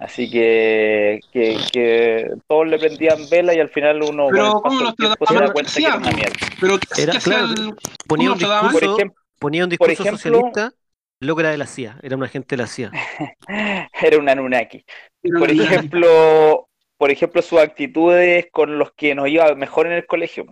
Así 0.00 0.30
que, 0.30 1.20
que, 1.30 1.58
que 1.72 2.30
todos 2.48 2.66
le 2.66 2.78
prendían 2.78 3.18
vela 3.30 3.52
y 3.54 3.60
al 3.60 3.68
final 3.68 4.02
uno 4.02 4.28
Pero, 4.30 4.44
con 4.44 4.46
el 4.46 4.52
¿cómo 4.52 4.62
paso 4.62 4.76
del 4.76 4.84
los 4.86 4.96
tiempo 4.96 5.26
se 5.26 5.34
da 5.34 5.52
cuenta 5.52 5.72
que 5.76 5.84
era 5.84 5.96
una 5.96 6.10
mierda. 6.12 6.34
Pero 6.58 6.78
¿qué 6.78 7.02
Era, 7.02 7.12
claro, 7.20 7.44
el- 7.44 7.74
Ponía 8.08 8.32
un 8.32 8.38
discurso, 8.38 8.70
Por 8.72 8.84
ejemplo, 8.84 9.22
ponía 9.38 9.64
un 9.64 9.70
por 9.76 9.88
discurso 9.88 10.02
ejemplo- 10.16 10.18
socialista, 10.40 10.72
loco 11.20 11.40
era 11.40 11.50
de 11.50 11.58
la 11.58 11.66
CIA, 11.66 11.98
era 12.02 12.16
un 12.16 12.22
agente 12.24 12.56
de 12.56 12.62
la 12.62 12.66
CIA. 12.66 12.90
era 14.02 14.18
un 14.18 14.28
Anunnaki. 14.28 14.84
Era 15.22 15.38
Por 15.38 15.50
una- 15.50 15.64
ejemplo, 15.64 16.68
por 16.96 17.10
ejemplo, 17.10 17.42
sus 17.42 17.58
actitudes 17.60 18.46
con 18.50 18.78
los 18.78 18.92
que 18.94 19.14
nos 19.14 19.28
iba 19.28 19.54
mejor 19.54 19.86
en 19.86 19.92
el 19.92 20.06
colegio. 20.06 20.46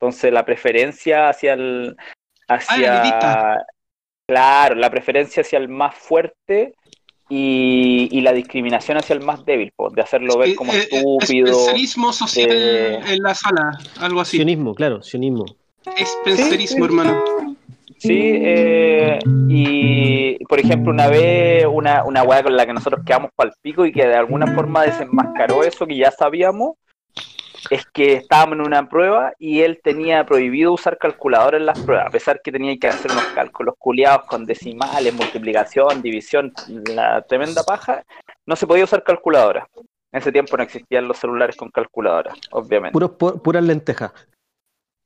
Entonces, 0.00 0.32
la 0.32 0.44
preferencia 0.44 1.28
hacia 1.30 1.54
el. 1.54 1.96
hacia. 2.46 3.00
elitista. 3.02 3.66
claro, 4.28 4.76
la 4.76 4.88
preferencia 4.90 5.40
hacia 5.40 5.58
el 5.58 5.68
más 5.68 5.94
fuerte 5.96 6.74
y, 7.36 8.08
y 8.12 8.20
la 8.20 8.32
discriminación 8.32 8.96
hacia 8.96 9.14
el 9.14 9.20
más 9.20 9.44
débil, 9.44 9.72
po, 9.74 9.90
de 9.90 10.02
hacerlo 10.02 10.38
ver 10.38 10.54
como 10.54 10.72
Eh, 10.72 10.76
eh, 10.78 10.84
estúpido. 10.92 11.52
Social 12.12 12.48
eh, 12.48 13.00
en 13.08 13.22
la 13.22 13.34
sala, 13.34 13.76
algo 13.98 14.20
así. 14.20 14.36
Sionismo, 14.36 14.72
claro, 14.72 15.02
sionismo. 15.02 15.44
Spencerismo, 15.84 16.78
sí. 16.78 16.84
hermano. 16.84 17.24
Sí, 17.98 18.20
eh, 18.34 19.18
y 19.48 20.44
por 20.44 20.60
ejemplo, 20.60 20.92
una 20.92 21.08
vez, 21.08 21.66
una, 21.68 22.04
una 22.04 22.22
weá 22.22 22.42
con 22.44 22.56
la 22.56 22.66
que 22.66 22.72
nosotros 22.72 23.02
quedamos 23.04 23.30
pal 23.34 23.52
pico 23.60 23.84
y 23.84 23.92
que 23.92 24.06
de 24.06 24.14
alguna 24.14 24.46
forma 24.54 24.84
desenmascaró 24.84 25.64
eso 25.64 25.86
que 25.86 25.96
ya 25.96 26.12
sabíamos, 26.12 26.74
es 27.70 27.86
que 27.86 28.14
estábamos 28.14 28.54
en 28.58 28.66
una 28.66 28.88
prueba 28.88 29.32
y 29.38 29.60
él 29.62 29.80
tenía 29.82 30.24
prohibido 30.26 30.72
usar 30.72 30.98
calculadora 30.98 31.56
en 31.56 31.66
las 31.66 31.78
pruebas, 31.80 32.06
a 32.06 32.10
pesar 32.10 32.40
que 32.42 32.52
tenía 32.52 32.76
que 32.78 32.88
hacer 32.88 33.10
unos 33.10 33.24
cálculos 33.34 33.74
culiados 33.78 34.24
con 34.26 34.44
decimales, 34.44 35.14
multiplicación, 35.14 36.02
división, 36.02 36.52
la 36.86 37.22
tremenda 37.22 37.62
paja, 37.62 38.04
no 38.46 38.56
se 38.56 38.66
podía 38.66 38.84
usar 38.84 39.02
calculadora. 39.02 39.66
En 40.12 40.18
ese 40.20 40.30
tiempo 40.30 40.56
no 40.56 40.62
existían 40.62 41.08
los 41.08 41.18
celulares 41.18 41.56
con 41.56 41.70
calculadora, 41.70 42.32
obviamente. 42.52 42.96
Pu- 42.98 43.40
puras 43.42 43.64
lentejas. 43.64 44.12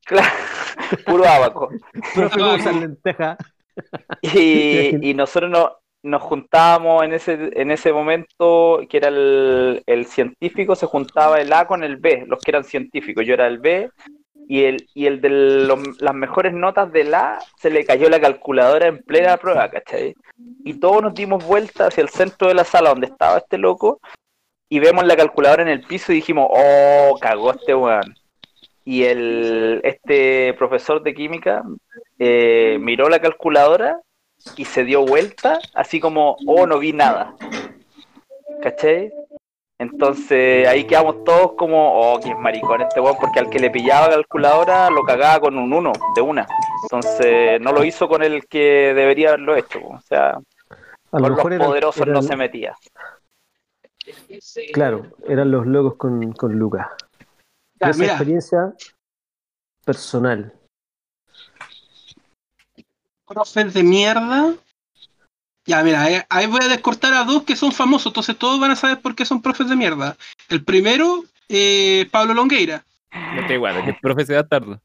Claro, 0.04 0.28
puro 1.06 1.26
abaco. 1.26 1.70
Profe, 2.14 2.38
¿cómo 2.38 2.54
usar 2.56 2.74
lentejas? 2.74 3.38
Y, 4.22 4.96
y 5.10 5.14
nosotros 5.14 5.50
no- 5.50 5.78
nos 6.02 6.22
juntábamos 6.22 7.02
en 7.04 7.12
ese, 7.12 7.50
en 7.52 7.70
ese 7.70 7.92
momento, 7.92 8.80
que 8.88 8.96
era 8.98 9.08
el, 9.08 9.82
el 9.86 10.06
científico, 10.06 10.76
se 10.76 10.86
juntaba 10.86 11.40
el 11.40 11.52
A 11.52 11.66
con 11.66 11.82
el 11.84 11.96
B, 11.96 12.24
los 12.26 12.40
que 12.40 12.50
eran 12.52 12.64
científicos. 12.64 13.26
Yo 13.26 13.34
era 13.34 13.46
el 13.46 13.58
B, 13.58 13.90
y 14.50 14.64
el, 14.64 14.86
y 14.94 15.06
el 15.06 15.20
de 15.20 15.28
los- 15.28 16.00
las 16.00 16.14
mejores 16.14 16.54
notas 16.54 16.90
del 16.90 17.12
A 17.14 17.38
se 17.58 17.70
le 17.70 17.84
cayó 17.84 18.08
la 18.08 18.20
calculadora 18.20 18.86
en 18.86 18.98
plena 19.02 19.36
prueba, 19.36 19.68
¿cachai? 19.68 20.14
Y 20.64 20.74
todos 20.74 21.02
nos 21.02 21.14
dimos 21.14 21.44
vuelta 21.44 21.88
hacia 21.88 22.02
el 22.02 22.08
centro 22.08 22.48
de 22.48 22.54
la 22.54 22.64
sala 22.64 22.90
donde 22.90 23.08
estaba 23.08 23.38
este 23.38 23.58
loco, 23.58 24.00
y 24.70 24.78
vemos 24.78 25.04
la 25.04 25.16
calculadora 25.16 25.62
en 25.62 25.68
el 25.68 25.82
piso 25.82 26.12
y 26.12 26.16
dijimos, 26.16 26.48
oh, 26.50 27.18
cagó 27.20 27.50
este 27.52 27.74
weón. 27.74 28.14
Y 28.84 29.04
el, 29.04 29.80
este 29.84 30.54
profesor 30.54 31.02
de 31.02 31.12
química 31.12 31.62
eh, 32.18 32.78
miró 32.80 33.08
la 33.08 33.18
calculadora 33.18 34.00
y 34.56 34.64
se 34.64 34.84
dio 34.84 35.04
vuelta, 35.04 35.58
así 35.74 36.00
como, 36.00 36.36
oh, 36.46 36.66
no 36.66 36.78
vi 36.78 36.92
nada. 36.92 37.34
¿Cachai? 38.62 39.12
Entonces 39.80 40.66
ahí 40.66 40.84
quedamos 40.84 41.22
todos 41.22 41.52
como, 41.52 42.00
oh, 42.14 42.18
qué 42.20 42.34
maricón 42.34 42.80
este 42.82 43.00
weón, 43.00 43.16
porque 43.20 43.38
al 43.38 43.48
que 43.48 43.60
le 43.60 43.70
pillaba 43.70 44.10
calculadora 44.10 44.90
lo 44.90 45.02
cagaba 45.04 45.38
con 45.40 45.56
un 45.56 45.72
uno, 45.72 45.92
de 46.16 46.20
una. 46.20 46.46
Entonces 46.82 47.60
no 47.60 47.72
lo 47.72 47.84
hizo 47.84 48.08
con 48.08 48.22
el 48.24 48.46
que 48.48 48.92
debería 48.94 49.28
haberlo 49.28 49.54
hecho. 49.54 49.78
O 49.86 50.00
sea, 50.00 50.30
A 50.30 50.40
con 51.10 51.22
lo 51.22 51.28
los 51.28 51.36
mejor 51.36 51.52
eran- 51.52 51.66
poderosos 51.68 52.06
no 52.08 52.22
se 52.22 52.34
metía. 52.36 52.74
Claro, 54.72 55.06
eran 55.28 55.50
los 55.50 55.66
locos 55.66 55.94
con, 55.96 56.32
con 56.32 56.58
Lucas. 56.58 56.88
Esa 57.78 57.92
mira, 57.98 58.12
experiencia 58.14 58.72
personal. 59.84 60.52
Profes 63.28 63.74
de 63.74 63.82
mierda. 63.82 64.54
Ya, 65.66 65.82
mira, 65.82 66.02
ahí, 66.02 66.20
ahí 66.30 66.46
voy 66.46 66.60
a 66.62 66.68
descortar 66.68 67.12
a 67.12 67.24
dos 67.24 67.42
que 67.42 67.54
son 67.54 67.72
famosos, 67.72 68.06
entonces 68.06 68.36
todos 68.36 68.58
van 68.58 68.70
a 68.70 68.76
saber 68.76 69.00
por 69.00 69.14
qué 69.14 69.24
son 69.24 69.42
profes 69.42 69.68
de 69.68 69.76
mierda. 69.76 70.16
El 70.48 70.64
primero, 70.64 71.24
eh, 71.48 72.08
Pablo 72.10 72.32
Longueira. 72.32 72.84
No 73.34 73.46
te 73.46 73.54
igual, 73.54 73.84
que 73.84 73.90
el 73.90 73.96
profe 74.00 74.24
se 74.24 74.34
da 74.34 74.46
tarde. 74.46 74.78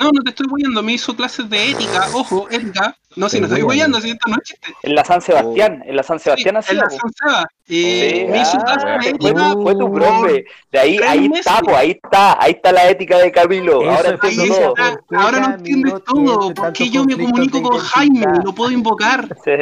No, 0.00 0.10
no 0.12 0.22
te 0.22 0.30
estoy 0.30 0.46
guiando, 0.56 0.82
me 0.82 0.92
hizo 0.92 1.14
clases 1.14 1.48
de 1.50 1.70
ética, 1.70 2.08
ojo, 2.14 2.48
ética. 2.50 2.96
No, 3.16 3.28
si 3.28 3.40
no 3.40 3.46
estoy 3.48 3.62
guiando, 3.62 4.00
si 4.00 4.10
esto 4.10 4.30
no 4.30 4.36
es 4.36 4.42
chiste. 4.48 4.72
En 4.82 4.94
la 4.94 5.04
San 5.04 5.20
Sebastián, 5.20 5.82
en 5.84 5.96
la 5.96 6.02
San 6.02 6.18
Sebastián 6.20 6.54
Sí, 6.54 6.58
así. 6.58 6.70
en 6.72 6.78
la 6.78 6.90
San 6.90 7.10
Seba. 7.12 7.42
Eh, 7.42 8.24
Sí, 8.26 8.26
me 8.32 8.40
hizo 8.40 8.56
ah, 8.58 8.64
clases 8.64 9.02
de 9.02 9.08
ética. 9.10 9.52
fue 9.62 9.74
tu 9.76 9.92
profe. 9.92 10.44
De 10.72 10.78
ahí, 10.78 10.98
ahí 11.06 11.28
meses. 11.28 11.46
está, 11.46 11.60
pues, 11.60 11.76
ahí 11.76 11.90
está, 12.02 12.42
ahí 12.42 12.52
está 12.52 12.72
la 12.72 12.88
ética 12.88 13.18
de 13.18 13.30
Camilo. 13.32 13.82
Eso 13.82 13.90
Ahora 13.90 14.08
entiendo 14.10 14.54
todo. 14.54 14.68
está, 14.76 14.90
¿por 14.92 15.04
qué 15.08 15.16
ahora 15.16 15.40
lo 15.40 15.54
entiendes 15.54 15.94
todo. 16.04 16.54
¿Por 16.54 16.72
qué 16.72 16.90
yo 16.90 17.04
me 17.04 17.16
comunico 17.16 17.62
con 17.62 17.78
Jaime 17.78 18.26
lo 18.44 18.54
puedo 18.54 18.70
invocar? 18.70 19.28
Sí. 19.44 19.52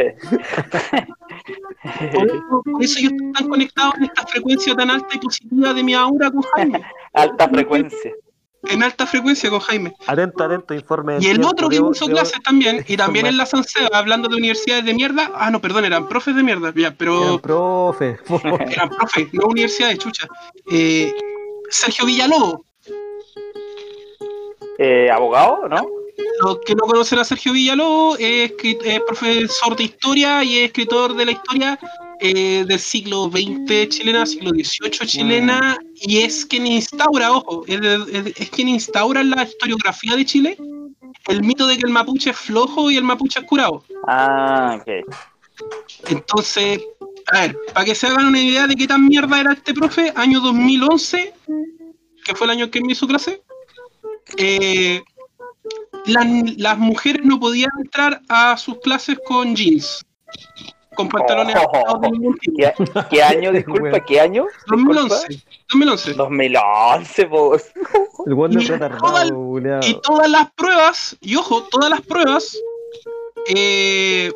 Por 2.12 2.26
eso, 2.26 2.62
por 2.64 2.82
eso 2.82 3.00
yo 3.00 3.08
estoy 3.10 3.32
tan 3.32 3.48
conectado 3.48 3.92
en 3.96 4.04
esta 4.04 4.26
frecuencia 4.26 4.74
tan 4.74 4.90
alta 4.90 5.08
y 5.14 5.18
positiva 5.18 5.72
de 5.72 5.82
mi 5.82 5.94
aura 5.94 6.30
con 6.30 6.42
Jaime. 6.42 6.82
Alta 7.12 7.48
frecuencia. 7.48 8.12
En 8.64 8.82
alta 8.82 9.06
frecuencia 9.06 9.48
con 9.50 9.60
Jaime. 9.60 9.92
Atento, 10.06 10.42
atento, 10.44 10.74
informe. 10.74 11.14
Y 11.14 11.26
el 11.26 11.34
tiempo. 11.34 11.48
otro 11.48 11.68
que 11.68 11.76
Debo- 11.78 11.94
hizo 11.94 12.06
debo- 12.06 12.10
clases 12.14 12.42
también, 12.42 12.84
y 12.88 12.96
también 12.96 13.26
en 13.26 13.36
la 13.36 13.46
Sanseba, 13.46 13.96
hablando 13.96 14.28
de 14.28 14.36
universidades 14.36 14.84
de 14.84 14.94
mierda. 14.94 15.30
Ah, 15.34 15.50
no, 15.50 15.60
perdón, 15.60 15.84
eran 15.84 16.08
profes 16.08 16.34
de 16.34 16.42
mierda, 16.42 16.72
ya, 16.74 16.92
pero 16.96 17.22
Eran 17.22 17.38
profe. 17.38 18.18
eran 18.70 18.88
profes, 18.90 19.28
no 19.32 19.46
universidades, 19.46 19.98
chucha. 19.98 20.26
Eh, 20.70 21.14
Sergio 21.70 22.04
Villalobos. 22.06 22.60
Eh, 24.78 25.10
¿Abogado, 25.10 25.68
no? 25.68 25.86
Los 26.42 26.58
que 26.64 26.74
no 26.74 26.84
conocen 26.86 27.18
a 27.20 27.24
Sergio 27.24 27.52
Villalobos, 27.52 28.18
es, 28.20 28.52
es 28.62 29.00
profesor 29.02 29.76
de 29.76 29.84
historia 29.84 30.42
y 30.44 30.58
es 30.58 30.64
escritor 30.66 31.14
de 31.14 31.24
la 31.26 31.30
historia 31.32 31.78
eh, 32.20 32.64
del 32.66 32.78
siglo 32.80 33.30
XX 33.30 33.88
chilena, 33.88 34.26
siglo 34.26 34.50
XVIII 34.50 35.06
chilena, 35.06 35.78
y 35.94 36.18
es 36.18 36.44
quien 36.46 36.66
instaura, 36.66 37.32
ojo, 37.32 37.64
es, 37.66 37.80
es- 37.80 38.36
es 38.40 38.50
quien 38.50 38.68
instaura 38.68 39.20
en 39.20 39.30
la 39.30 39.44
historiografía 39.44 40.16
de 40.16 40.24
Chile 40.24 40.58
el 41.28 41.42
mito 41.42 41.66
de 41.66 41.76
que 41.76 41.82
el 41.86 41.92
mapuche 41.92 42.30
es 42.30 42.36
flojo 42.36 42.90
y 42.90 42.96
el 42.96 43.04
mapuche 43.04 43.40
es 43.40 43.46
curado. 43.46 43.84
Ah, 44.06 44.78
ok. 44.80 45.04
Entonces, 46.08 46.80
a 47.32 47.40
ver, 47.40 47.56
para 47.74 47.84
que 47.84 47.94
se 47.94 48.06
hagan 48.06 48.26
una 48.26 48.40
idea 48.40 48.66
de 48.66 48.74
qué 48.76 48.86
tan 48.86 49.06
mierda 49.06 49.38
era 49.40 49.52
este 49.52 49.74
profe, 49.74 50.12
año 50.16 50.40
2011, 50.40 51.34
que 52.24 52.34
fue 52.34 52.46
el 52.46 52.50
año 52.52 52.70
que 52.70 52.80
me 52.80 52.92
hizo 52.92 53.06
clase, 53.06 53.42
eh, 54.36 55.02
las, 56.06 56.26
las 56.56 56.78
mujeres 56.78 57.24
no 57.24 57.38
podían 57.38 57.70
entrar 57.78 58.22
a 58.28 58.56
sus 58.56 58.78
clases 58.80 59.18
con 59.26 59.54
jeans, 59.54 60.04
con 60.98 61.08
pantalones 61.08 61.54
Oh. 61.56 61.58
ajustados 61.60 62.00
de 62.02 62.10
ningún 62.10 62.36
tipo. 62.38 62.58
¿Qué, 62.58 62.72
qué 63.10 63.22
año, 63.22 63.52
disculpa, 63.58 64.00
qué 64.04 64.20
año? 64.20 64.46
Disculpa. 64.66 64.94
2011, 65.04 65.42
2011. 65.68 66.14
2011, 66.14 67.26
pues. 67.26 67.72
El 68.26 68.32
Y 68.32 68.66
toda-. 68.98 69.80
Y 69.86 70.00
todas 70.02 70.28
las 70.30 70.52
pruebas, 70.52 71.16
y 71.20 71.36
ojo, 71.36 71.62
todas 71.70 71.88
las 71.90 72.00
pruebas 72.00 72.56
eh, 73.54 74.32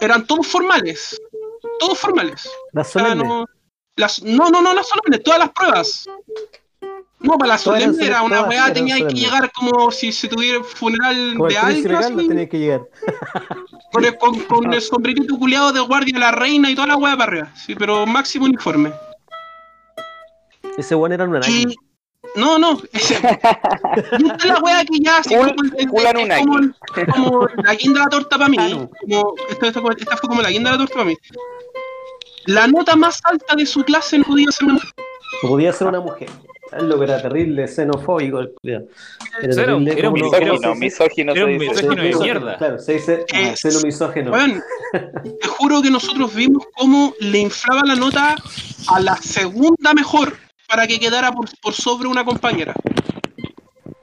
eran 0.00 0.26
todos 0.26 0.46
formales. 0.46 1.20
Todos 1.80 1.98
formales. 1.98 2.48
Las 2.72 2.88
O 2.88 2.90
sea, 2.92 3.02
solemnes. 3.02 3.26
no, 3.28 3.46
las, 3.96 4.22
no, 4.22 4.50
no, 4.50 4.62
no, 4.62 4.72
las 4.74 4.86
solemnes, 4.88 5.22
todas 5.24 5.40
las 5.40 5.50
pruebas. 5.50 6.06
No, 7.22 7.36
para 7.36 7.50
la 7.52 7.58
solemne 7.58 8.06
era 8.06 8.22
una 8.22 8.42
weá, 8.42 8.72
tenía 8.72 8.96
que 9.06 9.12
llegar 9.14 9.52
como 9.52 9.90
si 9.90 10.10
se 10.10 10.26
tuviera 10.26 10.58
un 10.58 10.64
funeral 10.64 11.34
Como 11.36 11.48
de 11.48 11.58
alguien, 11.58 12.16
tenía 12.28 12.48
que 12.48 12.58
llegar. 12.58 12.82
con, 13.92 14.04
el, 14.04 14.16
con, 14.16 14.40
con 14.40 14.72
el 14.74 14.80
sombrerito 14.80 15.36
culiado 15.38 15.72
de 15.72 15.80
guardia 15.80 16.14
de 16.14 16.20
la 16.20 16.30
reina 16.32 16.70
y 16.70 16.74
toda 16.74 16.86
la 16.88 16.96
weá 16.96 17.16
para 17.16 17.30
arriba. 17.30 17.52
Sí, 17.54 17.74
pero 17.74 18.06
máximo 18.06 18.46
uniforme. 18.46 18.92
Ese 20.78 20.94
guan 20.94 21.12
era 21.12 21.24
un 21.24 21.34
Y. 21.34 21.36
anaki. 21.36 21.76
No, 22.36 22.58
no, 22.58 22.80
ese. 22.92 23.14
y 24.18 24.26
esta 24.26 24.36
es 24.36 24.44
la 24.46 24.58
weá 24.60 24.84
que 24.84 24.98
ya 25.00 25.18
así 25.18 25.34
Cool- 25.34 25.54
como, 25.56 25.70
como, 27.12 27.48
la 27.64 27.74
guinda 27.74 27.98
de 28.00 28.04
la 28.04 28.08
torta 28.10 28.38
para 28.38 28.48
mí. 28.48 28.56
Anu. 28.58 28.88
Como, 29.00 29.34
esta, 29.48 29.66
esta- 29.66 29.80
esta 29.98 30.16
fue 30.16 30.28
como 30.28 30.40
la 30.40 30.50
guinda 30.50 30.70
de 30.70 30.76
la 30.78 30.84
torta 30.84 30.94
para 30.94 31.06
mí. 31.06 31.16
La 32.46 32.66
nota 32.66 32.94
más 32.96 33.20
alta 33.24 33.54
de 33.56 33.66
su 33.66 33.82
clase 33.84 34.18
no 34.18 34.24
podía 34.24 34.50
ser 34.52 34.64
una 34.66 34.74
mujer. 34.74 34.90
Podía 35.42 35.72
ser 35.72 35.88
una 35.88 36.00
mujer. 36.00 36.30
Es 36.72 36.82
lo 36.84 36.98
que 36.98 37.04
era 37.04 37.20
terrible, 37.20 37.66
xenofóbico. 37.66 38.40
Era 38.62 38.82
Era 39.42 39.76
un- 39.76 39.84
terrible, 39.84 39.92
era 39.98 40.08
un 40.08 40.14
no- 40.20 40.24
misógino, 40.24 40.52
¿cómo 40.60 40.74
se 40.74 40.80
Misógino, 40.80 41.32
Era 41.32 41.44
un 41.44 41.58
dice. 41.58 41.70
misógino 41.70 41.94
de 42.02 42.08
Misógino, 42.08 42.24
mierda. 42.40 42.58
Claro, 42.58 42.78
se 42.78 42.92
dice 42.92 43.24
Eh, 43.32 43.56
seno 43.56 43.80
misógino. 43.80 44.32
Te 44.32 45.48
juro 45.48 45.82
que 45.82 45.90
nosotros 45.90 46.34
vimos 46.34 46.64
cómo 46.76 47.12
le 47.20 47.38
inflaba 47.38 47.82
la 47.84 47.94
nota 47.96 48.36
a 48.88 49.00
la 49.00 49.16
segunda 49.16 49.92
mejor 49.94 50.36
para 50.68 50.86
que 50.86 51.00
quedara 51.00 51.32
por, 51.32 51.48
por 51.60 51.74
sobre 51.74 52.08
una 52.08 52.24
compañera. 52.24 52.74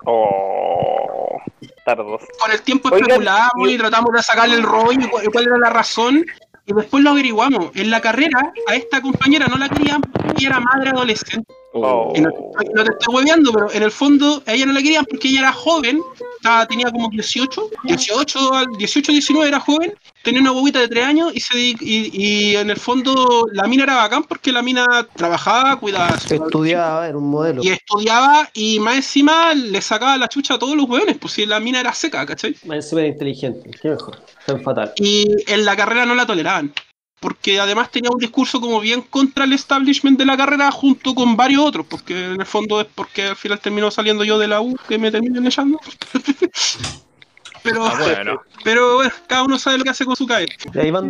Oh, 0.06 1.38
tardos. 1.86 2.22
Con 2.40 2.52
el 2.52 2.62
tiempo 2.62 2.90
Oigan, 2.92 3.10
especulamos 3.10 3.70
y- 3.70 3.74
y 3.74 3.78
tratamos 3.78 4.12
de 4.14 4.24
sacarle 4.24 4.56
el 4.56 4.64
rollo 4.64 5.00
y 5.02 5.08
cuál, 5.10 5.26
cuál 5.32 5.48
era 5.48 5.58
la 5.58 5.70
razón. 5.70 6.26
Y 6.66 6.74
después 6.74 7.02
lo 7.02 7.12
averiguamos. 7.12 7.72
En 7.76 7.90
la 7.90 8.02
carrera, 8.02 8.52
a 8.68 8.76
esta 8.76 9.02
compañera 9.02 9.48
no 9.48 9.58
la 9.58 9.70
querían 9.70 10.02
porque 10.02 10.46
era 10.48 10.60
madre 10.60 10.90
adolescente. 10.90 11.54
Oh. 11.84 12.14
No, 12.18 12.84
te 12.84 12.92
estoy 12.92 13.16
hueveando, 13.16 13.52
pero 13.52 13.72
en 13.72 13.84
el 13.84 13.92
fondo 13.92 14.42
a 14.46 14.54
ella 14.54 14.66
no 14.66 14.74
la 14.74 14.82
querían 14.82 15.06
porque 15.06 15.28
ella 15.30 15.40
era 15.40 15.54
joven, 15.54 16.02
estaba- 16.38 16.66
tenía 16.66 16.92
como 16.92 17.10
18, 17.10 17.70
18, 17.84 18.54
al- 18.54 18.68
18, 18.78 19.12
19 19.12 19.48
era 19.48 19.60
joven, 19.60 19.94
tenía 20.24 20.42
una 20.42 20.52
bobita 20.52 20.80
de 20.80 20.88
3 20.88 21.06
años 21.06 21.32
y, 21.34 21.40
se, 21.40 21.58
y, 21.60 21.76
y 21.82 22.56
en 22.56 22.70
el 22.70 22.78
fondo 22.78 23.48
la 23.54 23.68
mina 23.68 23.84
era 23.84 23.96
bacán 23.96 24.24
porque 24.24 24.52
la 24.52 24.62
mina 24.62 25.08
trabajaba, 25.16 25.76
cuidaba 25.80 26.08
a 26.08 26.20
su- 26.20 26.34
Estudiaba, 26.34 27.08
era 27.08 27.18
un 27.18 27.30
modelo. 27.30 27.62
y 27.64 27.70
estudiaba 27.70 28.50
y 28.54 28.80
más 28.80 28.96
encima 28.98 29.54
le 29.54 29.82
sacaba 29.82 30.18
la 30.18 30.28
chucha 30.28 30.56
a 30.56 30.60
todos 30.60 30.76
los 30.76 30.88
hueones, 30.90 31.18
pues 31.18 31.34
si 31.34 31.46
la 31.46 31.60
mina 31.60 31.80
era 31.80 31.94
seca, 31.94 32.26
¿cachai? 32.26 32.56
Más 32.66 32.78
encima 32.78 33.02
era 33.02 33.10
inteligente. 33.10 33.72
Qué 33.82 33.90
mejor. 33.90 34.18
Tan 34.46 34.62
fatal. 34.62 34.94
Y 34.98 35.26
en 35.52 35.66
la 35.66 35.76
carrera 35.76 36.06
no 36.06 36.16
la 36.16 36.26
toleraban. 36.26 36.74
Porque 37.20 37.60
además 37.60 37.90
tenía 37.90 38.12
un 38.12 38.20
discurso 38.20 38.62
como 38.62 38.80
bien 38.80 39.02
contra 39.02 39.46
el 39.46 39.54
establishment 39.54 40.20
de 40.20 40.26
la 40.26 40.38
carrera 40.38 40.70
junto 40.72 41.16
con 41.16 41.36
varios 41.36 41.64
otros, 41.64 41.86
porque 41.90 42.34
en 42.34 42.40
el 42.42 42.46
fondo 42.46 42.80
es 42.80 42.88
porque 42.94 43.24
al 43.30 43.36
final 43.36 43.60
terminó 43.60 43.90
saliendo 43.90 44.24
yo 44.24 44.38
de 44.38 44.48
la 44.48 44.62
U 44.62 44.76
que 44.88 44.98
me 45.00 45.10
terminan 45.12 45.46
echando. 45.48 45.80
pero, 47.64 47.86
Ah, 47.86 47.96
bueno. 48.00 48.42
pero 48.64 48.96
bueno, 48.98 49.12
cada 49.28 49.44
uno 49.44 49.58
sabe 49.58 49.80
lo 49.80 49.84
que 49.84 49.90
hace 49.90 50.06
con 50.06 50.16
su 50.16 50.28
CAE. 50.28 50.48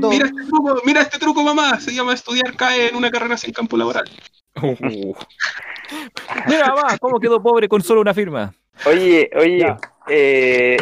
Mira 0.10 0.28
este 0.28 0.44
truco, 0.46 0.82
mira 0.86 1.02
este 1.02 1.20
truco 1.20 1.44
mamá, 1.44 1.80
se 1.80 1.94
llama 1.94 2.14
estudiar 2.14 2.56
CAE 2.56 2.88
en 2.90 2.96
una 2.96 3.12
carrera 3.12 3.36
sin 3.38 3.52
campo 3.52 3.76
laboral. 3.78 4.10
Uh. 4.62 5.14
Mira, 6.48 6.68
mamá, 6.74 6.98
¿cómo 7.00 7.20
quedó 7.20 7.42
pobre 7.42 7.68
con 7.68 7.82
solo 7.84 8.02
una 8.02 8.14
firma? 8.14 8.54
Oye, 8.86 9.30
oye, 9.40 9.60
Ya. 9.60 9.78
eh. 10.10 10.78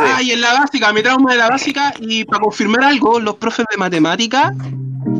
Ah, 0.00 0.22
y 0.22 0.30
en 0.32 0.40
la 0.40 0.52
básica, 0.60 0.92
mi 0.92 1.02
trauma 1.02 1.32
de 1.32 1.38
la 1.38 1.48
básica, 1.48 1.92
y 1.98 2.24
para 2.24 2.40
confirmar 2.40 2.84
algo, 2.84 3.18
los 3.20 3.36
profes 3.36 3.66
de 3.70 3.76
matemática, 3.76 4.54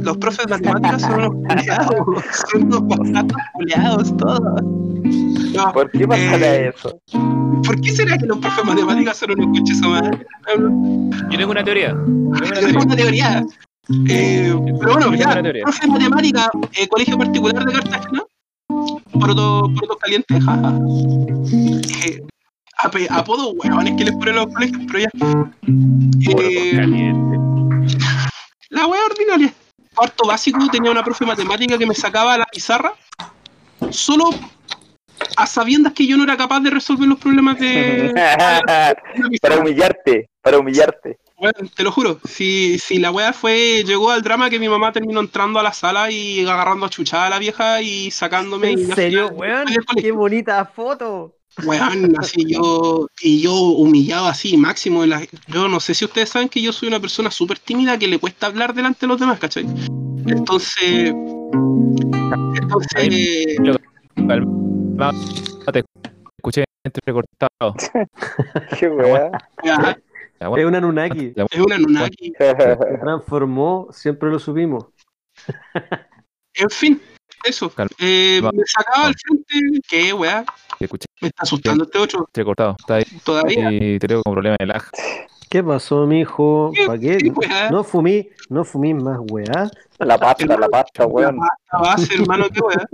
los 0.03 0.17
profes 0.19 0.47
de 0.47 0.53
matemáticas 0.53 1.03
son 1.03 1.15
unos 1.15 1.31
culiados, 1.49 1.95
son 2.53 2.63
unos 2.65 2.83
pasatos 2.97 3.37
culiados 3.55 4.17
todos. 4.17 4.63
No, 5.55 5.73
¿Por 5.73 5.91
qué 5.91 6.07
pasará 6.09 6.55
eh, 6.57 6.73
eso? 6.75 6.99
¿Por 7.65 7.81
qué 7.81 7.91
será 7.93 8.17
que 8.17 8.27
los 8.27 8.39
profes 8.39 8.65
de 8.65 8.71
matemáticas 8.73 9.17
son 9.19 9.31
unos 9.33 9.59
coches 9.59 9.83
a 9.83 9.89
madre? 9.89 10.27
Yo 11.31 11.39
tengo 11.39 11.51
una 11.51 11.65
teoría. 11.65 11.89
Tengo 11.89 12.31
una 12.31 12.47
Es 12.47 12.61
teoría. 12.61 12.79
una 12.81 12.97
teoría. 12.97 13.45
Eh, 14.09 14.55
pero 14.81 14.93
bueno, 14.93 15.13
Yo 15.15 15.19
tengo 15.29 15.53
ya, 15.53 15.63
profe 15.63 15.87
de 15.87 15.93
matemática, 15.93 16.51
eh, 16.79 16.89
colegio 16.89 17.19
particular 17.19 17.65
de 17.65 17.73
Cartagena, 17.73 18.23
poroto, 19.13 19.71
poroto 19.75 19.97
caliente, 19.99 20.41
jaja. 20.41 20.73
Eh, 22.07 22.23
ape- 22.79 23.09
apodo 23.11 23.53
huevones 23.53 23.95
que 23.97 24.05
les 24.05 24.15
ponen 24.15 24.37
los 24.37 24.47
colegios, 24.47 24.81
pero 24.87 24.99
ya. 24.99 25.11
Eh, 26.31 26.73
Caliente. 26.77 27.39
La 28.71 28.87
wea 28.87 29.01
ordinaria. 29.11 29.53
Cuarto 29.95 30.27
básico 30.27 30.59
tenía 30.71 30.91
una 30.91 31.05
profe 31.05 31.25
de 31.25 31.31
matemática 31.31 31.77
que 31.77 31.87
me 31.87 31.95
sacaba 31.95 32.39
la 32.39 32.47
pizarra 32.47 32.95
solo 33.91 34.31
a 35.37 35.47
sabiendas 35.47 35.93
que 35.93 36.07
yo 36.07 36.17
no 36.17 36.25
era 36.25 36.37
capaz 36.37 36.61
de 36.61 36.71
resolver 36.71 37.07
los 37.07 37.19
problemas 37.19 37.59
de 37.59 38.13
para 39.43 39.59
humillarte, 39.59 40.31
para 40.41 40.59
humillarte. 40.59 41.19
Bueno, 41.43 41.69
te 41.75 41.83
lo 41.83 41.91
juro, 41.91 42.21
si, 42.23 42.79
si 42.79 43.01
la 43.01 43.11
wea 43.11 43.33
fue, 43.33 43.83
llegó 43.85 44.13
al 44.13 44.23
drama 44.23 44.49
que 44.49 44.61
mi 44.61 44.69
mamá 44.69 44.93
terminó 44.93 45.19
entrando 45.19 45.59
a 45.59 45.65
la 45.65 45.73
sala 45.73 46.09
y 46.09 46.47
agarrando 46.47 46.87
a 46.87 46.89
chuchada 46.89 47.27
a 47.27 47.31
la 47.31 47.41
vieja 47.41 47.83
y 47.83 48.13
sacándome. 48.13 48.71
y 48.71 48.75
¿En 48.75 48.89
yo 48.89 48.95
serio, 48.95 49.29
final 49.31 49.41
weón? 49.41 49.67
Qué 49.97 50.13
bonita 50.13 50.65
foto. 50.67 51.35
Weón, 51.65 52.15
así 52.21 52.45
yo, 52.47 53.09
y 53.21 53.41
yo 53.41 53.55
humillado 53.55 54.27
así, 54.27 54.57
máximo. 54.57 55.03
en 55.03 55.11
la- 55.11 55.27
yo 55.49 55.67
no 55.67 55.81
sé 55.81 55.95
si 55.95 56.05
ustedes 56.05 56.29
saben 56.29 56.49
que 56.49 56.63
yo 56.63 56.73
soy 56.73 56.87
una 56.87 57.01
persona 57.01 57.29
súper 57.33 57.59
tímida 57.59 57.99
que 57.99 58.07
le 58.07 58.21
cuesta 58.21 58.47
hablar 58.47 58.73
delante 58.73 59.01
de 59.01 59.09
los 59.09 59.19
demás, 59.19 59.41
¿cachai? 59.41 59.67
Entonces, 60.29 61.13
entonces, 62.55 63.59
Calma, 64.15 65.13
te 65.73 65.83
escuché 66.39 66.65
entrecortado. 66.85 67.75
Qué 68.79 68.89
weá. 68.89 69.31
Es 70.43 70.67
Nunaki. 70.81 71.33
ya, 71.37 71.47
es 71.51 71.59
una 71.61 71.79
Nunaki. 71.79 72.33
Se 72.39 72.55
transformó, 73.01 73.89
siempre 73.93 74.31
lo 74.31 74.39
supimos. 74.39 74.87
En 76.55 76.69
fin, 76.69 77.01
eso. 77.45 77.73
Eh, 77.99 78.41
me 78.53 78.63
sacaba 78.67 79.07
al 79.07 79.15
frente, 79.15 79.81
¿qué 79.89 80.13
weá? 80.13 80.45
Me 81.23 81.29
está 81.29 81.43
asustando 81.45 81.85
este 81.85 81.99
8 81.99 82.19
entrecortado. 82.19 82.77
Está 82.79 82.97
ahí 82.97 83.05
todavía. 83.25 83.73
y 83.73 83.99
te 83.99 84.07
tengo 84.07 84.23
como 84.23 84.35
problema 84.35 84.57
de 84.61 84.67
lag. 84.67 84.83
¿Qué 85.49 85.63
pasó, 85.65 86.07
mijo? 86.07 86.71
¿Qué- 86.75 86.87
¿Para 86.87 86.99
qué? 86.99 87.19
No 87.71 87.85
fumí, 87.85 88.29
no 88.51 88.65
fumí 88.65 88.93
más 88.93 89.19
weá. 89.31 89.71
La 89.99 90.19
pasta, 90.19 90.45
la 90.59 90.69
pasta, 90.69 91.07
weón. 91.07 91.37
La 91.37 91.47
pasta 91.71 91.79
base, 91.79 92.15
hermano, 92.21 92.47
qué 92.53 92.61
weá. 92.61 92.87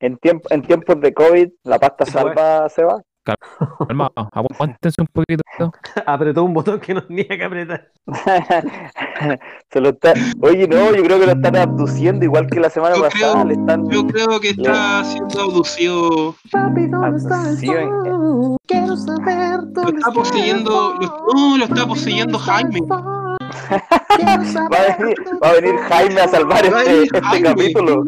En, 0.00 0.18
tiemp- 0.18 0.46
en 0.50 0.62
tiempos 0.62 1.00
de 1.00 1.14
COVID, 1.14 1.48
la 1.64 1.78
pasta 1.78 2.04
salva 2.04 2.68
se 2.68 2.84
va. 2.84 3.00
Calma, 3.26 4.10
aguántense 4.14 5.00
un 5.00 5.08
poquito. 5.12 5.42
Apretó 6.06 6.44
un 6.44 6.54
botón 6.54 6.78
que 6.80 6.94
no 6.94 7.02
tenía 7.04 7.26
que 7.26 7.44
apretar. 7.44 7.88
Se 9.70 9.80
lo 9.80 9.88
está... 9.90 10.14
Oye, 10.40 10.68
no, 10.68 10.94
yo 10.94 11.02
creo 11.02 11.18
que 11.18 11.26
lo 11.26 11.32
están 11.32 11.56
abduciendo 11.56 12.24
igual 12.24 12.46
que 12.46 12.60
la 12.60 12.70
semana 12.70 12.96
Yo 12.96 13.02
pasada. 13.02 13.32
creo- 13.32 13.44
Le 13.44 13.54
están... 13.54 13.88
Yo 13.90 14.06
creo 14.06 14.40
que 14.40 14.50
está 14.50 15.04
siendo 15.04 15.40
abducido. 15.40 16.34
Papi, 16.52 16.86
¿dónde 16.86 17.16
está 17.18 17.48
el 17.48 17.58
sol? 17.58 18.56
Quiero 18.66 18.96
saber 18.96 19.60
Lo 19.74 19.88
está 19.88 20.10
poseyendo. 20.12 20.94
lo- 21.00 21.34
no, 21.34 21.56
lo 21.58 21.64
está 21.64 21.86
poseyendo 21.86 22.38
Jaime. 22.38 22.80
Va 22.88 24.78
a, 24.78 24.96
venir, 24.96 25.16
va 25.42 25.48
a 25.48 25.52
venir 25.54 25.76
Jaime 25.88 26.20
a 26.20 26.28
salvar 26.28 26.64
este, 26.64 27.02
este 27.02 27.42
capítulo. 27.42 28.04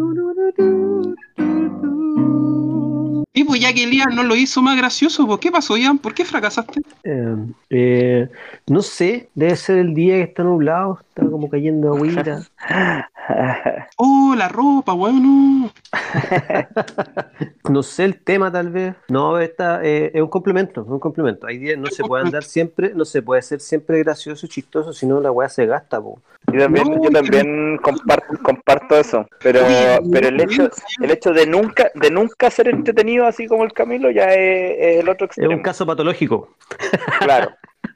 Pues 3.44 3.60
ya 3.60 3.72
que 3.72 3.84
Elías 3.84 4.06
no 4.14 4.22
lo 4.22 4.36
hizo 4.36 4.62
más 4.62 4.76
gracioso, 4.76 5.26
pues 5.26 5.40
¿qué 5.40 5.50
pasó, 5.50 5.76
Ian? 5.76 5.98
¿Por 5.98 6.14
qué 6.14 6.24
fracasaste? 6.24 6.80
Eh, 7.04 7.36
eh, 7.70 8.28
no 8.66 8.82
sé, 8.82 9.28
debe 9.34 9.56
ser 9.56 9.78
el 9.78 9.94
día 9.94 10.14
que 10.16 10.22
está 10.22 10.42
nublado, 10.42 11.00
como 11.30 11.48
cayendo 11.48 11.94
agüita. 11.94 12.42
Oh, 13.96 14.34
la 14.38 14.48
ropa, 14.48 14.92
bueno. 14.92 15.70
No 17.68 17.82
sé 17.82 18.04
el 18.04 18.22
tema 18.22 18.50
tal 18.50 18.70
vez. 18.70 18.94
No, 19.08 19.38
está, 19.38 19.84
eh, 19.84 20.10
es 20.14 20.22
un 20.22 20.28
complemento, 20.28 20.80
es 20.82 20.88
un 20.88 20.98
complemento. 20.98 21.46
Hay 21.46 21.58
días 21.58 21.78
no 21.78 21.86
se 21.88 22.02
puede 22.02 22.24
andar 22.24 22.42
siempre, 22.42 22.92
no 22.94 23.04
se 23.04 23.20
puede 23.22 23.42
ser 23.42 23.60
siempre 23.60 23.98
gracioso 23.98 24.46
y 24.46 24.48
chistoso, 24.48 24.92
si 24.92 25.06
no 25.06 25.20
la 25.20 25.30
weá 25.30 25.48
se 25.48 25.66
gasta, 25.66 26.00
po. 26.00 26.20
Yo 26.50 26.60
también, 26.60 26.88
No, 26.88 27.02
yo 27.02 27.10
también 27.10 27.76
comparto, 27.82 28.34
comparto 28.42 28.96
eso. 28.96 29.26
Pero, 29.42 29.60
pero 30.10 30.28
el 30.28 30.40
hecho, 30.40 30.70
el 31.02 31.10
hecho 31.10 31.32
de 31.32 31.46
nunca, 31.46 31.90
de 31.94 32.10
nunca 32.10 32.50
ser 32.50 32.68
entretenido 32.68 33.26
así 33.26 33.46
como 33.46 33.64
el 33.64 33.72
Camilo 33.74 34.10
ya 34.10 34.32
es, 34.32 34.76
es 34.78 35.00
el 35.00 35.08
otro 35.10 35.26
Es 35.26 35.36
un 35.38 35.44
extremo. 35.44 35.62
caso 35.62 35.84
patológico. 35.86 36.54
Claro. 37.20 37.50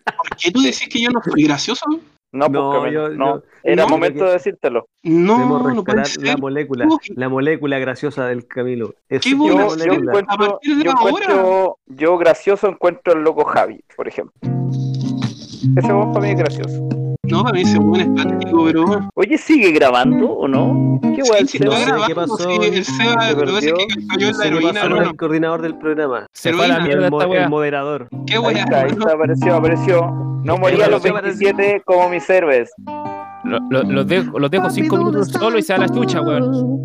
¿Por 0.05 0.37
qué 0.37 0.51
tú 0.51 0.61
decís 0.61 0.87
que 0.91 1.01
yo 1.01 1.11
no 1.11 1.23
soy 1.23 1.45
gracioso? 1.45 1.87
No, 2.33 2.47
pues, 2.47 2.53
No, 2.53 2.73
Camilo, 2.73 3.09
yo- 3.11 3.15
no. 3.17 3.37
yo- 3.37 3.43
Era 3.63 3.83
no, 3.85 3.89
momento 3.91 4.25
de 4.25 4.33
decírtelo. 4.33 4.87
No, 5.03 5.35
Debemos 5.35 5.59
no 5.75 5.85
puede 5.85 5.99
rescatar 5.99 6.23
la 6.25 6.31
ser. 6.33 6.41
molécula, 6.41 6.89
la 7.15 7.29
molécula 7.29 7.79
graciosa 7.79 8.27
del 8.27 8.47
Camilo. 8.47 8.95
Es 9.09 9.23
Yo, 9.25 9.37
yo 9.37 9.53
encuentro, 9.53 10.59
yo, 10.65 10.91
encuentro- 10.91 11.79
yo 11.87 12.17
gracioso 12.19 12.69
encuentro 12.69 13.13
al 13.13 13.23
loco 13.23 13.45
Javi, 13.45 13.81
por 13.97 14.09
ejemplo. 14.09 14.33
Ese 15.77 15.93
vos 15.93 16.07
para 16.13 16.21
mí 16.27 16.31
es 16.31 16.37
gracioso. 16.39 16.89
No, 17.25 17.43
para 17.43 17.55
mí 17.55 17.63
ese 17.63 17.79
buen 17.79 18.01
es 18.17 18.25
patético, 18.25 18.65
pero. 18.65 18.85
Oye, 19.15 19.39
¿sigue 19.39 19.71
grabando 19.73 20.31
o 20.31 20.49
no? 20.49 20.99
¿Qué 21.03 21.23
guay 21.23 21.47
Sí, 21.47 21.59
no 21.61 21.73
sé 21.73 21.87
qué 22.07 22.15
pasó. 22.15 22.37
sí, 22.37 22.59
el 22.63 22.85
Seba, 22.85 23.23
Se 23.23 23.35
que 23.37 23.45
pasa 23.45 23.59
es 23.59 23.65
que 23.65 23.73
perdió. 23.75 23.75
cayó 24.09 24.29
en 24.29 24.39
la 24.39 24.45
heroína, 24.47 24.81
el 25.11 25.17
coordinador 25.17 25.63
del 25.63 25.77
programa. 25.79 26.27
Se 26.33 26.53
fue 26.53 26.65
a 26.65 26.69
la 26.69 26.75
Heroína. 26.77 26.89
mierda 26.89 27.27
El, 27.27 27.43
mo- 27.45 27.49
moderador. 27.51 28.09
Qué 28.27 28.35
Ahí 28.35 28.39
weá. 28.41 28.59
está, 28.65 28.81
ahí 28.83 28.91
está, 28.91 29.13
apareció, 29.13 29.55
apareció. 29.57 30.11
No 30.45 30.57
moría 30.59 30.87
a 30.87 30.89
los 30.89 31.05
Apareció, 31.07 31.55
27 31.55 31.83
como 31.85 32.09
mis 32.09 32.29
héroes. 32.29 32.71
Lo- 33.45 33.59
lo- 33.71 33.83
Los 33.83 34.07
dejo, 34.07 34.39
los 34.39 34.51
dejo 34.51 34.71
cinco 34.71 34.97
minutos 34.97 35.29
solo 35.29 35.59
y 35.59 35.63
se 35.63 35.73
da 35.73 35.81
la 35.81 35.89
chucha, 35.89 36.21
weón. 36.23 36.85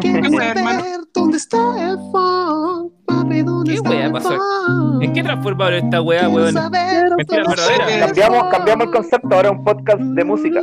Qué 0.00 0.28
weá, 0.30 0.50
hermano. 0.56 0.82
¿Dónde 1.14 1.36
está 1.36 1.90
el 1.90 1.96
funk? 2.12 2.92
Papi, 3.06 3.42
¿dónde 3.42 3.70
¿Qué 3.70 3.76
está 3.76 3.90
weá 3.90 4.06
el 4.06 4.12
pasó? 4.12 4.28
funk? 4.30 5.02
¿En 5.02 5.12
qué 5.12 5.22
transformaron 5.22 5.84
esta 5.84 6.00
weá, 6.02 6.28
weón? 6.28 6.54
Mentira 6.54 7.42
verdadera. 7.48 8.06
Cambiamos, 8.06 8.44
cambiamos 8.50 8.86
el 8.86 8.92
concepto, 8.92 9.28
ahora 9.34 9.48
es 9.50 9.54
un 9.56 9.64
podcast 9.64 10.00
de 10.00 10.24
música, 10.24 10.60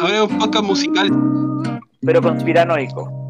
Ahora 0.00 0.16
es 0.24 0.30
un 0.30 0.38
podcast 0.38 0.64
musical. 0.64 1.10
pero 2.00 2.22
conspiranoico. 2.22 3.24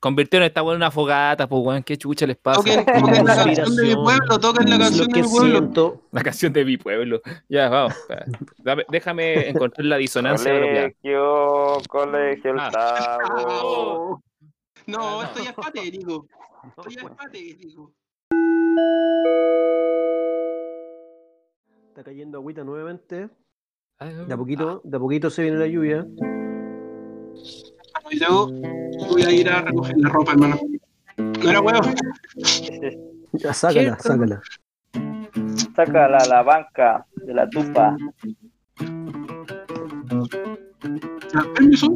Convirtieron 0.00 0.44
esta 0.46 0.62
weá 0.62 0.72
en 0.74 0.76
una 0.76 0.90
fogata, 0.90 1.46
pues 1.48 1.62
weón. 1.64 1.82
¿Qué 1.82 1.96
chucha 1.96 2.26
les 2.26 2.36
pasa? 2.36 2.58
Toquen, 2.60 2.84
toquen 2.84 3.24
la 3.24 3.36
canción 3.36 3.74
de 3.76 3.82
mi 3.84 3.94
pueblo, 3.94 4.38
toquen 4.38 4.70
la 4.70 4.78
canción 4.78 5.08
de 5.08 5.22
mi 5.22 5.28
pueblo. 5.28 5.58
siento. 5.58 6.02
La 6.12 6.22
canción 6.22 6.52
de 6.52 6.64
mi 6.66 6.76
pueblo. 6.76 7.20
Ya, 7.48 7.68
vamos. 7.70 7.94
Dame- 8.58 8.84
déjame 8.90 9.48
encontrar 9.48 9.86
la 9.86 9.96
disonancia. 9.96 10.52
Colegio, 10.52 11.78
colegio, 11.88 12.50
el 12.52 12.58
Ah. 12.60 13.18
No, 14.86 14.98
no. 14.98 15.22
esto 15.22 15.42
ya 15.42 15.50
es 15.50 15.56
patético. 15.56 16.26
Esto 16.64 16.88
ya 16.88 17.02
es 17.02 17.10
patético. 17.10 17.92
Está 21.88 22.02
cayendo 22.04 22.38
agüita 22.38 22.64
nuevamente. 22.64 23.28
Ah, 23.98 24.06
De 24.06 24.32
a 24.32 24.36
poquito, 24.36 24.80
de 24.82 24.96
a 24.96 25.00
poquito 25.00 25.30
se 25.30 25.42
viene 25.42 25.58
la 25.58 25.66
lluvia. 25.66 26.06
Y 28.10 28.18
yo 28.18 28.48
voy 29.08 29.22
a 29.22 29.30
ir 29.30 29.48
a 29.50 29.62
recoger 29.62 29.96
la 29.98 30.08
ropa, 30.08 30.32
hermano. 30.32 30.56
No 31.16 31.50
era 31.50 31.60
huevo. 31.60 31.80
Ya, 33.36 33.52
sácala, 33.52 33.96
¿Qué? 33.96 34.02
sácala. 34.02 34.42
Sácala 35.74 36.18
a 36.18 36.26
la 36.28 36.42
banca 36.44 37.04
de 37.16 37.34
la 37.34 37.50
tupa. 37.50 37.96
Permiso. 41.56 41.88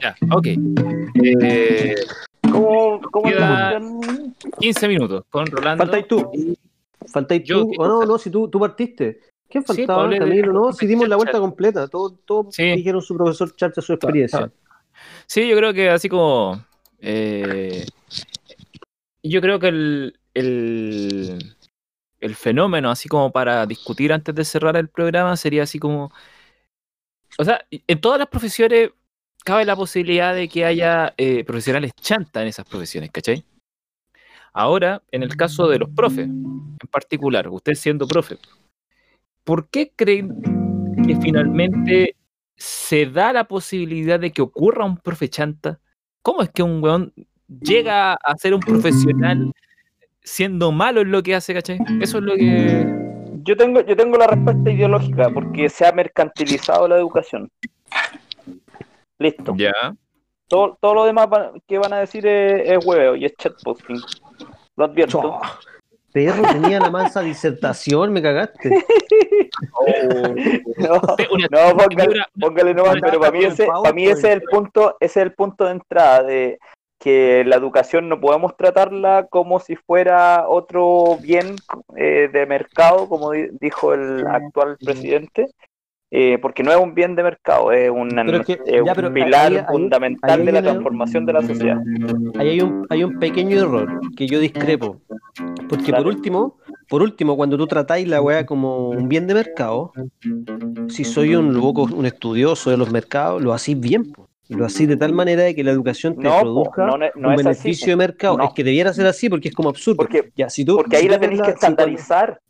Ya, 0.00 0.16
ok. 0.32 0.46
Eh, 1.22 1.94
¿Cómo, 2.50 3.00
cómo 3.10 3.28
Queda- 3.28 3.78
cuestión? 3.78 4.34
15 4.58 4.88
minutos 4.88 5.24
con 5.30 5.46
Rolando. 5.46 5.84
Faltáis 5.84 6.08
tú. 6.08 6.30
Faltáis 7.12 7.44
tú. 7.44 7.72
Oh, 7.78 7.86
no, 7.86 8.04
no, 8.04 8.18
si 8.18 8.30
tú, 8.30 8.48
tú 8.48 8.58
partiste. 8.58 9.20
¿Quién 9.48 9.62
Sí, 9.64 9.74
faltaba? 9.76 10.02
Pablo, 10.02 10.18
Camilo, 10.18 10.52
no, 10.52 10.72
si 10.72 10.86
dimos 10.86 11.08
la 11.08 11.16
vuelta 11.16 11.38
completa. 11.38 11.86
Todos 11.88 12.14
todo 12.24 12.48
Sí. 12.50 12.72
dijeron 12.74 13.02
su 13.02 13.14
profesor 13.16 13.54
Charcha 13.54 13.80
su 13.82 13.92
experiencia. 13.92 14.50
Sí, 15.26 15.48
yo 15.48 15.56
creo 15.56 15.72
que 15.72 15.90
así 15.90 16.08
como. 16.08 16.64
eh, 16.98 17.84
yo 19.22 19.40
creo 19.40 19.58
que 19.60 19.68
el, 19.68 20.18
el, 20.34 21.54
el 22.22 22.36
fenómeno, 22.36 22.90
así 22.90 23.08
como 23.08 23.32
para 23.32 23.66
discutir 23.66 24.12
antes 24.12 24.34
de 24.34 24.44
cerrar 24.44 24.76
el 24.76 24.88
programa, 24.88 25.36
sería 25.36 25.64
así 25.64 25.78
como. 25.78 26.12
O 27.38 27.44
sea, 27.44 27.66
en 27.70 28.00
todas 28.00 28.18
las 28.18 28.28
profesiones 28.28 28.90
cabe 29.44 29.64
la 29.64 29.76
posibilidad 29.76 30.34
de 30.34 30.48
que 30.48 30.64
haya 30.64 31.14
eh, 31.16 31.44
profesionales 31.44 31.92
chanta 32.00 32.42
en 32.42 32.48
esas 32.48 32.66
profesiones, 32.66 33.10
¿cachai? 33.10 33.44
Ahora, 34.52 35.02
en 35.10 35.22
el 35.22 35.36
caso 35.36 35.66
de 35.68 35.78
los 35.78 35.90
profes, 35.90 36.26
en 36.26 36.76
particular, 36.90 37.48
usted 37.48 37.74
siendo 37.74 38.06
profe, 38.06 38.38
¿por 39.44 39.68
qué 39.68 39.92
creen 39.96 40.42
que 41.06 41.16
finalmente 41.16 42.16
se 42.56 43.06
da 43.06 43.32
la 43.32 43.44
posibilidad 43.48 44.20
de 44.20 44.30
que 44.30 44.42
ocurra 44.42 44.84
un 44.84 44.98
profe 44.98 45.28
chanta? 45.28 45.80
¿Cómo 46.22 46.42
es 46.42 46.50
que 46.50 46.62
un 46.62 46.82
weón 46.82 47.12
llega 47.48 48.12
a 48.14 48.36
ser 48.36 48.54
un 48.54 48.60
profesional 48.60 49.52
siendo 50.22 50.72
malo 50.72 51.00
en 51.00 51.10
lo 51.10 51.22
que 51.22 51.34
hace, 51.34 51.54
¿cachai? 51.54 51.78
Eso 52.00 52.18
es 52.18 52.24
lo 52.24 52.34
que... 52.34 52.86
Yo 53.44 53.56
tengo, 53.56 53.80
yo 53.80 53.96
tengo 53.96 54.16
la 54.16 54.28
respuesta 54.28 54.70
ideológica, 54.70 55.28
porque 55.30 55.68
se 55.68 55.84
ha 55.86 55.92
mercantilizado 55.92 56.86
la 56.86 56.96
educación. 56.96 57.50
Listo. 59.18 59.54
Ya. 59.56 59.72
Todo, 60.48 60.78
todo 60.80 60.94
lo 60.94 61.04
demás 61.06 61.28
van- 61.28 61.50
que 61.66 61.78
van 61.78 61.92
a 61.92 61.98
decir 62.00 62.26
es, 62.26 62.70
es 62.70 62.86
hueveo 62.86 63.16
y 63.16 63.24
es 63.24 63.34
chatposting. 63.36 64.00
Lo 64.76 64.84
advierto. 64.84 65.40
Perro, 66.12 66.42
tenía 66.52 66.78
la 66.78 66.90
mansa 66.90 67.20
disertación, 67.22 68.12
me 68.12 68.20
cagaste. 68.22 68.84
No, 70.78 71.00
una- 71.30 71.48
no, 71.50 71.76
póngale, 71.76 72.22
póngale 72.38 72.74
nomás, 72.74 72.96
pero 73.00 73.18
para 73.18 73.32
mí, 73.32 73.44
ese, 73.44 73.66
para 73.66 73.92
mí 73.94 74.04
ese 74.04 74.28
es 74.28 74.34
el 74.34 74.42
punto, 74.42 74.96
ese 75.00 75.20
es 75.20 75.26
el 75.26 75.32
punto 75.32 75.64
de 75.64 75.70
entrada 75.72 76.22
de 76.22 76.58
que 77.02 77.42
la 77.44 77.56
educación 77.56 78.08
no 78.08 78.20
podemos 78.20 78.56
tratarla 78.56 79.26
como 79.28 79.58
si 79.58 79.74
fuera 79.74 80.46
otro 80.48 81.16
bien 81.20 81.56
eh, 81.96 82.28
de 82.32 82.46
mercado, 82.46 83.08
como 83.08 83.32
di- 83.32 83.48
dijo 83.60 83.92
el 83.92 84.24
actual 84.26 84.76
presidente, 84.84 85.48
eh, 86.12 86.38
porque 86.40 86.62
no 86.62 86.70
es 86.70 86.76
un 86.78 86.94
bien 86.94 87.16
de 87.16 87.22
mercado, 87.24 87.72
es, 87.72 87.90
una- 87.90 88.24
Pero 88.24 88.38
es 88.38 88.46
que- 88.46 88.52
es 88.66 88.82
ya, 88.84 88.94
pero 88.94 89.08
un 89.08 89.14
pilar 89.14 89.52
ahí- 89.52 89.64
fundamental 89.66 90.40
ahí 90.40 90.46
de 90.46 90.52
la 90.52 90.62
transformación 90.62 91.26
de 91.26 91.32
la 91.32 91.42
sociedad. 91.42 91.78
Ahí 92.38 92.48
hay 92.50 92.60
un, 92.60 92.86
hay 92.90 93.02
un 93.02 93.18
pequeño 93.18 93.58
error 93.58 94.00
que 94.16 94.26
yo 94.26 94.38
discrepo. 94.38 95.00
Porque 95.68 95.92
por 95.92 96.06
último, 96.06 96.58
por 96.88 97.02
último, 97.02 97.34
cuando 97.36 97.56
tú 97.56 97.66
tratáis 97.66 98.06
la 98.06 98.20
weá 98.20 98.44
como 98.46 98.90
un 98.90 99.08
bien 99.08 99.26
de 99.26 99.34
mercado, 99.34 99.92
si 100.88 101.04
soy 101.04 101.34
un 101.34 101.52
loco, 101.54 101.82
un 101.84 102.06
estudioso 102.06 102.70
de 102.70 102.76
los 102.76 102.92
mercados, 102.92 103.42
lo 103.42 103.52
hacís 103.54 103.78
bien. 103.80 104.12
po. 104.12 104.28
Lo 104.56 104.66
hacís 104.66 104.88
de 104.88 104.96
tal 104.96 105.12
manera 105.12 105.42
de 105.42 105.54
que 105.54 105.64
la 105.64 105.70
educación 105.70 106.16
te 106.16 106.22
No, 106.22 106.30
po, 106.36 106.40
produzca 106.42 106.86
no, 106.86 106.94
un 106.94 107.02
es 107.04 107.10
así, 107.14 107.36
beneficio 107.44 107.92
de 107.92 107.96
mercado. 107.96 108.36
No. 108.38 108.44
Es 108.44 108.50
que 108.54 108.64
debiera 108.64 108.92
ser 108.92 109.06
así 109.06 109.28
porque 109.28 109.48
es 109.48 109.54
como 109.54 109.68
absurdo. 109.68 109.96
Porque- 109.96 110.30
ya, 110.36 110.48
si 110.50 110.64
tú, 110.64 110.76
Porque 110.76 110.96
ahí 110.96 111.02
si 111.04 111.08
la 111.08 111.18
tenéis 111.18 111.42
que 111.42 111.50
estandarizar. 111.50 112.40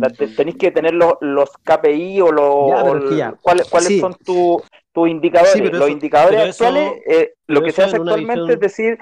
La 0.00 0.08
te- 0.10 0.28
tenéis 0.28 0.56
que 0.56 0.70
tener 0.70 0.94
los, 0.94 1.14
los 1.20 1.50
KPI 1.62 2.20
o 2.22 2.32
los. 2.32 3.10
Ya, 3.10 3.16
ya. 3.16 3.34
¿Cuáles, 3.40 3.68
cuáles 3.68 3.88
Sí. 3.88 4.00
son 4.00 4.14
tu- 4.24 4.62
tus 4.92 5.08
indicadores? 5.08 5.52
Sí, 5.52 5.60
pero 5.60 5.72
los 5.78 5.82
eso- 5.82 5.92
indicadores 5.92 6.40
actuales, 6.40 6.92
eh, 7.06 7.32
lo 7.46 7.62
que 7.62 7.72
se 7.72 7.82
hace 7.82 7.96
actualmente 7.96 8.40
visión- 8.40 8.50
es 8.50 8.60
decir, 8.60 8.98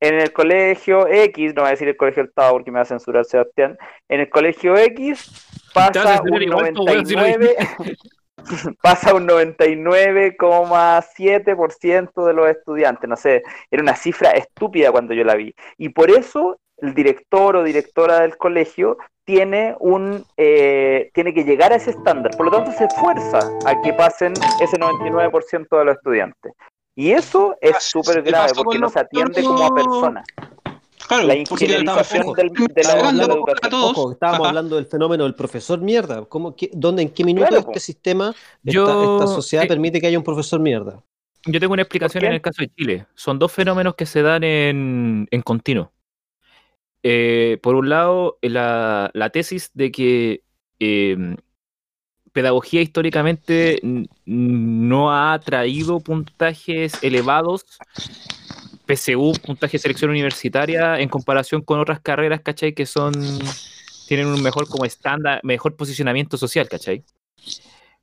en 0.00 0.14
el 0.20 0.32
colegio 0.32 1.06
X, 1.06 1.54
no 1.54 1.62
voy 1.62 1.68
a 1.68 1.70
decir 1.72 1.88
el 1.88 1.96
colegio 1.96 2.22
Estado 2.24 2.52
porque 2.52 2.70
me 2.70 2.76
va 2.76 2.82
a 2.82 2.86
censurar 2.86 3.24
Sebastián, 3.24 3.76
en 4.08 4.20
el 4.20 4.28
colegio 4.30 4.76
X 4.76 5.30
pasa 5.74 6.22
un 6.22 6.42
igual, 6.42 6.72
po, 6.74 6.84
weón, 6.84 7.06
si 7.06 7.14
lo 7.14 7.20
99. 7.20 7.56
pasa 8.82 9.14
un 9.14 9.28
99,7% 9.28 12.26
de 12.26 12.32
los 12.32 12.48
estudiantes, 12.48 13.08
no 13.08 13.16
sé, 13.16 13.42
era 13.70 13.82
una 13.82 13.96
cifra 13.96 14.32
estúpida 14.32 14.92
cuando 14.92 15.14
yo 15.14 15.24
la 15.24 15.34
vi. 15.34 15.54
Y 15.78 15.88
por 15.90 16.10
eso 16.10 16.58
el 16.78 16.94
director 16.94 17.56
o 17.56 17.62
directora 17.62 18.20
del 18.20 18.36
colegio 18.36 18.98
tiene 19.24 19.74
un 19.80 20.24
eh, 20.36 21.10
tiene 21.14 21.32
que 21.34 21.44
llegar 21.44 21.72
a 21.72 21.76
ese 21.76 21.90
estándar. 21.90 22.36
Por 22.36 22.46
lo 22.46 22.52
tanto, 22.52 22.72
se 22.72 22.84
esfuerza 22.84 23.40
a 23.66 23.80
que 23.82 23.92
pasen 23.92 24.32
ese 24.60 24.78
99% 24.78 25.78
de 25.78 25.84
los 25.84 25.96
estudiantes. 25.96 26.52
Y 26.94 27.12
eso 27.12 27.56
es 27.60 27.76
Así 27.76 27.90
súper 27.90 28.22
grave 28.22 28.52
porque 28.56 28.78
no 28.78 28.88
se 28.88 29.00
atiende 29.00 29.42
como 29.42 29.64
a 29.64 29.74
personas. 29.74 30.24
Claro, 31.08 31.26
La 31.26 31.36
ingenieurización 31.36 32.22
ojo, 32.22 32.34
del- 32.34 32.48
de, 32.50 32.58
la, 32.60 32.66
de 32.74 32.82
la 32.82 32.92
hablando 33.08 33.22
a 33.22 33.36
educación. 33.36 33.70
todos. 33.70 33.90
Ojo, 33.98 34.12
estábamos 34.12 34.40
Ajá. 34.40 34.48
hablando 34.48 34.76
del 34.76 34.86
fenómeno 34.86 35.24
del 35.24 35.34
profesor 35.34 35.80
mierda. 35.80 36.24
¿Cómo, 36.24 36.56
qué- 36.56 36.70
dónde, 36.72 37.02
¿En 37.02 37.10
qué 37.10 37.24
minuto 37.24 37.46
Claro, 37.46 37.60
este 37.60 37.72
po. 37.74 37.80
sistema, 37.80 38.34
Yo- 38.62 38.88
esta, 38.88 39.12
esta 39.24 39.26
sociedad 39.34 39.64
eh, 39.64 39.68
permite 39.68 40.00
que 40.00 40.06
haya 40.08 40.18
un 40.18 40.24
profesor 40.24 40.58
mierda? 40.60 41.02
Yo 41.44 41.60
tengo 41.60 41.74
una 41.74 41.82
explicación 41.82 42.24
en 42.24 42.32
el 42.32 42.40
caso 42.40 42.62
de 42.62 42.68
Chile. 42.74 43.06
Son 43.14 43.38
dos 43.38 43.52
fenómenos 43.52 43.94
que 43.94 44.04
se 44.06 44.22
dan 44.22 44.42
en, 44.42 45.28
en 45.30 45.42
continuo. 45.42 45.92
Eh, 47.04 47.58
por 47.62 47.76
un 47.76 47.88
lado, 47.88 48.38
la, 48.42 49.10
la 49.14 49.30
tesis 49.30 49.70
de 49.74 49.92
que 49.92 50.42
eh, 50.80 51.36
pedagogía 52.32 52.80
históricamente 52.82 53.78
no 54.24 55.12
ha 55.14 55.38
traído 55.38 56.00
puntajes 56.00 57.00
elevados, 57.04 57.64
PSU, 58.86 59.32
puntaje 59.44 59.72
de 59.72 59.78
selección 59.80 60.10
universitaria, 60.10 60.98
en 61.00 61.08
comparación 61.08 61.62
con 61.62 61.80
otras 61.80 62.00
carreras, 62.00 62.40
¿cachai? 62.40 62.72
Que 62.72 62.86
son 62.86 63.12
tienen 64.08 64.26
un 64.28 64.42
mejor 64.42 64.68
como 64.68 64.84
estándar, 64.84 65.40
mejor 65.42 65.74
posicionamiento 65.76 66.36
social, 66.36 66.68
¿cachai? 66.68 67.02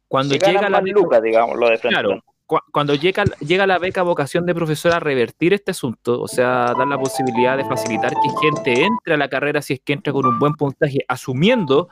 Cuando 0.07 0.35
llega 0.35 0.69
la 0.69 0.81
lucas, 0.81 1.23
digamos, 1.23 1.57
lo 1.57 1.69
de. 1.69 1.79
Claro, 1.79 2.23
cu- 2.45 2.59
cuando 2.71 2.93
llega, 2.95 3.23
llega 3.39 3.65
la 3.65 3.79
beca 3.79 4.03
vocación 4.03 4.45
de 4.45 4.53
profesor 4.53 4.93
a 4.93 4.99
revertir 4.99 5.53
este 5.53 5.71
asunto, 5.71 6.21
o 6.21 6.27
sea, 6.27 6.73
dar 6.77 6.87
la 6.87 6.97
posibilidad 6.99 7.57
de 7.57 7.65
facilitar 7.65 8.11
que 8.11 8.29
gente 8.41 8.83
entre 8.85 9.13
a 9.13 9.17
la 9.17 9.29
carrera 9.29 9.61
si 9.61 9.73
es 9.73 9.79
que 9.79 9.93
entra 9.93 10.13
con 10.13 10.25
un 10.25 10.37
buen 10.37 10.53
puntaje, 10.53 10.99
asumiendo 11.07 11.87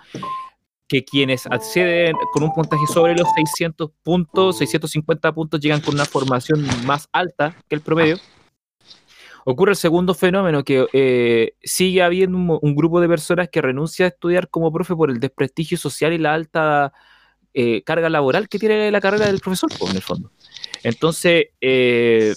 que 0.87 1.05
quienes 1.05 1.47
acceden 1.47 2.17
con 2.33 2.43
un 2.43 2.53
puntaje 2.53 2.85
sobre 2.87 3.15
los 3.15 3.27
600 3.33 3.89
puntos, 4.03 4.57
650 4.57 5.31
puntos, 5.33 5.59
llegan 5.61 5.79
con 5.79 5.95
una 5.95 6.03
formación 6.05 6.67
más 6.85 7.07
alta 7.13 7.55
que 7.69 7.75
el 7.75 7.81
promedio. 7.81 8.17
Ocurre 9.45 9.71
el 9.71 9.77
segundo 9.77 10.13
fenómeno, 10.13 10.63
que 10.63 10.87
eh, 10.93 11.55
sigue 11.63 12.03
habiendo 12.03 12.59
un, 12.61 12.75
grupo 12.75 13.01
de 13.01 13.07
personas 13.07 13.49
que 13.49 13.61
renuncia 13.61 14.05
a 14.05 14.09
estudiar 14.09 14.49
como 14.49 14.71
profe 14.71 14.95
por 14.95 15.09
el 15.09 15.19
desprestigio 15.19 15.77
social 15.77 16.13
y 16.13 16.17
la 16.17 16.33
alta 16.33 16.93
eh, 17.53 17.81
carga 17.83 18.09
laboral 18.09 18.47
que 18.47 18.59
tiene 18.59 18.91
la 18.91 19.01
carrera 19.01 19.25
del 19.25 19.39
profesor, 19.39 19.71
en 19.89 19.95
el 19.95 20.01
fondo. 20.01 20.31
Entonces, 20.83 21.45
eh, 21.59 22.33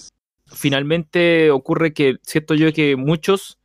finalmente 0.47 1.51
ocurre 1.51 1.93
que 1.93 2.17
siento 2.23 2.55
yo 2.55 2.73
que 2.73 2.95
muchos, 2.95 3.59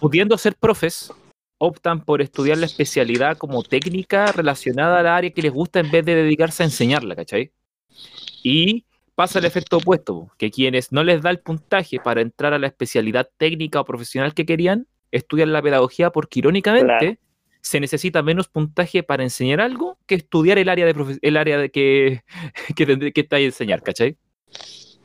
pudiendo 0.00 0.36
ser 0.36 0.56
profes, 0.56 1.12
optan 1.58 2.04
por 2.04 2.20
estudiar 2.20 2.58
la 2.58 2.66
especialidad 2.66 3.38
como 3.38 3.62
técnica 3.62 4.32
relacionada 4.32 4.98
al 4.98 5.06
área 5.06 5.30
que 5.30 5.42
les 5.42 5.52
gusta 5.52 5.80
en 5.80 5.90
vez 5.90 6.04
de 6.04 6.16
dedicarse 6.16 6.62
a 6.62 6.66
enseñarla, 6.66 7.14
¿cachai? 7.14 7.52
Y 8.42 8.84
pasa 9.14 9.38
el 9.38 9.44
efecto 9.44 9.78
opuesto, 9.78 10.30
que 10.38 10.50
quienes 10.50 10.92
no 10.92 11.04
les 11.04 11.22
da 11.22 11.30
el 11.30 11.38
puntaje 11.38 11.98
para 12.00 12.20
entrar 12.20 12.52
a 12.52 12.58
la 12.58 12.66
especialidad 12.66 13.28
técnica 13.36 13.80
o 13.80 13.84
profesional 13.84 14.34
que 14.34 14.46
querían, 14.46 14.86
estudian 15.10 15.52
la 15.52 15.62
pedagogía 15.62 16.10
porque 16.10 16.40
irónicamente 16.40 16.86
Claro. 16.98 17.18
se 17.60 17.80
necesita 17.80 18.22
menos 18.22 18.48
puntaje 18.48 19.02
para 19.02 19.22
enseñar 19.22 19.60
algo 19.60 19.98
que 20.06 20.16
estudiar 20.16 20.58
el 20.58 20.68
área 20.68 20.86
de 20.86 21.18
el 21.22 21.36
área 21.36 21.58
de 21.58 21.70
que, 21.70 22.22
que, 22.76 23.12
que 23.12 23.20
está 23.20 23.36
ahí 23.36 23.44
a 23.44 23.46
enseñar, 23.46 23.82
¿cachai? 23.82 24.16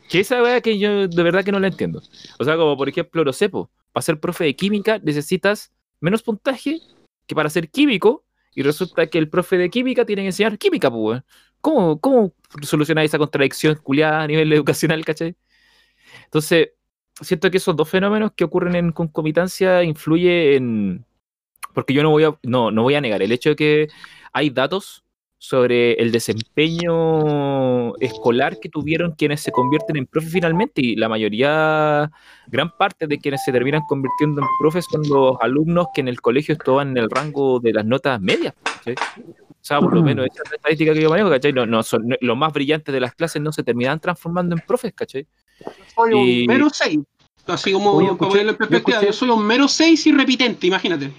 Que 0.09 0.21
esa 0.21 0.41
weá 0.41 0.61
que 0.61 0.79
yo 0.79 1.07
de 1.07 1.23
verdad 1.23 1.45
que 1.45 1.51
no 1.51 1.59
la 1.59 1.67
entiendo. 1.67 2.01
O 2.39 2.43
sea, 2.43 2.57
como 2.57 2.75
por 2.75 2.89
ejemplo, 2.89 3.23
lo 3.23 3.33
sepo, 3.33 3.69
para 3.91 4.01
ser 4.01 4.19
profe 4.19 4.43
de 4.43 4.55
química 4.55 4.99
necesitas 5.03 5.71
menos 6.01 6.23
puntaje 6.23 6.79
que 7.27 7.35
para 7.35 7.49
ser 7.49 7.69
químico, 7.69 8.25
y 8.55 8.63
resulta 8.63 9.07
que 9.07 9.19
el 9.19 9.29
profe 9.29 9.57
de 9.57 9.69
química 9.69 10.05
tiene 10.05 10.23
que 10.23 10.27
enseñar 10.27 10.57
química, 10.57 10.89
pues. 10.89 11.21
¿Cómo, 11.61 11.99
¿Cómo 11.99 12.33
solucionar 12.61 13.05
esa 13.05 13.17
contradicción 13.17 13.75
culiada 13.75 14.21
a 14.21 14.27
nivel 14.27 14.51
educacional, 14.53 15.03
cachai? 15.05 15.35
Entonces, 16.25 16.69
siento 17.21 17.51
que 17.51 17.57
esos 17.57 17.75
dos 17.75 17.89
fenómenos 17.89 18.31
que 18.35 18.43
ocurren 18.43 18.75
en 18.75 18.91
concomitancia 18.91 19.83
influye 19.83 20.55
en. 20.55 21.05
Porque 21.73 21.93
yo 21.93 22.03
no 22.03 22.11
voy 22.11 22.23
a, 22.23 22.37
no, 22.43 22.71
no 22.71 22.83
voy 22.83 22.95
a 22.95 23.01
negar 23.01 23.21
el 23.21 23.31
hecho 23.31 23.49
de 23.49 23.55
que 23.55 23.87
hay 24.33 24.49
datos 24.49 25.03
sobre 25.41 25.93
el 25.93 26.11
desempeño 26.11 27.95
escolar 27.97 28.59
que 28.59 28.67
tuvieron 28.69 29.13
quienes 29.13 29.39
se 29.41 29.51
convierten 29.51 29.95
en 29.95 30.05
profes 30.05 30.31
finalmente 30.33 30.81
y 30.81 30.95
la 30.97 31.07
mayoría, 31.09 32.11
gran 32.47 32.71
parte 32.77 33.07
de 33.07 33.17
quienes 33.17 33.43
se 33.43 33.51
terminan 33.53 33.81
convirtiendo 33.87 34.41
en 34.41 34.47
profes 34.59 34.85
son 34.91 35.01
los 35.09 35.37
alumnos 35.41 35.87
que 35.93 36.01
en 36.01 36.09
el 36.09 36.19
colegio 36.21 36.53
estaban 36.53 36.89
en 36.91 36.97
el 36.97 37.09
rango 37.09 37.59
de 37.61 37.71
las 37.73 37.85
notas 37.85 38.19
medias. 38.19 38.53
¿cachai? 38.63 38.95
O 38.95 39.61
sea, 39.61 39.79
por 39.79 39.93
lo 39.93 40.01
menos 40.03 40.25
esa 40.25 40.43
es 40.43 40.49
la 40.51 40.55
estadística 40.57 40.93
que 40.93 41.01
yo 41.01 41.09
manejo, 41.09 41.29
¿cachai? 41.29 41.53
No, 41.53 41.65
no 41.65 41.83
son, 41.83 42.07
no- 42.07 42.15
los 42.21 42.37
más 42.37 42.51
brillantes 42.53 42.93
de 42.93 42.99
las 42.99 43.13
clases 43.15 43.41
no 43.41 43.51
se 43.53 43.63
terminan 43.63 43.99
transformando 43.99 44.55
en 44.55 44.61
profes, 44.65 44.93
¿cachai? 44.93 45.25
Soy 45.95 46.11
Y- 46.13 46.41
un 46.41 46.47
mero 46.47 46.67
6. 46.71 46.99
Así 47.47 47.71
como 47.71 47.91
Oye, 47.93 48.07
escuché- 48.09 48.41
en 48.41 48.55
perspectiva, 48.55 49.01
yo 49.01 49.11
soy 49.13 49.29
un 49.29 49.43
mero 49.45 49.67
6 49.67 50.05
y 50.07 50.11
repitente, 50.11 50.67
imagínate. 50.67 51.11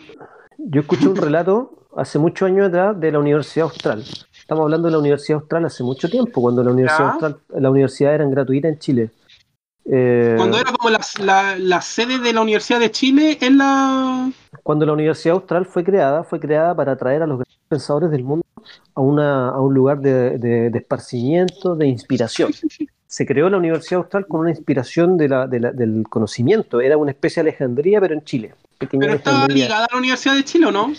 Yo 0.68 0.80
escuché 0.82 1.08
un 1.08 1.16
relato 1.16 1.86
hace 1.96 2.18
muchos 2.18 2.46
años 2.46 2.68
atrás 2.68 2.98
de 3.00 3.10
la 3.12 3.18
Universidad 3.18 3.64
Austral. 3.64 4.04
Estamos 4.38 4.62
hablando 4.64 4.88
de 4.88 4.92
la 4.92 4.98
Universidad 4.98 5.40
Austral 5.40 5.64
hace 5.64 5.82
mucho 5.82 6.08
tiempo, 6.08 6.40
cuando 6.40 6.62
la 6.62 6.70
Universidad 6.72 6.98
Ya. 7.06 7.10
Austral, 7.12 7.36
la 7.58 7.70
universidad 7.70 8.14
eran 8.14 8.30
gratuitas 8.30 8.72
en 8.72 8.78
Chile. 8.78 9.10
Eh, 9.86 10.34
Cuando 10.36 10.58
era 10.58 10.70
como 10.72 10.90
la, 10.90 11.00
la, 11.24 11.56
la 11.58 11.80
sede 11.80 12.18
de 12.18 12.32
la 12.32 12.42
Universidad 12.42 12.78
de 12.78 12.90
Chile 12.90 13.38
en 13.40 13.58
la... 13.58 14.30
cuando 14.62 14.86
la 14.86 14.92
Universidad 14.92 15.34
Austral 15.36 15.66
fue 15.66 15.82
creada, 15.82 16.22
fue 16.22 16.38
creada 16.38 16.74
para 16.74 16.92
atraer 16.92 17.22
a 17.22 17.26
los 17.26 17.38
grandes 17.38 17.58
pensadores 17.68 18.10
del 18.10 18.22
mundo 18.22 18.44
a, 18.94 19.00
una, 19.00 19.48
a 19.48 19.60
un 19.60 19.72
lugar 19.74 20.00
de, 20.00 20.38
de- 20.38 20.70
de 20.70 20.78
esparcimiento, 20.78 21.74
de 21.76 21.86
inspiración. 21.88 22.52
Se 23.06 23.26
creó 23.26 23.50
la 23.50 23.56
Universidad 23.56 24.02
Austral 24.02 24.26
con 24.26 24.40
una 24.40 24.50
inspiración 24.50 25.16
de 25.16 25.28
la- 25.28 25.46
de 25.48 25.58
la- 25.60 25.72
del 25.72 26.04
conocimiento. 26.08 26.80
Era 26.80 26.96
una 26.96 27.10
especie 27.10 27.42
de 27.42 27.48
Alejandría, 27.50 28.00
pero 28.00 28.14
en 28.14 28.22
Chile. 28.22 28.54
Pequeña 28.80 29.00
Pero 29.02 29.14
estaba 29.16 29.46
ligada 29.46 29.84
a 29.84 29.88
la 29.92 29.98
Universidad 29.98 30.34
de 30.36 30.42
Chile, 30.42 30.64
¿o 30.64 30.72
no? 30.72 30.90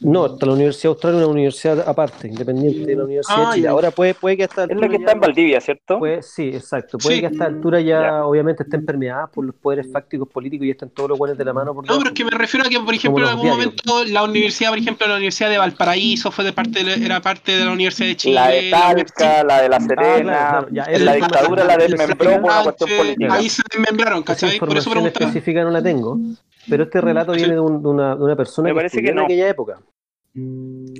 No, 0.00 0.24
hasta 0.24 0.44
la 0.44 0.52
Universidad 0.54 0.88
Austral 0.90 1.14
es 1.14 1.18
una 1.18 1.28
universidad 1.28 1.88
aparte, 1.88 2.26
independiente 2.26 2.84
de 2.84 2.96
la 2.96 3.04
Universidad 3.04 3.36
Ah, 3.38 3.46
de 3.50 3.54
Chile. 3.54 3.62
ya. 3.66 3.70
Ahora 3.70 3.90
puede, 3.92 4.14
puede 4.14 4.36
que 4.38 4.42
hasta 4.42 4.64
Es 4.64 4.76
la 4.76 4.88
que 4.88 4.96
está 4.96 5.12
en 5.12 5.20
Valdivia, 5.20 5.60
¿cierto? 5.60 6.00
Puede, 6.00 6.20
sí, 6.24 6.48
exacto. 6.48 6.98
Puede 6.98 7.14
Sí. 7.14 7.20
que 7.20 7.26
a 7.28 7.30
esta 7.30 7.44
altura 7.44 7.80
ya, 7.80 8.00
Ya. 8.02 8.24
obviamente 8.26 8.64
estén 8.64 8.84
permeadas 8.84 9.30
por 9.30 9.44
los 9.44 9.54
poderes 9.54 9.86
fácticos 9.92 10.28
políticos 10.30 10.66
y 10.66 10.70
están 10.70 10.90
todos 10.90 11.10
los 11.10 11.16
buenos 11.18 11.38
de 11.38 11.44
la 11.44 11.52
mano. 11.52 11.72
Por 11.72 11.86
No, 11.88 11.96
pero 11.98 12.08
es 12.08 12.14
que 12.14 12.24
me 12.24 12.32
refiero 12.32 12.66
a 12.66 12.68
que, 12.68 12.80
por 12.80 12.92
ejemplo, 12.92 13.22
en 13.24 13.30
algún 13.30 13.44
diarios. 13.46 13.66
momento 13.86 14.04
la 14.12 14.24
universidad, 14.24 14.70
por 14.70 14.78
ejemplo, 14.80 15.06
la 15.06 15.14
Universidad 15.14 15.50
de 15.50 15.58
Valparaíso 15.58 16.32
fue 16.32 16.44
de 16.44 16.52
parte 16.52 16.82
de, 16.82 16.94
era 17.06 17.20
parte 17.22 17.56
de 17.56 17.64
la 17.64 17.70
Universidad 17.70 18.08
de 18.08 18.16
Chile. 18.16 18.34
La 18.34 18.48
de 18.48 18.68
Talca, 18.68 19.44
la 19.44 19.62
de 19.62 19.68
La 19.68 19.78
Serena. 19.78 20.22
claro, 20.22 20.68
ya, 20.72 20.84
en 20.88 21.04
la 21.04 21.12
dictadura 21.14 21.64
la 21.66 21.72
información 21.84 21.98
desmembró 22.18 22.30
por 22.42 22.50
una 22.50 22.62
cuestión 22.64 22.90
política. 22.98 23.34
Ahí 23.34 23.48
se 23.48 23.62
desmembraron, 23.70 24.22
¿cachai? 24.24 24.58
Por 24.58 24.76
eso 24.76 24.90
preguntaba. 24.90 25.26
específica 25.26 25.62
no 25.62 25.70
la 25.70 25.80
tengo, 25.80 26.18
pero 26.68 26.84
este 26.84 27.00
relato 27.00 27.32
viene 27.32 27.54
de, 27.54 27.60
un- 27.60 27.82
de 27.82 27.88
una, 27.88 28.16
de 28.16 28.22
una 28.24 28.36
persona 28.36 28.66
Me 28.68 28.72
que 28.72 28.76
parece 28.76 29.02
que 29.02 29.12
no. 29.12 29.20
en 29.22 29.24
aquella 29.26 29.48
época. 29.48 29.78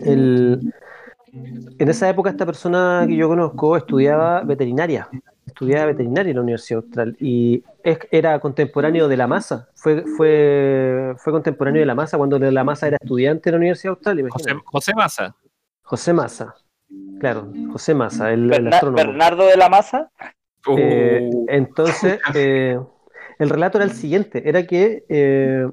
El- 0.05 0.73
en 1.79 1.89
esa 1.89 2.09
época 2.11 2.29
esta 2.31 2.45
persona 2.45 3.05
que 3.09 3.17
yo 3.17 3.27
conozco 3.29 3.77
estudiaba 3.77 4.43
veterinaria, 4.43 5.09
estudiaba 5.47 5.87
veterinaria 5.87 6.31
en 6.31 6.37
la 6.37 6.43
Universidad 6.43 6.83
Austral 6.85 7.17
y 7.19 7.63
es- 7.83 7.99
era 8.11 8.39
contemporáneo 8.39 9.09
de 9.09 9.17
la 9.17 9.27
masa, 9.27 9.69
fue, 9.75 10.05
fue, 10.17 11.15
fue 11.17 11.33
contemporáneo 11.33 11.81
de 11.81 11.87
la 11.87 11.95
masa 11.95 12.19
cuando 12.19 12.39
la 12.39 12.65
masa 12.65 12.89
era 12.89 12.99
estudiante 13.01 13.49
de 13.49 13.53
la 13.53 13.57
Universidad 13.59 13.93
Austral, 13.95 14.17
José, 14.29 14.51
imagínate. 14.51 14.65
José 14.67 14.93
Massa. 14.95 15.37
José 15.83 16.13
Massa, 16.13 16.55
claro, 17.19 17.51
José 17.73 17.95
Massa, 17.95 18.31
el, 18.33 18.53
astrónomo. 18.73 18.97
Bernardo 18.97 19.47
de 19.47 19.57
la 19.57 19.69
Maza. 19.69 20.11
Eh, 20.77 21.29
Uh, 21.33 21.47
entonces, 21.49 22.21
eh, 22.37 22.79
el 23.39 23.51
relato 23.51 23.79
era 23.79 23.85
el 23.85 23.93
siguiente, 23.93 24.49
era 24.49 24.67
que 24.67 25.05
eh, 25.09 25.69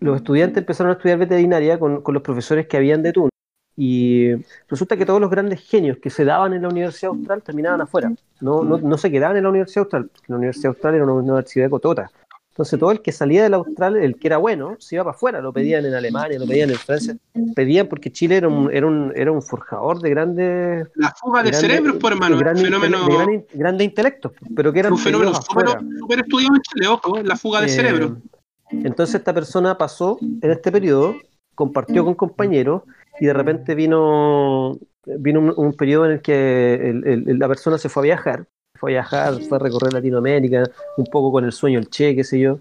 los 0.00 0.16
estudiantes 0.16 0.58
empezaron 0.58 0.90
a 0.90 0.94
estudiar 0.94 1.18
veterinaria 1.18 1.78
con, 1.78 2.02
con 2.02 2.14
los 2.14 2.22
profesores 2.22 2.66
que 2.66 2.76
habían 2.76 3.02
de 3.02 3.12
turno. 3.12 3.30
Y 3.76 4.32
resulta 4.68 4.96
que 4.96 5.06
todos 5.06 5.20
los 5.20 5.30
grandes 5.30 5.60
genios 5.60 5.98
que 5.98 6.10
se 6.10 6.24
daban 6.24 6.52
en 6.52 6.62
la 6.62 6.68
Universidad 6.68 7.12
Austral 7.12 7.42
terminaban 7.42 7.80
afuera, 7.80 8.12
no, 8.40 8.62
no, 8.62 8.78
no 8.78 8.98
se 8.98 9.10
quedaban 9.10 9.36
en 9.36 9.44
la 9.44 9.48
Universidad 9.48 9.84
Austral, 9.84 10.10
la 10.26 10.36
Universidad 10.36 10.70
Austral 10.70 10.94
era 10.96 11.04
una 11.04 11.14
universidad 11.14 11.70
cotota. 11.70 12.10
Entonces 12.50 12.78
todo 12.80 12.90
el 12.90 13.00
que 13.00 13.12
salía 13.12 13.42
de 13.44 13.48
la 13.48 13.56
Austral, 13.58 13.96
el 13.96 14.16
que 14.16 14.26
era 14.28 14.36
bueno, 14.36 14.76
se 14.80 14.96
iba 14.96 15.04
para 15.04 15.16
afuera, 15.16 15.40
lo 15.40 15.52
pedían 15.52 15.86
en 15.86 15.94
Alemania, 15.94 16.38
lo 16.38 16.46
pedían 16.46 16.70
en 16.70 16.76
Francia, 16.76 17.16
pedían 17.54 17.86
porque 17.86 18.10
Chile 18.10 18.36
era 18.36 18.48
un, 18.48 18.70
era 18.72 18.86
un, 18.86 19.12
era 19.14 19.30
un 19.32 19.40
forjador 19.40 20.00
de 20.00 20.10
grandes 20.10 20.88
La 20.96 21.14
fuga 21.18 21.42
de 21.42 21.50
grande- 21.50 21.68
cerebros, 21.68 21.96
por 21.98 22.12
hermano. 22.12 22.36
de 22.36 22.42
gran 22.42 22.56
un 22.56 22.62
fenómeno, 22.64 23.06
de 23.06 23.14
gran 23.14 23.32
in- 23.34 23.44
grandes 23.54 23.84
intelectos, 23.86 24.32
pero 24.54 24.72
que 24.72 24.80
eran 24.80 24.92
un 24.92 24.98
fenómeno 24.98 25.32
súper 25.34 26.18
estudiado 26.20 26.56
en 26.56 26.60
Chile, 26.62 26.88
ojo, 26.88 27.22
la 27.22 27.36
fuga 27.36 27.60
de 27.60 27.66
Eh, 27.66 27.70
cerebro. 27.70 28.16
Entonces 28.70 29.14
esta 29.14 29.32
persona 29.32 29.78
pasó 29.78 30.18
en 30.20 30.50
este 30.50 30.70
periodo, 30.72 31.14
compartió 31.54 32.04
con 32.04 32.14
compañeros 32.14 32.82
y 33.20 33.26
de 33.26 33.32
repente 33.32 33.74
vino, 33.76 34.76
vino 35.06 35.40
un, 35.40 35.54
un 35.56 35.72
periodo 35.74 36.06
en 36.06 36.12
el 36.12 36.20
que 36.20 36.74
el- 36.74 37.06
el- 37.28 37.38
la 37.38 37.48
persona 37.48 37.78
se 37.78 37.88
fue 37.88 38.02
a 38.02 38.04
viajar, 38.04 38.46
fue 38.80 38.92
a 38.92 38.94
viajar, 38.94 39.34
fue 39.42 39.56
a 39.56 39.60
recorrer 39.60 39.92
Latinoamérica, 39.92 40.64
un 40.96 41.04
poco 41.04 41.30
con 41.30 41.44
el 41.44 41.52
sueño, 41.52 41.78
el 41.78 41.90
che, 41.90 42.16
qué 42.16 42.24
sé 42.24 42.40
yo. 42.40 42.58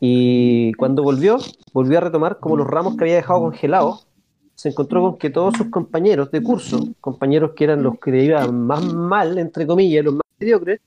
Y 0.00 0.72
cuando 0.74 1.02
volvió, 1.02 1.36
volvió 1.74 1.98
a 1.98 2.00
retomar 2.00 2.38
como 2.38 2.56
los 2.56 2.66
ramos 2.66 2.96
que 2.96 3.04
había 3.04 3.16
dejado 3.16 3.40
congelados. 3.40 4.06
Se 4.54 4.70
encontró 4.70 5.02
con 5.02 5.18
que 5.18 5.28
todos 5.28 5.56
sus 5.56 5.68
compañeros 5.68 6.30
de 6.30 6.42
curso, 6.42 6.88
compañeros 7.00 7.52
que 7.54 7.64
eran 7.64 7.82
los 7.82 7.98
que 7.98 8.10
le 8.10 8.24
iban 8.24 8.66
más 8.66 8.82
mal, 8.82 9.36
entre 9.38 9.66
comillas, 9.66 10.04
los 10.04 10.14
más 10.14 10.22
mediocres, 10.38 10.80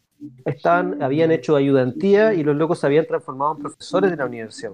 estaban, 0.46 1.04
habían 1.04 1.32
hecho 1.32 1.56
ayudantía 1.56 2.34
y 2.34 2.44
los 2.44 2.56
locos 2.56 2.80
se 2.80 2.88
habían 2.88 3.06
transformado 3.06 3.56
en 3.58 3.62
profesores 3.64 4.10
de 4.12 4.18
la 4.18 4.26
universidad. 4.26 4.72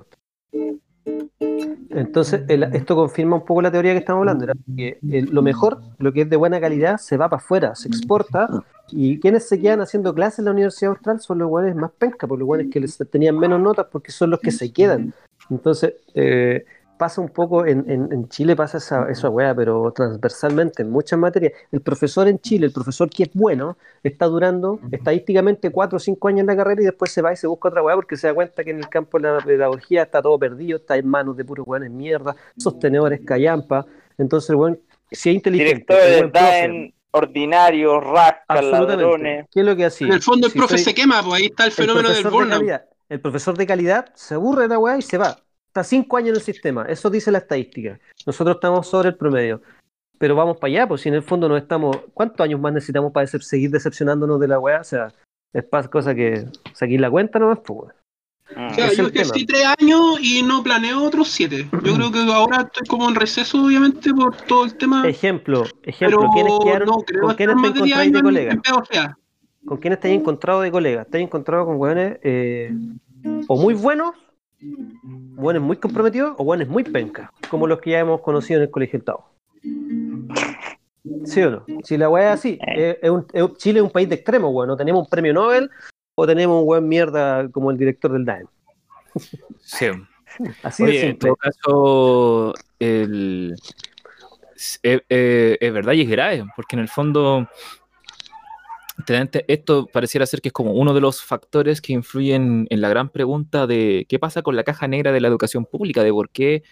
Entonces, 1.89 2.43
el- 2.47 2.63
esto 2.63 2.95
confirma 2.95 3.35
un 3.37 3.45
poco 3.45 3.61
la 3.61 3.71
teoría 3.71 3.91
que 3.91 3.99
estamos 3.99 4.21
hablando, 4.21 4.45
que 4.77 4.97
el- 5.09 5.25
lo 5.31 5.41
mejor, 5.41 5.81
lo 5.97 6.13
que 6.13 6.21
es 6.21 6.29
de 6.29 6.37
buena 6.37 6.59
calidad, 6.61 6.97
se 6.97 7.17
va 7.17 7.27
para 7.27 7.41
afuera, 7.41 7.75
se 7.75 7.87
exporta, 7.89 8.47
y 8.91 9.19
quienes 9.19 9.47
se 9.47 9.59
quedan 9.59 9.81
haciendo 9.81 10.13
clases 10.13 10.39
en 10.39 10.45
la 10.45 10.51
Universidad 10.51 10.91
Austral 10.91 11.19
son 11.19 11.39
los 11.39 11.47
guanes 11.49 11.75
más 11.75 11.91
penca, 11.91 12.27
por 12.27 12.37
los 12.39 12.45
guanes 12.45 12.67
que 12.71 12.79
les 12.79 12.97
tenían 13.09 13.37
menos 13.37 13.59
notas, 13.59 13.87
porque 13.91 14.11
son 14.11 14.29
los 14.29 14.39
que 14.39 14.51
se 14.51 14.71
quedan. 14.71 15.13
Entonces, 15.49 15.93
eh, 16.13 16.63
pasa 16.97 17.19
un 17.19 17.29
poco, 17.29 17.65
en, 17.65 17.89
en- 17.89 18.13
en 18.13 18.29
Chile 18.29 18.55
pasa 18.55 18.77
esa, 18.77 19.09
esa 19.09 19.27
weá, 19.27 19.55
pero 19.55 19.91
transversalmente, 19.91 20.83
en 20.83 20.91
muchas 20.91 21.17
materias. 21.17 21.53
El 21.71 21.81
profesor 21.81 22.27
en 22.27 22.37
Chile, 22.39 22.67
el 22.67 22.71
profesor 22.71 23.09
que 23.09 23.23
es 23.23 23.29
bueno, 23.33 23.75
está 24.03 24.27
durando 24.27 24.79
estadísticamente 24.91 25.71
cuatro 25.71 25.97
o 25.97 25.99
cinco 25.99 26.27
años 26.27 26.41
en 26.41 26.45
la 26.47 26.55
carrera 26.55 26.81
y 26.81 26.85
después 26.85 27.11
se 27.11 27.23
va 27.23 27.33
y 27.33 27.35
se 27.37 27.47
busca 27.47 27.69
otra 27.69 27.81
weá 27.81 27.95
porque 27.95 28.17
se 28.17 28.27
da 28.27 28.35
cuenta 28.35 28.63
que 28.63 28.69
en 28.69 28.77
el 28.77 28.87
campo 28.87 29.17
de 29.19 29.31
la 29.31 29.39
pedagogía 29.39 30.03
está 30.03 30.21
todo 30.21 30.37
perdido, 30.37 30.77
está 30.77 30.95
en 30.95 31.07
manos 31.07 31.35
de 31.35 31.43
puros 31.43 31.65
weones 31.67 31.89
mierda, 31.89 32.35
sostenedores 32.57 33.21
callampa. 33.25 33.85
Entonces, 34.19 34.51
el 34.51 34.57
weón, 34.57 34.79
si 35.11 35.29
es 35.31 35.35
inteligente, 35.37 35.73
Directores 35.73 36.05
es 36.05 36.11
de 36.11 36.17
buen 36.19 36.31
profe, 36.31 36.45
DAEN, 36.45 36.93
ordinarios, 37.13 38.03
rascas, 38.03 38.63
ladrones. 38.65 39.45
¿Qué 39.51 39.59
es 39.61 39.65
lo 39.65 39.75
que 39.75 39.85
hacía? 39.85 40.07
en 40.07 40.13
el 40.13 40.21
fondo 40.21 40.47
el 40.47 40.53
Si 40.53 40.57
profe 40.59 40.75
soy- 40.77 40.83
se 40.85 40.93
quema, 40.93 41.21
pues 41.23 41.41
ahí 41.41 41.45
está 41.47 41.63
el 41.65 41.69
el 41.69 41.73
fenómeno 41.75 42.09
del 42.09 42.23
de 42.23 42.29
burnout. 42.29 42.81
el 43.09 43.19
profesor 43.21 43.57
de 43.57 43.67
calidad 43.67 44.11
se 44.15 44.35
aburre 44.35 44.63
de 44.63 44.67
la 44.69 44.79
weá 44.79 44.97
y 44.97 45.01
se 45.01 45.17
va. 45.17 45.37
Está 45.67 45.83
cinco 45.83 46.17
años 46.17 46.29
en 46.29 46.35
el 46.35 46.41
sistema. 46.41 46.85
Eso 46.87 47.09
dice 47.09 47.31
la 47.31 47.37
estadística. 47.39 47.99
Nosotros 48.25 48.55
estamos 48.55 48.87
sobre 48.87 49.09
el 49.09 49.15
promedio. 49.15 49.61
Pero 50.17 50.35
vamos 50.35 50.57
para 50.57 50.71
allá, 50.71 50.87
pues 50.87 51.01
si 51.01 51.09
en 51.09 51.15
el 51.15 51.23
fondo 51.23 51.47
no 51.49 51.57
estamos. 51.57 51.97
¿Cuántos 52.13 52.41
años 52.43 52.59
más 52.59 52.73
necesitamos 52.73 53.11
para 53.11 53.25
decep- 53.25 53.41
seguir 53.41 53.71
decepcionándonos 53.71 54.39
de 54.39 54.47
la 54.47 54.59
weá? 54.59 54.81
O 54.81 54.83
sea, 54.83 55.07
es 55.53 55.65
cosa 55.89 56.13
que 56.13 56.45
saquéis 56.73 57.01
la 57.01 57.09
cuenta 57.09 57.39
nomás, 57.39 57.59
pues. 57.65 57.93
Mm. 58.55 58.67
O 58.67 58.73
sea, 58.73 58.91
yo 58.93 59.07
ejercí 59.07 59.45
tres 59.45 59.63
años 59.79 60.19
y 60.21 60.43
no 60.43 60.61
planeo 60.63 61.03
otros 61.03 61.29
siete. 61.29 61.67
Yo 61.83 61.95
creo 61.95 62.11
que 62.11 62.19
ahora 62.31 62.61
estoy 62.61 62.87
como 62.87 63.09
en 63.09 63.15
receso, 63.15 63.63
obviamente, 63.63 64.13
por 64.13 64.35
todo 64.35 64.65
el 64.65 64.75
tema. 64.75 65.07
Ejemplo, 65.07 65.63
ejemplo, 65.83 66.19
pero 66.19 66.29
¿quiénes 66.33 66.53
quedaron? 66.63 66.87
no 66.87 66.93
¿Con 67.21 67.35
quiénes 67.35 67.55
te 67.55 67.61
más 67.61 67.73
de 67.73 67.81
10 67.83 67.97
encontráis 67.97 68.11
de 68.11 68.17
años 68.17 68.21
colega? 68.21 68.51
en. 68.53 69.15
¿Con 69.65 69.77
quiénes 69.77 69.99
te 69.99 70.07
has 70.09 70.13
encontrado 70.19 70.61
de 70.61 70.71
colegas? 70.71 71.07
¿Te 71.09 71.17
has 71.17 71.23
encontrado 71.23 71.65
con 71.65 71.75
weones 71.77 72.17
eh, 72.23 72.73
o 73.47 73.57
muy 73.57 73.73
buenos, 73.75 74.15
weones 75.35 75.61
muy 75.61 75.77
comprometidos 75.77 76.33
o 76.37 76.43
weones 76.43 76.67
muy 76.67 76.83
pencas, 76.83 77.29
como 77.49 77.67
los 77.67 77.79
que 77.79 77.91
ya 77.91 77.99
hemos 77.99 78.21
conocido 78.21 78.57
en 78.59 78.63
el 78.63 78.71
colegio 78.71 78.99
del 78.99 79.05
Tao? 79.05 79.25
¿Sí 81.25 81.41
o 81.41 81.49
no? 81.51 81.65
Si 81.83 81.97
la 81.97 82.09
weá 82.09 82.33
es 82.33 82.39
así, 82.39 82.59
eh, 82.75 82.99
es 83.01 83.09
un- 83.09 83.25
es 83.33 83.41
un- 83.43 83.55
Chile 83.55 83.79
es 83.79 83.83
un 83.85 83.91
país 83.91 84.07
de 84.09 84.15
extremo, 84.15 84.49
weón. 84.49 84.67
No 84.67 84.77
tenemos 84.77 85.01
un 85.03 85.09
premio 85.09 85.33
Nobel 85.33 85.69
o 86.21 86.27
tenemos 86.27 86.61
un 86.61 86.69
weón 86.69 86.87
mierda 86.87 87.49
como 87.49 87.71
el 87.71 87.77
director 87.77 88.11
del 88.11 88.25
DAEM. 88.25 88.47
sí. 89.59 89.87
Así 90.63 90.83
de 90.83 90.89
Oye, 90.89 90.99
en 91.01 91.07
simple. 91.07 91.29
todo 91.29 91.35
caso, 91.35 92.53
el, 92.79 93.53
es, 94.55 94.79
eh, 94.83 95.57
es 95.59 95.73
verdad 95.73 95.93
y 95.93 96.01
es 96.01 96.09
grave, 96.09 96.45
porque 96.55 96.75
en 96.75 96.81
el 96.81 96.87
fondo, 96.87 97.49
esto 99.47 99.87
pareciera 99.87 100.25
ser 100.25 100.41
que 100.41 100.49
es 100.49 100.53
como 100.53 100.73
uno 100.73 100.93
de 100.93 101.01
los 101.01 101.21
factores 101.21 101.81
que 101.81 101.93
influyen 101.93 102.67
en 102.69 102.81
la 102.81 102.87
gran 102.87 103.09
pregunta 103.09 103.67
de 103.67 104.05
qué 104.07 104.19
pasa 104.19 104.41
con 104.41 104.55
la 104.55 104.63
caja 104.63 104.87
negra 104.87 105.11
de 105.11 105.19
la 105.19 105.27
educación 105.27 105.65
pública, 105.65 106.03
de 106.03 106.11
por 106.11 106.29
qué, 106.29 106.63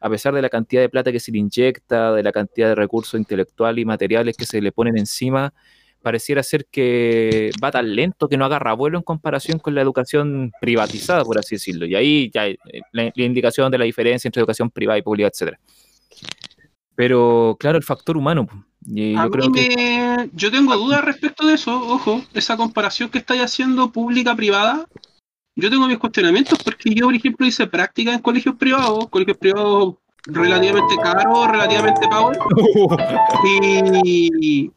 a 0.00 0.08
pesar 0.08 0.34
de 0.34 0.42
la 0.42 0.48
cantidad 0.48 0.82
de 0.82 0.88
plata 0.88 1.10
que 1.10 1.20
se 1.20 1.32
le 1.32 1.38
inyecta, 1.38 2.12
de 2.12 2.22
la 2.22 2.30
cantidad 2.30 2.68
de 2.68 2.74
recursos 2.74 3.18
intelectuales 3.18 3.82
y 3.82 3.84
materiales 3.84 4.36
que 4.36 4.46
se 4.46 4.60
le 4.60 4.70
ponen 4.70 4.96
encima, 4.96 5.54
pareciera 6.02 6.42
ser 6.42 6.66
que 6.70 7.50
va 7.62 7.70
tan 7.70 7.94
lento 7.94 8.28
que 8.28 8.36
no 8.36 8.44
agarra 8.44 8.72
vuelo 8.72 8.98
en 8.98 9.04
comparación 9.04 9.58
con 9.58 9.74
la 9.74 9.82
educación 9.82 10.52
privatizada, 10.60 11.24
por 11.24 11.38
así 11.38 11.56
decirlo. 11.56 11.86
Y 11.86 11.94
ahí 11.94 12.30
ya 12.32 12.46
eh, 12.46 12.58
la, 12.92 13.10
la 13.14 13.24
indicación 13.24 13.70
de 13.70 13.78
la 13.78 13.84
diferencia 13.84 14.28
entre 14.28 14.40
educación 14.40 14.70
privada 14.70 14.98
y 14.98 15.02
pública, 15.02 15.28
etcétera. 15.28 15.58
Pero 16.94 17.56
claro, 17.58 17.78
el 17.78 17.84
factor 17.84 18.16
humano. 18.16 18.48
Y 18.84 19.14
A 19.16 19.24
yo 19.24 19.30
creo 19.30 19.50
mí 19.50 19.52
que 19.68 19.76
me- 19.76 20.30
Yo 20.32 20.50
tengo 20.50 20.76
dudas 20.76 21.04
respecto 21.04 21.46
de 21.46 21.54
eso, 21.54 21.76
ojo, 21.76 22.22
esa 22.34 22.56
comparación 22.56 23.08
que 23.10 23.18
estáis 23.18 23.42
haciendo 23.42 23.90
pública-privada. 23.92 24.86
Yo 25.56 25.70
tengo 25.70 25.86
mis 25.88 25.98
cuestionamientos 25.98 26.58
porque 26.62 26.94
yo, 26.94 27.06
por 27.06 27.14
ejemplo, 27.14 27.44
hice 27.46 27.66
práctica 27.66 28.12
en 28.14 28.20
colegios 28.20 28.54
privados, 28.56 29.08
colegios 29.08 29.36
privados 29.38 29.94
relativamente 30.24 30.94
caros, 31.02 31.48
relativamente 31.50 32.06
power, 32.08 32.38
y, 34.04 34.70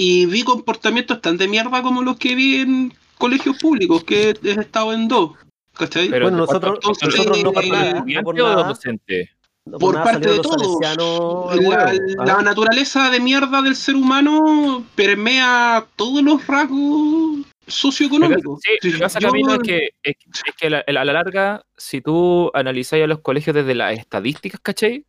y 0.00 0.26
vi 0.26 0.42
comportamientos 0.44 1.20
tan 1.20 1.36
de 1.36 1.48
mierda 1.48 1.82
como 1.82 2.02
los 2.02 2.16
que 2.18 2.34
vi 2.36 2.56
en 2.60 2.94
colegios 3.18 3.58
públicos, 3.58 4.04
que 4.04 4.30
he 4.42 4.50
estado 4.52 4.92
en 4.92 5.08
dos. 5.08 5.32
¿Cachai? 5.74 6.08
Pero 6.08 6.26
bueno, 6.26 6.42
¿de 6.42 6.46
cuánto- 6.46 6.68
nosotros, 6.70 6.98
entonces, 7.00 7.18
nosotros 7.26 7.44
no 7.44 7.52
por 7.52 7.64
eh, 7.64 7.68
nada, 7.70 7.90
no 7.92 7.96
estudiante 7.98 8.24
por 8.24 8.34
nada, 8.36 8.68
docente? 8.68 9.30
no 9.64 9.78
por 9.78 9.94
nada 9.94 10.04
parte 10.04 10.30
de 10.30 10.38
todos. 10.40 10.80
La, 10.80 12.24
la 12.24 12.34
¿ah? 12.38 12.42
naturaleza 12.42 13.10
de 13.10 13.20
mierda 13.20 13.60
del 13.62 13.74
ser 13.76 13.94
humano 13.96 14.84
permea 14.94 15.84
todos 15.96 16.22
los 16.22 16.46
rasgos 16.46 17.44
socioeconómicos. 17.66 18.60
Sí, 18.62 18.88
lo 18.88 18.92
que 18.94 18.98
pasa, 19.02 19.20
Camilo, 19.20 19.52
es 19.54 19.58
que, 19.60 19.88
es, 20.02 20.14
es 20.46 20.54
que 20.58 20.70
la- 20.70 20.84
a 20.86 20.92
la 20.92 21.04
larga, 21.12 21.64
si 21.76 22.00
tú 22.00 22.50
analizáis 22.54 23.04
a 23.04 23.06
los 23.08 23.20
colegios 23.20 23.54
desde 23.54 23.74
las 23.74 23.98
estadísticas, 23.98 24.60
¿cachai? 24.60 25.04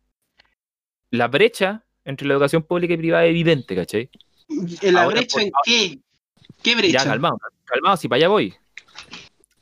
La 1.10 1.28
brecha 1.28 1.84
entre 2.04 2.26
la 2.28 2.34
educación 2.34 2.62
pública 2.62 2.94
y 2.94 2.96
privada 2.96 3.24
es 3.24 3.30
evidente, 3.30 3.74
¿cachai? 3.74 4.10
¿En 4.50 4.94
la 4.94 5.02
Ahora, 5.04 5.16
brecha 5.20 5.40
en 5.42 5.50
qué? 5.64 5.98
¿Qué 6.62 6.74
brecha? 6.74 6.98
Ya, 6.98 7.04
calmado, 7.04 7.38
calmado, 7.64 7.96
si 7.96 8.08
para 8.08 8.18
allá 8.18 8.28
voy. 8.28 8.54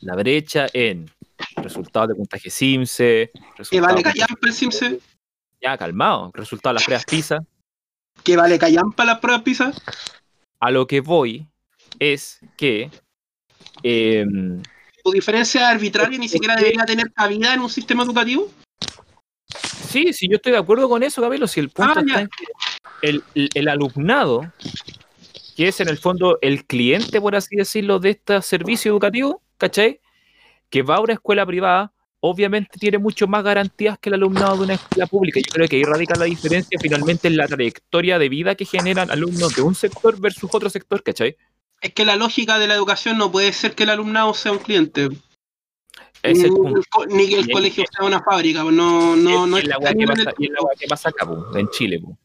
La 0.00 0.14
brecha 0.16 0.66
en 0.72 1.10
resultados 1.56 2.08
de 2.08 2.14
puntaje 2.14 2.50
SIMSE, 2.50 3.30
¿Qué 3.70 3.80
vale 3.80 4.02
callampa 4.02 4.38
el 4.46 4.52
Simse? 4.52 5.00
ya, 5.60 5.76
calmado, 5.76 6.30
resultados 6.34 6.74
de 6.74 6.78
las 6.80 6.84
pruebas 6.84 7.04
PISA. 7.04 7.38
¿Qué 8.24 8.36
vale 8.36 8.58
callampa 8.58 9.04
las 9.04 9.18
pruebas 9.18 9.42
PISA? 9.42 9.72
A 10.60 10.70
lo 10.70 10.86
que 10.86 11.00
voy 11.00 11.46
es 11.98 12.40
que 12.56 12.90
em, 13.82 14.62
¿Tu 15.04 15.10
diferencia 15.12 15.68
arbitraria 15.68 16.18
ni 16.18 16.28
siquiera 16.28 16.56
debería 16.56 16.84
tener 16.84 17.12
cabida 17.12 17.54
en 17.54 17.60
un 17.60 17.70
sistema 17.70 18.02
educativo? 18.04 18.50
Sí, 19.88 20.12
sí, 20.12 20.28
yo 20.28 20.36
estoy 20.36 20.52
de 20.52 20.58
acuerdo 20.58 20.88
con 20.88 21.02
eso, 21.02 21.22
Gabriel. 21.22 21.48
Si 21.48 21.60
el 21.60 21.70
punto 21.70 21.92
Ah, 21.96 22.00
está 22.06 22.20
en 22.20 22.28
que 22.28 22.44
el, 23.02 23.22
el- 23.34 23.68
alumnado, 23.68 24.52
que 25.56 25.68
es 25.68 25.80
en 25.80 25.88
el 25.88 25.98
fondo 25.98 26.38
el 26.42 26.64
cliente, 26.64 27.20
por 27.20 27.34
así 27.36 27.56
decirlo, 27.56 27.98
de 27.98 28.10
este 28.10 28.40
servicio 28.42 28.90
educativo, 28.90 29.42
¿cachai? 29.56 30.00
Que 30.70 30.82
va 30.82 30.96
a 30.96 31.00
una 31.00 31.14
escuela 31.14 31.44
privada, 31.46 31.92
obviamente 32.20 32.78
tiene 32.78 32.98
mucho 32.98 33.26
más 33.26 33.42
garantías 33.44 33.98
que 33.98 34.08
el 34.10 34.14
alumnado 34.14 34.56
de 34.58 34.62
una 34.64 34.74
escuela 34.74 35.06
pública. 35.06 35.40
Yo 35.40 35.52
creo 35.52 35.68
que 35.68 35.76
ahí 35.76 35.84
radica 35.84 36.14
la 36.16 36.24
diferencia 36.26 36.78
finalmente 36.80 37.28
en 37.28 37.36
la 37.36 37.46
trayectoria 37.46 38.18
de 38.18 38.28
vida 38.28 38.54
que 38.54 38.64
generan 38.64 39.10
alumnos 39.10 39.54
de 39.54 39.62
un 39.62 39.74
sector 39.74 40.20
versus 40.20 40.50
otro 40.52 40.68
sector, 40.70 41.02
¿cachai? 41.02 41.36
Es 41.80 41.92
que 41.94 42.04
la 42.04 42.16
lógica 42.16 42.58
de 42.58 42.66
la 42.66 42.74
educación 42.74 43.18
no 43.18 43.30
puede 43.30 43.52
ser 43.52 43.74
que 43.76 43.84
el 43.84 43.90
alumnado 43.90 44.34
sea 44.34 44.50
un 44.52 44.58
cliente. 44.58 45.08
Es 46.22 46.42
el 46.42 46.50
ni, 46.50 46.56
punto. 46.56 46.80
ni 47.10 47.28
que 47.28 47.38
el 47.38 47.50
colegio 47.50 47.84
sea 47.96 48.04
una 48.04 48.20
fábrica. 48.20 48.62
pues 48.64 48.74
No, 48.74 49.14
no, 49.14 49.46
no 49.46 49.56
y 49.58 49.60
es 49.60 49.68
la 49.68 49.76
que 49.78 50.06
pasa, 50.06 50.30
es 50.30 50.50
la 50.50 50.70
que 50.76 50.86
pasa 50.88 51.08
acá, 51.10 51.24
po, 51.24 51.56
en 51.56 51.68
Chile, 51.70 52.00
po. 52.00 52.18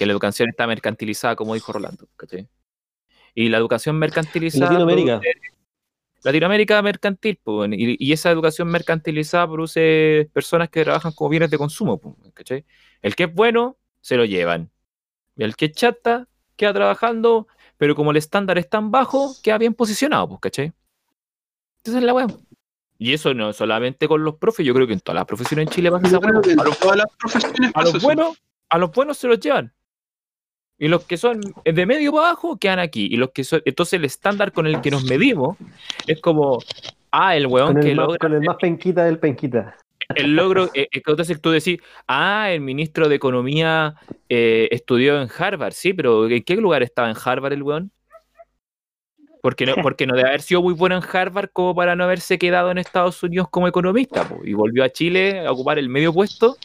Que 0.00 0.06
la 0.06 0.12
educación 0.12 0.48
está 0.48 0.66
mercantilizada, 0.66 1.36
como 1.36 1.52
dijo 1.52 1.74
Rolando. 1.74 2.08
¿cachai? 2.16 2.48
Y 3.34 3.50
la 3.50 3.58
educación 3.58 3.98
mercantilizada. 3.98 4.64
Latinoamérica. 4.72 5.20
produce- 5.20 5.50
Latinoamérica 6.22 6.80
mercantil, 6.80 7.36
po, 7.36 7.66
y, 7.66 7.96
y 7.98 8.12
esa 8.12 8.30
educación 8.30 8.68
mercantilizada 8.68 9.46
produce 9.46 10.30
personas 10.32 10.70
que 10.70 10.84
trabajan 10.84 11.12
como 11.12 11.28
bienes 11.28 11.50
de 11.50 11.58
consumo. 11.58 11.98
po, 12.00 12.16
¿cachai? 12.32 12.64
El 13.02 13.14
que 13.14 13.24
es 13.24 13.34
bueno, 13.34 13.76
se 14.00 14.16
lo 14.16 14.24
llevan. 14.24 14.70
Y 15.36 15.42
el 15.44 15.54
que 15.54 15.66
es 15.66 15.72
chata, 15.72 16.28
queda 16.56 16.72
trabajando, 16.72 17.46
pero 17.76 17.94
como 17.94 18.10
el 18.12 18.16
estándar 18.16 18.56
es 18.56 18.70
tan 18.70 18.90
bajo, 18.90 19.34
queda 19.42 19.58
bien 19.58 19.74
posicionado, 19.74 20.28
pues, 20.28 20.40
¿cachai? 20.40 20.72
Esa 21.84 21.98
es 21.98 22.04
la 22.04 22.14
weá. 22.14 22.26
Y 22.96 23.12
eso 23.12 23.34
no 23.34 23.52
solamente 23.52 24.08
con 24.08 24.24
los 24.24 24.36
profes, 24.36 24.64
yo 24.64 24.72
creo 24.72 24.86
que 24.86 24.94
en 24.94 25.00
todas 25.00 25.16
las 25.16 25.26
profesiones 25.26 25.66
en 25.66 25.72
Chile 25.74 25.90
pasa 25.90 26.06
esa 26.06 26.18
A 27.74 27.82
los 27.84 28.02
buenos, 28.02 28.42
a 28.70 28.78
los 28.78 28.90
buenos 28.92 29.18
se 29.18 29.28
los 29.28 29.38
llevan. 29.40 29.74
Y 30.80 30.88
los 30.88 31.04
que 31.04 31.18
son 31.18 31.42
de 31.62 31.86
medio 31.86 32.10
para 32.10 32.28
abajo 32.28 32.56
quedan 32.56 32.78
aquí. 32.78 33.06
Y 33.10 33.18
los 33.18 33.32
que 33.32 33.44
son, 33.44 33.60
entonces 33.66 33.92
el 33.92 34.06
estándar 34.06 34.50
con 34.50 34.66
el 34.66 34.80
que 34.80 34.90
nos 34.90 35.04
medimos 35.04 35.58
es 36.06 36.22
como, 36.22 36.58
ah, 37.10 37.36
el 37.36 37.46
weón 37.46 37.74
Con 37.74 37.82
que 37.82 37.90
el, 37.90 37.96
más, 37.96 38.06
logra 38.06 38.18
con 38.18 38.32
el 38.32 38.40
más 38.40 38.56
penquita 38.56 39.04
del 39.04 39.18
penquita. 39.18 39.76
el 40.14 40.34
logro, 40.34 40.70
eh, 40.72 40.88
eh, 40.90 41.02
entonces 41.06 41.38
tú 41.38 41.50
decís, 41.50 41.80
ah, 42.08 42.50
el 42.50 42.62
ministro 42.62 43.10
de 43.10 43.16
Economía 43.16 43.94
eh, 44.30 44.68
estudió 44.70 45.20
en 45.20 45.28
Harvard, 45.38 45.74
sí, 45.74 45.92
pero 45.92 46.26
¿en 46.26 46.42
qué 46.42 46.56
lugar 46.56 46.82
estaba 46.82 47.10
en 47.10 47.16
Harvard 47.22 47.52
el 47.52 47.62
weón? 47.62 47.92
Porque 49.42 49.66
no, 49.66 49.74
porque 49.82 50.06
no 50.06 50.16
debe 50.16 50.30
haber 50.30 50.40
sido 50.40 50.62
muy 50.62 50.72
bueno 50.72 50.96
en 50.96 51.02
Harvard 51.02 51.50
como 51.52 51.74
para 51.74 51.94
no 51.94 52.04
haberse 52.04 52.38
quedado 52.38 52.70
en 52.70 52.78
Estados 52.78 53.22
Unidos 53.22 53.48
como 53.50 53.68
economista, 53.68 54.26
po, 54.26 54.40
y 54.44 54.54
volvió 54.54 54.82
a 54.82 54.88
Chile 54.88 55.46
a 55.46 55.52
ocupar 55.52 55.78
el 55.78 55.90
medio 55.90 56.10
puesto, 56.10 56.56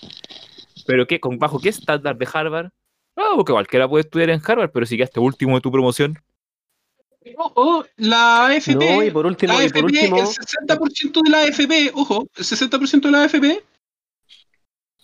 pero 0.88 1.06
¿qué, 1.06 1.20
con, 1.20 1.38
¿bajo 1.38 1.60
qué 1.60 1.68
estándar 1.68 2.18
de 2.18 2.28
Harvard? 2.34 2.70
Ah, 3.16 3.34
porque 3.36 3.54
cualquiera 3.54 3.88
puede 3.88 4.04
estudiar 4.04 4.30
en 4.30 4.42
Harvard, 4.46 4.72
pero 4.72 4.86
si 4.86 4.98
quedaste 4.98 5.20
último 5.20 5.56
de 5.56 5.62
tu 5.62 5.72
promoción. 5.72 6.20
Ojo, 7.38 7.86
la 7.98 8.48
AFP, 8.48 8.76
No, 8.76 9.04
y 9.04 9.10
por 9.10 9.26
último, 9.26 9.54
la 9.54 9.64
y 9.64 9.66
AFP, 9.66 9.80
por 9.80 9.86
último, 9.86 10.18
el 10.18 10.28
60% 10.28 11.22
de 11.24 11.30
la 11.30 11.42
AFP, 11.42 11.92
ojo, 11.96 12.28
el 12.36 12.44
60% 12.44 13.02
de 13.02 13.12
la 13.12 13.24
AFP 13.24 13.64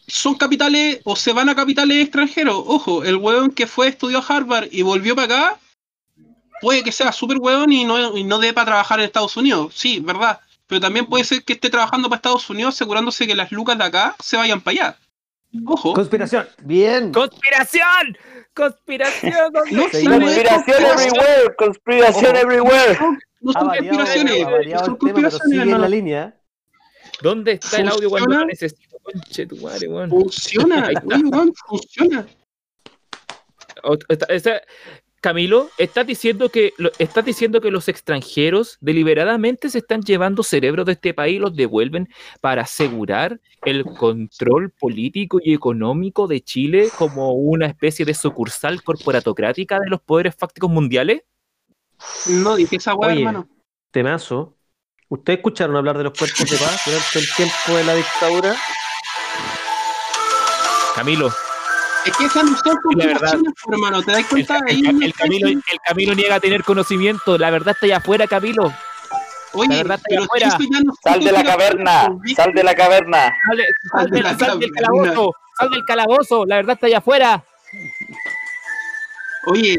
son 0.07 0.35
capitales 0.35 0.99
o 1.05 1.15
se 1.15 1.31
van 1.33 1.49
a 1.49 1.55
capitales 1.55 2.03
extranjeros. 2.03 2.61
Ojo, 2.67 3.03
el 3.03 3.15
hueón 3.15 3.51
que 3.51 3.65
fue, 3.65 3.87
estudió 3.87 4.19
a 4.19 4.25
Harvard 4.27 4.67
y 4.71 4.81
volvió 4.81 5.15
para 5.15 5.25
acá, 5.25 5.59
puede 6.61 6.83
que 6.83 6.91
sea 6.91 7.11
súper 7.11 7.37
hueón 7.39 7.71
y 7.71 7.85
no, 7.85 8.17
y 8.17 8.23
no 8.23 8.39
dé 8.39 8.53
para 8.53 8.65
trabajar 8.65 8.99
en 8.99 9.05
Estados 9.05 9.37
Unidos. 9.37 9.73
Sí, 9.73 9.99
verdad. 9.99 10.39
Pero 10.67 10.81
también 10.81 11.05
puede 11.05 11.23
ser 11.23 11.43
que 11.43 11.53
esté 11.53 11.69
trabajando 11.69 12.09
para 12.09 12.17
Estados 12.17 12.49
Unidos 12.49 12.75
asegurándose 12.75 13.25
que 13.25 13.35
las 13.35 13.51
lucas 13.51 13.77
de 13.77 13.83
acá 13.85 14.15
se 14.19 14.37
vayan 14.37 14.61
para 14.61 14.71
allá. 14.71 14.97
Ojo. 15.65 15.93
conspiración. 15.93 16.47
Bien. 16.63 17.11
¡Conspiración! 17.11 18.17
¡Conspiración! 18.53 19.33
Conspiración 19.53 20.85
everywhere, 20.85 21.55
conspiración 21.57 22.35
Ojo. 22.35 22.41
everywhere. 22.41 22.97
No 23.41 23.51
son 23.53 23.67
conspiraciones. 23.67 24.43
son 24.81 24.97
tema, 24.99 25.63
en 25.63 25.81
la 25.81 25.89
línea. 25.89 26.35
¿Dónde 27.21 27.53
está 27.53 27.77
el 27.77 27.89
audio 27.89 28.09
cuando 28.09 28.25
¿Funciona? 28.25 28.39
lo 28.41 28.45
necesito? 28.47 28.97
Conche 29.03 29.45
tu 29.47 29.57
madre, 29.57 29.87
weón. 29.87 30.09
Funciona, 30.09 30.89
weón, 31.03 31.53
funciona. 31.67 32.27
O- 33.83 33.97
está- 34.09 34.25
está- 34.33 34.61
Camilo, 35.21 35.69
estás 35.77 36.07
diciendo 36.07 36.49
que 36.49 36.73
lo- 36.77 36.89
estás 36.97 37.23
diciendo 37.23 37.61
que 37.61 37.69
los 37.69 37.87
extranjeros 37.87 38.77
deliberadamente 38.81 39.69
se 39.69 39.77
están 39.77 40.01
llevando 40.01 40.41
cerebros 40.41 40.87
de 40.87 40.93
este 40.93 41.13
país 41.13 41.35
y 41.35 41.39
los 41.39 41.55
devuelven 41.55 42.09
para 42.41 42.63
asegurar 42.63 43.39
el 43.63 43.85
control 43.85 44.71
político 44.71 45.37
y 45.43 45.53
económico 45.53 46.25
de 46.27 46.41
Chile 46.41 46.89
como 46.97 47.33
una 47.33 47.67
especie 47.67 48.03
de 48.03 48.15
sucursal 48.15 48.81
corporatocrática 48.81 49.79
de 49.79 49.91
los 49.91 50.01
poderes 50.01 50.35
fácticos 50.35 50.71
mundiales. 50.71 51.21
No 52.27 52.55
dije 52.55 52.77
esa 52.77 52.95
Oye. 52.95 53.19
hermano. 53.19 53.47
Temazo. 53.91 54.57
¿Ustedes 55.07 55.37
escucharon 55.37 55.75
hablar 55.75 55.99
de 55.99 56.05
los 56.05 56.17
cuerpos 56.17 56.49
de 56.49 56.57
paz 56.57 56.81
durante 56.83 57.19
el 57.19 57.25
tiempo 57.35 57.77
de 57.77 57.83
la 57.83 57.93
dictadura? 57.93 58.55
Camilo, 60.95 61.31
Es 62.05 62.17
que 62.17 62.25
esas 62.25 62.43
no 62.43 62.57
son 62.57 62.77
la 62.97 63.05
verdad, 63.05 63.19
conspiraciones, 63.21 63.53
hermano. 63.71 64.01
¿Te 64.01 64.11
das 64.11 64.19
el, 64.21 64.25
cuenta? 64.27 64.57
el- 64.67 64.85
Ahí 64.87 65.03
el 65.03 65.13
Camilo, 65.13 65.47
el 65.49 65.63
Camilo 65.85 66.15
niega 66.15 66.39
tener 66.39 66.63
conocimiento. 66.63 67.37
La 67.37 67.51
verdad 67.51 67.73
está 67.75 67.85
allá 67.85 67.97
afuera, 67.97 68.27
Camilo. 68.27 68.73
Oye, 69.53 69.67
la 69.69 69.75
verdad 69.77 69.97
está 69.97 70.05
pero 70.09 70.21
allá 70.33 70.47
afuera. 70.47 70.79
no 70.83 70.93
Sal 71.03 71.19
de 71.23 71.31
la 71.31 71.43
caverna, 71.43 72.09
sal 72.35 72.51
de 72.53 72.63
la 72.63 72.73
caverna. 72.75 73.33
Sal, 73.47 74.09
de- 74.09 74.21
sal 74.23 74.23
la 74.23 74.37
sal 74.37 74.59
del 74.59 74.71
calabozo. 74.71 75.35
Sal 75.59 75.69
del 75.69 75.85
calabozo. 75.85 76.45
La 76.45 76.55
verdad 76.55 76.73
está 76.75 76.87
allá 76.87 76.97
afuera. 76.99 77.43
Oye, 79.45 79.77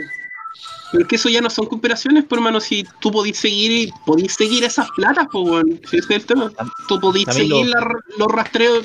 pero 0.90 1.03
es 1.03 1.09
que 1.09 1.16
eso 1.16 1.28
ya 1.28 1.40
no 1.40 1.49
son 1.51 1.66
conspiraciones, 1.66 2.24
pues, 2.28 2.39
hermano. 2.39 2.61
Si 2.61 2.86
tú 3.01 3.11
podís 3.11 3.39
seguir, 3.39 3.90
podís 4.05 4.35
seguir 4.35 4.62
esas 4.65 4.89
platas, 4.90 5.27
pues, 5.32 5.65
ese 5.85 5.97
es 5.99 6.11
el 6.11 6.27
tema. 6.27 6.51
Tú 6.86 7.01
podís 7.01 7.27
Camilo. 7.27 7.57
seguir 7.59 7.69
la- 7.74 7.86
los 8.19 8.28
rastreos. 8.28 8.82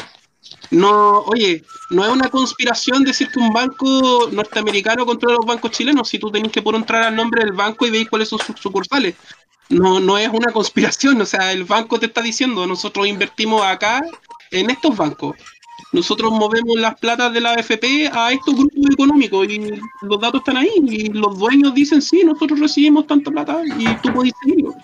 No, 0.72 1.20
oye, 1.22 1.64
no 1.90 2.04
es 2.04 2.10
una 2.10 2.30
conspiración 2.30 3.04
decir 3.04 3.30
que 3.30 3.40
un 3.40 3.52
banco 3.52 4.30
norteamericano 4.32 5.06
controla 5.06 5.38
los 5.38 5.46
bancos 5.46 5.72
chilenos. 5.72 6.10
Si 6.10 6.20
tú 6.20 6.30
tenés 6.32 6.52
que 6.52 6.62
poner 6.62 6.82
entrar 6.82 7.04
al 7.04 7.16
nombre 7.16 7.44
del 7.44 7.54
banco 7.54 7.86
y 7.86 7.92
veis 7.92 8.10
cuáles 8.10 8.30
son 8.30 8.40
sus 8.40 8.60
sucursales. 8.60 9.16
No, 9.70 10.00
no 10.00 10.18
es 10.18 10.30
una 10.30 10.52
conspiración. 10.52 11.22
O 11.22 11.26
sea, 11.26 11.52
el 11.52 11.64
banco 11.64 12.00
te 12.00 12.08
está 12.08 12.22
diciendo, 12.22 12.66
nosotros 12.68 13.08
invertimos 13.08 13.62
acá 13.64 14.02
en 14.52 14.70
estos 14.70 14.96
bancos. 14.96 15.36
Nosotros 15.94 16.32
movemos 16.32 16.78
las 16.78 17.00
platas 17.00 17.34
de 17.34 17.40
la 17.40 17.54
AFP 17.54 18.10
a 18.12 18.32
estos 18.34 18.56
grupos 18.56 18.92
económicos 18.92 19.48
y 19.48 19.72
los 20.02 20.20
datos 20.20 20.42
están 20.42 20.58
ahí. 20.58 20.72
Y 20.84 21.10
los 21.10 21.38
dueños 21.38 21.74
dicen, 21.74 22.02
sí, 22.02 22.24
nosotros 22.24 22.60
recibimos 22.60 23.08
tanta 23.08 23.32
plata 23.32 23.62
y 23.78 23.86
tú 24.02 24.12
podés 24.14 24.34
seguirlo. 24.44 24.76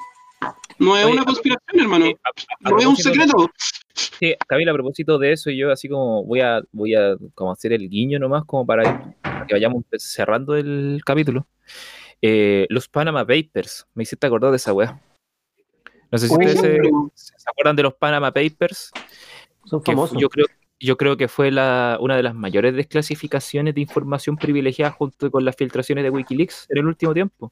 No 0.80 0.98
es 0.98 1.06
Oye, 1.06 1.14
una 1.14 1.22
a- 1.22 1.26
conspiración, 1.26 1.80
hermano. 1.80 2.06
Eh, 2.06 2.18
a- 2.24 2.30
a- 2.30 2.68
a 2.68 2.72
No 2.72 2.80
es 2.80 2.86
un 2.86 2.96
secreto. 2.96 3.50
Sí, 3.94 4.36
Camila, 4.48 4.72
a 4.72 4.74
propósito 4.74 5.18
de 5.20 5.32
eso, 5.34 5.52
yo 5.52 5.72
así 5.72 5.88
como 5.88 6.24
voy 6.24 6.42
a, 6.42 6.62
voy 6.72 6.96
a 6.96 7.16
como 7.36 7.52
hacer 7.52 7.74
el 7.74 7.90
guiño 7.90 8.20
nomás, 8.20 8.44
como 8.46 8.66
para 8.66 9.16
que 9.48 9.54
vayamos 9.54 9.84
cerrando 9.98 10.56
el 10.56 11.02
capítulo. 11.06 11.46
Eh, 12.22 12.66
los 12.70 12.88
Panama 12.88 13.26
Papers, 13.26 13.86
me 13.94 14.04
hiciste 14.04 14.26
acordar 14.26 14.52
de 14.52 14.58
esa 14.58 14.74
weá. 14.74 15.00
No 16.12 16.18
sé 16.18 16.28
si 16.28 16.34
ustedes 16.34 16.60
se, 16.60 16.80
acuerdan 17.48 17.76
de 17.76 17.84
los 17.84 17.94
Panama 17.96 18.32
Papers. 18.32 18.92
Son 19.66 19.84
famosos. 19.84 20.18
yo 20.20 20.30
creo, 20.30 20.46
yo 20.80 20.98
creo 20.98 21.18
que 21.18 21.28
fue 21.28 21.52
la, 21.52 21.98
una 22.00 22.16
de 22.16 22.24
las 22.24 22.36
mayores 22.36 22.76
desclasificaciones 22.76 23.74
de 23.76 23.82
información 23.82 24.38
privilegiada 24.38 24.92
junto 24.92 25.30
con 25.32 25.44
las 25.46 25.56
filtraciones 25.56 26.04
de 26.04 26.10
Wikileaks 26.10 26.68
en 26.70 26.78
el 26.80 26.86
último 26.88 27.14
tiempo. 27.14 27.52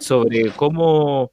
Sobre 0.00 0.50
cómo 0.52 1.32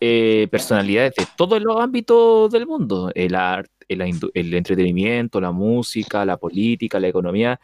eh, 0.00 0.48
personalidades 0.50 1.14
de 1.16 1.26
todos 1.36 1.60
los 1.62 1.80
ámbitos 1.80 2.50
del 2.50 2.66
mundo, 2.66 3.10
el 3.14 3.34
arte, 3.34 3.70
el, 3.88 4.54
entretenimiento, 4.54 5.40
la 5.40 5.52
música, 5.52 6.24
la 6.24 6.36
política, 6.36 7.00
la 7.00 7.08
economía, 7.08 7.60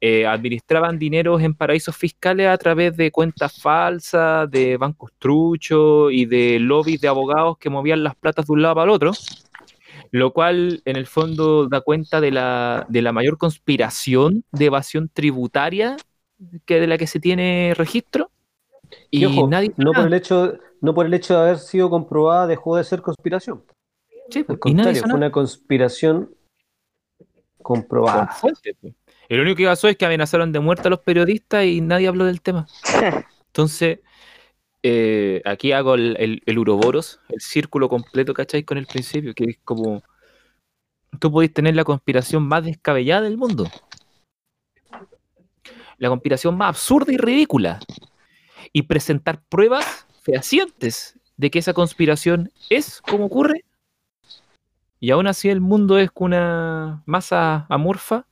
eh, 0.00 0.26
administraban 0.26 0.98
dineros 0.98 1.42
en 1.42 1.54
paraísos 1.54 1.96
fiscales 1.96 2.48
a 2.48 2.56
través 2.56 2.96
de 2.96 3.10
cuentas 3.10 3.60
falsas, 3.60 4.50
de 4.50 4.76
bancos 4.76 5.12
truchos 5.18 6.10
y 6.12 6.24
de 6.24 6.58
lobbies 6.58 7.00
de 7.00 7.08
abogados 7.08 7.58
que 7.58 7.70
movían 7.70 8.02
las 8.02 8.14
platas 8.14 8.46
de 8.46 8.52
un 8.52 8.62
lado 8.62 8.76
para 8.76 8.84
el 8.84 8.90
otro, 8.90 9.12
lo 10.10 10.32
cual 10.32 10.82
en 10.84 10.96
el 10.96 11.06
fondo 11.06 11.68
da 11.68 11.82
cuenta 11.82 12.20
de 12.20 12.30
la, 12.30 12.86
de 12.88 13.02
la 13.02 13.12
mayor 13.12 13.36
conspiración 13.36 14.44
de 14.52 14.66
evasión 14.66 15.10
tributaria 15.12 15.96
que 16.64 16.80
de 16.80 16.86
la 16.86 16.98
que 16.98 17.06
se 17.06 17.20
tiene 17.20 17.74
registro. 17.76 18.30
Y 19.10 19.22
Y 19.22 19.24
ojo, 19.26 19.48
nadie 19.48 19.72
no 19.76 19.92
por 19.92 20.06
el 20.06 20.14
hecho, 20.14 20.58
no 20.80 20.94
por 20.94 21.06
el 21.06 21.14
hecho 21.14 21.34
de 21.34 21.40
haber 21.40 21.58
sido 21.58 21.90
comprobada 21.90 22.46
dejó 22.46 22.76
de 22.76 22.84
ser 22.84 23.02
conspiración. 23.02 23.64
Sí, 24.30 24.40
Al 24.40 24.44
pues, 24.44 24.58
contrario, 24.58 25.02
fue 25.02 25.14
una 25.14 25.30
conspiración 25.30 26.34
Con 27.62 27.82
comprobada. 27.82 28.30
pues. 28.40 28.60
Lo 29.28 29.42
único 29.42 29.58
que 29.58 29.66
pasó 29.66 29.88
es 29.88 29.96
que 29.96 30.06
amenazaron 30.06 30.50
de 30.50 30.58
muerte 30.58 30.88
a 30.88 30.90
los 30.90 31.00
periodistas 31.00 31.64
y 31.64 31.80
nadie 31.80 32.08
habló 32.08 32.24
del 32.24 32.40
tema. 32.40 32.66
Entonces, 33.46 34.00
eh, 34.82 35.42
aquí 35.44 35.72
hago 35.72 35.94
el, 35.94 36.16
el, 36.18 36.42
el 36.46 36.58
Uroboros, 36.58 37.20
el 37.28 37.40
círculo 37.40 37.88
completo, 37.88 38.34
¿cachai? 38.34 38.64
Con 38.64 38.78
el 38.78 38.86
principio, 38.86 39.34
que 39.34 39.44
es 39.44 39.58
como. 39.64 40.02
Tú 41.18 41.30
podés 41.30 41.52
tener 41.52 41.76
la 41.76 41.84
conspiración 41.84 42.44
más 42.44 42.64
descabellada 42.64 43.22
del 43.22 43.36
mundo. 43.36 43.68
La 45.98 46.08
conspiración 46.08 46.56
más 46.56 46.70
absurda 46.70 47.12
y 47.12 47.16
ridícula. 47.16 47.80
Y 48.72 48.82
presentar 48.82 49.40
pruebas 49.48 50.06
fehacientes 50.22 51.18
de 51.36 51.50
que 51.50 51.58
esa 51.58 51.72
conspiración 51.74 52.52
es 52.68 53.00
como 53.02 53.26
ocurre. 53.26 53.64
Y 55.00 55.10
aún 55.10 55.26
así 55.26 55.48
el 55.48 55.60
mundo 55.60 55.98
es 55.98 56.10
una 56.14 57.02
masa 57.06 57.66
amorfa 57.68 58.26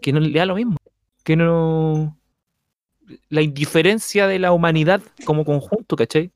que 0.00 0.12
no 0.12 0.20
le 0.20 0.36
da 0.38 0.46
lo 0.46 0.54
mismo. 0.56 0.76
Que 1.22 1.36
no. 1.36 2.16
La 3.28 3.42
indiferencia 3.42 4.26
de 4.26 4.38
la 4.38 4.52
humanidad 4.52 5.00
como 5.24 5.44
conjunto, 5.44 5.94
¿cachai? 5.96 6.30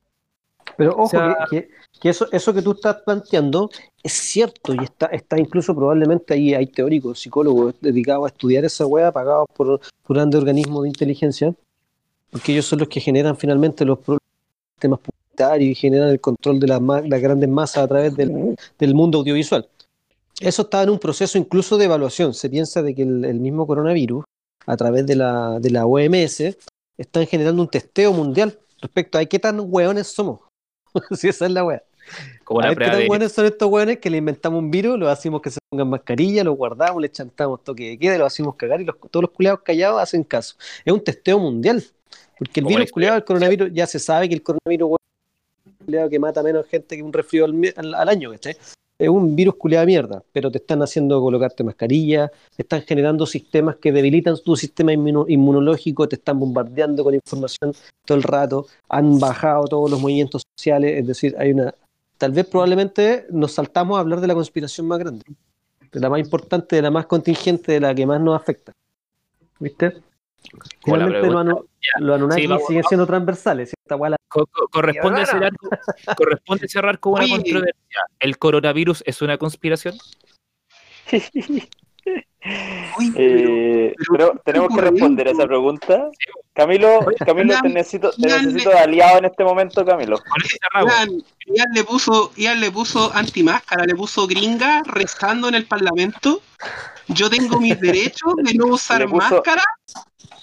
Pero 0.77 0.91
ojo, 0.93 1.07
sea- 1.09 1.35
que, 1.49 1.63
que- 1.67 1.69
que 1.99 2.09
eso, 2.09 2.27
eso 2.31 2.53
que 2.53 2.61
tú 2.61 2.71
estás 2.71 2.97
planteando 3.05 3.69
es 4.01 4.13
cierto 4.13 4.73
y 4.73 4.83
está, 4.83 5.07
está 5.07 5.37
incluso 5.37 5.75
probablemente 5.75 6.33
ahí 6.33 6.53
hay 6.53 6.67
teóricos, 6.67 7.19
psicólogos 7.19 7.75
dedicados 7.81 8.25
a 8.25 8.27
estudiar 8.33 8.63
esa 8.63 8.85
wea, 8.87 9.11
pagados 9.11 9.47
por, 9.53 9.81
por 10.03 10.15
grandes 10.15 10.39
organismos 10.39 10.83
de 10.83 10.89
inteligencia, 10.89 11.53
porque 12.31 12.53
ellos 12.53 12.65
son 12.65 12.79
los 12.79 12.87
que 12.87 12.99
generan 12.99 13.37
finalmente 13.37 13.85
los 13.85 13.99
temas 14.79 14.99
publicitarios 14.99 15.71
y 15.71 15.75
generan 15.75 16.09
el 16.09 16.19
control 16.19 16.59
de 16.59 16.67
las, 16.67 16.81
grandes 17.21 17.49
masas 17.49 17.83
a 17.83 17.87
través 17.87 18.15
del, 18.15 18.55
del 18.79 18.95
mundo 18.95 19.19
audiovisual. 19.19 19.67
Eso 20.39 20.63
está 20.63 20.81
en 20.83 20.89
un 20.89 20.97
proceso 20.99 21.37
incluso 21.37 21.77
de 21.77 21.85
evaluación. 21.85 22.33
Se 22.33 22.49
piensa 22.49 22.81
de 22.81 22.95
que 22.95 23.03
el, 23.03 23.25
el 23.25 23.39
mismo 23.39 23.67
coronavirus, 23.67 24.23
a 24.65 24.77
través 24.77 25.05
de 25.05 25.15
la, 25.15 25.59
de 25.59 25.69
la 25.69 25.85
OMS, 25.85 26.57
están 26.97 27.27
generando 27.27 27.61
un 27.61 27.67
testeo 27.67 28.11
mundial 28.13 28.57
respecto 28.81 29.17
a 29.17 29.25
qué 29.25 29.37
tan 29.37 29.59
hueones 29.61 30.07
somos. 30.07 30.39
si 31.11 31.27
esa 31.27 31.45
es 31.45 31.51
la 31.51 31.63
wea. 31.63 31.83
Como 32.43 32.59
A 32.59 32.63
la 32.63 32.69
ver 32.69 32.77
qué 32.79 32.85
tan 32.85 32.99
de. 33.01 33.07
buenos 33.07 33.31
son 33.31 33.45
estos 33.45 33.69
hueones 33.69 33.99
que 33.99 34.09
le 34.09 34.17
inventamos 34.17 34.59
un 34.59 34.71
virus, 34.71 34.97
los 34.97 35.09
hacemos 35.09 35.41
que 35.41 35.51
se 35.51 35.59
pongan 35.69 35.89
mascarilla, 35.89 36.43
los 36.43 36.57
guardamos, 36.57 37.01
les 37.01 37.11
chantamos 37.11 37.63
toque 37.63 37.89
de 37.89 37.97
queda, 37.99 38.17
los 38.17 38.27
hacemos 38.27 38.55
cagar 38.55 38.81
y 38.81 38.85
los- 38.85 38.95
todos 39.11 39.21
los 39.23 39.31
culiados 39.31 39.61
callados 39.63 40.01
hacen 40.01 40.23
caso. 40.23 40.55
Es 40.83 40.91
un 40.91 41.03
testeo 41.03 41.37
mundial. 41.39 41.83
Porque 42.41 42.59
el 42.59 42.65
virus 42.65 42.91
culiado, 42.91 43.17
el 43.17 43.23
coronavirus, 43.23 43.69
ya 43.71 43.85
se 43.85 43.99
sabe 43.99 44.27
que 44.27 44.33
el 44.33 44.41
coronavirus 44.41 44.87
weón, 44.89 44.97
es 45.63 45.71
un 45.79 45.85
culiado 45.85 46.09
que 46.09 46.17
mata 46.17 46.41
menos 46.41 46.65
gente 46.65 46.95
que 46.97 47.03
un 47.03 47.13
resfrío 47.13 47.45
al, 47.45 47.53
mi- 47.53 47.69
al- 47.75 47.93
al 47.93 48.09
año, 48.09 48.31
¿cachai? 48.31 48.55
Es 48.97 49.09
un 49.09 49.35
virus 49.35 49.55
culiado 49.57 49.81
de 49.83 49.85
mierda, 49.85 50.23
pero 50.33 50.49
te 50.49 50.57
están 50.57 50.81
haciendo 50.81 51.21
colocarte 51.21 51.63
mascarilla, 51.63 52.31
te 52.55 52.63
están 52.63 52.81
generando 52.81 53.27
sistemas 53.27 53.75
que 53.75 53.91
debilitan 53.91 54.35
tu 54.43 54.55
sistema 54.55 54.91
inmuno- 54.91 55.25
inmunológico, 55.27 56.07
te 56.09 56.15
están 56.15 56.39
bombardeando 56.39 57.03
con 57.03 57.13
información 57.13 57.75
todo 58.05 58.17
el 58.17 58.23
rato, 58.23 58.65
han 58.89 59.19
bajado 59.19 59.65
todos 59.65 59.91
los 59.91 59.99
movimientos 60.01 60.41
sociales, 60.57 60.97
es 60.99 61.05
decir, 61.05 61.35
hay 61.37 61.51
una... 61.51 61.75
Tal 62.17 62.31
vez 62.31 62.47
probablemente 62.47 63.27
nos 63.29 63.51
saltamos 63.51 63.97
a 63.97 64.01
hablar 64.01 64.19
de 64.19 64.27
la 64.27 64.33
conspiración 64.33 64.87
más 64.87 64.97
grande, 64.97 65.25
de 65.91 65.99
la 65.99 66.09
más 66.09 66.19
importante, 66.19 66.75
de 66.75 66.81
la 66.81 66.89
más 66.91 67.05
contingente, 67.05 67.73
de 67.73 67.79
la 67.79 67.93
que 67.93 68.05
más 68.07 68.19
nos 68.19 68.35
afecta. 68.35 68.71
¿Viste? 69.59 69.93
Finalmente 70.83 71.27
los, 71.27 71.35
anu- 71.45 71.65
los 71.99 72.15
Anunnaki 72.15 72.41
Sí, 72.41 72.47
vamos, 72.47 72.67
siguen 72.67 72.83
siendo 72.83 73.05
transversales. 73.07 73.73
la- 73.89 74.17
Co- 74.27 74.45
co- 74.47 74.67
corresponde, 74.71 75.25
cerrar, 75.25 75.51
corresponde 76.17 76.67
cerrar 76.67 76.99
con 76.99 77.13
una 77.13 77.27
controversia. 77.27 77.99
¿El 78.19 78.37
coronavirus 78.37 79.03
es 79.05 79.21
una 79.21 79.37
conspiración? 79.37 79.95
Uy, 82.97 83.13
Eh, 83.15 83.93
pero- 83.97 84.31
pero 84.33 84.41
tenemos 84.43 84.75
que 84.75 84.81
responder 84.81 85.27
a 85.27 85.31
esa 85.31 85.45
pregunta. 85.45 86.09
Camilo, 86.53 86.99
Camilo, 87.25 87.53
te 87.61 87.69
necesito, 87.69 88.11
te 88.11 88.27
necesito 88.27 88.71
de 88.71 88.79
aliado 88.79 89.19
en 89.19 89.25
este 89.25 89.43
momento, 89.43 89.85
Camilo. 89.85 90.17
Ian, 90.73 91.09
Ian 91.45 91.67
le 91.73 91.83
puso, 91.83 92.31
Ian 92.35 92.59
le 92.59 92.71
puso 92.71 93.13
antimáscara, 93.13 93.85
le 93.85 93.93
puso 93.95 94.25
gringa 94.27 94.81
rezando 94.85 95.47
en 95.49 95.55
el 95.55 95.65
parlamento. 95.67 96.41
Yo 97.07 97.29
tengo 97.29 97.59
mis 97.59 97.79
derechos 97.79 98.33
de 98.37 98.53
no 98.55 98.65
usar 98.73 99.03
puso- 99.05 99.15
máscara 99.17 99.63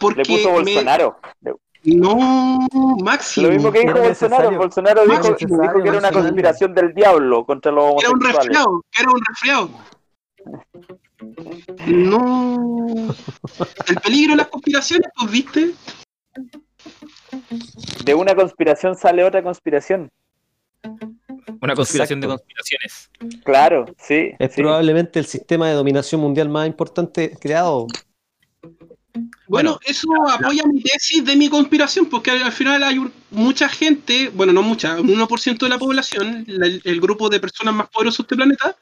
porque 0.01 0.23
Le 0.23 0.25
puso 0.27 0.49
me- 0.49 0.55
Bolsonaro. 0.55 1.17
Le- 1.41 1.55
no 1.85 2.67
máximo. 3.03 3.47
Lo 3.47 3.53
mismo 3.55 3.73
que 3.73 3.81
dijo 3.81 3.99
Bolsonaro. 3.99 4.51
Bolsonaro 4.57 5.03
dijo, 5.07 5.37
que 5.37 5.89
era 5.89 5.99
una 5.99 6.11
conspiración 6.11 6.75
del 6.75 6.93
diablo 6.93 7.45
contra 7.47 7.71
los 7.73 7.95
Era 8.03 8.11
un 8.11 8.17
homosexuales. 8.17 8.49
resfriado, 8.49 8.85
era 9.01 9.11
un 9.13 9.21
resfriado. 9.25 9.71
No. 11.87 13.15
El 13.87 13.97
peligro 13.97 14.33
de 14.33 14.37
las 14.39 14.49
conspiraciones, 14.49 15.09
pues 15.19 15.31
viste. 15.31 15.75
De 18.05 18.15
una 18.15 18.35
conspiración 18.35 18.95
sale 18.97 19.25
otra 19.25 19.43
conspiración. 19.43 20.11
Una 21.61 21.75
conspiración 21.75 22.19
Exacto. 22.19 22.21
de 22.21 22.27
conspiraciones. 22.29 23.11
Claro, 23.45 23.85
sí. 23.99 24.31
Es 24.39 24.55
sí. 24.55 24.63
probablemente 24.63 25.19
el 25.19 25.27
sistema 25.27 25.69
de 25.69 25.75
dominación 25.75 26.21
mundial 26.21 26.49
más 26.49 26.67
importante 26.67 27.37
creado. 27.41 27.87
Bueno, 29.49 29.79
Bueno, 29.81 29.81
eso 29.87 30.09
apoya 30.31 30.63
mi 30.67 30.83
tesis 30.83 31.25
de 31.25 31.35
mi 31.35 31.49
conspiración, 31.49 32.07
porque 32.07 32.31
al, 32.31 32.43
al 32.43 32.53
final 32.53 32.83
hay 32.83 32.99
un- 32.99 33.13
mucha 33.31 33.69
gente, 33.69 34.31
bueno, 34.35 34.53
no 34.53 34.63
mucha, 34.63 35.01
un 35.01 35.09
1% 35.09 35.65
de 35.67 35.71
la 35.71 35.79
población, 35.79 36.45
la- 36.47 36.67
el, 36.67 37.01
grupo 37.01 37.29
de 37.31 37.41
personas 37.41 37.75
más 37.75 37.89
poderosas 37.89 38.19
de 38.19 38.23
este 38.25 38.37
planeta, 38.37 38.77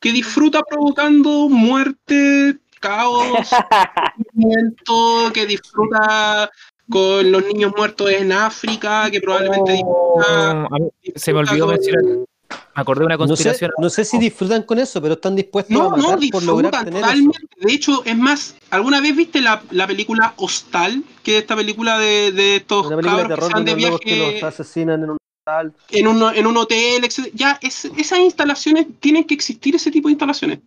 que 0.00 0.12
disfruta 0.12 0.60
provocando 0.62 1.48
muerte, 1.48 2.56
caos, 2.80 3.48
sufrimiento, 4.16 5.30
que 5.34 5.46
disfruta 5.46 6.50
con 6.88 7.30
los 7.30 7.44
niños 7.44 7.72
muertos 7.76 8.10
en 8.10 8.32
África, 8.32 9.10
que 9.10 9.20
probablemente 9.20 9.72
disfruta, 9.72 10.54
Mm, 10.54 10.74
a 10.74 10.78
mí 10.78 10.90
se 11.14 11.32
me 11.34 11.40
disfruta 11.40 11.50
olvidó 11.50 11.66
mencionar. 11.68 12.27
Me 12.74 12.82
acordé 12.82 13.00
de 13.00 13.06
una 13.06 13.16
No 13.16 13.24
sé, 13.24 13.28
conspiración. 13.28 13.70
no 13.78 13.90
sé 13.90 14.04
si 14.04 14.18
disfrutan 14.18 14.62
con 14.62 14.78
eso, 14.78 15.02
pero 15.02 15.14
están 15.14 15.34
dispuestos 15.36 15.74
a 15.74 15.78
No, 15.78 15.90
matar 15.90 16.18
no, 16.20 16.28
por 16.30 16.42
lograr 16.44 16.70
disfrutan 16.72 16.88
eso. 16.88 17.00
totalmente. 17.06 17.38
De 17.60 17.72
hecho, 17.72 18.02
es 18.04 18.16
más, 18.16 18.54
¿alguna 18.70 19.00
vez 19.00 19.16
viste 19.16 19.40
la, 19.40 19.62
la 19.70 19.86
película 19.86 20.32
Hostal? 20.36 21.02
Que 21.22 21.36
es 21.36 21.42
esta 21.42 21.56
película 21.56 21.98
de, 21.98 22.32
de 22.32 22.56
estos 22.56 22.86
Una 22.86 22.96
película 22.96 23.22
de 23.22 23.28
cabros 23.28 23.28
que 23.28 23.34
terror 23.34 23.48
se 23.48 23.54
van 23.54 23.64
de 23.64 23.72
unos 23.72 23.82
locos 23.84 24.00
que 24.00 24.14
viaje 24.14 24.32
los 24.40 24.42
asesinan 24.44 25.02
en 25.02 25.10
un 25.10 25.16
hospital. 25.16 25.72
en 25.90 26.06
un, 26.08 26.34
en 26.36 26.46
un 26.46 26.56
hotel, 26.56 27.04
etc. 27.04 27.30
Ya, 27.34 27.58
es- 27.60 27.90
esas 27.96 28.20
instalaciones, 28.20 28.86
tienen 29.00 29.24
que 29.24 29.34
existir 29.34 29.74
ese 29.74 29.90
tipo 29.90 30.08
de 30.08 30.12
instalaciones. 30.12 30.60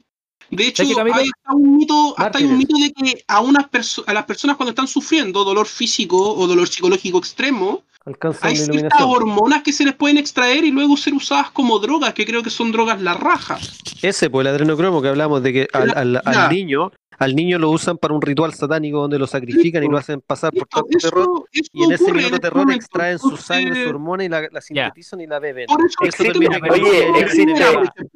De 0.49 0.67
hecho, 0.67 0.83
hay 0.83 0.91
hasta 0.91 1.53
un 1.55 1.77
mito, 1.77 2.13
hasta 2.17 2.37
hay 2.39 2.43
un 2.43 2.57
mito 2.57 2.75
de 2.77 2.91
que 2.91 3.23
a, 3.25 3.39
unas 3.39 3.71
perso- 3.71 4.03
a 4.05 4.13
las 4.13 4.25
personas 4.25 4.57
cuando 4.57 4.71
están 4.71 4.87
sufriendo 4.87 5.45
dolor 5.45 5.65
físico 5.65 6.17
o 6.35 6.45
dolor 6.45 6.67
psicológico 6.67 7.19
extremo, 7.19 7.83
Alcanzan 8.05 8.49
hay 8.49 8.55
la 8.57 8.63
ciertas 8.65 9.01
hormonas 9.01 9.61
que 9.61 9.71
se 9.71 9.85
les 9.85 9.93
pueden 9.93 10.17
extraer 10.17 10.63
y 10.63 10.71
luego 10.71 10.97
ser 10.97 11.13
usadas 11.13 11.51
como 11.51 11.77
drogas, 11.79 12.13
que 12.15 12.25
creo 12.25 12.41
que 12.41 12.49
son 12.49 12.71
drogas 12.71 12.99
la 13.01 13.13
raja. 13.13 13.59
Ese, 14.01 14.29
pues 14.29 14.45
el 14.47 14.53
adrenocromo 14.53 15.01
que 15.01 15.09
hablamos 15.09 15.43
de 15.43 15.53
que 15.53 15.67
al, 15.71 15.91
al- 15.95 16.21
al 16.25 16.33
Ya. 16.33 16.49
niño, 16.49 16.91
al 17.19 17.35
niño 17.35 17.59
lo 17.59 17.69
usan 17.69 17.99
para 17.99 18.15
un 18.15 18.21
ritual 18.23 18.55
satánico 18.55 18.99
donde 19.01 19.19
lo 19.19 19.27
sacrifican 19.27 19.83
y 19.83 19.87
lo 19.87 19.97
hacen 19.99 20.19
pasar 20.21 20.51
por 20.51 20.67
tanto 20.67 20.87
terror. 20.99 21.45
eso 21.51 21.69
Y 21.73 21.83
en 21.83 21.91
ese 21.91 22.05
minuto 22.05 22.17
de 22.21 22.25
este 22.25 22.39
terror 22.39 22.57
momento. 22.63 22.77
extraen 22.83 23.19
su 23.19 23.37
sangre, 23.37 23.83
su 23.83 23.89
hormona 23.91 24.23
y 24.23 24.29
la, 24.29 24.47
la 24.51 24.61
sintetizan 24.61 25.21
y 25.21 25.27
la 25.27 25.39
beben. 25.39 25.67
por 25.67 25.85
eso 25.85 25.95
Eso 26.01 26.23
existe- 26.23 26.71
oye, 26.71 27.07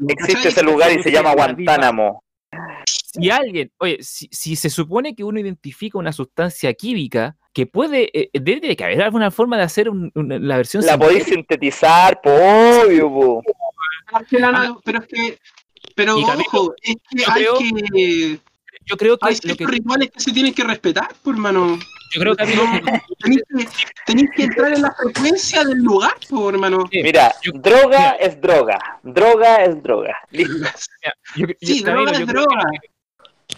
Existe 0.09 0.47
ese 0.49 0.63
lugar 0.63 0.91
y 0.97 1.03
se 1.03 1.11
llama 1.11 1.33
Guantánamo. 1.35 2.23
Si 2.95 3.29
alguien, 3.29 3.71
oye, 3.77 3.99
si, 4.01 4.27
si 4.31 4.55
se 4.55 4.69
supone 4.71 5.15
que 5.15 5.23
uno 5.23 5.39
identifica 5.39 5.99
una 5.99 6.11
sustancia 6.11 6.73
química 6.73 7.35
que 7.55 7.65
puede, 7.65 8.09
eh, 8.13 8.29
debe 8.33 8.75
que 8.75 8.83
haber 8.83 9.01
alguna 9.01 9.31
forma 9.31 9.55
de 9.55 9.63
hacer 9.63 9.89
un- 9.89 10.11
la 10.13 10.57
versión 10.57 10.85
La 10.85 10.97
podéis 10.97 11.23
sintetizar, 11.23 12.19
po, 12.21 12.29
obvio, 12.29 13.09
po. 13.09 13.43
Pero 14.11 14.21
es 14.21 14.27
que, 14.27 14.39
la- 14.39 14.77
pero 14.83 14.99
es 14.99 15.07
que, 15.07 15.39
pero 15.95 16.17
ojo, 16.17 16.75
es 16.83 16.95
que 17.09 17.23
hay 17.25 17.43
creo- 17.45 17.57
que, 17.57 18.39
Yo 18.87 18.97
creo 18.97 19.17
que 19.17 19.27
hay 19.29 19.37
lo 19.45 19.55
que, 19.55 19.65
rituales 19.65 20.11
que 20.11 20.19
se 20.19 20.31
tienen 20.33 20.53
que 20.53 20.63
respetar, 20.65 21.07
pues, 21.23 21.33
hermano. 21.35 21.79
yo 22.13 22.19
creo 22.21 22.35
que 22.35 22.43
a 22.43 22.45
mí 22.45 22.51
Tenéis 23.19 23.41
que, 23.49 23.67
tenéis 24.05 24.29
que 24.35 24.43
entrar 24.43 24.73
en 24.73 24.81
la 24.83 24.93
frecuencia 24.93 25.63
del 25.63 25.77
lugar, 25.79 26.13
pues, 26.29 26.53
hermano. 26.53 26.83
Mira, 26.91 27.33
yo- 27.41 27.53
droga 27.53 27.87
mira. 27.87 28.11
es 28.19 28.41
droga. 28.41 28.79
Droga 29.01 29.63
es 29.63 29.81
droga. 29.81 30.15
Listo. 30.29 30.53
yo- 31.37 31.47
yo- 31.47 31.53
Sí, 31.61 31.81
droga 31.83 32.11
es 32.11 32.27
droga. 32.27 32.63
que- 32.81 32.94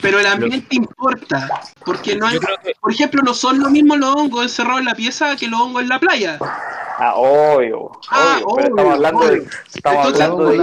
Pero 0.01 0.19
el 0.19 0.27
ambiente 0.27 0.75
importa, 0.75 1.49
porque 1.85 2.15
no 2.15 2.27
hay, 2.27 2.39
que 2.39 2.73
por 2.79 2.91
ejemplo, 2.91 3.21
no 3.23 3.33
son 3.33 3.59
lo 3.59 3.69
mismo 3.69 3.95
los 3.95 4.15
hongos 4.15 4.43
encerrados 4.43 4.79
en 4.79 4.85
la 4.85 4.95
pieza 4.95 5.35
que 5.35 5.47
los 5.47 5.59
hongos 5.59 5.81
en 5.81 5.89
la 5.89 5.99
playa. 5.99 6.37
Ah, 6.99 7.13
obvio. 7.15 7.91
Ah, 8.09 8.39
obvio, 8.43 8.55
pero 8.55 8.67
estamos 8.67 8.79
obvio, 8.79 8.93
hablando 8.93 9.27
de. 9.27 9.47
Estamos 9.73 10.07
Entonces, 10.07 10.21
hablando 10.21 10.45
de. 10.45 10.57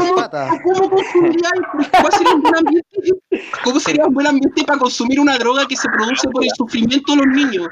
¿cómo, 0.63 0.91
cómo 0.91 2.11
sería 2.11 2.35
un 2.35 2.43
buen 2.43 2.57
ambiente? 2.57 3.23
¿Cómo 3.65 3.81
sería 3.81 4.07
un 4.07 4.15
buen 4.15 4.27
ambiente 4.27 4.65
para 4.65 4.79
consumir 4.79 5.21
una 5.21 5.39
droga 5.39 5.67
que 5.67 5.77
se 5.77 5.89
produce 5.89 6.29
por 6.29 6.45
el 6.45 6.51
sufrimiento 6.57 7.13
de 7.13 7.19
los 7.19 7.27
niños? 7.27 7.69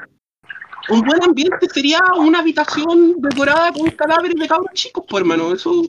Un 0.89 1.01
buen 1.01 1.23
ambiente 1.23 1.67
sería 1.73 1.99
una 2.17 2.39
habitación 2.39 3.15
decorada 3.19 3.71
con 3.71 3.89
cadáveres 3.91 4.35
de 4.35 4.47
cabros 4.47 4.71
chicos, 4.73 5.03
pues 5.09 5.21
hermano. 5.21 5.53
Eso 5.53 5.83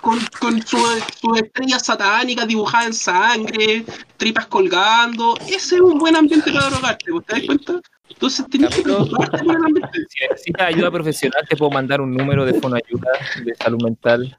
con, 0.00 0.18
con 0.40 0.60
sus 0.66 0.80
sus 1.20 1.38
estrellas 1.38 1.84
satánicas 1.84 2.46
dibujadas 2.46 2.86
en 2.86 2.94
sangre, 2.94 3.84
tripas 4.16 4.46
colgando. 4.46 5.36
Ese 5.46 5.76
es 5.76 5.80
un 5.80 5.98
buen 5.98 6.16
ambiente 6.16 6.52
para 6.52 6.68
drogarte, 6.70 7.10
¿vos 7.12 7.24
te 7.26 7.36
das 7.36 7.46
cuenta? 7.46 7.74
Entonces 8.10 8.46
tienes 8.50 8.74
que 8.74 8.82
Camilo. 8.82 9.04
preocuparte 9.04 9.44
por 9.44 9.54
el 9.56 9.64
ambiente. 9.64 9.98
si 10.08 10.26
necesitas 10.28 10.66
ayuda 10.66 10.90
profesional, 10.90 11.46
te 11.48 11.56
puedo 11.56 11.70
mandar 11.70 12.00
un 12.00 12.12
número 12.14 12.44
de 12.44 12.54
fonoayuda 12.60 13.10
de 13.44 13.54
salud 13.54 13.82
mental. 13.82 14.36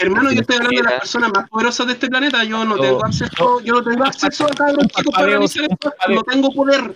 Hermano, 0.00 0.30
yo 0.32 0.40
estoy 0.40 0.56
hablando 0.56 0.76
de 0.78 0.82
las 0.84 1.00
personas 1.00 1.30
más 1.34 1.48
poderosas 1.50 1.86
de 1.88 1.92
este 1.94 2.06
planeta. 2.08 2.44
Yo 2.44 2.64
no 2.64 2.76
No, 2.76 2.80
tengo 2.82 3.04
acceso, 3.04 3.60
yo 3.60 3.74
no 3.74 3.82
tengo 3.82 4.04
acceso 4.04 4.46
a 4.46 4.50
cabros 4.50 4.78
un 4.84 4.88
chicos 4.88 5.14
para 5.14 5.26
realizar 5.26 5.64
esto. 5.68 5.92
No 6.08 6.22
tengo 6.22 6.52
poder. 6.52 6.94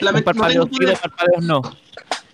Lament- 0.00 0.34
no 0.36 0.48
tengo 0.48 0.66
poder. 0.68 0.98
no. 1.42 1.62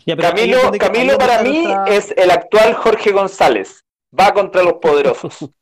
Ya, 0.07 0.17
Camilo, 0.17 0.73
Camilo 0.79 1.17
para 1.19 1.43
mí 1.43 1.65
es 1.87 2.13
el 2.17 2.31
actual 2.31 2.75
Jorge 2.75 3.13
González. 3.13 3.85
Va 4.19 4.33
contra 4.33 4.63
los 4.63 4.75
poderosos. 4.75 5.37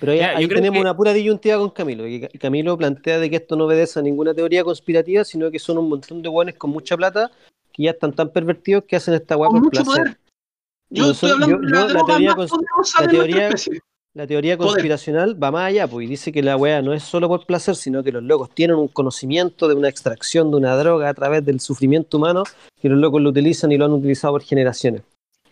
Pero 0.00 0.12
ahí, 0.12 0.18
Ya, 0.18 0.36
ahí 0.36 0.48
tenemos 0.48 0.76
que- 0.76 0.80
una 0.82 0.96
pura 0.96 1.12
disyuntiva 1.12 1.56
con 1.58 1.70
Camilo. 1.70 2.04
que 2.04 2.28
Camilo 2.38 2.76
plantea 2.76 3.18
de 3.18 3.30
que 3.30 3.36
esto 3.36 3.56
no 3.56 3.64
obedece 3.64 3.98
a 3.98 4.02
ninguna 4.02 4.34
teoría 4.34 4.62
conspirativa, 4.64 5.24
sino 5.24 5.50
que 5.50 5.58
son 5.58 5.78
un 5.78 5.88
montón 5.88 6.20
de 6.20 6.28
buenos 6.28 6.54
con 6.56 6.70
mucha 6.70 6.96
plata 6.96 7.30
que 7.72 7.84
ya 7.84 7.90
están 7.92 8.12
tan 8.12 8.30
pervertidos 8.30 8.84
que 8.84 8.96
hacen 8.96 9.14
esta 9.14 9.34
guapa 9.34 9.52
por 9.52 9.62
mucho 9.64 9.82
placer. 9.82 10.02
poder. 10.04 10.18
Yo 10.90 11.04
Yo 11.06 11.10
estoy 11.12 11.30
soy- 11.30 11.42
hablando 11.42 11.56
yo- 11.68 11.86
de 11.86 11.88
yo 11.88 11.94
la 11.94 12.04
teoría 12.06 12.28
más 12.34 12.36
cons- 12.36 12.48
poderosa 12.50 13.02
la 13.02 13.08
teoría-. 13.08 13.50
La 14.16 14.26
teoría 14.28 14.56
Poder. 14.56 14.72
conspiracional 14.74 15.42
va 15.42 15.50
más 15.50 15.64
allá, 15.70 15.88
pues 15.88 16.06
y 16.06 16.08
dice 16.10 16.30
que 16.30 16.40
la 16.40 16.56
wea 16.56 16.82
no 16.82 16.92
es 16.92 17.02
solo 17.02 17.26
por 17.26 17.46
placer, 17.46 17.74
sino 17.74 18.04
que 18.04 18.12
los 18.12 18.22
locos 18.22 18.48
tienen 18.54 18.76
un 18.76 18.86
conocimiento 18.86 19.66
de 19.66 19.74
una 19.74 19.88
extracción 19.88 20.52
de 20.52 20.56
una 20.58 20.76
droga 20.76 21.08
a 21.08 21.14
través 21.14 21.44
del 21.44 21.58
sufrimiento 21.58 22.18
humano 22.18 22.44
que 22.80 22.88
los 22.88 22.98
locos 22.98 23.20
lo 23.22 23.30
utilizan 23.30 23.72
y 23.72 23.76
lo 23.76 23.86
han 23.86 23.92
utilizado 23.92 24.34
por 24.34 24.42
generaciones. 24.42 25.02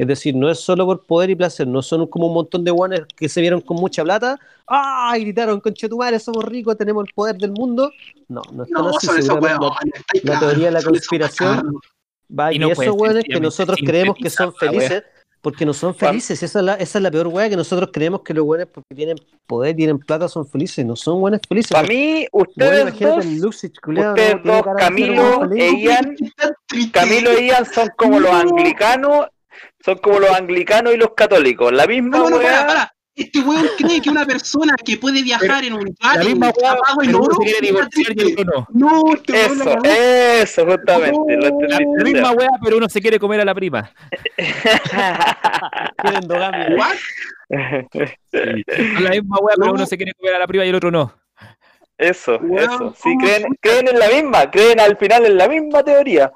Es 0.02 0.08
decir, 0.08 0.34
no 0.34 0.50
es 0.50 0.58
solo 0.58 0.84
por 0.84 1.06
poder 1.06 1.30
y 1.30 1.36
placer, 1.36 1.64
no 1.68 1.80
son 1.80 2.08
como 2.08 2.26
un 2.26 2.34
montón 2.34 2.64
de 2.64 2.72
guanes 2.72 3.02
que 3.16 3.28
se 3.28 3.40
vieron 3.40 3.60
con 3.60 3.76
mucha 3.76 4.02
plata, 4.02 4.36
¡ah! 4.66 5.14
y 5.16 5.20
gritaron, 5.20 5.60
conchetumare, 5.60 6.18
somos 6.18 6.44
ricos, 6.44 6.76
tenemos 6.76 7.04
el 7.06 7.14
poder 7.14 7.36
del 7.36 7.52
mundo. 7.52 7.88
No, 8.28 8.42
no 8.52 8.64
están 8.64 8.82
No, 8.82 8.96
así. 8.96 9.06
son 9.06 9.18
esos 9.18 9.26
seguramente 9.34 9.66
la- 10.24 10.34
la 10.34 10.40
teoría 10.40 10.66
de 10.66 10.70
la 10.72 10.82
conspiración. 10.82 11.76
Va, 12.36 12.52
Y 12.52 12.56
y, 12.56 12.58
no 12.58 12.66
esos 12.66 12.76
pueden 12.76 12.94
weones 13.00 13.24
que 13.28 13.38
nosotros 13.38 13.78
creemos 13.84 14.16
que 14.20 14.28
son 14.28 14.52
felices, 14.54 15.04
porque 15.40 15.64
no 15.64 15.72
son 15.72 15.94
felices. 15.94 16.42
Esa 16.42 16.58
es 16.58 16.64
la, 16.64 16.74
esa 16.74 16.98
es 16.98 17.02
la 17.02 17.10
peor 17.12 17.28
weá, 17.28 17.48
que 17.48 17.56
nosotros 17.56 17.90
creemos 17.92 18.22
que 18.22 18.34
los 18.34 18.44
weones, 18.44 18.66
porque 18.72 18.94
tienen 18.96 19.16
poder, 19.46 19.76
tienen 19.76 20.00
plata, 20.00 20.26
son 20.28 20.44
felices. 20.48 20.84
No 20.84 20.96
son 20.96 21.22
weones 21.22 21.40
felices. 21.48 21.70
Para 21.70 21.86
mí, 21.86 22.26
Weón, 22.32 22.48
ustedes 22.48 22.98
dos, 22.98 23.24
Luxich, 23.26 23.78
culiao, 23.80 24.14
ustedes 24.14 24.36
no, 24.44 24.52
dos, 24.62 24.64
Camilo 24.78 25.38
weón 25.38 25.52
e 25.60 25.80
Ian. 25.80 26.16
Camilo 26.92 27.30
e 27.30 27.46
Ian 27.46 27.66
son 27.66 27.88
como 27.96 28.18
los 28.18 28.32
No. 28.32 28.38
anglicanos, 28.38 29.26
son 29.84 29.98
como 29.98 30.18
los 30.20 30.30
anglicanos 30.30 30.94
y 30.94 30.96
los 30.96 31.10
católicos. 31.16 31.72
La 31.72 31.86
misma 31.86 32.18
No, 32.18 32.30
no, 32.30 32.36
para, 32.36 32.48
weá. 32.48 32.66
para. 32.66 32.94
Este 33.14 33.40
weón 33.40 33.66
cree 33.76 34.00
que 34.00 34.08
una 34.08 34.24
persona 34.24 34.74
que 34.82 34.96
puede 34.96 35.22
viajar 35.22 35.62
en 35.64 35.74
un 35.74 35.94
La 36.00 36.14
yate, 36.14 36.28
misma 36.30 36.46
un 36.48 36.52
weá, 36.62 36.70
zapato 36.70 37.02
en 37.02 37.14
oro, 37.14 37.34
se 37.34 37.42
quiere 37.44 37.50
está 37.52 37.66
divorciar 37.66 38.06
y 38.06 38.10
el 38.10 38.16
triste. 38.16 38.42
otro 38.42 38.66
no. 38.72 38.88
No, 38.90 39.14
este 39.14 39.32
weón 39.34 39.52
Eso, 39.60 39.78
eso, 39.84 40.64
justamente. 40.66 41.36
lo 41.36 41.60
La, 41.68 41.78
misma 42.04 42.30
wea, 42.32 42.48
pero 42.64 42.76
uno 42.78 42.88
se 42.88 43.02
quiere 43.02 43.18
comer 43.18 43.40
a 43.42 43.44
la 43.44 43.54
prima. 43.54 43.90
What? 46.78 46.96
La 47.50 49.10
misma 49.10 49.38
wea, 49.40 49.54
pero 49.56 49.66
No. 49.66 49.72
uno 49.74 49.86
se 49.86 49.96
quiere 49.96 50.12
comer 50.14 50.34
a 50.34 50.38
la 50.38 50.46
prima 50.46 50.64
y 50.64 50.68
el 50.70 50.74
otro 50.74 50.90
no. 50.90 51.14
Eso, 51.98 52.38
Weón, 52.38 52.58
eso. 52.58 52.94
Sí, 52.96 53.02
¿cómo 53.02 53.18
creen, 53.20 53.44
creen 53.60 53.88
en 53.88 53.98
la 53.98 54.08
misma, 54.08 54.50
creen 54.50 54.80
al 54.80 54.96
final 54.96 55.26
en 55.26 55.36
la 55.36 55.48
misma 55.48 55.82
teoría, 55.84 56.32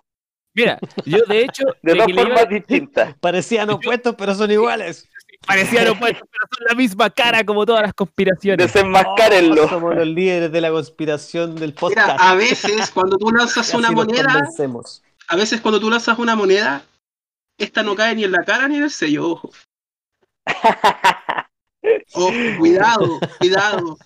Mira, 0.56 0.78
yo 1.04 1.18
de 1.28 1.42
hecho, 1.42 1.62
de 1.82 1.92
de 1.92 1.98
dos 1.98 2.08
iba- 2.08 2.22
formas 2.22 2.48
distintas. 2.48 3.14
Parecían 3.20 3.70
opuestos, 3.70 4.14
pero 4.16 4.34
son 4.34 4.50
iguales. 4.50 5.06
parecían 5.46 5.86
opuestos, 5.88 6.26
pero 6.32 6.44
son 6.56 6.66
la 6.68 6.74
misma 6.74 7.10
cara 7.10 7.44
como 7.44 7.64
todas 7.66 7.82
las 7.82 7.92
conspiraciones. 7.94 8.66
Desenmascárenlo. 8.72 9.64
Oh, 9.64 9.68
somos 9.68 9.94
los 9.94 10.06
líderes 10.06 10.50
de 10.50 10.60
la 10.62 10.70
conspiración 10.70 11.54
del 11.54 11.70
Mira, 11.70 11.80
podcast. 11.80 12.18
a 12.20 12.34
veces 12.34 12.90
cuando 12.90 13.18
tú 13.18 13.30
lanzas 13.30 13.72
una 13.74 13.90
moneda, 13.92 14.32
convencemos. 14.32 15.02
a 15.28 15.36
veces 15.36 15.60
cuando 15.60 15.78
tú 15.78 15.90
lanzas 15.90 16.18
una 16.18 16.34
moneda, 16.34 16.82
esta 17.58 17.82
no 17.82 17.94
cae 17.94 18.14
ni 18.14 18.24
en 18.24 18.32
la 18.32 18.42
cara 18.44 18.66
ni 18.66 18.76
en 18.76 18.84
el 18.84 18.90
sello, 18.90 19.30
ojo. 19.32 19.50
Ojo, 22.14 22.32
cuidado, 22.58 23.20
cuidado. 23.38 23.98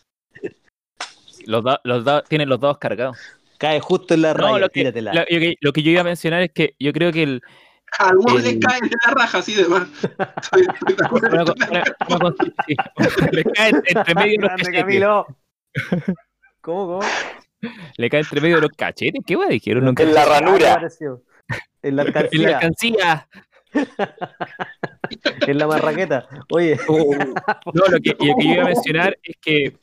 Los, 1.47 1.65
da- 1.65 1.81
los 1.85 2.05
da- 2.05 2.23
tienen 2.23 2.49
los 2.49 2.61
dados 2.61 2.79
cargados. 2.79 3.17
Cae 3.61 3.79
justo 3.81 4.15
en 4.15 4.23
la 4.23 4.33
No, 4.35 4.43
raya, 4.47 4.59
lo 4.59 4.69
que, 4.71 4.81
tíratela. 4.81 5.13
lo, 5.13 5.25
que- 5.27 5.55
lo 5.61 5.73
que 5.73 5.83
yo 5.83 5.91
iba 5.93 6.01
a 6.01 6.05
mencionar 6.05 6.43
es 6.43 6.51
que 6.53 6.75
yo 6.81 6.93
creo 6.93 7.13
que 7.13 7.23
el, 7.23 7.43
A 7.99 8.09
algunos 8.09 8.45
El- 8.45 8.59
les 8.59 8.67
cae 8.67 8.81
de 8.81 8.91
la 9.07 9.13
raja 9.15 9.39
así 9.39 9.55
de 9.55 9.69
más. 9.69 9.87
Le 13.33 13.45
cae 13.45 13.71
entre 13.87 14.15
medio 14.25 14.41
de 14.41 14.49
los 14.49 14.63
cachetes. 14.63 15.05
¿Cómo, 16.63 16.87
cómo? 16.87 17.01
Le 17.97 18.11
cae 18.11 18.21
entre 18.21 18.41
medio 18.41 18.57
de 18.57 18.63
los 18.63 18.71
cachetes. 18.77 19.23
¿Qué 19.27 19.37
wea 19.37 19.49
dijeron? 19.49 19.85
Nunca- 19.85 20.03
En 20.03 20.15
la 20.15 20.25
ranura. 20.25 20.89
En 21.83 21.97
la 21.97 21.97
En 21.97 21.97
la 21.97 22.03
alcancía, 22.03 22.59
alcancía. 22.59 23.29
en 25.47 25.59
la 25.59 25.67
marraqueta. 25.67 26.29
Oye, 26.51 26.79
No, 26.89 27.85
lo 27.91 28.01
que, 28.01 28.11
lo 28.19 28.37
que 28.37 28.45
yo 28.47 28.53
iba 28.55 28.63
a 28.63 28.67
mencionar 28.67 29.19
es 29.23 29.37
que 29.41 29.77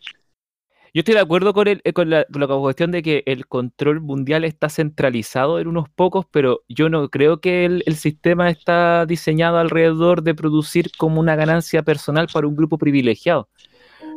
yo 0.98 1.02
estoy 1.02 1.14
de 1.14 1.22
acuerdo 1.22 1.54
con, 1.54 1.68
el, 1.68 1.80
eh, 1.84 1.94
con, 1.94 2.10
la, 2.10 2.26
con 2.26 2.42
la 2.42 2.48
cuestión 2.48 2.90
de 2.90 3.04
que 3.04 3.22
el 3.28 3.46
control 3.46 4.02
mundial 4.02 4.44
está 4.44 4.68
centralizado 4.68 5.60
en 5.60 5.68
unos 5.68 5.90
pocos, 5.90 6.26
pero 6.32 6.64
yo 6.68 6.90
no 6.90 7.08
creo 7.10 7.40
que 7.40 7.66
el, 7.66 7.84
el 7.86 7.98
sistema 7.98 8.50
está 8.50 9.06
diseñado 9.06 9.60
alrededor 9.60 10.24
de 10.24 10.34
producir 10.34 10.90
como 10.98 11.20
una 11.20 11.36
ganancia 11.36 11.84
personal 11.84 12.28
para 12.34 12.48
un 12.48 12.56
grupo 12.56 12.80
privilegiado. 12.80 13.48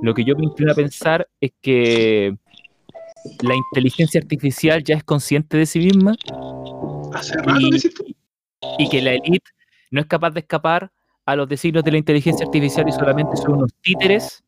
Lo 0.01 0.15
que 0.15 0.25
yo 0.25 0.35
me 0.37 0.45
inclino 0.45 0.73
a 0.73 0.75
pensar 0.75 1.29
es 1.39 1.53
que 1.61 2.35
la 3.43 3.55
inteligencia 3.55 4.19
artificial 4.19 4.83
ya 4.83 4.95
es 4.95 5.05
consciente 5.05 5.59
de 5.59 5.67
sí 5.67 5.81
misma 5.81 6.15
Hace 7.13 7.35
rato 7.37 7.61
Y- 7.61 7.79
que 7.79 8.15
y 8.79 8.89
que 8.89 9.03
la 9.03 9.13
élite 9.13 9.51
no 9.91 10.01
es 10.01 10.07
capaz 10.07 10.31
de 10.31 10.41
escapar 10.41 10.91
a 11.27 11.37
los 11.37 11.47
designios 11.47 11.85
de 11.85 11.91
la 11.91 11.99
inteligencia 11.99 12.47
artificial 12.47 12.89
y 12.89 12.93
solamente 12.93 13.37
son 13.37 13.57
unos 13.57 13.71
títeres 13.83 14.43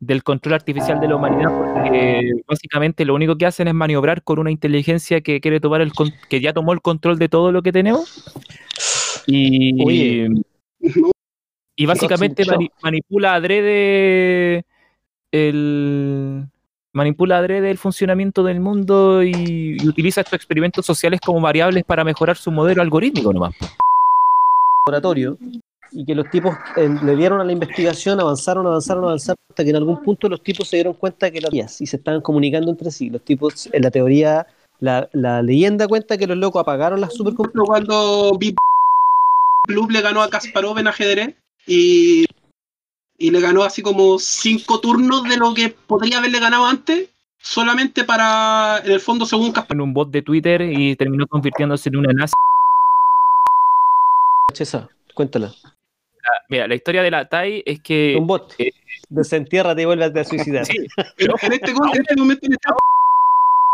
del 0.00 0.22
control 0.22 0.54
artificial 0.54 0.98
de 0.98 1.08
la 1.08 1.16
humanidad 1.16 1.50
porque 1.50 2.32
básicamente 2.48 3.04
lo 3.04 3.14
único 3.14 3.36
que 3.36 3.44
hacen 3.46 3.68
es 3.68 3.74
maniobrar 3.74 4.22
con 4.22 4.38
una 4.38 4.50
inteligencia 4.50 5.20
que 5.20 5.40
quiere 5.40 5.60
tomar 5.60 5.82
el 5.82 5.92
con- 5.92 6.12
que 6.30 6.40
ya 6.40 6.52
tomó 6.54 6.72
el 6.72 6.80
control 6.80 7.18
de 7.18 7.28
todo 7.28 7.52
lo 7.52 7.62
que 7.62 7.70
tenemos 7.70 8.24
y, 9.26 9.82
Oye. 9.84 10.28
No, 10.30 11.10
y 11.76 11.86
básicamente 11.86 12.44
mani- 12.46 12.70
manipula 12.82 13.34
adrede 13.34 14.64
el 15.32 16.46
manipula 16.92 17.38
adrede 17.38 17.70
el 17.70 17.78
funcionamiento 17.78 18.42
del 18.42 18.58
mundo 18.60 19.22
y, 19.22 19.76
y 19.80 19.86
utiliza 19.88 20.22
estos 20.22 20.34
experimentos 20.34 20.84
sociales 20.86 21.20
como 21.24 21.40
variables 21.40 21.84
para 21.84 22.04
mejorar 22.04 22.36
su 22.36 22.50
modelo 22.50 22.82
algorítmico 22.82 23.32
nomás. 23.32 23.54
laboratorio 24.86 25.36
y 25.92 26.04
que 26.04 26.14
los 26.14 26.30
tipos 26.30 26.54
eh, 26.76 26.88
le 27.02 27.16
dieron 27.16 27.40
a 27.40 27.44
la 27.44 27.52
investigación, 27.52 28.20
avanzaron, 28.20 28.66
avanzaron, 28.66 29.04
avanzaron, 29.04 29.38
hasta 29.48 29.64
que 29.64 29.70
en 29.70 29.76
algún 29.76 30.02
punto 30.02 30.28
los 30.28 30.42
tipos 30.42 30.68
se 30.68 30.76
dieron 30.76 30.94
cuenta 30.94 31.30
que 31.30 31.40
las 31.40 31.80
y 31.80 31.86
se 31.86 31.96
estaban 31.96 32.20
comunicando 32.20 32.70
entre 32.70 32.90
sí. 32.90 33.10
Los 33.10 33.22
tipos, 33.22 33.68
en 33.72 33.82
la 33.82 33.90
teoría 33.90 34.46
La, 34.80 35.10
la 35.12 35.42
leyenda 35.42 35.86
cuenta 35.86 36.16
que 36.16 36.26
los 36.26 36.38
locos 36.38 36.62
apagaron 36.62 37.02
las 37.02 37.12
supercomputadoras. 37.12 37.68
Cuando 37.68 38.38
Big 38.38 38.56
Club 39.68 39.90
le 39.90 40.00
ganó 40.00 40.22
a 40.22 40.30
Kasparov 40.30 40.78
en 40.78 40.86
ajedrez 40.86 41.34
y, 41.66 42.24
y 43.18 43.30
le 43.30 43.40
ganó 43.40 43.62
así 43.62 43.82
como 43.82 44.18
cinco 44.18 44.80
turnos 44.80 45.24
de 45.24 45.36
lo 45.36 45.52
que 45.52 45.68
podría 45.68 46.16
haberle 46.16 46.40
ganado 46.40 46.64
antes, 46.64 47.10
solamente 47.42 48.04
para, 48.04 48.80
en 48.82 48.92
el 48.92 49.00
fondo, 49.00 49.26
según 49.26 49.52
Kasparov. 49.52 49.76
En 49.76 49.80
un 49.82 49.92
bot 49.92 50.10
de 50.10 50.22
Twitter 50.22 50.62
y 50.62 50.96
terminó 50.96 51.26
convirtiéndose 51.26 51.90
en 51.90 51.96
una 51.96 52.14
nazi. 52.14 52.32
Esa, 54.58 54.88
cuéntala. 55.14 55.52
Mira, 56.48 56.66
la 56.68 56.74
historia 56.74 57.02
de 57.02 57.10
la 57.10 57.28
TAI 57.28 57.62
es 57.66 57.80
que. 57.80 58.16
Un 58.18 58.26
bot. 58.26 58.54
eh, 58.58 58.70
Desentiérrate 59.08 59.82
y 59.82 59.84
vuelve 59.84 60.04
a 60.20 60.24
suicidar. 60.24 60.64
sí, 60.66 60.74
Pero 61.16 61.34
en 61.42 61.52
este, 61.52 61.70
en 61.70 62.00
este 62.00 62.16
momento 62.16 62.46
le 62.48 62.54
está 62.54 62.74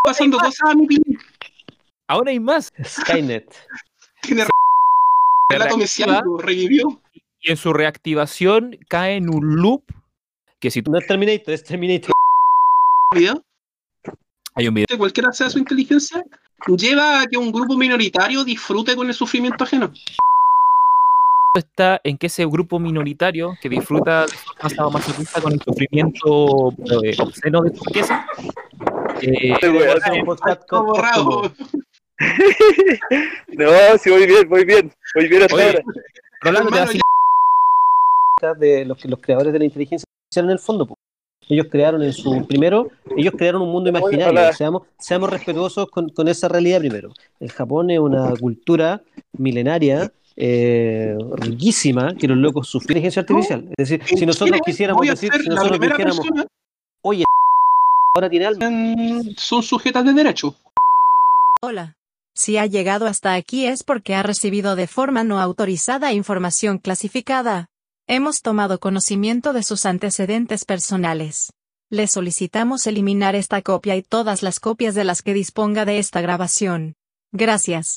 pasando 0.02 0.38
cosas 0.38 0.70
a 0.70 0.74
mi 0.74 0.86
pin. 0.86 1.02
ahora 2.08 2.30
hay 2.30 2.40
más. 2.40 2.72
Skynet. 2.82 3.54
Tiene 4.22 4.42
Se 4.44 4.48
relato 5.50 5.76
reactiva 5.76 5.78
mesiánico, 5.78 6.38
revivió. 6.38 7.00
y 7.42 7.50
en 7.50 7.56
su 7.56 7.72
reactivación 7.72 8.78
cae 8.88 9.16
en 9.16 9.28
un 9.28 9.56
loop 9.56 9.82
que 10.60 10.70
si 10.70 10.82
tú 10.82 10.90
No 10.90 10.98
es 10.98 11.06
Terminator, 11.06 11.52
es 11.54 11.62
Terminator. 11.64 12.12
video, 13.14 13.42
hay 14.54 14.68
un 14.68 14.74
video 14.74 14.86
de 14.88 14.96
cualquiera 14.98 15.30
sea 15.32 15.50
su 15.50 15.58
inteligencia, 15.58 16.22
lleva 16.78 17.20
a 17.20 17.26
que 17.26 17.36
un 17.36 17.52
grupo 17.52 17.76
minoritario 17.76 18.42
disfrute 18.42 18.96
con 18.96 19.06
el 19.06 19.14
sufrimiento 19.14 19.64
ajeno. 19.64 19.92
Está 21.58 22.00
en 22.04 22.16
que 22.18 22.26
ese 22.28 22.44
grupo 22.46 22.78
minoritario 22.78 23.54
que 23.60 23.68
disfruta 23.68 24.26
de 24.26 24.32
forma 24.32 24.70
sadomasoquista 24.70 25.40
con 25.40 25.52
el 25.52 25.60
sufrimiento 25.60 26.72
eh, 27.02 27.16
obsceno 27.18 27.62
de 27.62 27.70
tu 27.70 27.80
pieza 27.84 28.26
eh. 29.22 29.54
No, 33.56 33.68
sí, 33.98 34.10
muy 34.10 34.26
bien, 34.26 34.48
muy 34.48 34.64
bien. 34.64 34.92
Muy 35.14 35.28
bien 35.28 35.42
hasta 35.42 35.54
Oye, 35.54 35.64
ahora. 35.66 35.82
Rolando 36.40 36.70
te 36.70 36.86
seguir 36.86 37.02
de 38.58 38.84
los, 38.84 38.98
que- 38.98 39.08
los 39.08 39.18
creadores 39.20 39.52
de 39.52 39.58
la 39.58 39.64
inteligencia 39.64 40.04
artificial 40.06 40.44
en 40.46 40.50
el 40.50 40.58
fondo. 40.58 40.88
Ellos 41.48 41.68
crearon 41.70 42.02
en 42.02 42.12
su 42.12 42.44
primero, 42.46 42.88
ellos 43.16 43.32
crearon 43.36 43.62
un 43.62 43.70
mundo 43.70 43.88
imaginario. 43.88 44.52
Seamos, 44.52 44.82
seamos 44.98 45.30
respetuosos 45.30 45.88
con, 45.90 46.08
con 46.08 46.26
esa 46.26 46.48
realidad 46.48 46.80
primero. 46.80 47.10
El 47.38 47.52
Japón 47.52 47.90
es 47.90 48.00
una 48.00 48.34
cultura 48.36 49.00
milenaria, 49.32 50.12
eh, 50.36 51.16
riquísima, 51.36 52.14
que 52.14 52.28
los 52.28 52.36
locos 52.36 52.68
sufren 52.68 52.98
inteligencia 52.98 53.22
artificial. 53.22 53.68
Es 53.76 53.88
decir, 53.88 54.18
si 54.18 54.26
nosotros 54.26 54.60
quisiéramos 54.64 55.06
decir, 55.06 55.32
si 55.32 55.48
nosotros 55.48 55.78
persona 55.78 56.46
oye, 57.02 57.24
ahora 58.14 58.28
tiene 58.28 58.46
alma, 58.46 58.70
son 59.36 59.62
sujetas 59.62 60.04
de 60.04 60.12
derecho. 60.12 60.56
Hola. 61.62 61.94
Si 62.34 62.58
ha 62.58 62.66
llegado 62.66 63.06
hasta 63.06 63.32
aquí 63.32 63.64
es 63.64 63.82
porque 63.82 64.14
ha 64.14 64.22
recibido 64.22 64.76
de 64.76 64.86
forma 64.86 65.24
no 65.24 65.40
autorizada 65.40 66.12
información 66.12 66.78
clasificada. 66.78 67.70
Hemos 68.06 68.42
tomado 68.42 68.78
conocimiento 68.78 69.54
de 69.54 69.62
sus 69.62 69.86
antecedentes 69.86 70.66
personales. 70.66 71.52
Le 71.88 72.06
solicitamos 72.06 72.86
eliminar 72.86 73.34
esta 73.34 73.62
copia 73.62 73.96
y 73.96 74.02
todas 74.02 74.42
las 74.42 74.60
copias 74.60 74.94
de 74.94 75.04
las 75.04 75.22
que 75.22 75.32
disponga 75.32 75.86
de 75.86 75.98
esta 75.98 76.20
grabación. 76.20 76.94
Gracias. 77.32 77.94